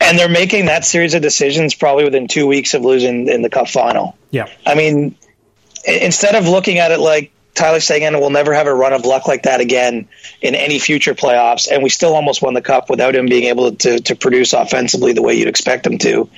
And 0.00 0.18
they're 0.18 0.28
making 0.28 0.66
that 0.66 0.84
series 0.84 1.14
of 1.14 1.22
decisions 1.22 1.74
probably 1.74 2.04
within 2.04 2.28
two 2.28 2.46
weeks 2.46 2.72
of 2.72 2.82
losing 2.82 3.28
in 3.28 3.42
the 3.42 3.50
cup 3.50 3.68
final. 3.68 4.16
Yeah. 4.30 4.48
I 4.64 4.74
mean, 4.74 5.14
instead 5.84 6.34
of 6.34 6.48
looking 6.48 6.78
at 6.78 6.90
it 6.90 6.98
like 6.98 7.30
Tyler 7.54 7.80
Seguin 7.80 8.20
will 8.20 8.30
never 8.30 8.54
have 8.54 8.66
a 8.66 8.74
run 8.74 8.92
of 8.92 9.04
luck 9.04 9.26
like 9.26 9.42
that 9.42 9.60
again 9.60 10.08
in 10.40 10.54
any 10.54 10.78
future 10.78 11.14
playoffs, 11.14 11.70
and 11.70 11.82
we 11.82 11.88
still 11.88 12.14
almost 12.14 12.40
won 12.40 12.54
the 12.54 12.62
cup 12.62 12.88
without 12.88 13.14
him 13.14 13.26
being 13.26 13.44
able 13.44 13.74
to, 13.74 13.98
to 14.00 14.14
produce 14.14 14.52
offensively 14.52 15.12
the 15.12 15.22
way 15.22 15.34
you'd 15.34 15.48
expect 15.48 15.86
him 15.86 15.98
to. 15.98 16.28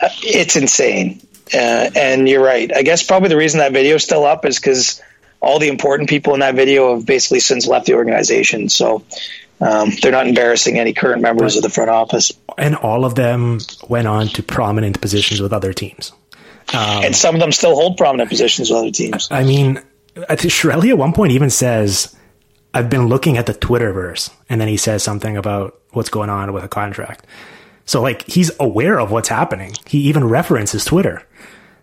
Uh, 0.00 0.08
it's 0.22 0.56
insane. 0.56 1.20
Uh, 1.52 1.90
and 1.96 2.28
you're 2.28 2.42
right. 2.42 2.74
I 2.74 2.82
guess 2.82 3.02
probably 3.02 3.28
the 3.28 3.36
reason 3.36 3.58
that 3.58 3.72
video 3.72 3.96
is 3.96 4.04
still 4.04 4.24
up 4.24 4.44
is 4.44 4.58
because 4.58 5.02
all 5.40 5.58
the 5.58 5.68
important 5.68 6.08
people 6.08 6.34
in 6.34 6.40
that 6.40 6.54
video 6.54 6.94
have 6.94 7.06
basically 7.06 7.40
since 7.40 7.66
left 7.66 7.86
the 7.86 7.94
organization. 7.94 8.68
So 8.68 9.04
um, 9.60 9.90
they're 10.00 10.12
not 10.12 10.26
embarrassing 10.26 10.78
any 10.78 10.92
current 10.92 11.22
members 11.22 11.56
of 11.56 11.62
the 11.62 11.70
front 11.70 11.90
office. 11.90 12.32
And 12.56 12.76
all 12.76 13.04
of 13.04 13.14
them 13.14 13.58
went 13.88 14.06
on 14.06 14.28
to 14.28 14.42
prominent 14.42 15.00
positions 15.00 15.40
with 15.40 15.52
other 15.52 15.72
teams. 15.72 16.12
Um, 16.72 17.04
and 17.04 17.16
some 17.16 17.34
of 17.34 17.40
them 17.40 17.52
still 17.52 17.74
hold 17.74 17.96
prominent 17.96 18.28
positions 18.28 18.70
with 18.70 18.78
other 18.78 18.90
teams. 18.92 19.28
I 19.30 19.42
mean, 19.42 19.80
I 20.28 20.36
think 20.36 20.52
Chiarelli 20.52 20.90
at 20.90 20.98
one 20.98 21.12
point 21.12 21.32
even 21.32 21.50
says, 21.50 22.16
I've 22.74 22.90
been 22.90 23.08
looking 23.08 23.38
at 23.38 23.46
the 23.46 23.54
Twitterverse. 23.54 24.30
And 24.48 24.60
then 24.60 24.68
he 24.68 24.76
says 24.76 25.02
something 25.02 25.36
about 25.36 25.80
what's 25.90 26.08
going 26.08 26.30
on 26.30 26.52
with 26.52 26.64
a 26.64 26.68
contract. 26.68 27.26
So, 27.84 28.00
like, 28.00 28.26
he's 28.26 28.50
aware 28.60 29.00
of 29.00 29.10
what's 29.10 29.28
happening. 29.28 29.72
He 29.86 29.98
even 30.02 30.24
references 30.24 30.84
Twitter. 30.84 31.26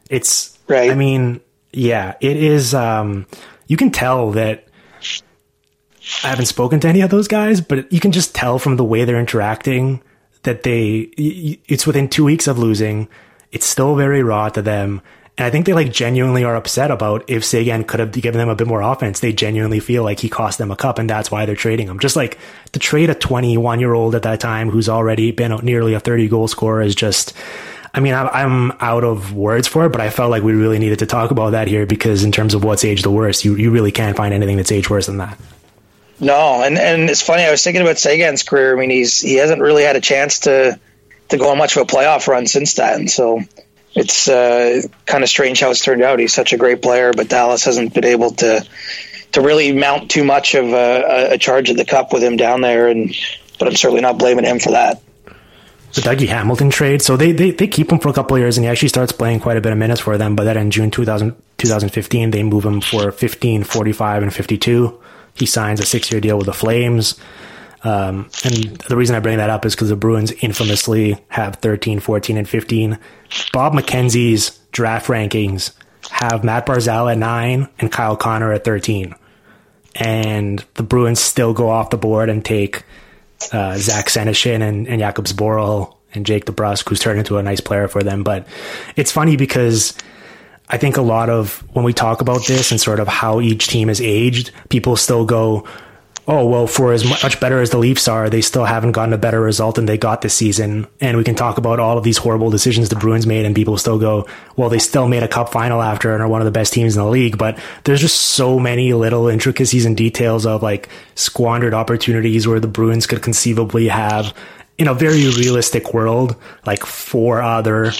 It's, 0.09 0.57
right. 0.67 0.89
I 0.89 0.95
mean, 0.95 1.41
yeah, 1.73 2.15
it 2.21 2.37
is, 2.37 2.73
um, 2.73 3.25
you 3.67 3.75
can 3.75 3.91
tell 3.91 4.31
that 4.31 4.67
I 6.23 6.29
haven't 6.29 6.45
spoken 6.45 6.79
to 6.81 6.87
any 6.87 7.01
of 7.01 7.09
those 7.09 7.27
guys, 7.27 7.59
but 7.59 7.91
you 7.91 7.99
can 7.99 8.13
just 8.13 8.33
tell 8.33 8.59
from 8.59 8.77
the 8.77 8.85
way 8.85 9.03
they're 9.03 9.19
interacting 9.19 10.01
that 10.43 10.63
they, 10.63 11.09
it's 11.67 11.85
within 11.85 12.07
two 12.07 12.23
weeks 12.23 12.47
of 12.47 12.57
losing. 12.57 13.09
It's 13.51 13.65
still 13.65 13.95
very 13.95 14.23
raw 14.23 14.47
to 14.49 14.61
them. 14.61 15.01
And 15.37 15.45
I 15.45 15.51
think 15.51 15.67
they 15.67 15.73
like 15.73 15.91
genuinely 15.91 16.43
are 16.43 16.55
upset 16.55 16.89
about 16.89 17.23
if 17.27 17.45
Seguin 17.45 17.83
could 17.83 17.99
have 17.99 18.11
given 18.11 18.39
them 18.39 18.49
a 18.49 18.55
bit 18.55 18.65
more 18.65 18.81
offense. 18.81 19.19
They 19.19 19.33
genuinely 19.33 19.79
feel 19.79 20.03
like 20.03 20.19
he 20.19 20.29
cost 20.29 20.57
them 20.57 20.71
a 20.71 20.75
cup 20.75 20.97
and 20.97 21.07
that's 21.07 21.29
why 21.29 21.45
they're 21.45 21.55
trading 21.55 21.87
him. 21.87 21.99
Just 21.99 22.15
like 22.15 22.39
to 22.71 22.79
trade 22.79 23.11
a 23.11 23.15
21 23.15 23.79
year 23.79 23.93
old 23.93 24.15
at 24.15 24.23
that 24.23 24.39
time 24.39 24.71
who's 24.71 24.89
already 24.89 25.31
been 25.31 25.51
nearly 25.63 25.93
a 25.93 25.99
30 25.99 26.27
goal 26.27 26.47
scorer 26.47 26.81
is 26.81 26.95
just, 26.95 27.33
I 27.93 27.99
mean, 27.99 28.15
I'm 28.15 28.71
out 28.79 29.03
of 29.03 29.33
words 29.33 29.67
for 29.67 29.85
it, 29.85 29.89
but 29.89 30.01
I 30.01 30.09
felt 30.09 30.31
like 30.31 30.41
we 30.41 30.53
really 30.53 30.79
needed 30.79 30.99
to 30.99 31.05
talk 31.05 31.29
about 31.29 31.51
that 31.51 31.67
here 31.67 31.85
because 31.85 32.23
in 32.23 32.31
terms 32.31 32.55
of 32.55 32.63
what's 32.63 32.83
aged 32.83 33.05
the 33.05 33.11
worst, 33.11 33.45
you, 33.45 33.55
you 33.55 33.69
really 33.69 33.91
can't 33.91 34.17
find 34.17 34.33
anything 34.33 34.57
that's 34.57 34.71
aged 34.71 34.89
worse 34.89 35.05
than 35.05 35.17
that. 35.17 35.37
No, 36.19 36.63
and 36.63 36.79
and 36.79 37.11
it's 37.11 37.21
funny. 37.21 37.43
I 37.43 37.51
was 37.51 37.63
thinking 37.63 37.83
about 37.83 37.99
Seguin's 37.99 38.41
career. 38.41 38.75
I 38.75 38.79
mean, 38.79 38.89
he's 38.89 39.21
he 39.21 39.35
hasn't 39.35 39.61
really 39.61 39.83
had 39.83 39.95
a 39.95 40.01
chance 40.01 40.39
to 40.41 40.79
to 41.29 41.37
go 41.37 41.51
on 41.51 41.59
much 41.59 41.75
of 41.77 41.83
a 41.83 41.85
playoff 41.85 42.27
run 42.27 42.47
since 42.47 42.73
then. 42.73 43.07
So 43.07 43.41
it's 43.97 44.27
uh, 44.27 44.81
kind 45.05 45.23
of 45.23 45.29
strange 45.29 45.59
how 45.59 45.71
it's 45.71 45.83
turned 45.83 46.03
out. 46.03 46.19
He's 46.19 46.33
such 46.33 46.53
a 46.53 46.57
great 46.57 46.81
player, 46.83 47.13
but 47.13 47.29
Dallas 47.29 47.63
hasn't 47.65 47.93
been 47.93 48.05
able 48.05 48.31
to 48.35 48.65
to 49.33 49.41
really 49.41 49.73
mount 49.73 50.09
too 50.09 50.23
much 50.23 50.55
of 50.55 50.67
a, 50.67 51.33
a 51.33 51.37
charge 51.37 51.69
at 51.69 51.77
the 51.77 51.83
cup 51.83 52.13
with 52.13 52.23
him 52.23 52.37
down 52.37 52.61
there. 52.61 52.87
And 52.87 53.13
but 53.57 53.67
I'm 53.67 53.75
certainly 53.75 54.01
not 54.01 54.19
blaming 54.19 54.45
him 54.45 54.59
for 54.59 54.71
that. 54.71 55.01
The 55.93 56.01
Dougie 56.01 56.27
Hamilton 56.27 56.69
trade. 56.69 57.01
So 57.01 57.17
they, 57.17 57.31
they, 57.31 57.51
they 57.51 57.65
keep 57.65 57.91
him 57.91 57.97
for 57.97 58.09
a 58.09 58.13
couple 58.13 58.35
of 58.35 58.41
years 58.41 58.57
and 58.57 58.65
he 58.65 58.69
actually 58.69 58.89
starts 58.89 59.11
playing 59.11 59.39
quite 59.39 59.57
a 59.57 59.61
bit 59.61 59.71
of 59.71 59.77
minutes 59.79 60.01
for 60.01 60.17
them. 60.17 60.35
But 60.35 60.43
then 60.43 60.57
in 60.57 60.69
June 60.69 60.91
2000, 60.91 61.35
2015, 61.57 62.31
they 62.31 62.43
move 62.43 62.65
him 62.65 62.81
for 62.81 63.11
15, 63.11 63.63
45, 63.63 64.23
and 64.23 64.33
52. 64.33 64.99
He 65.33 65.45
signs 65.47 65.79
a 65.79 65.85
six 65.85 66.11
year 66.11 66.21
deal 66.21 66.37
with 66.37 66.45
the 66.45 66.53
Flames. 66.53 67.19
Um, 67.83 68.29
and 68.43 68.77
the 68.77 68.97
reason 68.97 69.15
I 69.15 69.19
bring 69.19 69.37
that 69.37 69.49
up 69.49 69.65
is 69.65 69.75
because 69.75 69.89
the 69.89 69.95
Bruins 69.95 70.31
infamously 70.31 71.23
have 71.29 71.57
13, 71.57 71.99
14, 71.99 72.37
and 72.37 72.49
15. 72.49 72.97
Bob 73.53 73.73
McKenzie's 73.73 74.57
draft 74.71 75.07
rankings 75.07 75.73
have 76.09 76.43
Matt 76.43 76.65
Barzal 76.65 77.11
at 77.11 77.17
nine 77.17 77.69
and 77.79 77.91
Kyle 77.91 78.17
Connor 78.17 78.51
at 78.51 78.63
13. 78.63 79.13
And 79.95 80.63
the 80.75 80.83
Bruins 80.83 81.19
still 81.19 81.53
go 81.53 81.69
off 81.69 81.89
the 81.89 81.97
board 81.97 82.29
and 82.29 82.43
take 82.43 82.83
uh, 83.51 83.77
Zach 83.77 84.07
Senyshyn 84.07 84.61
and, 84.61 84.87
and 84.87 85.01
Jakub 85.01 85.27
Zboril 85.27 85.95
and 86.13 86.25
Jake 86.25 86.45
DeBrusk, 86.45 86.87
who's 86.89 86.99
turned 86.99 87.19
into 87.19 87.37
a 87.37 87.43
nice 87.43 87.59
player 87.59 87.87
for 87.87 88.03
them. 88.03 88.23
But 88.23 88.47
it's 88.95 89.11
funny 89.11 89.37
because 89.37 89.93
I 90.69 90.77
think 90.77 90.97
a 90.97 91.01
lot 91.01 91.29
of 91.29 91.63
when 91.73 91.85
we 91.85 91.93
talk 91.93 92.21
about 92.21 92.45
this 92.47 92.71
and 92.71 92.79
sort 92.79 92.99
of 92.99 93.07
how 93.07 93.41
each 93.41 93.67
team 93.67 93.89
is 93.89 94.01
aged, 94.01 94.51
people 94.69 94.95
still 94.95 95.25
go, 95.25 95.67
oh, 96.27 96.45
well, 96.45 96.67
for 96.67 96.91
as 96.91 97.05
much 97.05 97.39
better 97.39 97.61
as 97.61 97.69
the 97.69 97.77
Leafs 97.77 98.07
are, 98.07 98.29
they 98.29 98.41
still 98.41 98.65
haven't 98.65 98.91
gotten 98.91 99.13
a 99.13 99.17
better 99.17 99.39
result 99.39 99.75
than 99.75 99.85
they 99.85 99.97
got 99.97 100.21
this 100.21 100.33
season. 100.33 100.85
And 100.99 101.15
we 101.15 101.23
can 101.23 101.35
talk 101.35 101.57
about 101.57 101.79
all 101.79 101.97
of 101.97 102.03
these 102.03 102.17
horrible 102.17 102.49
decisions 102.49 102.89
the 102.89 102.97
Bruins 102.97 103.25
made, 103.25 103.45
and 103.45 103.55
people 103.55 103.77
still 103.77 103.97
go, 103.97 104.27
well, 104.57 104.69
they 104.69 104.79
still 104.79 105.07
made 105.07 105.23
a 105.23 105.27
cup 105.27 105.51
final 105.51 105.81
after 105.81 106.13
and 106.13 106.21
are 106.21 106.27
one 106.27 106.41
of 106.41 106.45
the 106.45 106.51
best 106.51 106.73
teams 106.73 106.97
in 106.97 107.01
the 107.01 107.09
league. 107.09 107.37
But 107.37 107.57
there's 107.85 108.01
just 108.01 108.17
so 108.17 108.59
many 108.59 108.93
little 108.93 109.29
intricacies 109.29 109.85
and 109.85 109.95
details 109.95 110.45
of 110.45 110.61
like 110.61 110.89
squandered 111.15 111.73
opportunities 111.73 112.45
where 112.45 112.59
the 112.59 112.67
Bruins 112.67 113.07
could 113.07 113.21
conceivably 113.23 113.87
have, 113.87 114.33
in 114.77 114.87
a 114.87 114.93
very 114.93 115.27
realistic 115.29 115.93
world, 115.93 116.35
like 116.65 116.85
four 116.85 117.41
other 117.41 117.91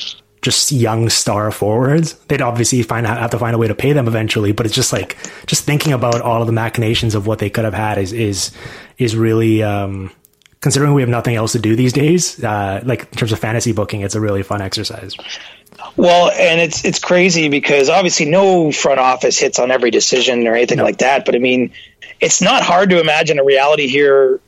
just 0.47 0.71
young 0.71 1.09
star 1.09 1.51
forwards. 1.51 2.13
They'd 2.29 2.41
obviously 2.41 2.81
find 2.81 3.05
have 3.05 3.31
to 3.31 3.37
find 3.37 3.53
a 3.53 3.57
way 3.57 3.67
to 3.67 3.75
pay 3.75 3.91
them 3.91 4.07
eventually, 4.07 4.53
but 4.53 4.65
it's 4.65 4.73
just 4.73 4.93
like 4.93 5.17
just 5.45 5.65
thinking 5.65 5.91
about 5.91 6.21
all 6.21 6.39
of 6.39 6.47
the 6.47 6.53
machinations 6.53 7.15
of 7.15 7.27
what 7.27 7.39
they 7.39 7.49
could 7.49 7.65
have 7.65 7.73
had 7.73 7.97
is 7.97 8.13
is 8.13 8.51
is 8.97 9.13
really 9.13 9.61
um, 9.61 10.09
considering 10.61 10.93
we 10.93 11.01
have 11.01 11.09
nothing 11.09 11.35
else 11.35 11.51
to 11.51 11.59
do 11.59 11.75
these 11.75 11.91
days. 11.91 12.41
Uh, 12.41 12.81
like 12.85 13.01
in 13.01 13.17
terms 13.17 13.33
of 13.33 13.39
fantasy 13.39 13.73
booking, 13.73 14.01
it's 14.01 14.15
a 14.15 14.21
really 14.21 14.41
fun 14.41 14.61
exercise. 14.61 15.17
Well, 15.97 16.31
and 16.31 16.61
it's 16.61 16.85
it's 16.85 16.99
crazy 16.99 17.49
because 17.49 17.89
obviously 17.89 18.27
no 18.27 18.71
front 18.71 19.01
office 19.01 19.37
hits 19.37 19.59
on 19.59 19.69
every 19.69 19.91
decision 19.91 20.47
or 20.47 20.55
anything 20.55 20.77
no. 20.77 20.85
like 20.85 20.99
that. 20.99 21.25
But 21.25 21.35
I 21.35 21.39
mean, 21.39 21.73
it's 22.21 22.41
not 22.41 22.63
hard 22.63 22.91
to 22.91 23.01
imagine 23.01 23.37
a 23.37 23.43
reality 23.43 23.87
here 23.87 24.39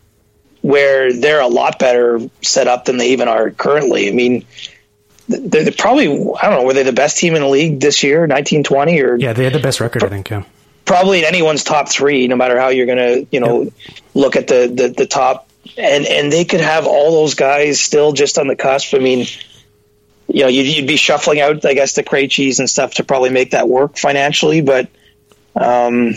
where 0.62 1.12
they're 1.12 1.42
a 1.42 1.48
lot 1.48 1.78
better 1.78 2.22
set 2.42 2.70
up 2.70 2.86
than 2.86 2.96
they 2.96 3.10
even 3.10 3.28
are 3.28 3.52
currently. 3.52 4.08
I 4.08 4.14
mean, 4.14 4.46
they're, 5.30 5.64
they're, 5.64 5.72
probably 5.72 6.08
I 6.08 6.50
don't 6.50 6.60
know 6.60 6.64
were 6.64 6.74
they 6.74 6.84
the 6.84 6.92
best 6.92 7.18
team 7.18 7.36
in 7.36 7.42
the 7.42 7.48
league 7.48 7.80
this 7.80 8.04
year, 8.04 8.26
nineteen 8.28 8.64
twenty 8.64 9.02
or 9.02 9.16
yeah, 9.16 9.34
they 9.34 9.44
had 9.44 9.54
the 9.54 9.60
best 9.60 9.80
record, 9.80 10.04
I 10.04 10.10
think. 10.10 10.30
Yeah, 10.30 10.44
probably 10.86 11.20
in 11.20 11.26
anyone's 11.26 11.64
top 11.64 11.90
three, 11.90 12.28
no 12.28 12.36
matter 12.36 12.60
how 12.60 12.70
you're 12.70 12.88
going 12.88 12.98
to 12.98 13.28
you 13.32 13.40
know 13.40 13.64
yep. 13.64 13.74
look 14.16 14.36
at 14.36 14.48
the, 14.48 14.72
the 14.74 14.88
the 14.90 15.06
top, 15.06 15.48
and 15.78 16.06
and 16.06 16.32
they 16.32 16.46
could 16.46 16.62
have 16.62 16.88
all 16.88 17.12
those 17.12 17.36
guys 17.36 17.80
still 17.80 18.12
just 18.12 18.38
on 18.38 18.48
the 18.48 18.56
cusp. 18.56 18.94
I 18.96 19.00
mean, 19.00 19.28
you 20.28 20.42
know, 20.42 20.48
you'd, 20.48 20.66
you'd 20.66 20.88
be 20.88 20.98
shuffling 20.98 21.40
out, 21.40 21.64
I 21.66 21.76
guess, 21.76 21.94
the 21.94 22.04
Krejcis 22.04 22.60
and 22.60 22.70
stuff 22.70 22.96
to 22.96 23.04
probably 23.04 23.30
make 23.30 23.52
that 23.52 23.70
work 23.70 23.98
financially, 23.98 24.62
but. 24.62 24.90
Um, 25.56 26.14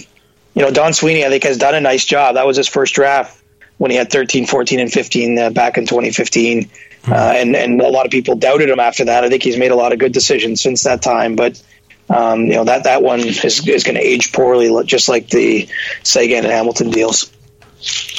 you 0.54 0.62
know, 0.62 0.70
Don 0.70 0.92
Sweeney, 0.92 1.24
I 1.24 1.30
think, 1.30 1.44
has 1.44 1.56
done 1.56 1.74
a 1.74 1.80
nice 1.80 2.04
job. 2.04 2.34
That 2.34 2.46
was 2.46 2.56
his 2.58 2.68
first 2.68 2.94
draft 2.94 3.42
when 3.78 3.90
he 3.90 3.96
had 3.96 4.10
13, 4.10 4.46
14, 4.46 4.80
and 4.80 4.92
15 4.92 5.38
uh, 5.38 5.50
back 5.50 5.78
in 5.78 5.86
2015. 5.86 6.70
Uh, 7.07 7.32
and 7.36 7.57
and 7.57 7.80
a 7.80 7.88
lot 7.88 8.07
of 8.07 8.12
people 8.12 8.36
doubted 8.36 8.68
him 8.68 8.78
after 8.78 9.07
that. 9.07 9.24
I 9.24 9.28
think 9.28 9.42
he's 9.42 9.57
made 9.57 9.72
a 9.72 9.76
lot 9.76 9.92
of 9.92 9.98
good 9.98 10.12
decisions 10.12 10.61
since 10.61 10.84
that 10.84 11.03
time, 11.03 11.34
but 11.34 11.61
um, 12.09 12.42
you 12.42 12.55
know 12.55 12.64
that 12.64 12.84
that 12.84 13.03
one 13.03 13.20
is 13.20 13.66
is 13.66 13.82
going 13.82 13.96
to 13.96 14.00
age 14.00 14.32
poorly, 14.32 14.84
just 14.84 15.09
like 15.09 15.28
the 15.28 15.68
Seguin 16.05 16.44
and 16.44 16.53
Hamilton 16.53 16.90
deals. 16.90 17.32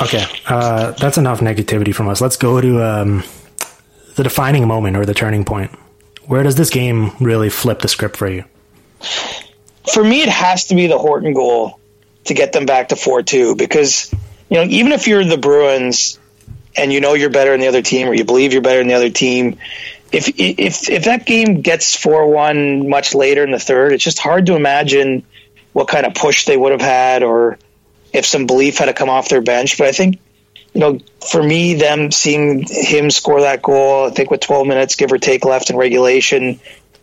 Okay, 0.02 0.26
uh, 0.48 0.92
that's 0.92 1.18
enough 1.18 1.40
negativity 1.40 1.96
from 1.96 2.10
us. 2.10 2.20
Let's 2.20 2.36
go 2.36 2.60
to 2.60 2.84
um, 2.84 3.24
the 4.16 4.24
defining 4.24 4.68
moment 4.68 4.98
or 4.98 5.06
the 5.06 5.14
turning 5.14 5.46
point. 5.46 5.72
Where 6.26 6.44
does 6.44 6.56
this 6.56 6.70
game 6.70 7.12
really 7.20 7.50
flip 7.50 7.80
the 7.80 7.88
script 7.88 8.18
for 8.18 8.30
you? 8.30 8.44
For 9.94 10.04
me, 10.04 10.22
it 10.22 10.30
has 10.30 10.68
to 10.68 10.76
be 10.76 10.88
the 10.88 10.98
Horton 10.98 11.34
goal 11.34 11.80
to 12.26 12.34
get 12.34 12.54
them 12.54 12.66
back 12.66 12.90
to 12.90 12.96
four 12.96 13.24
two 13.24 13.56
because 13.56 14.14
you 14.50 14.58
know 14.58 14.64
even 14.64 14.92
if 14.92 15.08
you're 15.08 15.24
the 15.24 15.38
Bruins 15.38 16.20
and 16.76 16.92
you 16.92 17.02
know 17.02 17.14
you're 17.14 17.30
better 17.30 17.52
than 17.52 17.60
the 17.60 17.68
other 17.68 17.82
team 17.82 18.08
or 18.08 18.14
you 18.14 18.26
believe 18.26 18.54
you're 18.54 18.62
better 18.62 18.80
than 18.80 18.88
the 18.88 18.94
other 18.94 19.10
team, 19.10 19.58
if 20.12 20.30
if 20.40 20.90
if 20.90 21.06
that 21.06 21.26
game 21.26 21.62
gets 21.62 21.96
four 21.96 22.30
one 22.30 22.90
much 22.90 23.16
later 23.16 23.44
in 23.44 23.52
the 23.52 23.60
third, 23.60 23.94
it's 23.94 24.04
just 24.04 24.20
hard 24.20 24.46
to 24.48 24.56
imagine 24.56 25.24
what 25.74 25.88
kind 25.88 26.06
of 26.06 26.14
push 26.14 26.46
they 26.46 26.56
would 26.56 26.72
have 26.72 26.82
had 26.82 27.24
or 27.24 27.58
if 28.12 28.26
some 28.26 28.46
belief 28.46 28.78
had 28.78 28.86
to 28.86 28.94
come 28.94 29.10
off 29.10 29.30
their 29.30 29.42
bench. 29.42 29.78
But 29.78 29.88
I 29.88 29.92
think 29.92 30.20
you 30.74 30.82
know, 30.82 31.00
for 31.30 31.42
me, 31.42 31.76
them 31.76 32.12
seeing 32.12 32.66
him 32.68 33.12
score 33.12 33.42
that 33.42 33.62
goal, 33.62 34.08
I 34.08 34.10
think 34.10 34.32
with 34.32 34.42
12 34.42 34.66
minutes 34.66 34.96
give 34.96 35.12
or 35.12 35.20
take 35.20 35.46
left 35.46 35.70
in 35.70 35.78
regulation, 35.78 36.60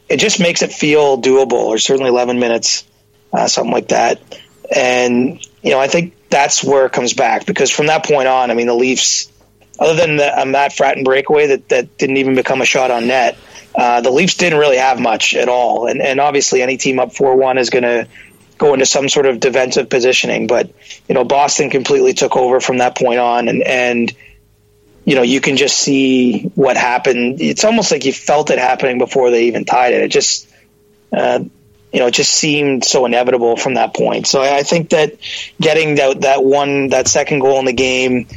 it 0.09 0.19
just 0.19 0.41
makes 0.41 0.63
it 0.63 0.73
feel 0.73 1.23
doable, 1.23 1.53
or 1.53 1.79
certainly 1.79 2.09
11 2.09 2.41
minutes, 2.41 2.85
uh, 3.33 3.47
something 3.47 3.73
like 3.73 3.89
that. 3.89 4.21
And 4.75 5.45
you 5.63 5.71
know, 5.71 5.79
I 5.79 5.87
think 5.87 6.15
that's 6.31 6.65
where 6.65 6.87
it 6.87 6.93
comes 6.93 7.13
back 7.13 7.47
because 7.47 7.71
from 7.71 7.87
that 7.87 8.05
point 8.05 8.27
on, 8.27 8.51
I 8.51 8.55
mean, 8.55 8.67
the 8.67 8.75
Leafs, 8.75 9.30
other 9.81 9.95
than 9.95 10.17
the, 10.17 10.45
Matt 10.47 10.73
Frattin 10.73 11.05
breakaway 11.05 11.49
that, 11.49 11.69
that 11.71 11.97
didn't 11.97 12.19
even 12.19 12.35
become 12.35 12.61
a 12.61 12.67
shot 12.67 12.91
on 12.91 13.07
net, 13.07 13.37
uh, 13.75 14.01
the 14.03 14.11
Leafs 14.11 14.37
didn't 14.37 14.59
really 14.59 14.77
have 14.77 15.01
much 15.01 15.35
at 15.35 15.49
all. 15.49 15.87
And, 15.87 16.03
and 16.03 16.21
obviously, 16.21 16.63
any 16.63 16.77
team 16.77 17.01
up 17.01 17.15
4 17.15 17.37
1 17.37 17.59
is 17.59 17.71
going 17.71 17.85
to 17.85 18.07
go 18.59 18.75
into 18.75 18.85
some 18.85 19.09
sort 19.09 19.27
of 19.27 19.41
defensive 19.41 19.89
positioning. 19.89 20.47
But, 20.47 20.71
you 21.09 21.15
know, 21.15 21.25
Boston 21.25 21.71
completely 21.71 22.13
took 22.13 22.37
over 22.37 22.61
from 22.61 22.79
that 22.79 22.97
point 22.97 23.19
on. 23.19 23.49
And, 23.49 23.63
and 23.63 24.13
you 25.05 25.15
know, 25.15 25.23
you 25.23 25.41
can 25.41 25.57
just 25.57 25.79
see 25.79 26.43
what 26.55 26.77
happened. 26.77 27.41
It's 27.41 27.65
almost 27.65 27.91
like 27.91 28.05
you 28.05 28.13
felt 28.13 28.51
it 28.51 28.59
happening 28.59 28.99
before 28.99 29.31
they 29.31 29.45
even 29.47 29.65
tied 29.65 29.95
it. 29.95 30.03
It 30.03 30.09
just, 30.09 30.49
uh, 31.13 31.41
you 31.93 31.99
know, 31.99 32.07
it 32.07 32.15
just 32.15 32.33
seemed 32.33 32.85
so 32.85 33.07
inevitable 33.07 33.57
from 33.57 33.75
that 33.75 33.95
point. 33.95 34.27
So 34.27 34.43
I 34.43 34.63
think 34.63 34.91
that 34.91 35.17
getting 35.61 35.97
that 35.97 36.21
that 36.21 36.45
one 36.45 36.89
that 36.89 37.09
second 37.09 37.41
goal 37.41 37.59
in 37.59 37.65
the 37.65 37.73
game, 37.73 38.29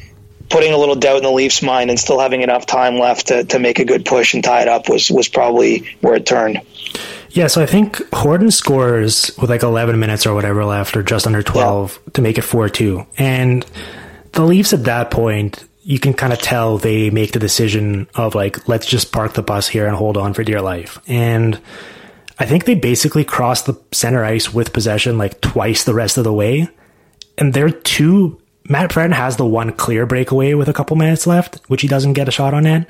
putting 0.50 0.74
a 0.74 0.78
little 0.78 0.96
doubt 0.96 1.18
in 1.18 1.24
the 1.24 1.32
Leafs' 1.32 1.62
mind, 1.62 1.90
and 1.90 2.00
still 2.00 2.20
having 2.20 2.42
enough 2.42 2.66
time 2.66 2.98
left 2.98 3.28
to, 3.28 3.44
to 3.46 3.60
make 3.60 3.80
a 3.80 3.86
good 3.86 4.06
push 4.06 4.34
and 4.34 4.44
tie 4.44 4.62
it 4.62 4.68
up 4.68 4.90
was 4.90 5.10
was 5.10 5.28
probably 5.28 5.98
where 6.02 6.16
it 6.16 6.26
turned. 6.26 6.62
Yeah, 7.32 7.48
so 7.48 7.64
I 7.64 7.66
think 7.66 8.00
Horton 8.14 8.52
scores 8.52 9.36
with 9.40 9.50
like 9.50 9.64
11 9.64 10.00
minutes 10.00 10.28
or 10.28 10.36
whatever 10.36 10.64
left, 10.66 10.96
or 10.96 11.02
just 11.02 11.26
under 11.26 11.42
12 11.42 12.00
yeah. 12.06 12.12
to 12.14 12.22
make 12.22 12.38
it 12.38 12.44
4 12.44 12.70
2. 12.70 13.08
And 13.18 13.66
the 14.34 14.44
Leafs 14.44 14.74
at 14.74 14.84
that 14.84 15.10
point, 15.10 15.68
you 15.82 16.00
can 16.00 16.14
kind 16.14 16.32
of 16.32 16.40
tell 16.40 16.78
they 16.78 17.10
make 17.10 17.32
the 17.32 17.40
decision 17.40 18.08
of 18.16 18.36
like, 18.36 18.68
let's 18.68 18.86
just 18.86 19.12
park 19.12 19.34
the 19.34 19.42
bus 19.42 19.68
here 19.68 19.88
and 19.88 19.96
hold 19.96 20.16
on 20.16 20.34
for 20.34 20.44
dear 20.44 20.62
life. 20.62 21.00
And 21.08 21.60
I 22.38 22.46
think 22.46 22.66
they 22.66 22.76
basically 22.76 23.26
crossed 23.26 23.66
the 23.66 23.80
center 23.92 24.24
ice 24.24 24.54
with 24.54 24.74
possession 24.74 25.18
like 25.18 25.42
twice 25.42 25.84
the 25.84 25.94
rest 25.94 26.18
of 26.18 26.24
the 26.24 26.34
way. 26.34 26.70
And 27.38 27.54
they're 27.54 27.70
two. 27.70 28.40
Matt 28.70 28.92
Frattin 28.92 29.14
has 29.14 29.38
the 29.38 29.46
one 29.46 29.72
clear 29.74 30.06
breakaway 30.06 30.54
with 30.54 30.70
a 30.70 30.74
couple 30.74 30.96
minutes 30.96 31.28
left, 31.28 31.60
which 31.68 31.82
he 31.82 31.88
doesn't 31.88 32.14
get 32.14 32.28
a 32.28 32.32
shot 32.32 32.54
on 32.54 32.66
it. 32.66 32.88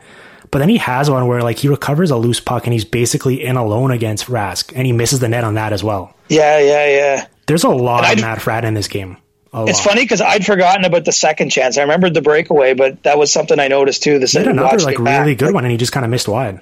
But 0.51 0.59
then 0.59 0.69
he 0.69 0.77
has 0.77 1.09
one 1.09 1.27
where 1.27 1.41
like 1.41 1.57
he 1.57 1.67
recovers 1.67 2.11
a 2.11 2.17
loose 2.17 2.39
puck 2.39 2.65
and 2.65 2.73
he's 2.73 2.85
basically 2.85 3.43
in 3.43 3.55
alone 3.55 3.89
against 3.91 4.27
Rask, 4.27 4.71
and 4.75 4.85
he 4.85 4.93
misses 4.93 5.19
the 5.19 5.27
net 5.27 5.43
on 5.43 5.55
that 5.55 5.73
as 5.73 5.83
well. 5.83 6.15
Yeah, 6.29 6.59
yeah, 6.59 6.87
yeah. 6.87 7.27
There's 7.47 7.63
a 7.63 7.69
lot 7.69 8.11
of 8.11 8.21
Matt 8.21 8.39
Frattin 8.39 8.65
in 8.65 8.73
this 8.75 8.87
game. 8.87 9.17
it's 9.53 9.79
funny 9.83 10.03
because 10.03 10.21
I'd 10.21 10.45
forgotten 10.45 10.85
about 10.85 11.05
the 11.05 11.11
second 11.11 11.49
chance. 11.49 11.77
I 11.77 11.81
remembered 11.81 12.13
the 12.13 12.21
breakaway, 12.21 12.75
but 12.75 13.01
that 13.03 13.17
was 13.17 13.33
something 13.33 13.59
I 13.59 13.67
noticed 13.67 14.03
too. 14.03 14.19
Had 14.19 14.47
another 14.47 14.77
like 14.79 14.99
really 14.99 15.35
good 15.35 15.53
one, 15.53 15.65
and 15.65 15.71
he 15.71 15.77
just 15.77 15.91
kind 15.91 16.05
of 16.05 16.11
missed 16.11 16.27
wide. 16.27 16.61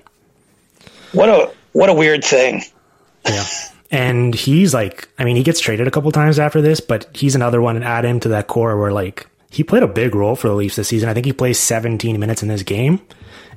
What 1.11 1.29
a 1.29 1.51
what 1.73 1.89
a 1.89 1.93
weird 1.93 2.23
thing. 2.23 2.63
Yeah. 3.25 3.43
And 3.91 4.33
he's 4.33 4.73
like, 4.73 5.09
I 5.19 5.25
mean, 5.25 5.35
he 5.35 5.43
gets 5.43 5.59
traded 5.59 5.85
a 5.85 5.91
couple 5.91 6.11
times 6.11 6.39
after 6.39 6.61
this, 6.61 6.79
but 6.79 7.09
he's 7.13 7.35
another 7.35 7.61
one 7.61 7.75
and 7.75 7.83
add 7.83 8.05
him 8.05 8.21
to 8.21 8.29
that 8.29 8.47
core 8.47 8.79
where 8.79 8.93
like 8.93 9.27
he 9.51 9.63
played 9.63 9.83
a 9.83 9.87
big 9.87 10.15
role 10.15 10.35
for 10.35 10.47
the 10.47 10.55
Leafs 10.55 10.77
this 10.77 10.87
season. 10.87 11.09
I 11.09 11.13
think 11.13 11.25
he 11.25 11.33
plays 11.33 11.59
17 11.59 12.17
minutes 12.17 12.41
in 12.41 12.47
this 12.47 12.63
game, 12.63 13.01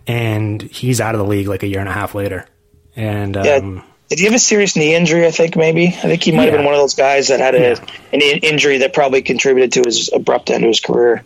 and 0.09 0.61
he's 0.61 1.01
out 1.01 1.15
of 1.15 1.21
the 1.21 1.27
league 1.27 1.47
like 1.47 1.63
a 1.63 1.69
year 1.69 1.79
and 1.79 1.89
a 1.89 1.93
half 1.93 2.17
later. 2.17 2.47
And 2.97 3.37
yeah. 3.37 3.57
Um, 3.57 3.85
did 4.09 4.19
he 4.19 4.25
have 4.27 4.35
a 4.35 4.39
serious 4.39 4.77
knee 4.77 4.95
injury? 4.95 5.27
I 5.27 5.31
think 5.31 5.57
maybe. 5.57 5.87
I 5.87 5.91
think 5.91 6.23
he 6.23 6.33
might 6.33 6.45
yeah. 6.45 6.51
have 6.51 6.59
been 6.59 6.65
one 6.67 6.75
of 6.75 6.81
those 6.81 6.95
guys 6.95 7.29
that 7.29 7.41
had 7.41 7.55
a, 7.55 7.59
yeah. 7.59 7.87
an 8.13 8.21
injury 8.21 8.79
that 8.79 8.93
probably 8.93 9.23
contributed 9.23 9.73
to 9.73 9.83
his 9.87 10.11
abrupt 10.13 10.51
end 10.51 10.65
of 10.65 10.69
his 10.69 10.81
career. 10.81 11.25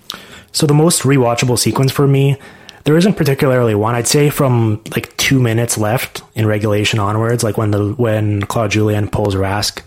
So 0.52 0.66
the 0.66 0.74
most 0.74 1.02
rewatchable 1.02 1.59
sequence 1.59 1.90
for 1.93 2.06
me 2.06 2.36
there 2.84 2.96
isn't 2.96 3.14
particularly 3.14 3.74
one. 3.74 3.94
I'd 3.94 4.06
say 4.06 4.30
from 4.30 4.82
like 4.94 5.16
two 5.16 5.40
minutes 5.40 5.78
left 5.78 6.22
in 6.34 6.46
regulation 6.46 6.98
onwards, 6.98 7.42
like 7.42 7.56
when 7.56 7.70
the 7.70 7.92
when 7.94 8.42
Claude 8.42 8.70
Julien 8.70 9.09
pulls 9.09 9.34
Rask 9.34 9.82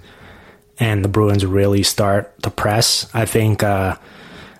and 0.80 1.03
the 1.03 1.09
Bruins 1.09 1.45
really 1.45 1.84
start 1.84 2.41
to 2.43 2.49
press. 2.49 3.09
I 3.13 3.26
think 3.26 3.63
uh, 3.63 3.95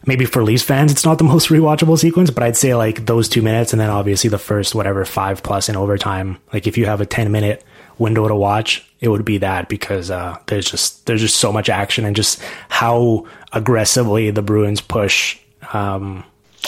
maybe 0.06 0.26
for 0.26 0.44
Leafs 0.44 0.64
fans, 0.64 0.92
it's 0.92 1.06
not 1.06 1.18
the 1.18 1.24
most 1.36 1.50
rewatchable 1.50 1.98
sequence, 1.98 2.30
but 2.30 2.44
I'd 2.44 2.58
say 2.58 2.76
like 2.76 3.06
those 3.06 3.28
two 3.28 3.42
minutes 3.42 3.74
and 3.74 3.80
then 3.80 3.90
obviously 3.90 4.30
the 4.30 4.38
first 4.38 4.76
whatever 4.76 5.04
five 5.06 5.44
plus 5.44 5.70
in 5.70 5.76
overtime. 5.76 6.38
Like 6.54 6.68
if 6.68 6.78
you 6.78 6.86
have 6.86 7.02
a 7.02 7.06
ten 7.06 7.32
minute 7.32 7.64
window 7.98 8.28
to 8.28 8.36
watch, 8.36 8.86
it 9.00 9.10
would 9.10 9.26
be 9.26 9.40
that 9.40 9.70
because 9.70 10.10
uh, 10.12 10.38
there's 10.48 10.70
just 10.70 11.06
there's 11.06 11.22
just 11.22 11.36
so 11.36 11.52
much 11.52 11.70
action 11.70 12.06
and 12.06 12.16
just 12.16 12.42
how 12.70 13.26
aggressively 13.54 14.32
the 14.32 14.42
Bruins 14.42 14.82
push 14.82 15.40
um, 15.74 16.24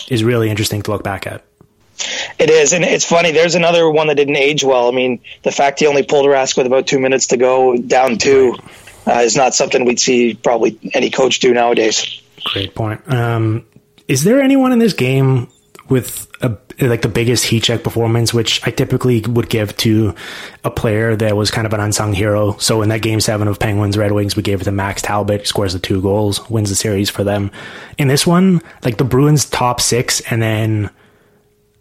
is 0.09 0.23
really 0.23 0.49
interesting 0.49 0.81
to 0.81 0.91
look 0.91 1.03
back 1.03 1.27
at. 1.27 1.43
It 2.39 2.49
is, 2.49 2.73
and 2.73 2.83
it's 2.83 3.05
funny. 3.05 3.31
There's 3.31 3.55
another 3.55 3.89
one 3.89 4.07
that 4.07 4.15
didn't 4.15 4.37
age 4.37 4.63
well. 4.63 4.87
I 4.87 4.91
mean, 4.91 5.19
the 5.43 5.51
fact 5.51 5.79
he 5.79 5.87
only 5.87 6.03
pulled 6.03 6.25
Rask 6.25 6.57
with 6.57 6.67
about 6.67 6.87
two 6.87 6.99
minutes 6.99 7.27
to 7.27 7.37
go, 7.37 7.75
down 7.77 8.17
two, 8.17 8.57
uh, 9.07 9.19
is 9.19 9.35
not 9.35 9.53
something 9.53 9.85
we'd 9.85 9.99
see 9.99 10.33
probably 10.33 10.79
any 10.93 11.09
coach 11.09 11.39
do 11.39 11.53
nowadays. 11.53 12.21
Great 12.45 12.75
point. 12.75 13.01
Um, 13.11 13.65
is 14.07 14.23
there 14.23 14.41
anyone 14.41 14.71
in 14.71 14.79
this 14.79 14.93
game 14.93 15.47
with 15.89 16.27
a, 16.41 16.57
like 16.79 17.01
the 17.01 17.09
biggest 17.09 17.45
heat 17.45 17.63
check 17.63 17.83
performance, 17.83 18.33
which 18.33 18.65
I 18.65 18.71
typically 18.71 19.21
would 19.21 19.49
give 19.49 19.75
to 19.77 20.15
a 20.63 20.71
player 20.71 21.15
that 21.15 21.35
was 21.35 21.51
kind 21.51 21.67
of 21.67 21.73
an 21.73 21.79
unsung 21.79 22.13
hero. 22.13 22.57
So 22.57 22.81
in 22.81 22.89
that 22.89 23.01
game 23.01 23.19
seven 23.19 23.47
of 23.47 23.59
Penguins 23.59 23.97
Red 23.97 24.11
Wings, 24.11 24.35
we 24.35 24.43
gave 24.43 24.61
it 24.61 24.65
to 24.65 24.71
Max 24.71 25.01
Talbot, 25.01 25.45
scores 25.47 25.73
the 25.73 25.79
two 25.79 26.01
goals, 26.01 26.49
wins 26.49 26.69
the 26.69 26.75
series 26.75 27.09
for 27.09 27.23
them. 27.23 27.51
In 27.97 28.07
this 28.07 28.25
one, 28.25 28.61
like 28.83 28.97
the 28.97 29.03
Bruins 29.03 29.45
top 29.45 29.81
six, 29.81 30.21
and 30.21 30.41
then 30.41 30.89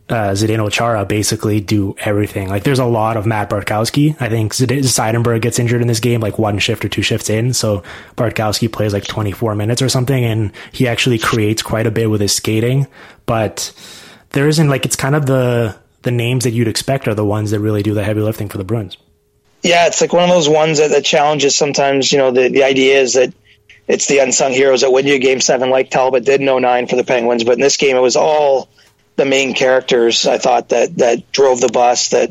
uh, 0.08 0.32
Zdeno 0.32 0.70
Chara 0.70 1.04
basically 1.04 1.60
do 1.60 1.94
everything. 2.00 2.48
Like 2.48 2.64
there's 2.64 2.78
a 2.78 2.84
lot 2.84 3.16
of 3.16 3.24
Matt 3.24 3.48
Bartkowski. 3.48 4.16
I 4.20 4.28
think 4.28 4.52
Seidenberg 4.52 5.40
gets 5.42 5.58
injured 5.58 5.80
in 5.80 5.88
this 5.88 6.00
game 6.00 6.20
like 6.20 6.38
one 6.38 6.58
shift 6.58 6.84
or 6.84 6.88
two 6.88 7.02
shifts 7.02 7.30
in. 7.30 7.54
So 7.54 7.82
Bartkowski 8.16 8.70
plays 8.70 8.92
like 8.92 9.04
24 9.04 9.54
minutes 9.54 9.80
or 9.80 9.88
something 9.88 10.24
and 10.24 10.52
he 10.72 10.88
actually 10.88 11.18
creates 11.18 11.62
quite 11.62 11.86
a 11.86 11.90
bit 11.90 12.10
with 12.10 12.20
his 12.20 12.34
skating. 12.34 12.86
But 13.26 13.72
there 14.30 14.48
isn't 14.48 14.68
like, 14.68 14.84
it's 14.84 14.96
kind 14.96 15.14
of 15.14 15.26
the, 15.26 15.76
the 16.02 16.10
names 16.10 16.44
that 16.44 16.50
you'd 16.50 16.68
expect 16.68 17.06
are 17.06 17.14
the 17.14 17.24
ones 17.24 17.52
that 17.52 17.60
really 17.60 17.82
do 17.82 17.94
the 17.94 18.04
heavy 18.04 18.20
lifting 18.20 18.48
for 18.48 18.58
the 18.58 18.64
Bruins. 18.64 18.98
Yeah, 19.62 19.86
it's 19.86 20.00
like 20.00 20.12
one 20.12 20.24
of 20.24 20.30
those 20.30 20.48
ones 20.48 20.78
that, 20.78 20.90
that 20.90 21.04
challenges 21.04 21.54
sometimes, 21.54 22.10
you 22.10 22.18
know, 22.18 22.32
the, 22.32 22.48
the 22.48 22.64
idea 22.64 23.00
is 23.00 23.14
that 23.14 23.32
it's 23.86 24.08
the 24.08 24.18
unsung 24.18 24.52
heroes 24.52 24.80
that 24.80 24.90
win 24.90 25.06
you 25.06 25.18
game 25.20 25.40
seven 25.40 25.70
like 25.70 25.90
Talbot 25.90 26.24
did 26.24 26.40
in 26.40 26.46
09 26.46 26.88
for 26.88 26.96
the 26.96 27.04
Penguins. 27.04 27.44
But 27.44 27.52
in 27.52 27.60
this 27.60 27.76
game, 27.76 27.96
it 27.96 28.00
was 28.00 28.16
all– 28.16 28.68
the 29.16 29.24
main 29.24 29.54
characters. 29.54 30.26
I 30.26 30.38
thought 30.38 30.70
that 30.70 30.96
that 30.96 31.32
drove 31.32 31.60
the 31.60 31.68
bus, 31.68 32.10
that 32.10 32.30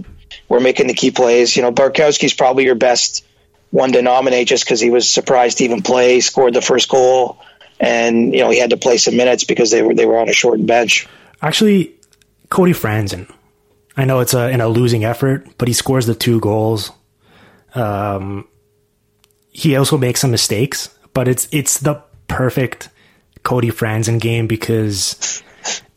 were 0.49 0.60
making 0.60 0.88
the 0.88 0.94
key 0.94 1.12
plays. 1.12 1.56
You 1.56 1.62
know, 1.62 1.72
Bartkowski's 1.72 2.34
probably 2.34 2.66
your 2.66 2.76
best 2.76 3.26
one 3.70 3.94
to 3.94 4.02
nominate 4.02 4.48
just 4.48 4.66
because 4.66 4.80
he 4.80 4.90
was 4.90 5.10
surprised 5.10 5.60
to 5.60 5.64
even 5.64 5.82
play, 5.82 6.20
scored 6.20 6.53
the 6.53 6.62
first 6.62 6.90
goal, 6.90 7.40
and 7.80 8.34
you 8.34 8.41
know 8.41 8.49
he 8.49 8.60
had 8.60 8.72
to 8.72 8.78
play 8.78 8.98
some 8.98 9.16
minutes 9.16 9.44
because 9.44 9.72
they 9.72 9.82
were 9.82 9.94
they 9.94 10.06
were 10.06 10.20
on 10.20 10.30
a 10.30 10.34
short 10.34 10.64
bench. 10.66 11.08
Actually, 11.41 11.95
Cody 12.49 12.74
Franson. 12.74 13.32
I 13.98 14.06
know 14.06 14.20
it's 14.20 14.34
a, 14.34 14.49
in 14.49 14.62
a 14.62 14.70
losing 14.70 15.03
effort, 15.03 15.48
but 15.58 15.68
he 15.68 15.74
scores 15.74 16.06
the 16.06 16.16
two 16.16 16.40
goals. 16.40 16.91
Um, 17.76 18.48
he 19.49 19.76
also 19.76 19.98
makes 19.98 20.22
some 20.22 20.32
mistakes, 20.32 20.98
but 21.14 21.28
it's 21.28 21.48
it's 21.52 21.80
the 21.80 22.03
perfect 22.28 22.90
Cody 23.44 23.70
Franson 23.70 24.20
game 24.20 24.48
because 24.48 25.44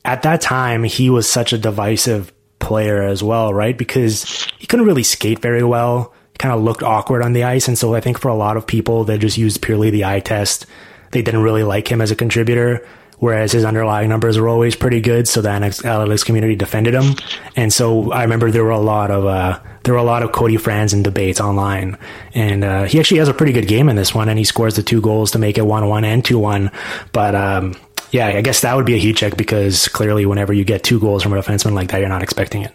at 0.05 0.22
that 0.22 0.40
time, 0.40 0.85
he 0.85 1.10
was 1.10 1.28
such 1.28 1.52
a 1.52 1.59
divisive 1.59 2.32
player 2.59 3.02
as 3.02 3.22
well, 3.22 3.52
right? 3.52 3.76
Because 3.76 4.48
he 4.59 4.66
couldn't 4.66 4.86
really 4.86 5.02
skate 5.02 5.39
very 5.39 5.62
well. 5.62 6.14
Kind 6.39 6.55
of 6.55 6.62
looked 6.62 6.82
awkward 6.82 7.22
on 7.22 7.32
the 7.32 7.44
ice. 7.44 7.68
And 7.68 7.78
so 7.78 7.94
I 7.94 8.01
think 8.01 8.18
for 8.18 8.28
a 8.28 8.35
lot 8.35 8.56
of 8.56 8.66
people 8.66 9.05
that 9.05 9.18
just 9.18 9.39
used 9.39 9.62
purely 9.62 9.90
the 9.90 10.05
eye 10.05 10.20
test, 10.20 10.66
they 11.12 11.22
didn't 11.22 11.43
really 11.43 11.62
like 11.62 11.90
him 11.90 12.01
as 12.01 12.10
a 12.10 12.16
contributor. 12.16 12.86
Whereas 13.18 13.52
his 13.52 13.64
underlying 13.64 14.09
numbers 14.09 14.39
were 14.39 14.48
always 14.48 14.74
pretty 14.74 15.01
good, 15.01 15.28
so 15.28 15.40
the 15.40 15.48
analytics 15.48 16.26
community 16.26 16.56
defended 16.56 16.94
him, 16.94 17.14
and 17.55 17.72
so 17.72 18.12
I 18.12 18.22
remember 18.22 18.51
there 18.51 18.64
were 18.64 18.70
a 18.70 18.78
lot 18.81 19.10
of 19.10 19.24
uh, 19.24 19.60
there 19.85 19.94
were 19.94 20.01
a 20.01 20.05
lot 20.05 20.24
of 20.24 20.32
Cody 20.32 20.56
Franson 20.56 21.02
debates 21.02 21.40
online, 21.40 21.97
and 22.35 22.64
uh, 22.64 22.85
he 22.85 22.98
actually 22.98 23.18
has 23.18 23.28
a 23.28 23.32
pretty 23.32 23.52
good 23.52 23.68
game 23.68 23.89
in 23.89 23.94
this 23.97 24.14
one, 24.14 24.28
and 24.28 24.36
he 24.36 24.44
scores 24.44 24.74
the 24.74 24.82
two 24.82 25.01
goals 25.01 25.31
to 25.31 25.39
make 25.39 25.56
it 25.56 25.64
one 25.64 25.89
one 25.89 26.05
and 26.05 26.24
two 26.24 26.39
one. 26.39 26.72
But 27.12 27.35
um, 27.36 27.76
yeah, 28.15 28.31
I 28.31 28.47
guess 28.47 28.62
that 28.62 28.78
would 28.78 28.86
be 28.86 28.95
a 28.95 29.03
heat 29.03 29.19
check 29.19 29.36
because 29.36 29.91
clearly, 29.91 30.23
whenever 30.23 30.55
you 30.55 30.62
get 30.62 30.86
two 30.86 31.03
goals 31.03 31.27
from 31.27 31.35
a 31.35 31.36
defenseman 31.43 31.74
like 31.74 31.91
that, 31.91 31.99
you're 31.99 32.07
not 32.09 32.23
expecting 32.23 32.62
it. 32.62 32.70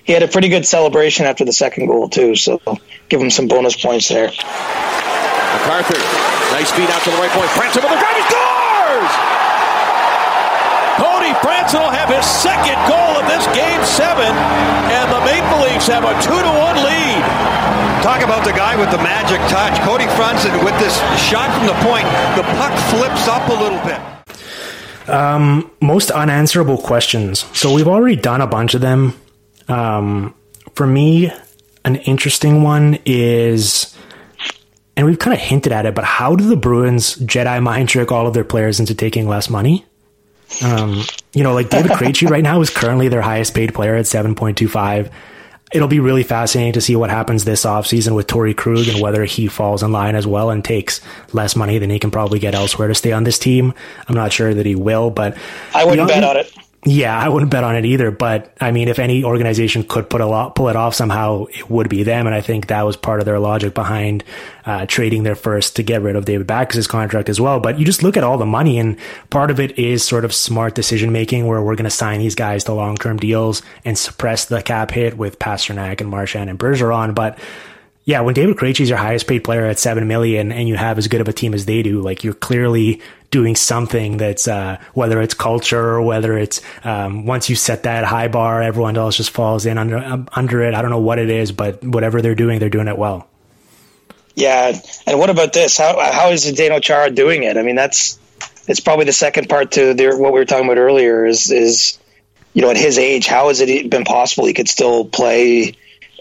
He 0.00 0.16
had 0.16 0.22
a 0.22 0.28
pretty 0.28 0.48
good 0.48 0.64
celebration 0.64 1.26
after 1.26 1.44
the 1.44 1.52
second 1.52 1.92
goal 1.92 2.08
too, 2.08 2.34
so 2.40 2.56
give 3.12 3.20
him 3.20 3.28
some 3.28 3.52
bonus 3.52 3.76
points 3.76 4.08
there. 4.08 4.32
MacArthur, 4.32 6.00
nice 6.56 6.72
feed 6.72 6.88
out 6.88 7.04
to 7.04 7.12
the 7.12 7.20
right 7.20 7.28
point. 7.36 7.52
Franson 7.52 7.84
with 7.84 7.92
the 7.92 8.00
drive, 8.00 8.16
he 8.16 8.24
scores! 8.32 9.12
Cody 11.04 11.36
Franson 11.44 11.84
will 11.84 11.92
have 11.92 12.08
his 12.08 12.24
second 12.24 12.80
goal 12.88 13.20
of 13.20 13.28
this 13.28 13.44
game 13.52 13.84
seven, 13.84 14.32
and 14.88 15.04
the 15.12 15.20
Maple 15.28 15.68
Leafs 15.68 15.84
have 15.92 16.08
a 16.08 16.16
two 16.24 16.32
to 16.32 16.52
one 16.56 16.80
lead. 16.80 17.20
Talk 18.00 18.24
about 18.24 18.40
the 18.48 18.56
guy 18.56 18.80
with 18.80 18.88
the 18.88 19.04
magic 19.04 19.44
touch. 19.52 19.76
Cody 19.84 20.08
Franson 20.16 20.64
with 20.64 20.72
this 20.80 20.96
shot 21.20 21.52
from 21.52 21.68
the 21.68 21.76
point, 21.84 22.08
the 22.40 22.46
puck 22.56 22.72
flips 22.88 23.28
up 23.28 23.44
a 23.52 23.56
little 23.60 23.84
bit. 23.84 24.00
Um, 25.08 25.70
most 25.80 26.10
unanswerable 26.10 26.78
questions. 26.78 27.44
So 27.56 27.72
we've 27.72 27.88
already 27.88 28.16
done 28.16 28.40
a 28.40 28.46
bunch 28.46 28.74
of 28.74 28.80
them. 28.80 29.18
Um, 29.68 30.34
for 30.74 30.86
me, 30.86 31.32
an 31.84 31.96
interesting 31.96 32.62
one 32.62 32.98
is 33.04 33.96
and 34.96 35.06
we've 35.06 35.18
kind 35.18 35.34
of 35.34 35.40
hinted 35.40 35.72
at 35.72 35.86
it, 35.86 35.94
but 35.94 36.04
how 36.04 36.36
do 36.36 36.46
the 36.48 36.56
Bruins 36.56 37.16
Jedi 37.16 37.62
mind 37.62 37.88
trick 37.88 38.12
all 38.12 38.26
of 38.26 38.34
their 38.34 38.44
players 38.44 38.78
into 38.78 38.94
taking 38.94 39.26
less 39.26 39.48
money? 39.48 39.86
Um, 40.62 41.02
you 41.32 41.42
know, 41.42 41.54
like 41.54 41.70
David 41.70 41.92
Krejci 41.92 42.28
right 42.28 42.42
now 42.42 42.60
is 42.60 42.68
currently 42.68 43.08
their 43.08 43.22
highest 43.22 43.54
paid 43.54 43.72
player 43.72 43.96
at 43.96 44.04
7.25. 44.04 45.10
It'll 45.72 45.88
be 45.88 46.00
really 46.00 46.22
fascinating 46.22 46.74
to 46.74 46.80
see 46.80 46.96
what 46.96 47.10
happens 47.10 47.44
this 47.44 47.64
offseason 47.64 48.14
with 48.14 48.26
Torey 48.26 48.54
Krug 48.54 48.88
and 48.88 49.00
whether 49.00 49.24
he 49.24 49.48
falls 49.48 49.82
in 49.82 49.90
line 49.90 50.14
as 50.14 50.26
well 50.26 50.50
and 50.50 50.64
takes 50.64 51.00
less 51.32 51.56
money 51.56 51.78
than 51.78 51.88
he 51.88 51.98
can 51.98 52.10
probably 52.10 52.38
get 52.38 52.54
elsewhere 52.54 52.88
to 52.88 52.94
stay 52.94 53.12
on 53.12 53.24
this 53.24 53.38
team. 53.38 53.72
I'm 54.06 54.14
not 54.14 54.32
sure 54.32 54.52
that 54.52 54.66
he 54.66 54.74
will, 54.74 55.10
but 55.10 55.36
I 55.74 55.84
wouldn't 55.84 56.08
bet 56.08 56.24
on 56.24 56.36
it. 56.36 56.52
Yeah, 56.84 57.16
I 57.16 57.28
wouldn't 57.28 57.52
bet 57.52 57.62
on 57.62 57.76
it 57.76 57.84
either. 57.84 58.10
But 58.10 58.52
I 58.60 58.72
mean, 58.72 58.88
if 58.88 58.98
any 58.98 59.22
organization 59.22 59.84
could 59.84 60.10
put 60.10 60.20
a 60.20 60.26
lot, 60.26 60.56
pull 60.56 60.68
it 60.68 60.74
off 60.74 60.96
somehow, 60.96 61.44
it 61.44 61.70
would 61.70 61.88
be 61.88 62.02
them. 62.02 62.26
And 62.26 62.34
I 62.34 62.40
think 62.40 62.66
that 62.66 62.82
was 62.82 62.96
part 62.96 63.20
of 63.20 63.24
their 63.24 63.38
logic 63.38 63.72
behind 63.72 64.24
uh, 64.66 64.86
trading 64.86 65.22
their 65.22 65.36
first 65.36 65.76
to 65.76 65.84
get 65.84 66.02
rid 66.02 66.16
of 66.16 66.24
David 66.24 66.48
Backes' 66.48 66.88
contract 66.88 67.28
as 67.28 67.40
well. 67.40 67.60
But 67.60 67.78
you 67.78 67.84
just 67.84 68.02
look 68.02 68.16
at 68.16 68.24
all 68.24 68.36
the 68.36 68.46
money, 68.46 68.80
and 68.80 68.98
part 69.30 69.52
of 69.52 69.60
it 69.60 69.78
is 69.78 70.04
sort 70.04 70.24
of 70.24 70.34
smart 70.34 70.74
decision 70.74 71.12
making, 71.12 71.46
where 71.46 71.62
we're 71.62 71.76
going 71.76 71.84
to 71.84 71.90
sign 71.90 72.18
these 72.18 72.34
guys 72.34 72.64
to 72.64 72.72
long 72.72 72.96
term 72.96 73.16
deals 73.16 73.62
and 73.84 73.96
suppress 73.96 74.46
the 74.46 74.60
cap 74.60 74.90
hit 74.90 75.16
with 75.16 75.38
Pastrnak 75.38 76.00
and 76.00 76.10
Marchand 76.10 76.50
and 76.50 76.58
Bergeron. 76.58 77.14
But 77.14 77.38
yeah, 78.04 78.22
when 78.22 78.34
David 78.34 78.56
Krejci 78.56 78.80
is 78.80 78.88
your 78.88 78.98
highest 78.98 79.28
paid 79.28 79.44
player 79.44 79.66
at 79.66 79.78
seven 79.78 80.08
million, 80.08 80.50
and 80.50 80.68
you 80.68 80.74
have 80.74 80.98
as 80.98 81.06
good 81.06 81.20
of 81.20 81.28
a 81.28 81.32
team 81.32 81.54
as 81.54 81.64
they 81.64 81.84
do, 81.84 82.00
like 82.00 82.24
you're 82.24 82.34
clearly 82.34 83.00
doing 83.32 83.56
something 83.56 84.18
that's 84.18 84.46
uh, 84.46 84.78
whether 84.94 85.20
it's 85.20 85.34
culture 85.34 85.80
or 85.80 86.02
whether 86.02 86.38
it's 86.38 86.60
um, 86.84 87.26
once 87.26 87.50
you 87.50 87.56
set 87.56 87.82
that 87.82 88.04
high 88.04 88.28
bar, 88.28 88.62
everyone 88.62 88.96
else 88.96 89.16
just 89.16 89.30
falls 89.30 89.66
in 89.66 89.78
under 89.78 89.98
um, 89.98 90.28
under 90.34 90.62
it. 90.62 90.74
I 90.74 90.82
don't 90.82 90.92
know 90.92 91.00
what 91.00 91.18
it 91.18 91.30
is, 91.30 91.50
but 91.50 91.82
whatever 91.82 92.22
they're 92.22 92.36
doing, 92.36 92.60
they're 92.60 92.68
doing 92.68 92.86
it 92.86 92.96
well. 92.96 93.26
Yeah, 94.34 94.78
and 95.06 95.18
what 95.18 95.30
about 95.30 95.52
this? 95.52 95.76
How 95.76 95.98
how 95.98 96.30
is 96.30 96.44
Zdeno 96.44 96.80
Chara 96.80 97.10
doing 97.10 97.42
it? 97.42 97.56
I 97.56 97.62
mean, 97.62 97.74
that's 97.74 98.18
it's 98.68 98.80
probably 98.80 99.06
the 99.06 99.12
second 99.12 99.48
part 99.48 99.72
to 99.72 99.94
their, 99.94 100.16
what 100.16 100.32
we 100.32 100.38
were 100.38 100.44
talking 100.44 100.66
about 100.66 100.78
earlier. 100.78 101.26
Is 101.26 101.50
is 101.50 101.98
you 102.52 102.62
know 102.62 102.70
at 102.70 102.76
his 102.76 102.98
age, 102.98 103.26
how 103.26 103.48
has 103.48 103.60
it 103.60 103.90
been 103.90 104.04
possible 104.04 104.46
he 104.46 104.54
could 104.54 104.68
still 104.68 105.04
play? 105.04 105.74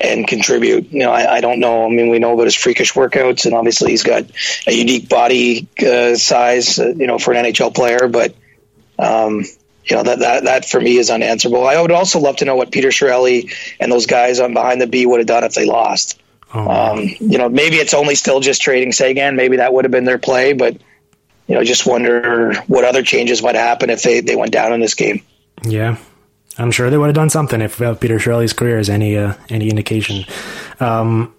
And 0.03 0.27
contribute. 0.27 0.91
You 0.91 0.99
know, 0.99 1.11
I, 1.11 1.35
I, 1.37 1.41
don't 1.41 1.59
know. 1.59 1.85
I 1.85 1.89
mean, 1.89 2.09
we 2.09 2.19
know 2.19 2.33
about 2.33 2.45
his 2.45 2.55
freakish 2.55 2.93
workouts, 2.93 3.45
and 3.45 3.53
obviously 3.53 3.91
he's 3.91 4.03
got 4.03 4.25
a 4.67 4.71
unique 4.71 5.09
body 5.09 5.67
uh, 5.85 6.15
size, 6.15 6.79
uh, 6.79 6.87
you 6.87 7.07
know, 7.07 7.19
for 7.19 7.33
an 7.33 7.45
NHL 7.45 7.73
player. 7.73 8.07
But 8.07 8.35
um, 8.99 9.43
you 9.85 9.95
know 9.95 10.03
that, 10.03 10.19
that 10.19 10.43
that 10.45 10.65
for 10.65 10.79
me 10.79 10.97
is 10.97 11.09
unanswerable. 11.09 11.65
I 11.65 11.81
would 11.81 11.91
also 11.91 12.19
love 12.19 12.37
to 12.37 12.45
know 12.45 12.55
what 12.55 12.71
Peter 12.71 12.89
Chiarelli 12.89 13.53
and 13.79 13.91
those 13.91 14.05
guys 14.05 14.39
on 14.39 14.53
behind 14.53 14.81
the 14.81 14.87
B 14.87 15.05
would 15.05 15.19
have 15.19 15.27
done 15.27 15.43
if 15.43 15.53
they 15.53 15.65
lost. 15.65 16.19
Oh, 16.53 16.69
um, 16.69 17.09
you 17.19 17.37
know, 17.37 17.49
maybe 17.49 17.77
it's 17.77 17.93
only 17.93 18.15
still 18.15 18.41
just 18.41 18.61
trading 18.61 18.91
Seguin. 18.91 19.35
Maybe 19.35 19.57
that 19.57 19.73
would 19.73 19.85
have 19.85 19.91
been 19.91 20.03
their 20.03 20.17
play, 20.17 20.53
but 20.53 20.77
you 21.47 21.55
know, 21.55 21.63
just 21.63 21.85
wonder 21.85 22.53
what 22.67 22.85
other 22.85 23.03
changes 23.03 23.41
might 23.41 23.55
happen 23.55 23.89
if 23.89 24.03
they, 24.03 24.21
they 24.21 24.35
went 24.35 24.51
down 24.51 24.73
in 24.73 24.79
this 24.79 24.95
game. 24.95 25.23
Yeah, 25.63 25.97
I'm 26.61 26.71
sure 26.71 26.89
they 26.89 26.97
would 26.97 27.07
have 27.07 27.15
done 27.15 27.29
something 27.29 27.61
if 27.61 27.81
uh, 27.81 27.95
Peter 27.95 28.17
Chiarelli's 28.17 28.53
career 28.53 28.77
is 28.77 28.89
any 28.89 29.17
uh, 29.17 29.33
any 29.49 29.69
indication. 29.69 30.25
Um, 30.79 31.33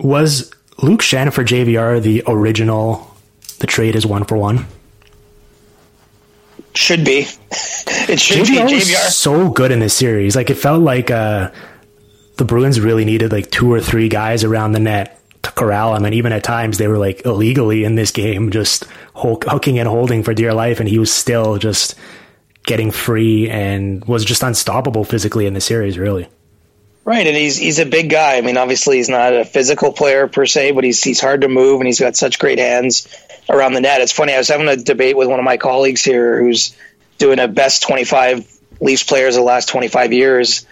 was 0.00 0.50
Luke 0.82 1.00
Schenn 1.00 1.32
for 1.32 1.44
JVR 1.44 2.02
the 2.02 2.22
original? 2.26 3.10
The 3.58 3.66
trade 3.66 3.94
is 3.94 4.06
one 4.06 4.24
for 4.24 4.36
one. 4.36 4.66
Should 6.74 7.04
be. 7.04 7.20
it 7.50 8.18
should 8.18 8.46
JVR 8.46 8.68
be. 8.68 8.74
JVR 8.74 9.10
so 9.10 9.50
good 9.50 9.70
in 9.70 9.80
this 9.80 9.94
series. 9.94 10.34
Like 10.34 10.50
it 10.50 10.56
felt 10.56 10.82
like 10.82 11.10
uh, 11.10 11.50
the 12.36 12.44
Bruins 12.44 12.80
really 12.80 13.04
needed 13.04 13.32
like 13.32 13.50
two 13.50 13.72
or 13.72 13.80
three 13.80 14.08
guys 14.08 14.44
around 14.44 14.72
the 14.72 14.80
net 14.80 15.20
to 15.42 15.52
corral 15.52 15.94
him, 15.94 16.06
and 16.06 16.14
even 16.14 16.32
at 16.32 16.42
times 16.42 16.78
they 16.78 16.88
were 16.88 16.98
like 16.98 17.24
illegally 17.26 17.84
in 17.84 17.96
this 17.96 18.10
game, 18.10 18.50
just 18.50 18.84
hooking 19.14 19.78
and 19.78 19.88
holding 19.88 20.22
for 20.22 20.32
dear 20.32 20.54
life, 20.54 20.80
and 20.80 20.88
he 20.88 20.98
was 20.98 21.12
still 21.12 21.58
just 21.58 21.94
getting 22.64 22.90
free 22.90 23.48
and 23.48 24.04
was 24.04 24.24
just 24.24 24.42
unstoppable 24.42 25.04
physically 25.04 25.46
in 25.46 25.54
the 25.54 25.60
series, 25.60 25.98
really. 25.98 26.28
Right, 27.04 27.26
and 27.26 27.36
he's 27.36 27.56
he's 27.58 27.78
a 27.78 27.86
big 27.86 28.08
guy. 28.08 28.38
I 28.38 28.40
mean, 28.40 28.56
obviously 28.56 28.96
he's 28.96 29.10
not 29.10 29.34
a 29.34 29.44
physical 29.44 29.92
player 29.92 30.26
per 30.26 30.46
se, 30.46 30.72
but 30.72 30.84
he's 30.84 31.02
he's 31.02 31.20
hard 31.20 31.42
to 31.42 31.48
move 31.48 31.80
and 31.80 31.86
he's 31.86 32.00
got 32.00 32.16
such 32.16 32.38
great 32.38 32.58
hands 32.58 33.06
around 33.50 33.74
the 33.74 33.82
net. 33.82 34.00
It's 34.00 34.12
funny. 34.12 34.32
I 34.32 34.38
was 34.38 34.48
having 34.48 34.68
a 34.68 34.76
debate 34.76 35.14
with 35.14 35.28
one 35.28 35.38
of 35.38 35.44
my 35.44 35.58
colleagues 35.58 36.02
here 36.02 36.40
who's 36.40 36.74
doing 37.18 37.38
a 37.38 37.46
best 37.46 37.82
twenty 37.82 38.04
five 38.04 38.50
Leafs 38.80 39.02
players 39.02 39.36
of 39.36 39.40
the 39.40 39.46
last 39.46 39.68
twenty 39.68 39.88
five 39.88 40.14
years, 40.14 40.66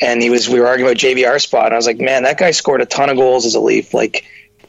and 0.00 0.22
he 0.22 0.30
was 0.30 0.48
we 0.48 0.60
were 0.60 0.66
arguing 0.66 0.90
about 0.90 0.98
JVR 0.98 1.38
spot. 1.38 1.66
And 1.66 1.74
I 1.74 1.76
was 1.76 1.86
like, 1.86 1.98
man, 1.98 2.22
that 2.22 2.38
guy 2.38 2.52
scored 2.52 2.80
a 2.80 2.86
ton 2.86 3.10
of 3.10 3.18
goals 3.18 3.44
as 3.44 3.54
a 3.54 3.60
Leaf. 3.60 3.92
Like 3.92 4.24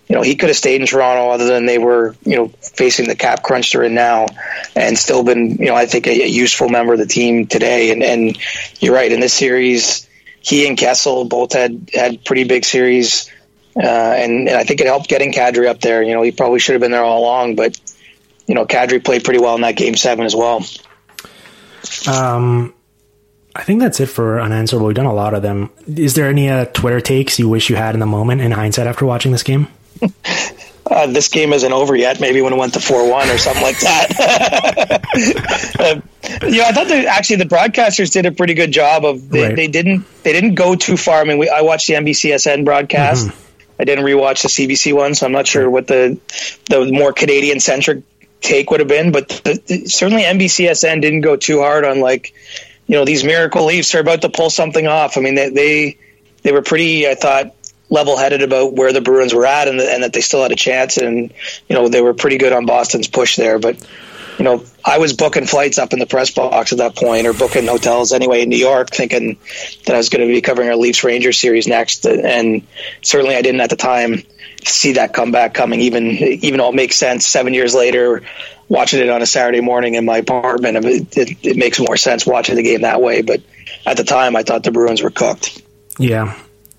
you 0.08 0.16
know, 0.16 0.22
he 0.22 0.36
could 0.36 0.50
have 0.50 0.56
stayed 0.56 0.80
in 0.80 0.88
Toronto 0.88 1.30
other 1.32 1.46
than 1.46 1.66
they 1.66 1.78
were, 1.78 2.16
you 2.24 2.38
know, 2.38 2.48
facing 2.62 3.08
the 3.08 3.16
cap 3.16 3.44
crunch 3.44 3.74
they're 3.74 3.84
in 3.84 3.94
now 3.94 4.28
and 4.76 4.98
still 4.98 5.24
been, 5.24 5.58
you 5.58 5.66
know, 5.66 5.76
I 5.76 5.86
think 5.86 6.08
a, 6.08 6.24
a 6.24 6.28
useful 6.28 6.70
member 6.70 6.94
of 6.94 7.00
the 7.00 7.06
team 7.06 7.46
today. 7.46 7.92
And, 7.92 8.02
and 8.02 8.38
you're 8.80 8.94
right. 8.94 9.12
In 9.12 9.20
this 9.20 9.34
series, 9.34 10.08
he 10.40 10.66
and 10.66 10.78
Kessel 10.78 11.26
both 11.26 11.52
had, 11.52 11.90
had 11.94 12.24
pretty 12.24 12.46
big 12.46 12.64
series. 12.64 13.30
Uh, 13.76 13.82
and, 13.82 14.48
and 14.48 14.58
I 14.58 14.64
think 14.64 14.80
it 14.80 14.88
helped 14.88 15.10
getting 15.10 15.34
Kadri 15.34 15.68
up 15.68 15.82
there. 15.82 16.02
You 16.02 16.14
know, 16.14 16.22
he 16.22 16.32
probably 16.32 16.60
should 16.60 16.74
have 16.74 16.82
been 16.82 16.92
there 16.92 17.04
all 17.04 17.20
along, 17.20 17.56
but, 17.56 17.80
you 18.48 18.56
know, 18.56 18.66
Kadri 18.66 19.04
played 19.04 19.26
pretty 19.26 19.42
well 19.42 19.56
in 19.56 19.62
that 19.62 19.76
game 19.76 19.96
seven 19.96 20.26
as 20.26 20.36
well. 20.36 20.64
Um, 22.08 22.74
I 23.56 23.64
think 23.64 23.82
that's 23.82 24.00
it 24.00 24.08
for 24.08 24.40
unanswerable. 24.40 24.88
We've 24.88 24.96
done 24.96 25.06
a 25.06 25.14
lot 25.14 25.34
of 25.34 25.42
them. 25.42 25.70
Is 25.86 26.16
there 26.16 26.28
any 26.28 26.50
uh, 26.50 26.66
Twitter 26.66 27.02
takes 27.02 27.40
you 27.40 27.50
wish 27.50 27.70
you 27.70 27.76
had 27.76 27.94
in 27.94 28.00
the 28.00 28.06
moment 28.06 28.40
in 28.40 28.52
hindsight 28.52 28.88
after 28.88 29.06
watching 29.06 29.34
this 29.34 29.44
game? 29.44 29.68
Uh, 30.90 31.08
this 31.08 31.28
game 31.28 31.52
isn't 31.52 31.74
over 31.74 31.96
yet. 31.96 32.20
Maybe 32.20 32.42
when 32.42 32.54
it 32.54 32.56
went 32.56 32.74
to 32.76 32.80
four 32.80 33.10
one 33.10 33.30
or 33.30 33.38
something 33.38 33.64
like 33.64 33.80
that. 33.82 35.02
uh, 35.80 36.02
you 36.48 36.58
know, 36.60 36.66
I 36.66 36.72
thought 36.72 36.88
that 36.88 37.06
actually 37.06 37.38
the 37.38 37.46
broadcasters 37.46 38.12
did 38.12 38.26
a 38.26 38.32
pretty 38.32 38.54
good 38.54 38.72
job 38.72 39.04
of 39.04 39.30
they, 39.30 39.44
right. 39.44 39.56
they 39.56 39.68
didn't 39.68 40.06
they 40.24 40.32
didn't 40.32 40.56
go 40.56 40.76
too 40.76 40.96
far. 40.96 41.22
I 41.22 41.24
mean, 41.26 41.40
we, 41.40 41.50
I 41.50 41.62
watched 41.62 41.88
the 41.88 41.96
NBCSN 41.96 42.64
broadcast. 42.64 43.28
Mm-hmm. 43.28 43.82
I 43.82 43.84
didn't 43.84 44.06
rewatch 44.06 44.44
the 44.44 44.48
CBC 44.48 44.94
one, 44.94 45.14
so 45.14 45.26
I'm 45.26 45.32
not 45.32 45.46
sure 45.46 45.70
what 45.70 45.88
the 45.88 46.20
the 46.70 46.92
more 46.92 47.14
Canadian 47.14 47.60
centric 47.60 48.04
take 48.42 48.72
would 48.72 48.80
have 48.80 48.90
been. 48.90 49.12
But 49.12 49.30
the, 49.30 49.62
the, 49.66 49.86
certainly 49.88 50.24
NBCSN 50.24 51.02
didn't 51.02 51.22
go 51.22 51.36
too 51.36 51.60
hard 51.60 51.86
on 51.86 52.00
like 52.00 52.34
you 52.88 52.96
know 52.96 53.06
these 53.06 53.24
miracle 53.24 53.66
Leafs 53.66 53.94
are 53.94 54.00
about 54.00 54.22
to 54.22 54.30
pull 54.30 54.50
something 54.50 54.88
off. 54.88 55.18
I 55.18 55.22
mean, 55.22 55.36
they 55.36 55.50
they, 55.50 55.98
they 56.44 56.52
were 56.52 56.62
pretty. 56.62 57.08
I 57.08 57.16
thought 57.16 57.54
level 57.90 58.18
headed 58.18 58.42
about 58.42 58.74
where 58.74 58.92
the 58.92 59.02
Bruins 59.02 59.34
were 59.34 59.46
at 59.46 59.68
and, 59.68 59.80
and, 59.80 60.04
that 60.04 60.14
they 60.14 60.22
still 60.22 60.42
had 60.42 60.52
a 60.52 60.56
chance. 60.56 60.98
And, 60.98 61.34
you 61.70 61.76
know, 61.76 61.88
they 61.88 62.02
were 62.02 62.14
pretty 62.14 62.38
good 62.38 62.54
on 62.54 62.66
Boston's 62.66 63.08
push 63.08 63.36
there. 63.38 63.60
But, 63.60 63.82
you 64.38 64.44
know, 64.44 64.64
I 64.84 64.98
was 64.98 65.14
booking 65.14 65.46
flights 65.46 65.78
up 65.78 65.94
in 65.94 66.00
the 66.00 66.06
press 66.06 66.32
box 66.32 66.72
at 66.72 66.80
that 66.80 66.96
point 66.96 67.28
or 67.28 67.34
booking 67.34 67.66
hotels 67.66 68.12
anyway 68.12 68.44
in 68.44 68.50
New 68.50 68.58
York, 68.58 68.90
thinking 68.90 69.38
that 69.86 69.96
I 69.96 69.98
was 69.98 70.10
going 70.10 70.28
to 70.28 70.34
be 70.34 70.42
covering 70.42 70.70
our 70.70 70.76
Leafs 70.76 71.04
Rangers 71.04 71.40
series 71.40 71.68
next. 71.68 72.06
And 72.06 72.68
certainly 73.02 73.36
I 73.36 73.42
didn't 73.42 73.62
at 73.62 73.70
the 73.70 73.78
time 73.78 74.24
see 74.66 74.94
that 74.94 75.14
comeback 75.14 75.54
coming, 75.54 75.80
even, 75.82 76.08
even 76.08 76.60
though 76.60 76.70
it 76.70 76.76
makes 76.76 76.98
sense 76.98 77.26
seven 77.26 77.54
years 77.54 77.74
later. 77.74 78.24
Watching 78.70 79.00
it 79.00 79.10
on 79.10 79.22
a 79.22 79.26
Saturday 79.26 79.62
morning 79.62 79.96
in 79.96 80.04
my 80.04 80.18
apartment, 80.18 80.76
it, 80.86 81.18
it, 81.18 81.38
it 81.42 81.58
makes 81.58 81.80
more 81.80 81.96
sense 81.96 82.26
watching 82.26 82.56
the 82.56 82.64
game 82.64 82.82
that 82.82 83.02
way. 83.02 83.22
But 83.22 83.42
at 83.86 83.96
the 83.96 84.04
time, 84.04 84.36
I 84.36 84.44
thought 84.44 84.64
the 84.64 84.72
Bruins 84.72 85.02
were 85.02 85.10
cooked. 85.10 85.62
Yeah, 85.98 86.38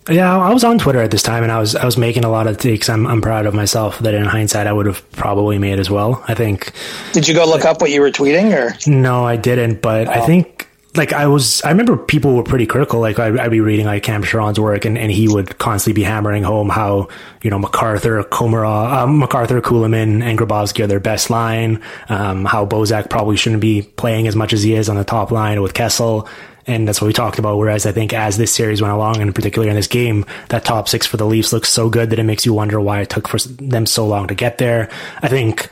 yeah, 0.08 0.36
I 0.36 0.52
was 0.52 0.64
on 0.64 0.78
Twitter 0.78 1.00
at 1.00 1.10
this 1.10 1.22
time, 1.22 1.42
and 1.42 1.52
I 1.52 1.60
was 1.60 1.76
I 1.76 1.84
was 1.84 1.96
making 1.96 2.24
a 2.24 2.30
lot 2.30 2.46
of 2.46 2.58
takes. 2.58 2.88
I'm 2.88 3.06
I'm 3.06 3.20
proud 3.20 3.46
of 3.46 3.54
myself 3.54 3.98
that 4.00 4.14
in 4.14 4.24
hindsight 4.24 4.66
I 4.66 4.72
would 4.72 4.86
have 4.86 5.08
probably 5.12 5.58
made 5.58 5.78
as 5.78 5.90
well. 5.90 6.24
I 6.28 6.34
think. 6.34 6.72
Did 7.12 7.28
you 7.28 7.34
go 7.34 7.44
look 7.44 7.64
up 7.64 7.80
what 7.80 7.90
you 7.90 8.00
were 8.00 8.10
tweeting, 8.10 8.52
or 8.54 8.90
no? 8.90 9.24
I 9.24 9.36
didn't, 9.36 9.82
but 9.82 10.08
oh. 10.08 10.12
I 10.12 10.20
think 10.20 10.68
like 10.96 11.12
I 11.12 11.26
was. 11.26 11.62
I 11.62 11.70
remember 11.70 11.96
people 11.96 12.34
were 12.34 12.42
pretty 12.42 12.66
critical. 12.66 13.00
Like 13.00 13.18
I'd, 13.18 13.38
I'd 13.38 13.50
be 13.50 13.60
reading 13.60 13.86
like 13.86 14.02
Cam 14.02 14.22
Charron's 14.22 14.58
work, 14.58 14.84
and, 14.84 14.96
and 14.98 15.10
he 15.10 15.28
would 15.28 15.58
constantly 15.58 16.00
be 16.00 16.04
hammering 16.04 16.42
home 16.42 16.68
how 16.68 17.08
you 17.42 17.50
know 17.50 17.58
MacArthur, 17.58 18.22
Komarov, 18.24 18.92
um, 18.92 19.18
MacArthur, 19.18 19.60
Kulemin, 19.60 20.22
and 20.22 20.38
Grabovski 20.38 20.84
are 20.84 20.86
their 20.86 21.00
best 21.00 21.30
line. 21.30 21.82
Um, 22.08 22.44
how 22.44 22.66
Bozak 22.66 23.10
probably 23.10 23.36
shouldn't 23.36 23.62
be 23.62 23.82
playing 23.82 24.26
as 24.26 24.36
much 24.36 24.52
as 24.52 24.62
he 24.62 24.74
is 24.74 24.88
on 24.88 24.96
the 24.96 25.04
top 25.04 25.30
line 25.30 25.62
with 25.62 25.74
Kessel 25.74 26.28
and 26.68 26.86
that's 26.86 27.00
what 27.00 27.06
we 27.06 27.12
talked 27.12 27.38
about. 27.38 27.56
Whereas 27.56 27.86
I 27.86 27.92
think 27.92 28.12
as 28.12 28.36
this 28.36 28.52
series 28.52 28.80
went 28.80 28.94
along, 28.94 29.16
and 29.20 29.34
particularly 29.34 29.70
in 29.70 29.76
this 29.76 29.88
game, 29.88 30.24
that 30.50 30.64
top 30.64 30.88
six 30.88 31.06
for 31.06 31.16
the 31.16 31.26
Leafs 31.26 31.52
looks 31.52 31.70
so 31.70 31.88
good 31.88 32.10
that 32.10 32.18
it 32.18 32.24
makes 32.24 32.46
you 32.46 32.52
wonder 32.52 32.80
why 32.80 33.00
it 33.00 33.10
took 33.10 33.26
for 33.26 33.38
them 33.38 33.86
so 33.86 34.06
long 34.06 34.28
to 34.28 34.34
get 34.34 34.58
there. 34.58 34.90
I 35.22 35.28
think 35.28 35.70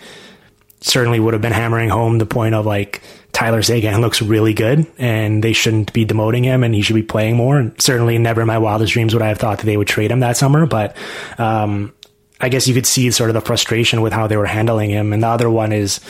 certainly 0.81 1.20
would 1.20 1.35
have 1.35 1.43
been 1.43 1.52
hammering 1.52 1.90
home 1.90 2.18
the 2.18 2.27
point 2.27 2.55
of 2.55 2.64
like 2.64 3.02
Tyler 3.32 3.62
Seguin 3.62 4.01
looks 4.01 4.23
really 4.23 4.55
good 4.55 4.86
and 4.98 5.43
they 5.43 5.52
shouldn't 5.52 5.93
be 5.93 6.06
demoting 6.06 6.44
him 6.44 6.64
and 6.64 6.74
he 6.74 6.81
should 6.81 6.97
be 6.97 7.02
playing 7.02 7.36
more. 7.36 7.59
And 7.59 7.81
certainly 7.81 8.16
never 8.18 8.40
in 8.40 8.47
my 8.47 8.59
wildest 8.59 8.93
dreams 8.93 9.12
would 9.12 9.23
I 9.23 9.28
have 9.28 9.39
thought 9.39 9.59
that 9.59 9.66
they 9.66 9.77
would 9.77 9.89
trade 9.89 10.10
him 10.10 10.20
that 10.20 10.36
summer, 10.36 10.64
but 10.64 10.97
um, 11.39 11.93
I 12.40 12.48
guess 12.48 12.66
you 12.66 12.74
could 12.74 12.86
see 12.86 13.10
sort 13.10 13.31
of 13.31 13.35
the 13.35 13.40
frustration 13.40 14.01
with 14.01 14.12
how 14.12 14.27
they 14.27 14.36
were 14.36 14.47
handling 14.47 14.90
him. 14.90 15.12
And 15.12 15.23
the 15.23 15.28
other 15.28 15.51
one 15.51 15.73
is 15.73 16.01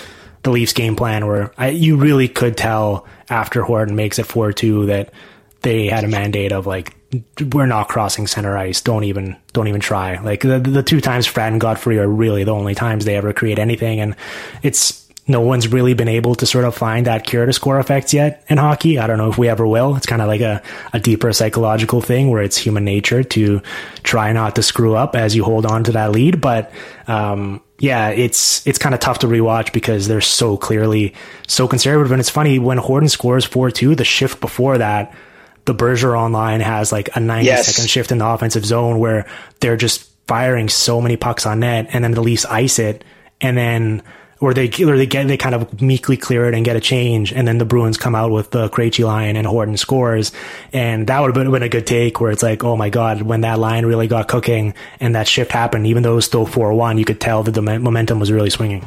the 0.47 0.53
Leafs 0.53 0.73
game 0.73 0.95
plan 0.95 1.27
where 1.27 1.53
I, 1.59 1.71
you 1.71 1.97
really 1.97 2.29
could 2.29 2.57
tell 2.57 3.05
after 3.29 3.63
Horton 3.63 3.97
makes 3.97 4.19
it 4.19 4.27
4 4.27 4.53
2 4.53 4.87
that 4.87 5.13
they 5.63 5.89
had 5.89 6.05
a 6.05 6.09
mandate 6.09 6.53
of 6.53 6.67
like, 6.67 6.97
we're 7.53 7.67
not 7.67 7.89
crossing 7.89 8.29
center 8.29 8.57
ice. 8.57 8.81
Don't 8.81 9.05
even 9.05 9.37
don't 9.53 9.69
even 9.69 9.81
try. 9.81 10.19
Like 10.21 10.43
the 10.43 10.59
the 10.59 10.83
two 10.83 11.01
times 11.01 11.27
Fred 11.27 11.53
and 11.53 11.61
Godfrey 11.61 11.99
are 11.99 12.09
really 12.09 12.45
the 12.45 12.53
only 12.53 12.75
times 12.75 13.05
they 13.05 13.17
ever 13.17 13.33
create 13.33 13.59
anything, 13.59 14.01
and 14.01 14.17
it's 14.63 15.09
no 15.29 15.41
one's 15.41 15.69
really 15.69 15.95
been 15.95 16.09
able 16.09 16.35
to 16.37 16.47
sort 16.47 16.65
of 16.65 16.75
find 16.75 17.07
that 17.07 17.25
cure 17.25 17.47
to 17.47 17.53
score 17.53 17.81
effects 17.81 18.13
yet 18.15 18.45
in 18.49 18.59
hockey. 18.59 18.99
I 18.99 19.07
don't 19.07 19.19
know 19.19 19.31
if 19.31 19.39
we 19.39 19.49
ever 19.49 19.67
will. 19.67 19.97
It's 19.97 20.07
kind 20.07 20.23
of 20.23 20.29
like 20.29 20.41
a, 20.41 20.63
a 20.93 21.01
deeper 21.01 21.33
psychological 21.33 22.01
thing 22.01 22.31
where 22.31 22.43
it's 22.43 22.57
human 22.57 22.85
nature 22.85 23.25
to 23.25 23.61
try 24.03 24.33
not 24.33 24.55
to 24.57 24.63
screw 24.63 24.95
up 24.95 25.17
as 25.17 25.35
you 25.35 25.43
hold 25.43 25.67
on 25.67 25.85
to 25.85 25.93
that 25.93 26.13
lead. 26.13 26.41
But, 26.41 26.71
um, 27.09 27.61
yeah, 27.79 28.09
it's, 28.09 28.67
it's 28.67 28.79
kind 28.79 28.95
of 28.95 29.01
tough 29.01 29.19
to 29.21 29.27
rewatch 29.27 29.73
because 29.73 30.09
they're 30.09 30.21
so 30.21 30.57
clearly 30.57 31.15
so 31.47 31.69
conservative. 31.69 32.11
And 32.13 32.21
it's 32.21 32.31
funny 32.31 32.59
when 32.59 32.79
Horton 32.79 33.09
scores 33.09 33.47
4-2, 33.47 33.97
the 33.97 34.05
shift 34.05 34.41
before 34.41 34.79
that, 34.79 35.15
the 35.67 35.75
Bergeron 35.75 36.33
line 36.33 36.61
has 36.61 36.93
like 36.93 37.11
a 37.17 37.21
90 37.21 37.47
Yes. 37.47 37.67
second 37.67 37.89
shift 37.91 38.13
in 38.13 38.19
the 38.19 38.27
offensive 38.27 38.65
zone 38.65 38.99
where 38.99 39.27
they're 39.61 39.77
just 39.77 40.09
firing 40.27 40.69
so 40.69 41.01
many 41.01 41.17
pucks 41.17 41.45
on 41.47 41.61
net 41.61 41.89
and 41.93 42.03
then 42.03 42.13
the 42.13 42.21
Leafs 42.23 42.45
ice 42.47 42.79
it 42.79 43.05
and 43.41 43.57
then 43.57 44.03
or 44.41 44.53
they 44.53 44.69
or 44.85 44.97
they 44.97 45.07
get 45.07 45.27
they 45.29 45.37
kind 45.37 45.55
of 45.55 45.81
meekly 45.81 46.17
clear 46.17 46.47
it 46.47 46.55
and 46.55 46.65
get 46.65 46.77
a 46.77 46.81
change 46.81 47.33
and 47.33 47.47
then 47.49 47.59
the 47.59 47.65
Bruins 47.65 47.97
come 47.97 48.15
out 48.15 48.31
with 48.31 48.51
the 48.51 48.69
Krejci 48.69 49.05
line 49.05 49.37
and 49.37 49.47
Horton 49.47 49.77
scores 49.77 50.33
and 50.73 51.07
that 51.07 51.21
would 51.21 51.35
have 51.35 51.53
been, 51.53 51.63
a 51.63 51.69
good 51.69 51.87
take 51.87 52.21
where 52.21 52.31
it's 52.31 52.43
like 52.43 52.63
oh 52.65 52.77
my 52.77 52.91
god 52.91 53.23
when 53.23 53.41
that 53.41 53.59
line 53.59 53.87
really 53.87 54.09
got 54.09 54.29
cooking 54.29 54.75
and 55.01 55.15
that 55.15 55.27
shift 55.27 55.53
happened 55.53 55.87
even 55.87 56.03
though 56.03 56.13
it 56.13 56.17
was 56.17 56.27
still 56.27 56.47
4-1 56.47 56.99
you 56.99 57.05
could 57.05 57.21
tell 57.21 57.43
that 57.43 57.53
the 57.53 57.63
momentum 57.63 58.21
was 58.21 58.31
really 58.31 58.51
swinging 58.51 58.85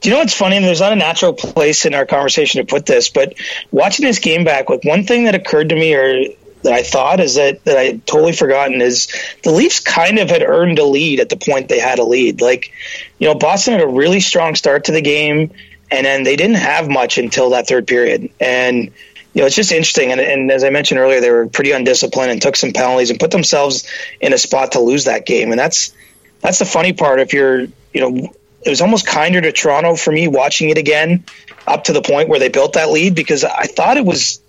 Do 0.00 0.08
you 0.08 0.14
know 0.14 0.20
what's 0.20 0.34
funny? 0.34 0.56
And 0.56 0.64
there's 0.64 0.80
not 0.80 0.92
a 0.92 0.96
natural 0.96 1.32
place 1.32 1.84
in 1.84 1.94
our 1.94 2.06
conversation 2.06 2.64
to 2.64 2.70
put 2.70 2.86
this, 2.86 3.08
but 3.08 3.34
watching 3.72 4.06
this 4.06 4.20
game 4.20 4.44
back, 4.44 4.70
like 4.70 4.84
one 4.84 5.04
thing 5.04 5.24
that 5.24 5.34
occurred 5.34 5.70
to 5.70 5.74
me 5.74 5.94
or 5.94 6.26
that 6.64 6.72
I 6.72 6.82
thought 6.82 7.20
is 7.20 7.36
that 7.36 7.64
that 7.64 7.78
I 7.78 7.92
totally 8.06 8.32
forgotten 8.32 8.80
is 8.80 9.08
the 9.42 9.52
Leafs 9.52 9.80
kind 9.80 10.18
of 10.18 10.28
had 10.28 10.42
earned 10.42 10.78
a 10.78 10.84
lead 10.84 11.20
at 11.20 11.28
the 11.28 11.36
point 11.36 11.68
they 11.68 11.78
had 11.78 11.98
a 11.98 12.04
lead. 12.04 12.40
Like, 12.40 12.72
you 13.18 13.28
know, 13.28 13.34
Boston 13.34 13.74
had 13.74 13.82
a 13.82 13.86
really 13.86 14.20
strong 14.20 14.54
start 14.54 14.84
to 14.84 14.92
the 14.92 15.02
game, 15.02 15.52
and 15.90 16.04
then 16.04 16.24
they 16.24 16.36
didn't 16.36 16.56
have 16.56 16.88
much 16.88 17.18
until 17.18 17.50
that 17.50 17.68
third 17.68 17.86
period. 17.86 18.30
And 18.40 18.92
you 19.34 19.40
know, 19.40 19.46
it's 19.46 19.56
just 19.56 19.72
interesting. 19.72 20.12
And, 20.12 20.20
and 20.20 20.50
as 20.50 20.64
I 20.64 20.70
mentioned 20.70 21.00
earlier, 21.00 21.20
they 21.20 21.30
were 21.30 21.46
pretty 21.48 21.72
undisciplined 21.72 22.30
and 22.30 22.40
took 22.40 22.56
some 22.56 22.72
penalties 22.72 23.10
and 23.10 23.18
put 23.18 23.30
themselves 23.32 23.86
in 24.20 24.32
a 24.32 24.38
spot 24.38 24.72
to 24.72 24.80
lose 24.80 25.04
that 25.04 25.26
game. 25.26 25.50
And 25.50 25.58
that's 25.58 25.92
that's 26.40 26.58
the 26.58 26.64
funny 26.64 26.92
part. 26.92 27.20
If 27.20 27.32
you're, 27.32 27.60
you 27.60 28.00
know, 28.00 28.32
it 28.64 28.70
was 28.70 28.80
almost 28.80 29.06
kinder 29.06 29.40
to 29.40 29.52
Toronto 29.52 29.96
for 29.96 30.12
me 30.12 30.28
watching 30.28 30.70
it 30.70 30.78
again, 30.78 31.24
up 31.66 31.84
to 31.84 31.92
the 31.92 32.02
point 32.02 32.28
where 32.28 32.38
they 32.38 32.48
built 32.48 32.74
that 32.74 32.90
lead 32.90 33.14
because 33.14 33.44
I 33.44 33.64
thought 33.64 33.96
it 33.96 34.04
was 34.04 34.40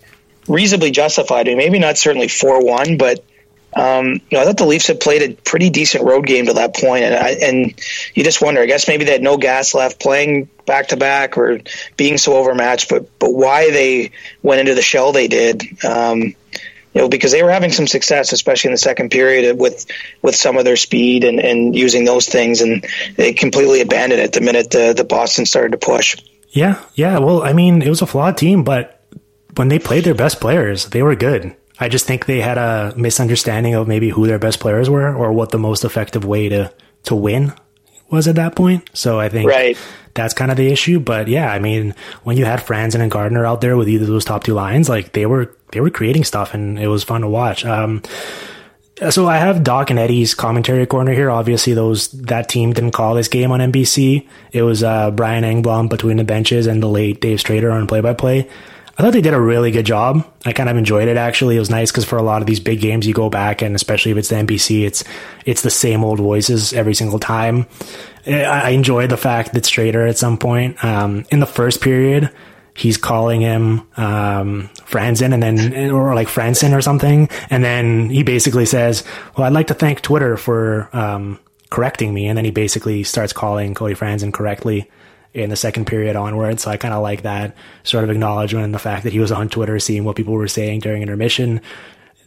reasonably 0.47 0.91
justified. 0.91 1.47
I 1.47 1.51
mean, 1.51 1.57
maybe 1.57 1.79
not 1.79 1.97
certainly 1.97 2.27
four 2.27 2.63
one, 2.63 2.97
but 2.97 3.23
um, 3.75 4.05
you 4.07 4.21
know, 4.31 4.39
I 4.39 4.45
thought 4.45 4.57
the 4.57 4.65
Leafs 4.65 4.87
had 4.87 5.01
played 5.01 5.21
a 5.21 5.33
pretty 5.33 5.69
decent 5.69 6.05
road 6.05 6.25
game 6.25 6.45
to 6.45 6.53
that 6.53 6.75
point, 6.75 7.03
and 7.03 7.15
I, 7.15 7.29
and 7.31 7.79
you 8.13 8.23
just 8.23 8.41
wonder. 8.41 8.61
I 8.61 8.67
guess 8.67 8.87
maybe 8.87 9.03
they 9.03 9.11
had 9.11 9.21
no 9.21 9.37
gas 9.37 9.73
left, 9.73 9.99
playing 9.99 10.47
back 10.65 10.89
to 10.89 10.97
back 10.97 11.37
or 11.37 11.59
being 11.97 12.17
so 12.17 12.37
overmatched, 12.37 12.89
but 12.89 13.19
but 13.19 13.33
why 13.33 13.71
they 13.71 14.11
went 14.41 14.61
into 14.61 14.75
the 14.75 14.81
shell 14.81 15.11
they 15.11 15.27
did. 15.27 15.63
Um, 15.83 16.35
you 16.93 17.01
know, 17.01 17.09
because 17.09 17.33
they 17.33 17.43
were 17.43 17.51
having 17.51 17.73
some 17.73 17.87
success, 17.87 18.31
especially 18.31 18.69
in 18.69 18.73
the 18.73 18.77
second 18.77 19.11
period 19.11 19.59
with 19.59 19.85
with 20.21 20.35
some 20.37 20.55
of 20.55 20.63
their 20.63 20.77
speed 20.77 21.25
and, 21.25 21.41
and 21.41 21.75
using 21.75 22.05
those 22.05 22.29
things, 22.29 22.61
and 22.61 22.85
they 23.17 23.33
completely 23.33 23.81
abandoned 23.81 24.21
it 24.21 24.31
the 24.31 24.39
minute 24.39 24.71
the, 24.71 24.93
the 24.93 25.03
Boston 25.03 25.45
started 25.45 25.73
to 25.73 25.77
push. 25.77 26.15
yeah 26.51 26.81
yeah 26.95 27.19
well 27.19 27.43
I 27.43 27.51
mean 27.51 27.81
it 27.81 27.89
was 27.89 28.01
a 28.01 28.05
flawed 28.05 28.37
team 28.37 28.63
but 28.63 28.94
when 29.55 29.67
they 29.69 29.79
played 29.79 30.03
their 30.03 30.15
best 30.15 30.39
players 30.39 30.85
they 30.89 31.01
were 31.03 31.15
good 31.15 31.55
I 31.79 31.89
just 31.89 32.05
think 32.05 32.25
they 32.25 32.39
had 32.39 32.57
a 32.57 32.93
misunderstanding 32.95 33.73
of 33.73 33.87
maybe 33.87 34.09
who 34.09 34.27
their 34.27 34.39
best 34.39 34.61
players 34.61 34.89
were 34.89 35.13
or 35.13 35.33
what 35.33 35.49
the 35.49 35.59
most 35.59 35.83
effective 35.83 36.23
way 36.23 36.47
to 36.49 36.71
to 37.03 37.15
win 37.15 37.53
was 38.09 38.27
at 38.27 38.35
that 38.35 38.55
point. 38.55 38.89
So 38.93 39.19
I 39.19 39.27
think 39.29 39.49
Right. 39.49 39.77
that's 40.13 40.33
kind 40.33 40.51
of 40.51 40.57
the 40.57 40.71
issue. 40.71 40.99
But 40.99 41.27
yeah, 41.27 41.51
I 41.51 41.59
mean, 41.59 41.93
when 42.23 42.37
you 42.37 42.45
had 42.45 42.59
Franson 42.61 43.01
and 43.01 43.11
Gardiner 43.11 43.45
out 43.45 43.59
there 43.61 43.75
with 43.75 43.89
either 43.89 44.03
of 44.05 44.09
those 44.09 44.23
top 44.23 44.43
two 44.45 44.53
lines, 44.53 44.87
like 44.87 45.11
they 45.11 45.25
were 45.25 45.53
they 45.73 45.81
were 45.81 45.89
creating 45.89 46.23
stuff 46.23 46.53
and 46.53 46.79
it 46.79 46.87
was 46.87 47.03
fun 47.03 47.21
to 47.21 47.27
watch. 47.27 47.65
Um, 47.65 48.01
so 49.09 49.27
I 49.27 49.37
have 49.37 49.63
Doc 49.63 49.89
and 49.89 49.99
Eddie's 49.99 50.33
commentary 50.33 50.85
corner 50.85 51.11
here. 51.11 51.29
Obviously, 51.29 51.73
those 51.73 52.07
that 52.11 52.47
team 52.47 52.71
didn't 52.71 52.91
call 52.91 53.15
this 53.15 53.27
game 53.27 53.51
on 53.51 53.59
NBC. 53.59 54.25
It 54.53 54.61
was 54.61 54.81
uh, 54.81 55.11
Brian 55.11 55.43
Engblom 55.43 55.89
between 55.89 56.15
the 56.17 56.23
benches 56.23 56.67
and 56.67 56.81
the 56.81 56.87
late 56.87 57.19
Dave 57.19 57.39
Strader 57.39 57.73
on 57.73 57.85
play 57.87 57.99
by 57.99 58.13
play. 58.13 58.47
I 58.97 59.01
thought 59.01 59.11
they 59.11 59.21
did 59.21 59.33
a 59.33 59.41
really 59.41 59.71
good 59.71 59.85
job. 59.85 60.25
I 60.45 60.53
kind 60.53 60.69
of 60.69 60.77
enjoyed 60.77 61.09
it 61.09 61.17
actually. 61.17 61.57
It 61.57 61.59
was 61.59 61.69
nice 61.69 61.91
because 61.91 62.05
for 62.05 62.17
a 62.17 62.23
lot 62.23 62.41
of 62.41 62.47
these 62.47 62.61
big 62.61 62.79
games, 62.79 63.05
you 63.05 63.13
go 63.13 63.29
back 63.29 63.61
and 63.61 63.75
especially 63.75 64.11
if 64.11 64.17
it's 64.17 64.29
the 64.29 64.35
NBC, 64.35 64.85
it's 64.85 65.03
it's 65.45 65.61
the 65.61 65.69
same 65.69 66.03
old 66.03 66.19
voices 66.19 66.71
every 66.71 66.95
single 66.95 67.19
time. 67.19 67.67
I 68.25 68.43
I 68.43 68.69
enjoyed 68.69 69.09
the 69.09 69.17
fact 69.17 69.53
that 69.53 69.63
Strader 69.63 70.09
at 70.09 70.17
some 70.17 70.37
point 70.37 70.83
um, 70.83 71.25
in 71.29 71.39
the 71.39 71.45
first 71.45 71.81
period 71.81 72.31
he's 72.75 72.97
calling 72.97 73.41
him 73.41 73.79
um, 73.97 74.69
Franzen 74.85 75.33
and 75.33 75.41
then 75.41 75.91
or 75.91 76.13
like 76.13 76.27
Franson 76.27 76.75
or 76.75 76.81
something, 76.81 77.29
and 77.49 77.63
then 77.63 78.09
he 78.09 78.23
basically 78.23 78.65
says, 78.65 79.03
"Well, 79.35 79.47
I'd 79.47 79.53
like 79.53 79.67
to 79.67 79.73
thank 79.73 80.01
Twitter 80.01 80.37
for 80.37 80.89
um, 80.93 81.39
correcting 81.69 82.13
me," 82.13 82.27
and 82.27 82.37
then 82.37 82.45
he 82.45 82.51
basically 82.51 83.03
starts 83.03 83.33
calling 83.33 83.73
Cody 83.73 83.95
Franson 83.95 84.33
correctly 84.33 84.89
in 85.35 85.49
the 85.49 85.55
second 85.55 85.85
period 85.85 86.15
onward. 86.15 86.59
So 86.59 86.71
I 86.71 86.77
kind 86.77 86.93
of 86.93 87.03
like 87.03 87.23
that 87.23 87.55
sort 87.83 88.03
of 88.03 88.09
acknowledgement 88.09 88.65
and 88.65 88.73
the 88.73 88.79
fact 88.79 89.03
that 89.03 89.13
he 89.13 89.19
was 89.19 89.31
on 89.31 89.49
Twitter 89.49 89.79
seeing 89.79 90.03
what 90.03 90.15
people 90.15 90.33
were 90.33 90.47
saying 90.47 90.79
during 90.79 91.01
intermission. 91.01 91.61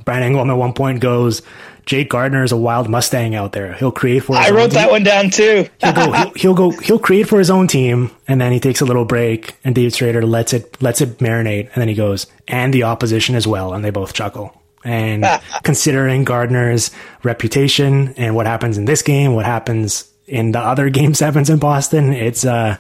Brian 0.05 0.33
Engblom 0.33 0.51
at 0.51 0.57
one 0.57 0.75
point 0.75 1.01
goes, 1.01 1.43
Jake 1.87 2.11
Gardiner 2.11 2.45
is 2.45 2.53
a 2.53 2.57
wild 2.57 2.89
Mustang 2.89 3.35
out 3.35 3.53
there. 3.53 3.73
He'll 3.73 3.91
create 3.91 4.21
for 4.21 4.37
his 4.37 4.47
I 4.47 4.51
wrote 4.51 4.71
that 4.73 4.85
team." 4.85 4.91
one 4.91 5.03
down 5.03 5.31
too. 5.31 5.69
he'll 5.81 5.93
go, 5.93 6.13
he'll, 6.13 6.33
he'll 6.35 6.55
go, 6.55 6.71
he'll 6.71 6.99
create 6.99 7.29
for 7.29 7.39
his 7.39 7.51
own 7.51 7.67
team, 7.67 8.11
and 8.29 8.41
then 8.41 8.53
he 8.53 8.61
takes 8.61 8.83
a 8.83 8.85
little 8.85 9.07
break, 9.07 9.57
and 9.65 9.75
David 9.75 9.95
Strader 9.95 10.23
lets 10.23 10.53
it 10.53 10.81
lets 10.83 11.01
it 11.01 11.19
marinate, 11.19 11.71
and 11.73 11.81
then 11.81 11.89
he 11.89 11.95
goes, 11.95 12.27
and 12.47 12.75
the 12.75 12.83
opposition 12.83 13.35
as 13.35 13.47
well, 13.47 13.73
and 13.73 13.83
they 13.83 13.91
both 13.91 14.13
chuckle. 14.13 14.55
And 14.85 15.25
considering 15.63 16.25
Gardiner's 16.25 16.91
reputation 17.23 18.15
and 18.19 18.35
what 18.37 18.47
happens 18.47 18.77
in 18.77 18.85
this 18.85 19.01
game, 19.01 19.35
what 19.35 19.47
happens 19.47 20.13
in 20.29 20.53
the 20.53 20.61
other 20.61 20.91
game 20.91 21.15
sevens 21.15 21.51
in 21.51 21.59
Boston, 21.59 22.13
it's 22.13 22.45
uh 22.45 22.77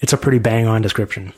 it's 0.00 0.12
a 0.12 0.16
pretty 0.16 0.38
bang 0.38 0.66
on 0.66 0.82
description. 0.82 1.32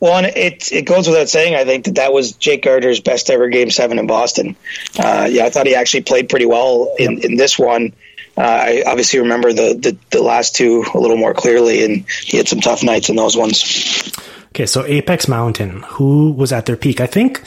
Well, 0.00 0.18
and 0.18 0.26
it 0.26 0.70
it 0.70 0.82
goes 0.82 1.06
without 1.08 1.28
saying, 1.28 1.54
I 1.54 1.64
think 1.64 1.86
that 1.86 1.94
that 1.94 2.12
was 2.12 2.32
Jake 2.32 2.62
Gardiner's 2.62 3.00
best 3.00 3.30
ever 3.30 3.48
Game 3.48 3.70
Seven 3.70 3.98
in 3.98 4.06
Boston. 4.06 4.56
Uh, 4.98 5.28
yeah, 5.30 5.46
I 5.46 5.50
thought 5.50 5.66
he 5.66 5.74
actually 5.74 6.02
played 6.02 6.28
pretty 6.28 6.46
well 6.46 6.94
in, 6.98 7.24
in 7.24 7.36
this 7.36 7.58
one. 7.58 7.94
Uh, 8.36 8.42
I 8.42 8.82
obviously 8.86 9.20
remember 9.20 9.52
the, 9.52 9.74
the 9.74 9.96
the 10.10 10.22
last 10.22 10.56
two 10.56 10.84
a 10.92 10.98
little 10.98 11.16
more 11.16 11.32
clearly, 11.32 11.84
and 11.84 12.04
he 12.10 12.36
had 12.36 12.48
some 12.48 12.60
tough 12.60 12.82
nights 12.82 13.08
in 13.08 13.16
those 13.16 13.36
ones. 13.36 14.12
Okay, 14.48 14.66
so 14.66 14.84
Apex 14.84 15.26
Mountain, 15.26 15.82
who 15.82 16.32
was 16.32 16.52
at 16.52 16.66
their 16.66 16.76
peak? 16.76 17.00
I 17.00 17.06
think 17.06 17.42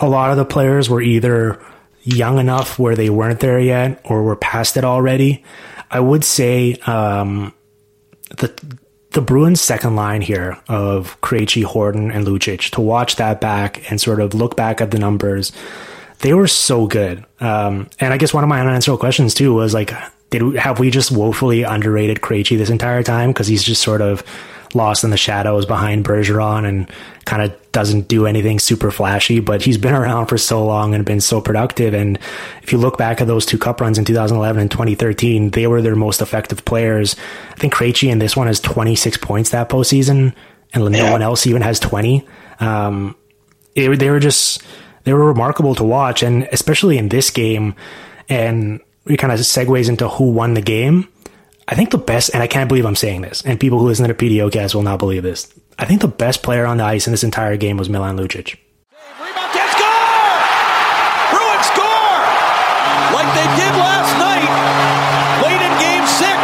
a 0.00 0.08
lot 0.08 0.30
of 0.30 0.36
the 0.36 0.44
players 0.44 0.88
were 0.88 1.02
either 1.02 1.60
young 2.02 2.38
enough 2.38 2.78
where 2.78 2.96
they 2.96 3.10
weren't 3.10 3.40
there 3.40 3.60
yet 3.60 4.00
or 4.04 4.22
were 4.22 4.36
past 4.36 4.76
it 4.76 4.84
already. 4.84 5.44
I 5.90 6.00
would 6.00 6.24
say 6.24 6.74
um, 6.86 7.54
the 8.36 8.52
the 9.12 9.22
Bruins' 9.22 9.60
second 9.60 9.96
line 9.96 10.20
here 10.20 10.58
of 10.68 11.18
Krejci, 11.22 11.64
Horton, 11.64 12.10
and 12.10 12.26
Lucic 12.26 12.70
to 12.72 12.80
watch 12.80 13.16
that 13.16 13.40
back 13.40 13.90
and 13.90 14.00
sort 14.00 14.20
of 14.20 14.34
look 14.34 14.54
back 14.54 14.80
at 14.80 14.90
the 14.90 14.98
numbers. 14.98 15.50
They 16.20 16.34
were 16.34 16.48
so 16.48 16.86
good. 16.86 17.24
Um, 17.40 17.88
and 18.00 18.12
I 18.12 18.18
guess 18.18 18.34
one 18.34 18.44
of 18.44 18.48
my 18.48 18.60
unanswerable 18.60 18.98
questions 18.98 19.34
too 19.34 19.54
was 19.54 19.72
like, 19.72 19.92
did 20.30 20.56
have 20.56 20.78
we 20.78 20.90
just 20.90 21.10
woefully 21.10 21.62
underrated 21.62 22.18
Krejci 22.20 22.58
this 22.58 22.70
entire 22.70 23.02
time 23.02 23.30
because 23.30 23.46
he's 23.46 23.62
just 23.62 23.82
sort 23.82 24.02
of 24.02 24.22
lost 24.74 25.04
in 25.04 25.10
the 25.10 25.16
shadows 25.16 25.64
behind 25.66 26.04
Bergeron 26.04 26.66
and 26.68 26.90
kind 27.24 27.42
of 27.42 27.72
doesn't 27.72 28.08
do 28.08 28.26
anything 28.26 28.58
super 28.58 28.90
flashy, 28.90 29.40
but 29.40 29.62
he's 29.62 29.78
been 29.78 29.94
around 30.02 30.26
for 30.26 30.38
so 30.38 30.64
long 30.64 30.94
and 30.94 31.04
been 31.04 31.20
so 31.20 31.40
productive. 31.40 31.94
And 31.94 32.18
if 32.62 32.72
you 32.72 32.78
look 32.78 32.98
back 32.98 33.20
at 33.20 33.26
those 33.26 33.46
two 33.46 33.58
cup 33.58 33.80
runs 33.80 33.98
in 33.98 34.04
2011 34.04 34.60
and 34.60 34.70
2013, 34.70 35.50
they 35.50 35.66
were 35.66 35.80
their 35.82 35.96
most 35.96 36.20
effective 36.20 36.64
players. 36.64 37.16
I 37.50 37.54
think 37.56 37.74
Krejci 37.74 38.10
in 38.10 38.18
this 38.18 38.36
one 38.36 38.46
has 38.46 38.60
26 38.60 39.16
points 39.18 39.50
that 39.50 39.68
postseason, 39.68 40.34
and 40.74 40.84
no 40.84 40.90
Yeah. 41.04 41.12
one 41.12 41.22
else 41.22 41.46
even 41.46 41.62
has 41.62 41.78
20. 41.80 42.26
Um, 42.60 43.14
it, 43.74 43.98
they 43.98 44.10
were 44.10 44.20
just 44.20 44.62
they 45.04 45.12
were 45.12 45.24
remarkable 45.24 45.74
to 45.76 45.84
watch, 45.84 46.22
and 46.22 46.48
especially 46.52 46.98
in 46.98 47.08
this 47.08 47.30
game. 47.30 47.74
And 48.28 48.80
it 49.06 49.16
kind 49.18 49.32
of 49.32 49.38
segues 49.40 49.88
into 49.88 50.08
who 50.08 50.30
won 50.32 50.52
the 50.54 50.60
game. 50.60 51.08
I 51.68 51.74
think 51.76 51.92
the 51.92 52.00
best, 52.00 52.32
and 52.32 52.42
I 52.42 52.46
can't 52.48 52.64
believe 52.64 52.88
I'm 52.88 52.96
saying 52.96 53.20
this, 53.20 53.44
and 53.44 53.60
people 53.60 53.78
who 53.78 53.84
listen 53.84 54.08
to 54.08 54.14
the 54.14 54.16
PDOcast 54.16 54.74
will 54.74 54.88
not 54.88 54.98
believe 54.98 55.22
this. 55.22 55.52
I 55.78 55.84
think 55.84 56.00
the 56.00 56.08
best 56.08 56.42
player 56.42 56.64
on 56.64 56.80
the 56.80 56.84
ice 56.84 57.06
in 57.06 57.12
this 57.12 57.20
entire 57.22 57.60
game 57.60 57.76
was 57.76 57.92
Milan 57.92 58.16
Lucic. 58.16 58.56
Rebound, 59.20 59.52
they 59.52 59.68
score! 59.76 60.32
Bruins 61.28 61.68
score! 61.68 62.24
Like 63.12 63.28
they 63.36 63.48
did 63.60 63.72
last 63.76 64.16
night, 64.16 64.48
late 65.44 65.60
in 65.60 65.74
game 65.76 66.08
six, 66.08 66.40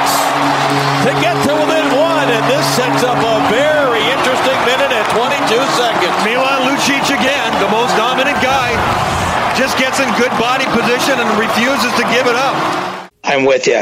to 1.08 1.10
get 1.24 1.40
to 1.48 1.56
within 1.56 1.88
one, 1.96 2.28
and 2.28 2.44
this 2.44 2.66
sets 2.76 3.00
up 3.08 3.16
a 3.16 3.36
very 3.48 4.04
interesting 4.12 4.60
minute 4.68 4.92
and 4.92 5.08
22 5.08 5.56
seconds. 5.72 6.16
Milan 6.20 6.68
Lucic 6.68 7.08
again, 7.08 7.48
the 7.64 7.70
most 7.72 7.96
dominant 7.96 8.36
guy. 8.44 8.76
Just 9.56 9.80
gets 9.80 10.04
in 10.04 10.08
good 10.20 10.36
body 10.36 10.68
position 10.76 11.16
and 11.16 11.28
refuses 11.40 11.96
to 11.96 12.04
give 12.12 12.28
it 12.28 12.36
up. 12.36 13.08
I'm 13.24 13.48
with 13.48 13.64
you. 13.66 13.80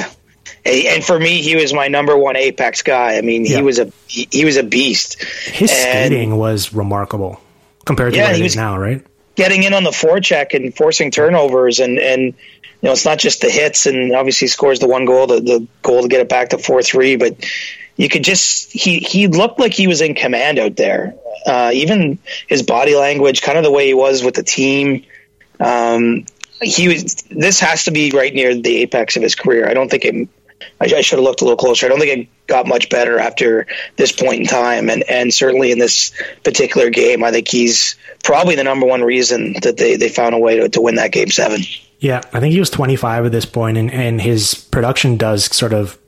And 0.64 1.02
for 1.05 1.18
me, 1.18 1.43
he 1.43 1.56
was 1.56 1.72
my 1.72 1.89
number 1.89 2.16
one 2.16 2.36
apex 2.36 2.82
guy. 2.82 3.16
I 3.16 3.20
mean, 3.22 3.44
he 3.44 3.55
Yeah. 3.55 3.60
was 3.62 3.78
a 3.80 3.90
he, 4.06 4.28
he 4.30 4.44
was 4.44 4.56
a 4.56 4.62
beast. 4.62 5.22
His 5.47 5.70
And- 5.72 6.06
skating 6.09 6.36
was 6.36 6.72
remarkable 6.72 7.40
compared 7.84 8.12
to 8.12 8.18
Yeah, 8.18 8.26
what 8.28 8.36
he 8.36 8.43
is 8.43 8.52
was- 8.52 8.56
now, 8.56 8.78
right? 8.78 9.02
getting 9.34 9.62
in 9.62 9.72
on 9.72 9.82
the 9.82 9.90
forecheck 9.90 10.52
and 10.55 10.76
forcing 10.76 11.10
turnovers 11.10 11.80
and 11.80 11.98
and 11.98 12.22
you 12.22 12.34
know 12.82 12.93
it's 12.93 13.06
not 13.06 13.18
just 13.18 13.40
the 13.40 13.48
hits 13.51 13.86
and 13.86 14.14
obviously 14.14 14.47
scores 14.47 14.78
the 14.78 14.86
one 14.86 15.06
goal 15.06 15.26
the, 15.26 15.40
the 15.40 15.66
goal 15.80 16.02
to 16.02 16.09
get 16.09 16.20
it 16.20 16.28
back 16.28 16.51
to 16.51 16.59
4-3 16.59 17.18
but 17.18 17.34
you 17.97 18.10
could 18.10 18.22
just 18.24 18.70
he 18.70 18.98
he 18.98 19.28
looked 19.28 19.59
like 19.59 19.72
he 19.72 19.86
was 19.86 20.02
in 20.02 20.14
command 20.14 20.59
out 20.59 20.76
there 20.76 21.14
uh, 21.47 21.70
even 21.72 22.18
his 22.47 22.62
body 22.62 22.94
language 22.94 23.40
kind 23.40 23.56
of 23.56 23.64
the 23.64 23.70
way 23.70 23.86
he 23.86 23.94
was 23.94 24.22
with 24.22 24.34
the 24.34 24.43
team 24.43 25.02
um, 25.60 26.26
he 26.60 26.89
was 26.89 27.14
this 27.30 27.59
has 27.60 27.84
to 27.84 27.90
be 27.90 28.10
right 28.10 28.34
near 28.34 28.55
the 28.55 28.82
apex 28.82 29.16
of 29.16 29.22
his 29.22 29.34
career 29.34 29.66
I 29.66 29.72
don't 29.72 29.90
think 29.90 30.05
it 30.05 30.28
I, 30.80 30.84
I 30.84 31.01
should 31.01 31.18
have 31.18 31.24
looked 31.24 31.40
a 31.40 31.44
little 31.44 31.56
closer. 31.56 31.86
I 31.86 31.89
don't 31.89 31.98
think 31.98 32.18
it 32.18 32.47
got 32.47 32.66
much 32.66 32.89
better 32.89 33.18
after 33.18 33.66
this 33.97 34.12
point 34.12 34.40
in 34.40 34.47
time, 34.47 34.90
and 34.90 35.02
and 35.05 35.32
certainly 35.32 35.72
in 35.72 35.78
this 35.78 36.12
particular 36.44 36.90
game, 36.90 37.24
I 37.24 37.30
think 37.30 37.48
he's 37.48 37.97
probably 38.24 38.55
the 38.55 38.64
number 38.64 38.86
one 38.86 39.02
reason 39.02 39.55
that 39.62 39.76
they, 39.76 39.97
they 39.97 40.09
found 40.09 40.34
a 40.34 40.39
way 40.39 40.56
to, 40.56 40.68
to 40.68 40.80
win 40.80 40.97
that 40.97 41.12
game 41.12 41.28
seven. 41.28 41.62
Yeah, 41.98 42.20
I 42.32 42.40
think 42.40 42.52
he 42.52 42.59
was 42.59 42.70
25 42.70 43.26
at 43.26 43.32
this 43.32 43.47
point, 43.47 43.78
and, 43.78 43.93
and 43.93 44.20
his 44.20 44.55
production 44.55 45.16
does 45.16 45.44
sort 45.44 45.72
of 45.72 45.98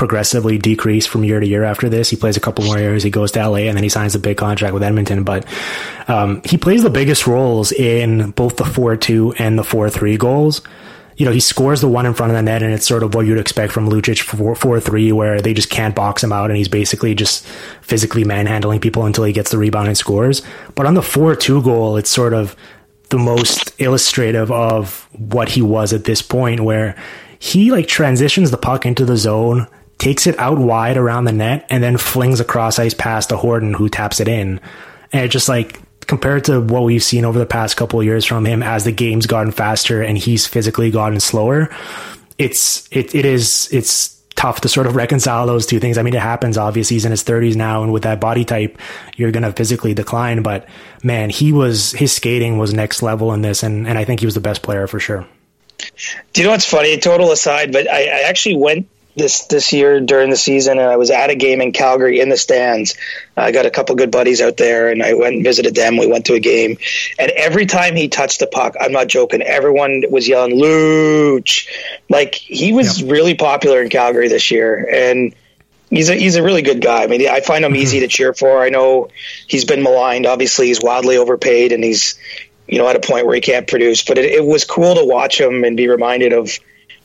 progressively 0.00 0.56
decrease 0.56 1.04
from 1.04 1.24
year 1.24 1.40
to 1.40 1.46
year 1.46 1.62
after 1.62 1.90
this. 1.90 2.08
He 2.08 2.16
plays 2.16 2.38
a 2.38 2.40
couple 2.40 2.64
more 2.64 2.78
years, 2.78 3.02
he 3.02 3.10
goes 3.10 3.32
to 3.32 3.46
LA, 3.46 3.58
and 3.68 3.76
then 3.76 3.82
he 3.82 3.90
signs 3.90 4.14
a 4.14 4.18
big 4.18 4.38
contract 4.38 4.72
with 4.72 4.82
Edmonton. 4.82 5.24
But 5.24 5.44
um, 6.08 6.40
he 6.46 6.56
plays 6.56 6.82
the 6.82 6.88
biggest 6.88 7.26
roles 7.26 7.70
in 7.70 8.30
both 8.30 8.56
the 8.56 8.64
4 8.64 8.96
2 8.96 9.34
and 9.38 9.58
the 9.58 9.62
4 9.62 9.90
3 9.90 10.16
goals. 10.16 10.62
You 11.20 11.26
know, 11.26 11.32
he 11.32 11.40
scores 11.40 11.82
the 11.82 11.88
one 11.88 12.06
in 12.06 12.14
front 12.14 12.32
of 12.32 12.36
the 12.36 12.42
net, 12.42 12.62
and 12.62 12.72
it's 12.72 12.86
sort 12.86 13.02
of 13.02 13.14
what 13.14 13.26
you'd 13.26 13.36
expect 13.36 13.74
from 13.74 13.90
Lucic 13.90 14.22
4 14.22 14.80
3, 14.80 15.12
where 15.12 15.42
they 15.42 15.52
just 15.52 15.68
can't 15.68 15.94
box 15.94 16.24
him 16.24 16.32
out, 16.32 16.50
and 16.50 16.56
he's 16.56 16.66
basically 16.66 17.14
just 17.14 17.46
physically 17.82 18.24
manhandling 18.24 18.80
people 18.80 19.04
until 19.04 19.24
he 19.24 19.34
gets 19.34 19.50
the 19.50 19.58
rebound 19.58 19.88
and 19.88 19.98
scores. 19.98 20.40
But 20.74 20.86
on 20.86 20.94
the 20.94 21.02
4 21.02 21.36
2 21.36 21.62
goal, 21.62 21.98
it's 21.98 22.08
sort 22.08 22.32
of 22.32 22.56
the 23.10 23.18
most 23.18 23.78
illustrative 23.78 24.50
of 24.50 25.08
what 25.12 25.50
he 25.50 25.60
was 25.60 25.92
at 25.92 26.04
this 26.04 26.22
point 26.22 26.60
where 26.60 26.96
he 27.38 27.70
like 27.70 27.86
transitions 27.86 28.50
the 28.50 28.56
puck 28.56 28.86
into 28.86 29.04
the 29.04 29.16
zone 29.16 29.66
takes 29.98 30.26
it 30.26 30.38
out 30.38 30.58
wide 30.58 30.96
around 30.96 31.24
the 31.24 31.32
net 31.32 31.66
and 31.68 31.82
then 31.82 31.98
flings 31.98 32.40
a 32.40 32.44
cross 32.44 32.78
ice 32.78 32.94
pass 32.94 33.26
to 33.26 33.36
Horton 33.36 33.74
who 33.74 33.88
taps 33.88 34.20
it 34.20 34.28
in 34.28 34.60
and 35.12 35.24
it 35.24 35.28
just 35.28 35.48
like 35.48 35.80
compared 36.10 36.44
to 36.44 36.60
what 36.60 36.82
we've 36.82 37.04
seen 37.04 37.24
over 37.24 37.38
the 37.38 37.46
past 37.46 37.76
couple 37.76 38.00
of 38.00 38.04
years 38.04 38.26
from 38.26 38.44
him 38.44 38.64
as 38.64 38.82
the 38.82 38.90
game's 38.90 39.26
gotten 39.26 39.52
faster 39.52 40.02
and 40.02 40.18
he's 40.18 40.44
physically 40.44 40.90
gotten 40.90 41.20
slower 41.20 41.70
it's 42.36 42.88
it, 42.90 43.14
it 43.14 43.24
is 43.24 43.68
it's 43.70 44.20
tough 44.34 44.62
to 44.62 44.68
sort 44.68 44.86
of 44.86 44.96
reconcile 44.96 45.46
those 45.46 45.66
two 45.66 45.78
things. 45.78 45.98
I 45.98 46.02
mean, 46.02 46.14
it 46.14 46.22
happens. 46.22 46.56
Obviously, 46.56 46.94
he's 46.94 47.04
in 47.04 47.10
his 47.10 47.22
30s 47.22 47.56
now, 47.56 47.82
and 47.82 47.92
with 47.92 48.04
that 48.04 48.20
body 48.20 48.46
type, 48.46 48.78
you're 49.14 49.30
going 49.30 49.42
to 49.42 49.52
physically 49.52 49.92
decline. 49.92 50.42
But 50.42 50.66
man, 51.04 51.28
he 51.28 51.52
was 51.52 51.92
his 51.92 52.12
skating 52.12 52.56
was 52.56 52.72
next 52.72 53.02
level 53.02 53.34
in 53.34 53.42
this, 53.42 53.62
and 53.62 53.86
and 53.86 53.98
I 53.98 54.04
think 54.04 54.20
he 54.20 54.26
was 54.26 54.34
the 54.34 54.40
best 54.40 54.62
player 54.62 54.86
for 54.86 54.98
sure. 54.98 55.26
Do 56.32 56.40
you 56.40 56.44
know 56.44 56.52
what's 56.52 56.64
funny? 56.64 56.96
Total 56.98 57.30
aside, 57.30 57.72
but 57.72 57.88
I, 57.88 58.04
I 58.04 58.20
actually 58.28 58.56
went 58.56 58.88
this 59.16 59.46
this 59.46 59.72
year 59.72 60.00
during 60.00 60.30
the 60.30 60.36
season, 60.36 60.78
and 60.78 60.88
I 60.88 60.96
was 60.96 61.10
at 61.10 61.30
a 61.30 61.34
game 61.34 61.60
in 61.60 61.72
Calgary 61.72 62.20
in 62.20 62.28
the 62.28 62.36
stands. 62.36 62.94
I 63.36 63.52
got 63.52 63.66
a 63.66 63.70
couple 63.70 63.96
good 63.96 64.10
buddies 64.10 64.40
out 64.40 64.56
there, 64.56 64.90
and 64.90 65.02
I 65.02 65.14
went 65.14 65.34
and 65.34 65.44
visited 65.44 65.74
them. 65.74 65.96
We 65.96 66.06
went 66.06 66.26
to 66.26 66.34
a 66.34 66.40
game, 66.40 66.78
and 67.18 67.30
every 67.32 67.66
time 67.66 67.96
he 67.96 68.08
touched 68.08 68.40
the 68.40 68.46
puck, 68.46 68.76
I'm 68.80 68.92
not 68.92 69.08
joking. 69.08 69.42
Everyone 69.42 70.04
was 70.10 70.28
yelling 70.28 70.56
"Luch!" 70.56 71.66
Like 72.08 72.34
he 72.34 72.72
was 72.72 73.02
really 73.02 73.34
popular 73.34 73.82
in 73.82 73.88
Calgary 73.88 74.28
this 74.28 74.50
year, 74.50 74.88
and 74.90 75.34
he's 75.90 76.08
a 76.08 76.14
he's 76.14 76.36
a 76.36 76.42
really 76.42 76.62
good 76.62 76.80
guy. 76.80 77.02
I 77.02 77.06
mean, 77.06 77.28
I 77.28 77.40
find 77.40 77.64
him 77.64 77.74
easy 77.74 77.98
mm-hmm. 77.98 78.04
to 78.04 78.08
cheer 78.08 78.32
for. 78.32 78.62
I 78.62 78.68
know 78.70 79.08
he's 79.46 79.64
been 79.64 79.82
maligned. 79.82 80.26
Obviously, 80.26 80.68
he's 80.68 80.80
wildly 80.80 81.16
overpaid, 81.16 81.72
and 81.72 81.82
he's 81.82 82.18
you 82.68 82.78
know 82.78 82.88
at 82.88 82.96
a 82.96 83.00
point 83.00 83.26
where 83.26 83.34
he 83.34 83.40
can't 83.40 83.66
produce. 83.66 84.04
But 84.04 84.18
it, 84.18 84.26
it 84.26 84.44
was 84.44 84.64
cool 84.64 84.94
to 84.94 85.04
watch 85.04 85.40
him 85.40 85.64
and 85.64 85.76
be 85.76 85.88
reminded 85.88 86.32
of 86.32 86.56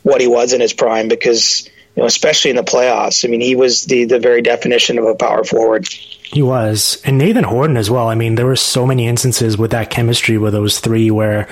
what 0.02 0.20
he 0.20 0.28
was 0.28 0.52
in 0.52 0.60
his 0.60 0.72
prime 0.72 1.08
because 1.08 1.68
you 1.96 2.02
know 2.02 2.06
especially 2.06 2.50
in 2.50 2.56
the 2.56 2.62
playoffs. 2.62 3.24
I 3.24 3.28
mean, 3.28 3.40
he 3.40 3.56
was 3.56 3.84
the 3.84 4.04
the 4.04 4.18
very 4.18 4.42
definition 4.42 4.98
of 4.98 5.06
a 5.06 5.14
power 5.14 5.44
forward. 5.44 5.88
He 5.88 6.42
was, 6.42 7.00
and 7.04 7.18
Nathan 7.18 7.44
Horton 7.44 7.76
as 7.76 7.90
well. 7.90 8.08
I 8.08 8.14
mean, 8.14 8.34
there 8.34 8.46
were 8.46 8.56
so 8.56 8.86
many 8.86 9.06
instances 9.06 9.56
with 9.56 9.70
that 9.70 9.90
chemistry 9.90 10.38
with 10.38 10.52
those 10.52 10.80
three 10.80 11.10
where 11.10 11.48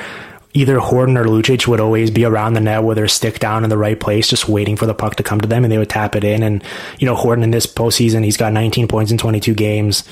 either 0.52 0.78
Horton 0.78 1.16
or 1.16 1.24
Lucic 1.24 1.66
would 1.66 1.80
always 1.80 2.10
be 2.10 2.24
around 2.24 2.54
the 2.54 2.60
net 2.60 2.84
with 2.84 2.96
their 2.96 3.08
stick 3.08 3.38
down 3.38 3.64
in 3.64 3.70
the 3.70 3.78
right 3.78 3.98
place, 3.98 4.28
just 4.28 4.48
waiting 4.48 4.76
for 4.76 4.86
the 4.86 4.94
puck 4.94 5.16
to 5.16 5.22
come 5.22 5.40
to 5.40 5.48
them, 5.48 5.64
and 5.64 5.72
they 5.72 5.78
would 5.78 5.90
tap 5.90 6.14
it 6.14 6.24
in. 6.24 6.42
And 6.42 6.62
you 6.98 7.06
know, 7.06 7.14
Horton 7.14 7.42
in 7.42 7.50
this 7.50 7.66
postseason, 7.66 8.22
he's 8.22 8.36
got 8.36 8.52
19 8.52 8.86
points 8.86 9.10
in 9.10 9.18
22 9.18 9.54
games. 9.54 10.04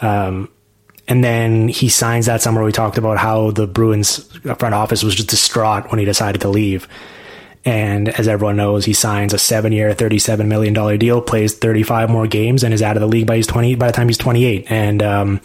Um, 0.00 0.50
and 1.08 1.22
then 1.22 1.68
he 1.68 1.88
signs 1.88 2.26
that 2.26 2.42
summer. 2.42 2.64
We 2.64 2.72
talked 2.72 2.98
about 2.98 3.18
how 3.18 3.52
the 3.52 3.68
Bruins 3.68 4.24
front 4.58 4.74
office 4.74 5.04
was 5.04 5.14
just 5.14 5.28
distraught 5.28 5.90
when 5.90 6.00
he 6.00 6.04
decided 6.04 6.40
to 6.40 6.48
leave. 6.48 6.88
And 7.66 8.08
as 8.08 8.28
everyone 8.28 8.56
knows, 8.56 8.84
he 8.84 8.92
signs 8.92 9.34
a 9.34 9.38
seven-year, 9.38 9.92
thirty-seven 9.92 10.48
million 10.48 10.72
dollar 10.72 10.96
deal, 10.96 11.20
plays 11.20 11.52
thirty-five 11.52 12.08
more 12.08 12.28
games, 12.28 12.62
and 12.62 12.72
is 12.72 12.80
out 12.80 12.96
of 12.96 13.00
the 13.00 13.08
league 13.08 13.26
by 13.26 13.36
his 13.36 13.46
twenty 13.48 13.74
by 13.74 13.88
the 13.88 13.92
time 13.92 14.06
he's 14.06 14.16
twenty-eight. 14.16 14.70
And 14.70 15.02
um, 15.02 15.40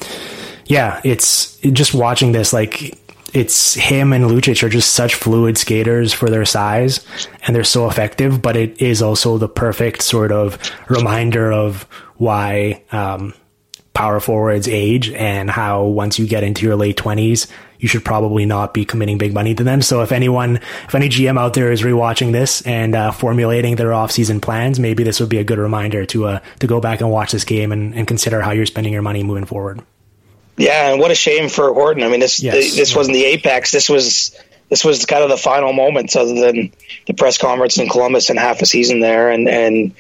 yeah, 0.68 1.02
it's 1.04 1.58
just 1.58 1.96
watching 1.96 2.32
this 2.32 2.54
like 2.54 2.98
it's 3.34 3.74
him 3.74 4.14
and 4.14 4.26
Lucic 4.26 4.62
are 4.62 4.70
just 4.70 4.92
such 4.92 5.16
fluid 5.16 5.58
skaters 5.58 6.14
for 6.14 6.30
their 6.30 6.46
size, 6.46 7.04
and 7.48 7.56
they're 7.56 7.64
so 7.64 7.90
effective. 7.90 8.40
But 8.40 8.56
it 8.56 8.82
is 8.82 9.02
also 9.02 9.40
the 9.40 9.50
perfect 9.50 10.04
sort 10.04 10.32
of 10.32 10.60
reminder 10.90 11.52
of 11.52 11.84
why 12.18 12.84
um, 12.92 13.34
power 13.94 14.20
forwards 14.20 14.68
age 14.68 15.10
and 15.10 15.50
how 15.50 15.86
once 15.86 16.20
you 16.20 16.28
get 16.28 16.44
into 16.44 16.68
your 16.68 16.76
late 16.76 16.98
twenties, 16.98 17.48
you 17.82 17.90
should 17.90 18.06
probably 18.06 18.46
not 18.46 18.74
be 18.74 18.86
committing 18.86 19.18
big 19.18 19.34
money 19.34 19.54
to 19.56 19.64
them. 19.64 19.82
So 19.82 20.02
if 20.04 20.12
anyone, 20.14 20.58
if 20.88 20.96
any 20.96 21.10
GM 21.10 21.38
out 21.38 21.54
there 21.56 21.72
is 21.72 21.82
rewatching 21.82 22.32
this 22.32 22.62
and 22.62 22.96
uh, 22.96 23.12
formulating 23.12 23.76
their 23.76 23.92
off-season 23.94 24.40
plans, 24.40 24.80
maybe 24.80 25.04
this 25.04 25.20
would 25.20 25.30
be 25.30 25.40
a 25.40 25.44
good 25.44 25.58
reminder 25.58 26.06
to 26.06 26.28
uh, 26.28 26.40
to 26.60 26.68
go 26.68 26.80
back 26.80 27.02
and 27.02 27.12
watch 27.12 27.32
this 27.34 27.44
game 27.44 27.72
and, 27.74 27.94
and 27.96 28.08
consider 28.08 28.40
how 28.42 28.52
you're 28.52 28.66
spending 28.68 28.94
your 28.94 29.02
money 29.02 29.24
moving 29.24 29.46
forward. 29.46 29.82
Yeah, 30.58 30.92
and 30.92 31.00
what 31.02 31.10
a 31.12 31.16
shame 31.16 31.50
for 31.50 31.74
Horton. 31.74 32.04
I 32.04 32.08
mean, 32.10 32.20
this 32.20 32.42
Yes. 32.42 32.76
this 32.76 32.96
wasn't 32.96 33.16
the 33.16 33.26
apex. 33.26 33.72
This 33.72 33.90
was 33.90 34.36
this 34.72 34.86
was 34.86 35.06
kind 35.06 35.22
of 35.22 35.30
the 35.30 35.36
final 35.36 35.74
moments, 35.74 36.16
other 36.16 36.34
than 36.34 36.72
the 37.06 37.14
press 37.14 37.38
conference 37.38 37.78
in 37.78 37.90
Columbus 37.90 38.30
and 38.30 38.40
half 38.40 38.62
a 38.62 38.66
season 38.66 39.02
there. 39.02 39.30
And 39.30 39.50
and 39.50 39.94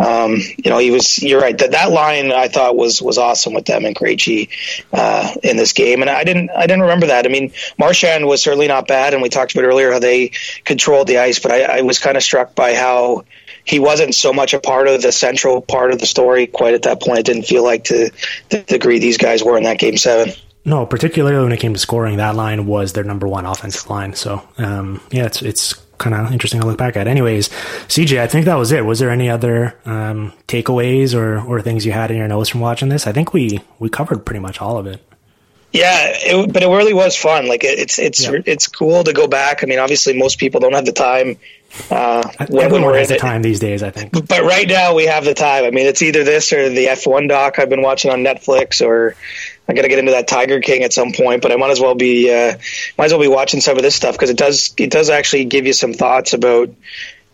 um, 0.00 0.38
you 0.58 0.68
know, 0.68 0.78
he 0.78 0.90
was. 0.90 1.22
You're 1.22 1.40
right. 1.40 1.56
That 1.56 1.70
that 1.70 1.92
line 1.92 2.32
I 2.32 2.48
thought 2.48 2.76
was 2.76 3.00
was 3.00 3.18
awesome 3.18 3.54
with 3.54 3.66
them 3.66 3.84
and 3.84 3.94
Krejci 3.94 4.48
uh, 4.92 5.32
in 5.44 5.56
this 5.56 5.72
game. 5.72 6.00
And 6.00 6.10
I 6.10 6.24
didn't 6.24 6.50
I 6.50 6.62
didn't 6.62 6.82
remember 6.82 7.06
that. 7.06 7.24
I 7.24 7.28
mean, 7.28 7.52
Marchand 7.78 8.26
was 8.26 8.42
certainly 8.42 8.66
not 8.66 8.88
bad, 8.88 9.14
and 9.14 9.22
we 9.22 9.28
talked 9.28 9.54
about 9.54 9.64
earlier 9.64 9.92
how 9.92 10.00
they 10.00 10.32
controlled 10.64 11.06
the 11.06 11.18
ice. 11.18 11.38
But 11.38 11.52
I, 11.52 11.78
I 11.78 11.80
was 11.82 12.00
kind 12.00 12.16
of 12.16 12.22
struck 12.24 12.56
by 12.56 12.74
how 12.74 13.26
he 13.64 13.78
wasn't 13.78 14.16
so 14.16 14.32
much 14.32 14.54
a 14.54 14.60
part 14.60 14.88
of 14.88 15.02
the 15.02 15.12
central 15.12 15.62
part 15.62 15.92
of 15.92 16.00
the 16.00 16.06
story 16.06 16.48
quite 16.48 16.74
at 16.74 16.82
that 16.82 17.00
point. 17.00 17.20
It 17.20 17.26
didn't 17.26 17.46
feel 17.46 17.62
like 17.62 17.84
to 17.84 18.10
the 18.48 18.58
degree 18.58 18.98
these 18.98 19.18
guys 19.18 19.44
were 19.44 19.56
in 19.56 19.62
that 19.62 19.78
game 19.78 19.96
seven. 19.96 20.34
No, 20.66 20.84
particularly 20.84 21.42
when 21.42 21.52
it 21.52 21.60
came 21.60 21.72
to 21.72 21.78
scoring, 21.78 22.16
that 22.16 22.34
line 22.34 22.66
was 22.66 22.92
their 22.92 23.04
number 23.04 23.26
one 23.28 23.46
offensive 23.46 23.88
line. 23.88 24.14
So 24.14 24.42
um, 24.58 25.00
yeah, 25.12 25.24
it's 25.26 25.40
it's 25.40 25.74
kind 25.98 26.14
of 26.14 26.30
interesting 26.32 26.60
to 26.60 26.66
look 26.66 26.76
back 26.76 26.96
at. 26.96 27.06
Anyways, 27.06 27.48
CJ, 27.88 28.18
I 28.20 28.26
think 28.26 28.44
that 28.46 28.56
was 28.56 28.72
it. 28.72 28.84
Was 28.84 28.98
there 28.98 29.10
any 29.10 29.30
other 29.30 29.74
um, 29.86 30.32
takeaways 30.48 31.14
or 31.14 31.38
or 31.40 31.62
things 31.62 31.86
you 31.86 31.92
had 31.92 32.10
in 32.10 32.16
your 32.16 32.26
notes 32.28 32.48
from 32.50 32.60
watching 32.60 32.88
this? 32.88 33.06
I 33.06 33.12
think 33.12 33.32
we 33.32 33.60
we 33.78 33.88
covered 33.88 34.26
pretty 34.26 34.40
much 34.40 34.60
all 34.60 34.76
of 34.76 34.86
it. 34.88 35.00
Yeah, 35.72 36.06
it, 36.08 36.52
but 36.52 36.62
it 36.62 36.68
really 36.68 36.94
was 36.94 37.16
fun. 37.16 37.46
Like 37.48 37.62
it, 37.62 37.78
it's 37.78 37.98
it's 38.00 38.24
Yeah. 38.24 38.40
it's 38.44 38.66
cool 38.66 39.04
to 39.04 39.12
go 39.12 39.28
back. 39.28 39.62
I 39.62 39.66
mean, 39.66 39.78
obviously, 39.78 40.18
most 40.18 40.38
people 40.38 40.58
don't 40.60 40.72
have 40.74 40.84
the 40.86 40.92
time. 40.92 41.38
Uh, 41.90 42.22
when, 42.48 42.64
Everyone 42.64 42.86
we're 42.86 42.98
has 42.98 43.08
the 43.08 43.16
it. 43.16 43.20
time 43.20 43.42
these 43.42 43.60
days. 43.60 43.82
I 43.84 43.90
think. 43.90 44.12
But 44.12 44.42
right 44.42 44.66
now 44.66 44.94
we 44.94 45.04
have 45.06 45.24
the 45.24 45.34
time. 45.34 45.64
I 45.64 45.70
mean, 45.70 45.86
it's 45.86 46.02
either 46.02 46.24
this 46.24 46.52
or 46.52 46.70
the 46.70 46.86
F1 46.86 47.28
doc 47.28 47.58
I've 47.58 47.68
been 47.68 47.82
watching 47.82 48.10
on 48.10 48.20
Netflix, 48.20 48.84
or 48.84 49.14
I 49.68 49.74
got 49.74 49.82
to 49.82 49.88
get 49.88 49.98
into 49.98 50.12
that 50.12 50.28
Tiger 50.28 50.60
King 50.60 50.84
at 50.84 50.92
some 50.92 51.12
point. 51.12 51.42
But 51.42 51.52
I 51.52 51.56
might 51.56 51.70
as 51.70 51.80
well 51.80 51.94
be 51.94 52.32
uh, 52.32 52.56
might 52.96 53.06
as 53.06 53.12
well 53.12 53.20
be 53.20 53.28
watching 53.28 53.60
some 53.60 53.76
of 53.76 53.82
this 53.82 53.94
stuff 53.94 54.14
because 54.14 54.30
it 54.30 54.36
does 54.36 54.74
it 54.76 54.90
does 54.90 55.10
actually 55.10 55.44
give 55.46 55.66
you 55.66 55.72
some 55.72 55.92
thoughts 55.92 56.32
about 56.32 56.68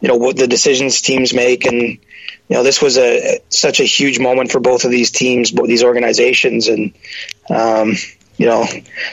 you 0.00 0.08
know 0.08 0.16
what 0.16 0.36
the 0.36 0.46
decisions 0.46 1.00
teams 1.00 1.34
make 1.34 1.64
and 1.64 1.98
you 2.52 2.58
know 2.58 2.62
this 2.62 2.82
was 2.82 2.98
a 2.98 3.40
such 3.48 3.80
a 3.80 3.84
huge 3.84 4.18
moment 4.18 4.50
for 4.50 4.60
both 4.60 4.84
of 4.84 4.90
these 4.90 5.10
teams, 5.10 5.50
both 5.50 5.68
these 5.68 5.84
organizations, 5.84 6.68
and 6.68 6.94
um, 7.50 7.94
you 8.36 8.46
know 8.46 8.62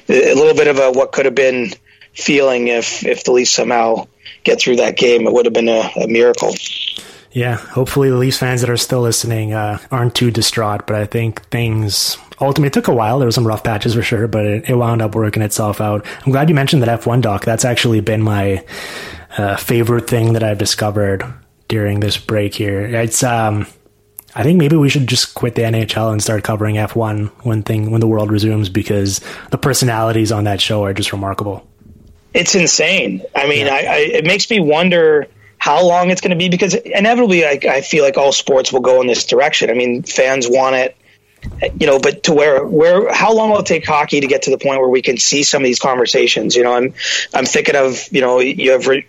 a 0.09 0.33
little 0.33 0.55
bit 0.55 0.67
of 0.67 0.79
a 0.79 0.91
what 0.91 1.11
could 1.11 1.25
have 1.25 1.35
been 1.35 1.71
feeling 2.13 2.67
if 2.67 3.05
if 3.05 3.23
the 3.23 3.31
Leafs 3.31 3.51
somehow 3.51 4.07
get 4.43 4.59
through 4.59 4.77
that 4.77 4.97
game. 4.97 5.27
It 5.27 5.33
would 5.33 5.45
have 5.45 5.53
been 5.53 5.69
a, 5.69 5.91
a 6.03 6.07
miracle. 6.07 6.53
Yeah, 7.31 7.57
hopefully 7.57 8.09
the 8.09 8.17
Leafs 8.17 8.37
fans 8.37 8.61
that 8.61 8.69
are 8.69 8.77
still 8.77 9.01
listening 9.01 9.53
uh, 9.53 9.77
aren't 9.91 10.15
too 10.15 10.31
distraught. 10.31 10.87
But 10.87 10.95
I 10.95 11.05
think 11.05 11.45
things 11.49 12.17
ultimately 12.41 12.71
took 12.71 12.87
a 12.87 12.93
while. 12.93 13.19
There 13.19 13.27
were 13.27 13.31
some 13.31 13.47
rough 13.47 13.63
patches 13.63 13.93
for 13.93 14.01
sure, 14.01 14.27
but 14.27 14.45
it, 14.45 14.69
it 14.69 14.75
wound 14.75 15.01
up 15.01 15.15
working 15.15 15.43
itself 15.43 15.79
out. 15.79 16.05
I'm 16.25 16.31
glad 16.31 16.49
you 16.49 16.55
mentioned 16.55 16.81
that 16.83 17.01
F1 17.01 17.21
doc. 17.21 17.45
That's 17.45 17.65
actually 17.65 18.01
been 18.01 18.21
my 18.21 18.63
uh, 19.37 19.57
favorite 19.57 20.07
thing 20.07 20.33
that 20.33 20.43
I've 20.43 20.57
discovered 20.57 21.23
during 21.67 21.99
this 21.99 22.17
break 22.17 22.55
here. 22.55 22.81
It's 22.81 23.21
um, 23.21 23.67
I 24.35 24.43
think 24.43 24.57
maybe 24.57 24.75
we 24.75 24.89
should 24.89 25.07
just 25.07 25.35
quit 25.35 25.55
the 25.55 25.63
NHL 25.63 26.11
and 26.11 26.21
start 26.21 26.43
covering 26.43 26.75
F1 26.75 27.29
when 27.45 27.63
thing 27.63 27.91
when 27.91 28.01
the 28.01 28.07
world 28.07 28.31
resumes 28.31 28.69
because 28.69 29.21
the 29.51 29.57
personalities 29.57 30.31
on 30.31 30.45
that 30.45 30.61
show 30.61 30.83
are 30.83 30.93
just 30.93 31.11
remarkable. 31.11 31.67
It's 32.33 32.53
insane. 32.53 33.23
I 33.35 33.47
mean, 33.47 33.65
yeah. 33.65 33.73
I, 33.73 33.77
I, 33.77 33.97
it 33.97 34.25
makes 34.25 34.49
me 34.49 34.59
wonder 34.59 35.27
how 35.59 35.85
long 35.85 36.09
it's 36.09 36.21
going 36.21 36.31
to 36.31 36.37
be 36.37 36.49
because 36.49 36.73
inevitably 36.73 37.45
I, 37.45 37.59
I 37.69 37.81
feel 37.81 38.03
like 38.03 38.17
all 38.17 38.31
sports 38.31 38.73
will 38.73 38.79
go 38.79 39.01
in 39.01 39.07
this 39.07 39.25
direction. 39.25 39.69
I 39.69 39.73
mean, 39.73 40.03
fans 40.03 40.47
want 40.49 40.75
it 40.75 40.95
you 41.79 41.87
know, 41.87 41.99
but 41.99 42.23
to 42.23 42.33
where 42.33 42.65
where 42.65 43.13
how 43.13 43.33
long 43.33 43.49
will 43.49 43.59
it 43.59 43.65
take 43.65 43.85
hockey 43.85 44.19
to 44.19 44.27
get 44.27 44.43
to 44.43 44.51
the 44.51 44.57
point 44.57 44.79
where 44.79 44.89
we 44.89 45.01
can 45.01 45.17
see 45.17 45.43
some 45.43 45.61
of 45.61 45.65
these 45.65 45.79
conversations? 45.79 46.55
You 46.55 46.63
know, 46.63 46.73
I'm 46.73 46.93
I'm 47.33 47.45
thinking 47.45 47.75
of 47.75 48.07
you 48.11 48.21
know 48.21 48.39
you 48.39 48.71
have 48.71 48.87
uh, 48.87 49.01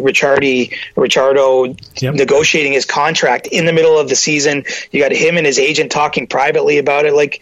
Ricciardi 0.00 0.76
Ricciardo 0.96 1.74
yep. 1.96 2.14
negotiating 2.14 2.72
his 2.72 2.84
contract 2.84 3.46
in 3.46 3.64
the 3.64 3.72
middle 3.72 3.98
of 3.98 4.08
the 4.08 4.16
season. 4.16 4.64
You 4.90 5.00
got 5.00 5.12
him 5.12 5.36
and 5.36 5.46
his 5.46 5.58
agent 5.58 5.90
talking 5.90 6.26
privately 6.26 6.78
about 6.78 7.06
it. 7.06 7.14
Like, 7.14 7.40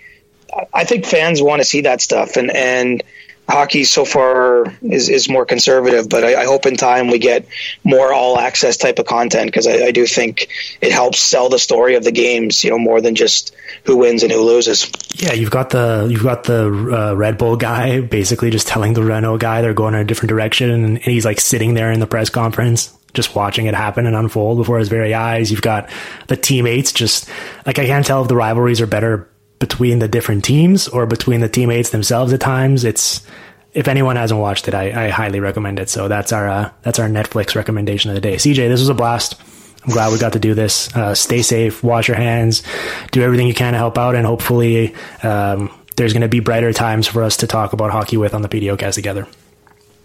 I 0.73 0.85
think 0.85 1.07
fans 1.07 1.43
want 1.43 1.61
to 1.61 1.65
see 1.65 1.83
that 1.83 2.01
stuff, 2.01 2.37
and 2.37 2.55
and 2.55 3.03
hockey 3.49 3.85
so 3.85 4.05
far 4.05 4.67
is, 4.83 5.09
is 5.09 5.29
more 5.29 5.47
conservative, 5.47 6.09
but 6.09 6.25
I, 6.25 6.43
I, 6.43 6.45
hope 6.47 6.67
in 6.67 6.77
time 6.77 7.09
we 7.09 7.19
get 7.19 7.47
more 7.85 8.13
all 8.13 8.39
access 8.39 8.77
type 8.77 8.99
of 8.99 9.07
content 9.07 9.47
because 9.47 9.67
I, 9.67 9.87
I, 9.87 9.91
do 9.93 10.05
think 10.07 10.49
it 10.81 10.91
helps 10.91 11.21
sell 11.21 11.49
the 11.49 11.59
story 11.59 11.95
of 11.95 12.03
the 12.03 12.11
games, 12.11 12.65
you 12.65 12.71
know, 12.71 12.79
more 12.79 13.01
than 13.01 13.15
just 13.15 13.55
who 13.85 13.99
wins 13.99 14.25
and 14.25 14.33
who 14.33 14.41
loses. 14.41 14.91
Yeah, 15.15 15.33
you've 15.33 15.51
got 15.51 15.71
the 15.71 16.09
you've 16.11 16.25
got 16.25 16.45
the 16.45 16.67
uh, 16.67 17.15
Red 17.15 17.39
Bull 17.39 17.57
guy 17.57 18.01
basically 18.01 18.51
just 18.51 18.67
telling 18.67 18.95
the 18.95 19.05
Renault 19.05 19.39
guy 19.39 19.63
they're 19.63 19.75
going 19.75 19.95
in 19.95 20.01
a 20.01 20.05
different 20.05 20.31
direction, 20.31 20.71
and 20.71 20.99
he's 20.99 21.25
like 21.25 21.41
sitting 21.41 21.75
there 21.75 21.93
in 21.93 22.01
the 22.01 22.07
press 22.07 22.31
conference. 22.31 22.93
Just 23.15 23.35
watching 23.35 23.65
it 23.65 23.73
happen 23.73 24.05
and 24.05 24.15
unfold 24.15 24.59
before 24.59 24.79
his 24.79 24.91
very 24.91 25.15
eyes. 25.15 25.51
You've 25.51 25.63
got 25.63 25.89
the 26.27 26.37
teammates 26.37 26.93
just 26.93 27.31
like 27.65 27.79
I 27.79 27.87
can't 27.87 28.05
tell 28.05 28.21
if 28.21 28.29
the 28.29 28.37
rivalries 28.37 28.83
are 28.83 28.87
better 28.87 29.31
between 29.59 29.99
the 29.99 30.09
different 30.09 30.45
teams 30.45 30.89
or 30.89 31.07
between 31.07 31.41
the 31.41 31.49
teammates 31.49 31.91
themselves 31.91 32.33
at 32.33 32.41
times. 32.41 32.85
It's 32.85 33.27
if 33.73 33.89
anyone 33.89 34.17
hasn't 34.17 34.41
watched 34.41 34.69
it, 34.69 34.75
I, 34.75 35.07
I 35.07 35.09
highly 35.11 35.41
recommend 35.41 35.79
it. 35.79 35.89
So 35.89 36.09
that's 36.09 36.33
our 36.33 36.49
uh, 36.49 36.71
that's 36.83 36.99
our 36.99 37.09
Netflix 37.09 37.55
recommendation 37.55 38.11
of 38.11 38.15
the 38.15 38.21
day. 38.21 38.37
CJ, 38.37 38.69
this 38.69 38.81
was 38.81 38.89
a 38.89 38.95
blast. 38.95 39.41
I'm 39.85 39.93
glad 39.93 40.13
we 40.13 40.19
got 40.19 40.33
to 40.33 40.41
do 40.41 40.55
this. 40.55 40.95
Uh, 40.97 41.15
stay 41.15 41.43
safe, 41.43 41.85
wash 41.85 42.09
your 42.09 42.17
hands, 42.17 42.65
do 43.13 43.23
everything 43.23 43.47
you 43.47 43.55
can 43.55 43.73
to 43.73 43.79
help 43.79 43.99
out, 43.99 44.17
and 44.17 44.27
hopefully 44.27 44.95
um, 45.23 45.71
there's 45.97 46.13
going 46.13 46.23
to 46.23 46.29
be 46.29 46.41
brighter 46.41 46.73
times 46.73 47.07
for 47.07 47.23
us 47.23 47.39
to 47.39 47.47
talk 47.47 47.73
about 47.73 47.93
hockey 47.93 48.17
with 48.17 48.35
on 48.35 48.43
the 48.43 48.49
PDOcast 48.49 48.95
together. 48.95 49.29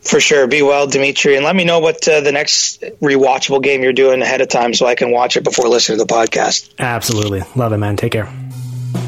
For 0.02 0.20
sure. 0.20 0.48
Be 0.48 0.62
well, 0.62 0.88
Dimitri, 0.88 1.36
and 1.36 1.46
let 1.46 1.56
me 1.56 1.64
know 1.64 1.80
what 1.80 2.08
uh, 2.08 2.22
the 2.22 2.32
next 2.32 2.82
rewatchable 3.02 3.62
game 3.62 3.84
you're 3.84 3.94
doing 3.94 4.22
ahead 4.22 4.42
of 4.42 4.50
time 4.50 4.74
so 4.74 4.86
I 4.86 4.96
can 4.96 5.12
watch 5.12 5.38
it 5.38 5.44
before 5.44 5.68
listening 5.68 6.00
to 6.00 6.06
the 6.06 6.14
podcast. 6.14 6.74
Absolutely. 6.80 7.44
Love 7.56 7.72
it, 7.74 7.78
man. 7.78 7.98
Take 7.98 8.14
care. 8.14 8.32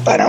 Now. 0.06 0.28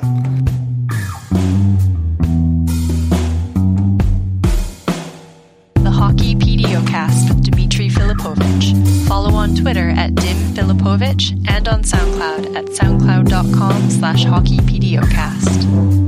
The 5.75 5.91
Hockey 5.91 6.35
PDOcast 6.35 7.29
with 7.29 7.43
Dimitri 7.43 7.89
Filipovic. 7.89 9.07
Follow 9.07 9.33
on 9.33 9.55
Twitter 9.55 9.89
at 9.89 10.15
Dim 10.15 10.37
Filipovic 10.53 11.49
and 11.49 11.67
on 11.67 11.83
SoundCloud 11.83 12.55
at 12.55 12.65
soundcloud.com 12.65 13.89
slash 13.91 14.25
hockeypdocast. 14.25 16.04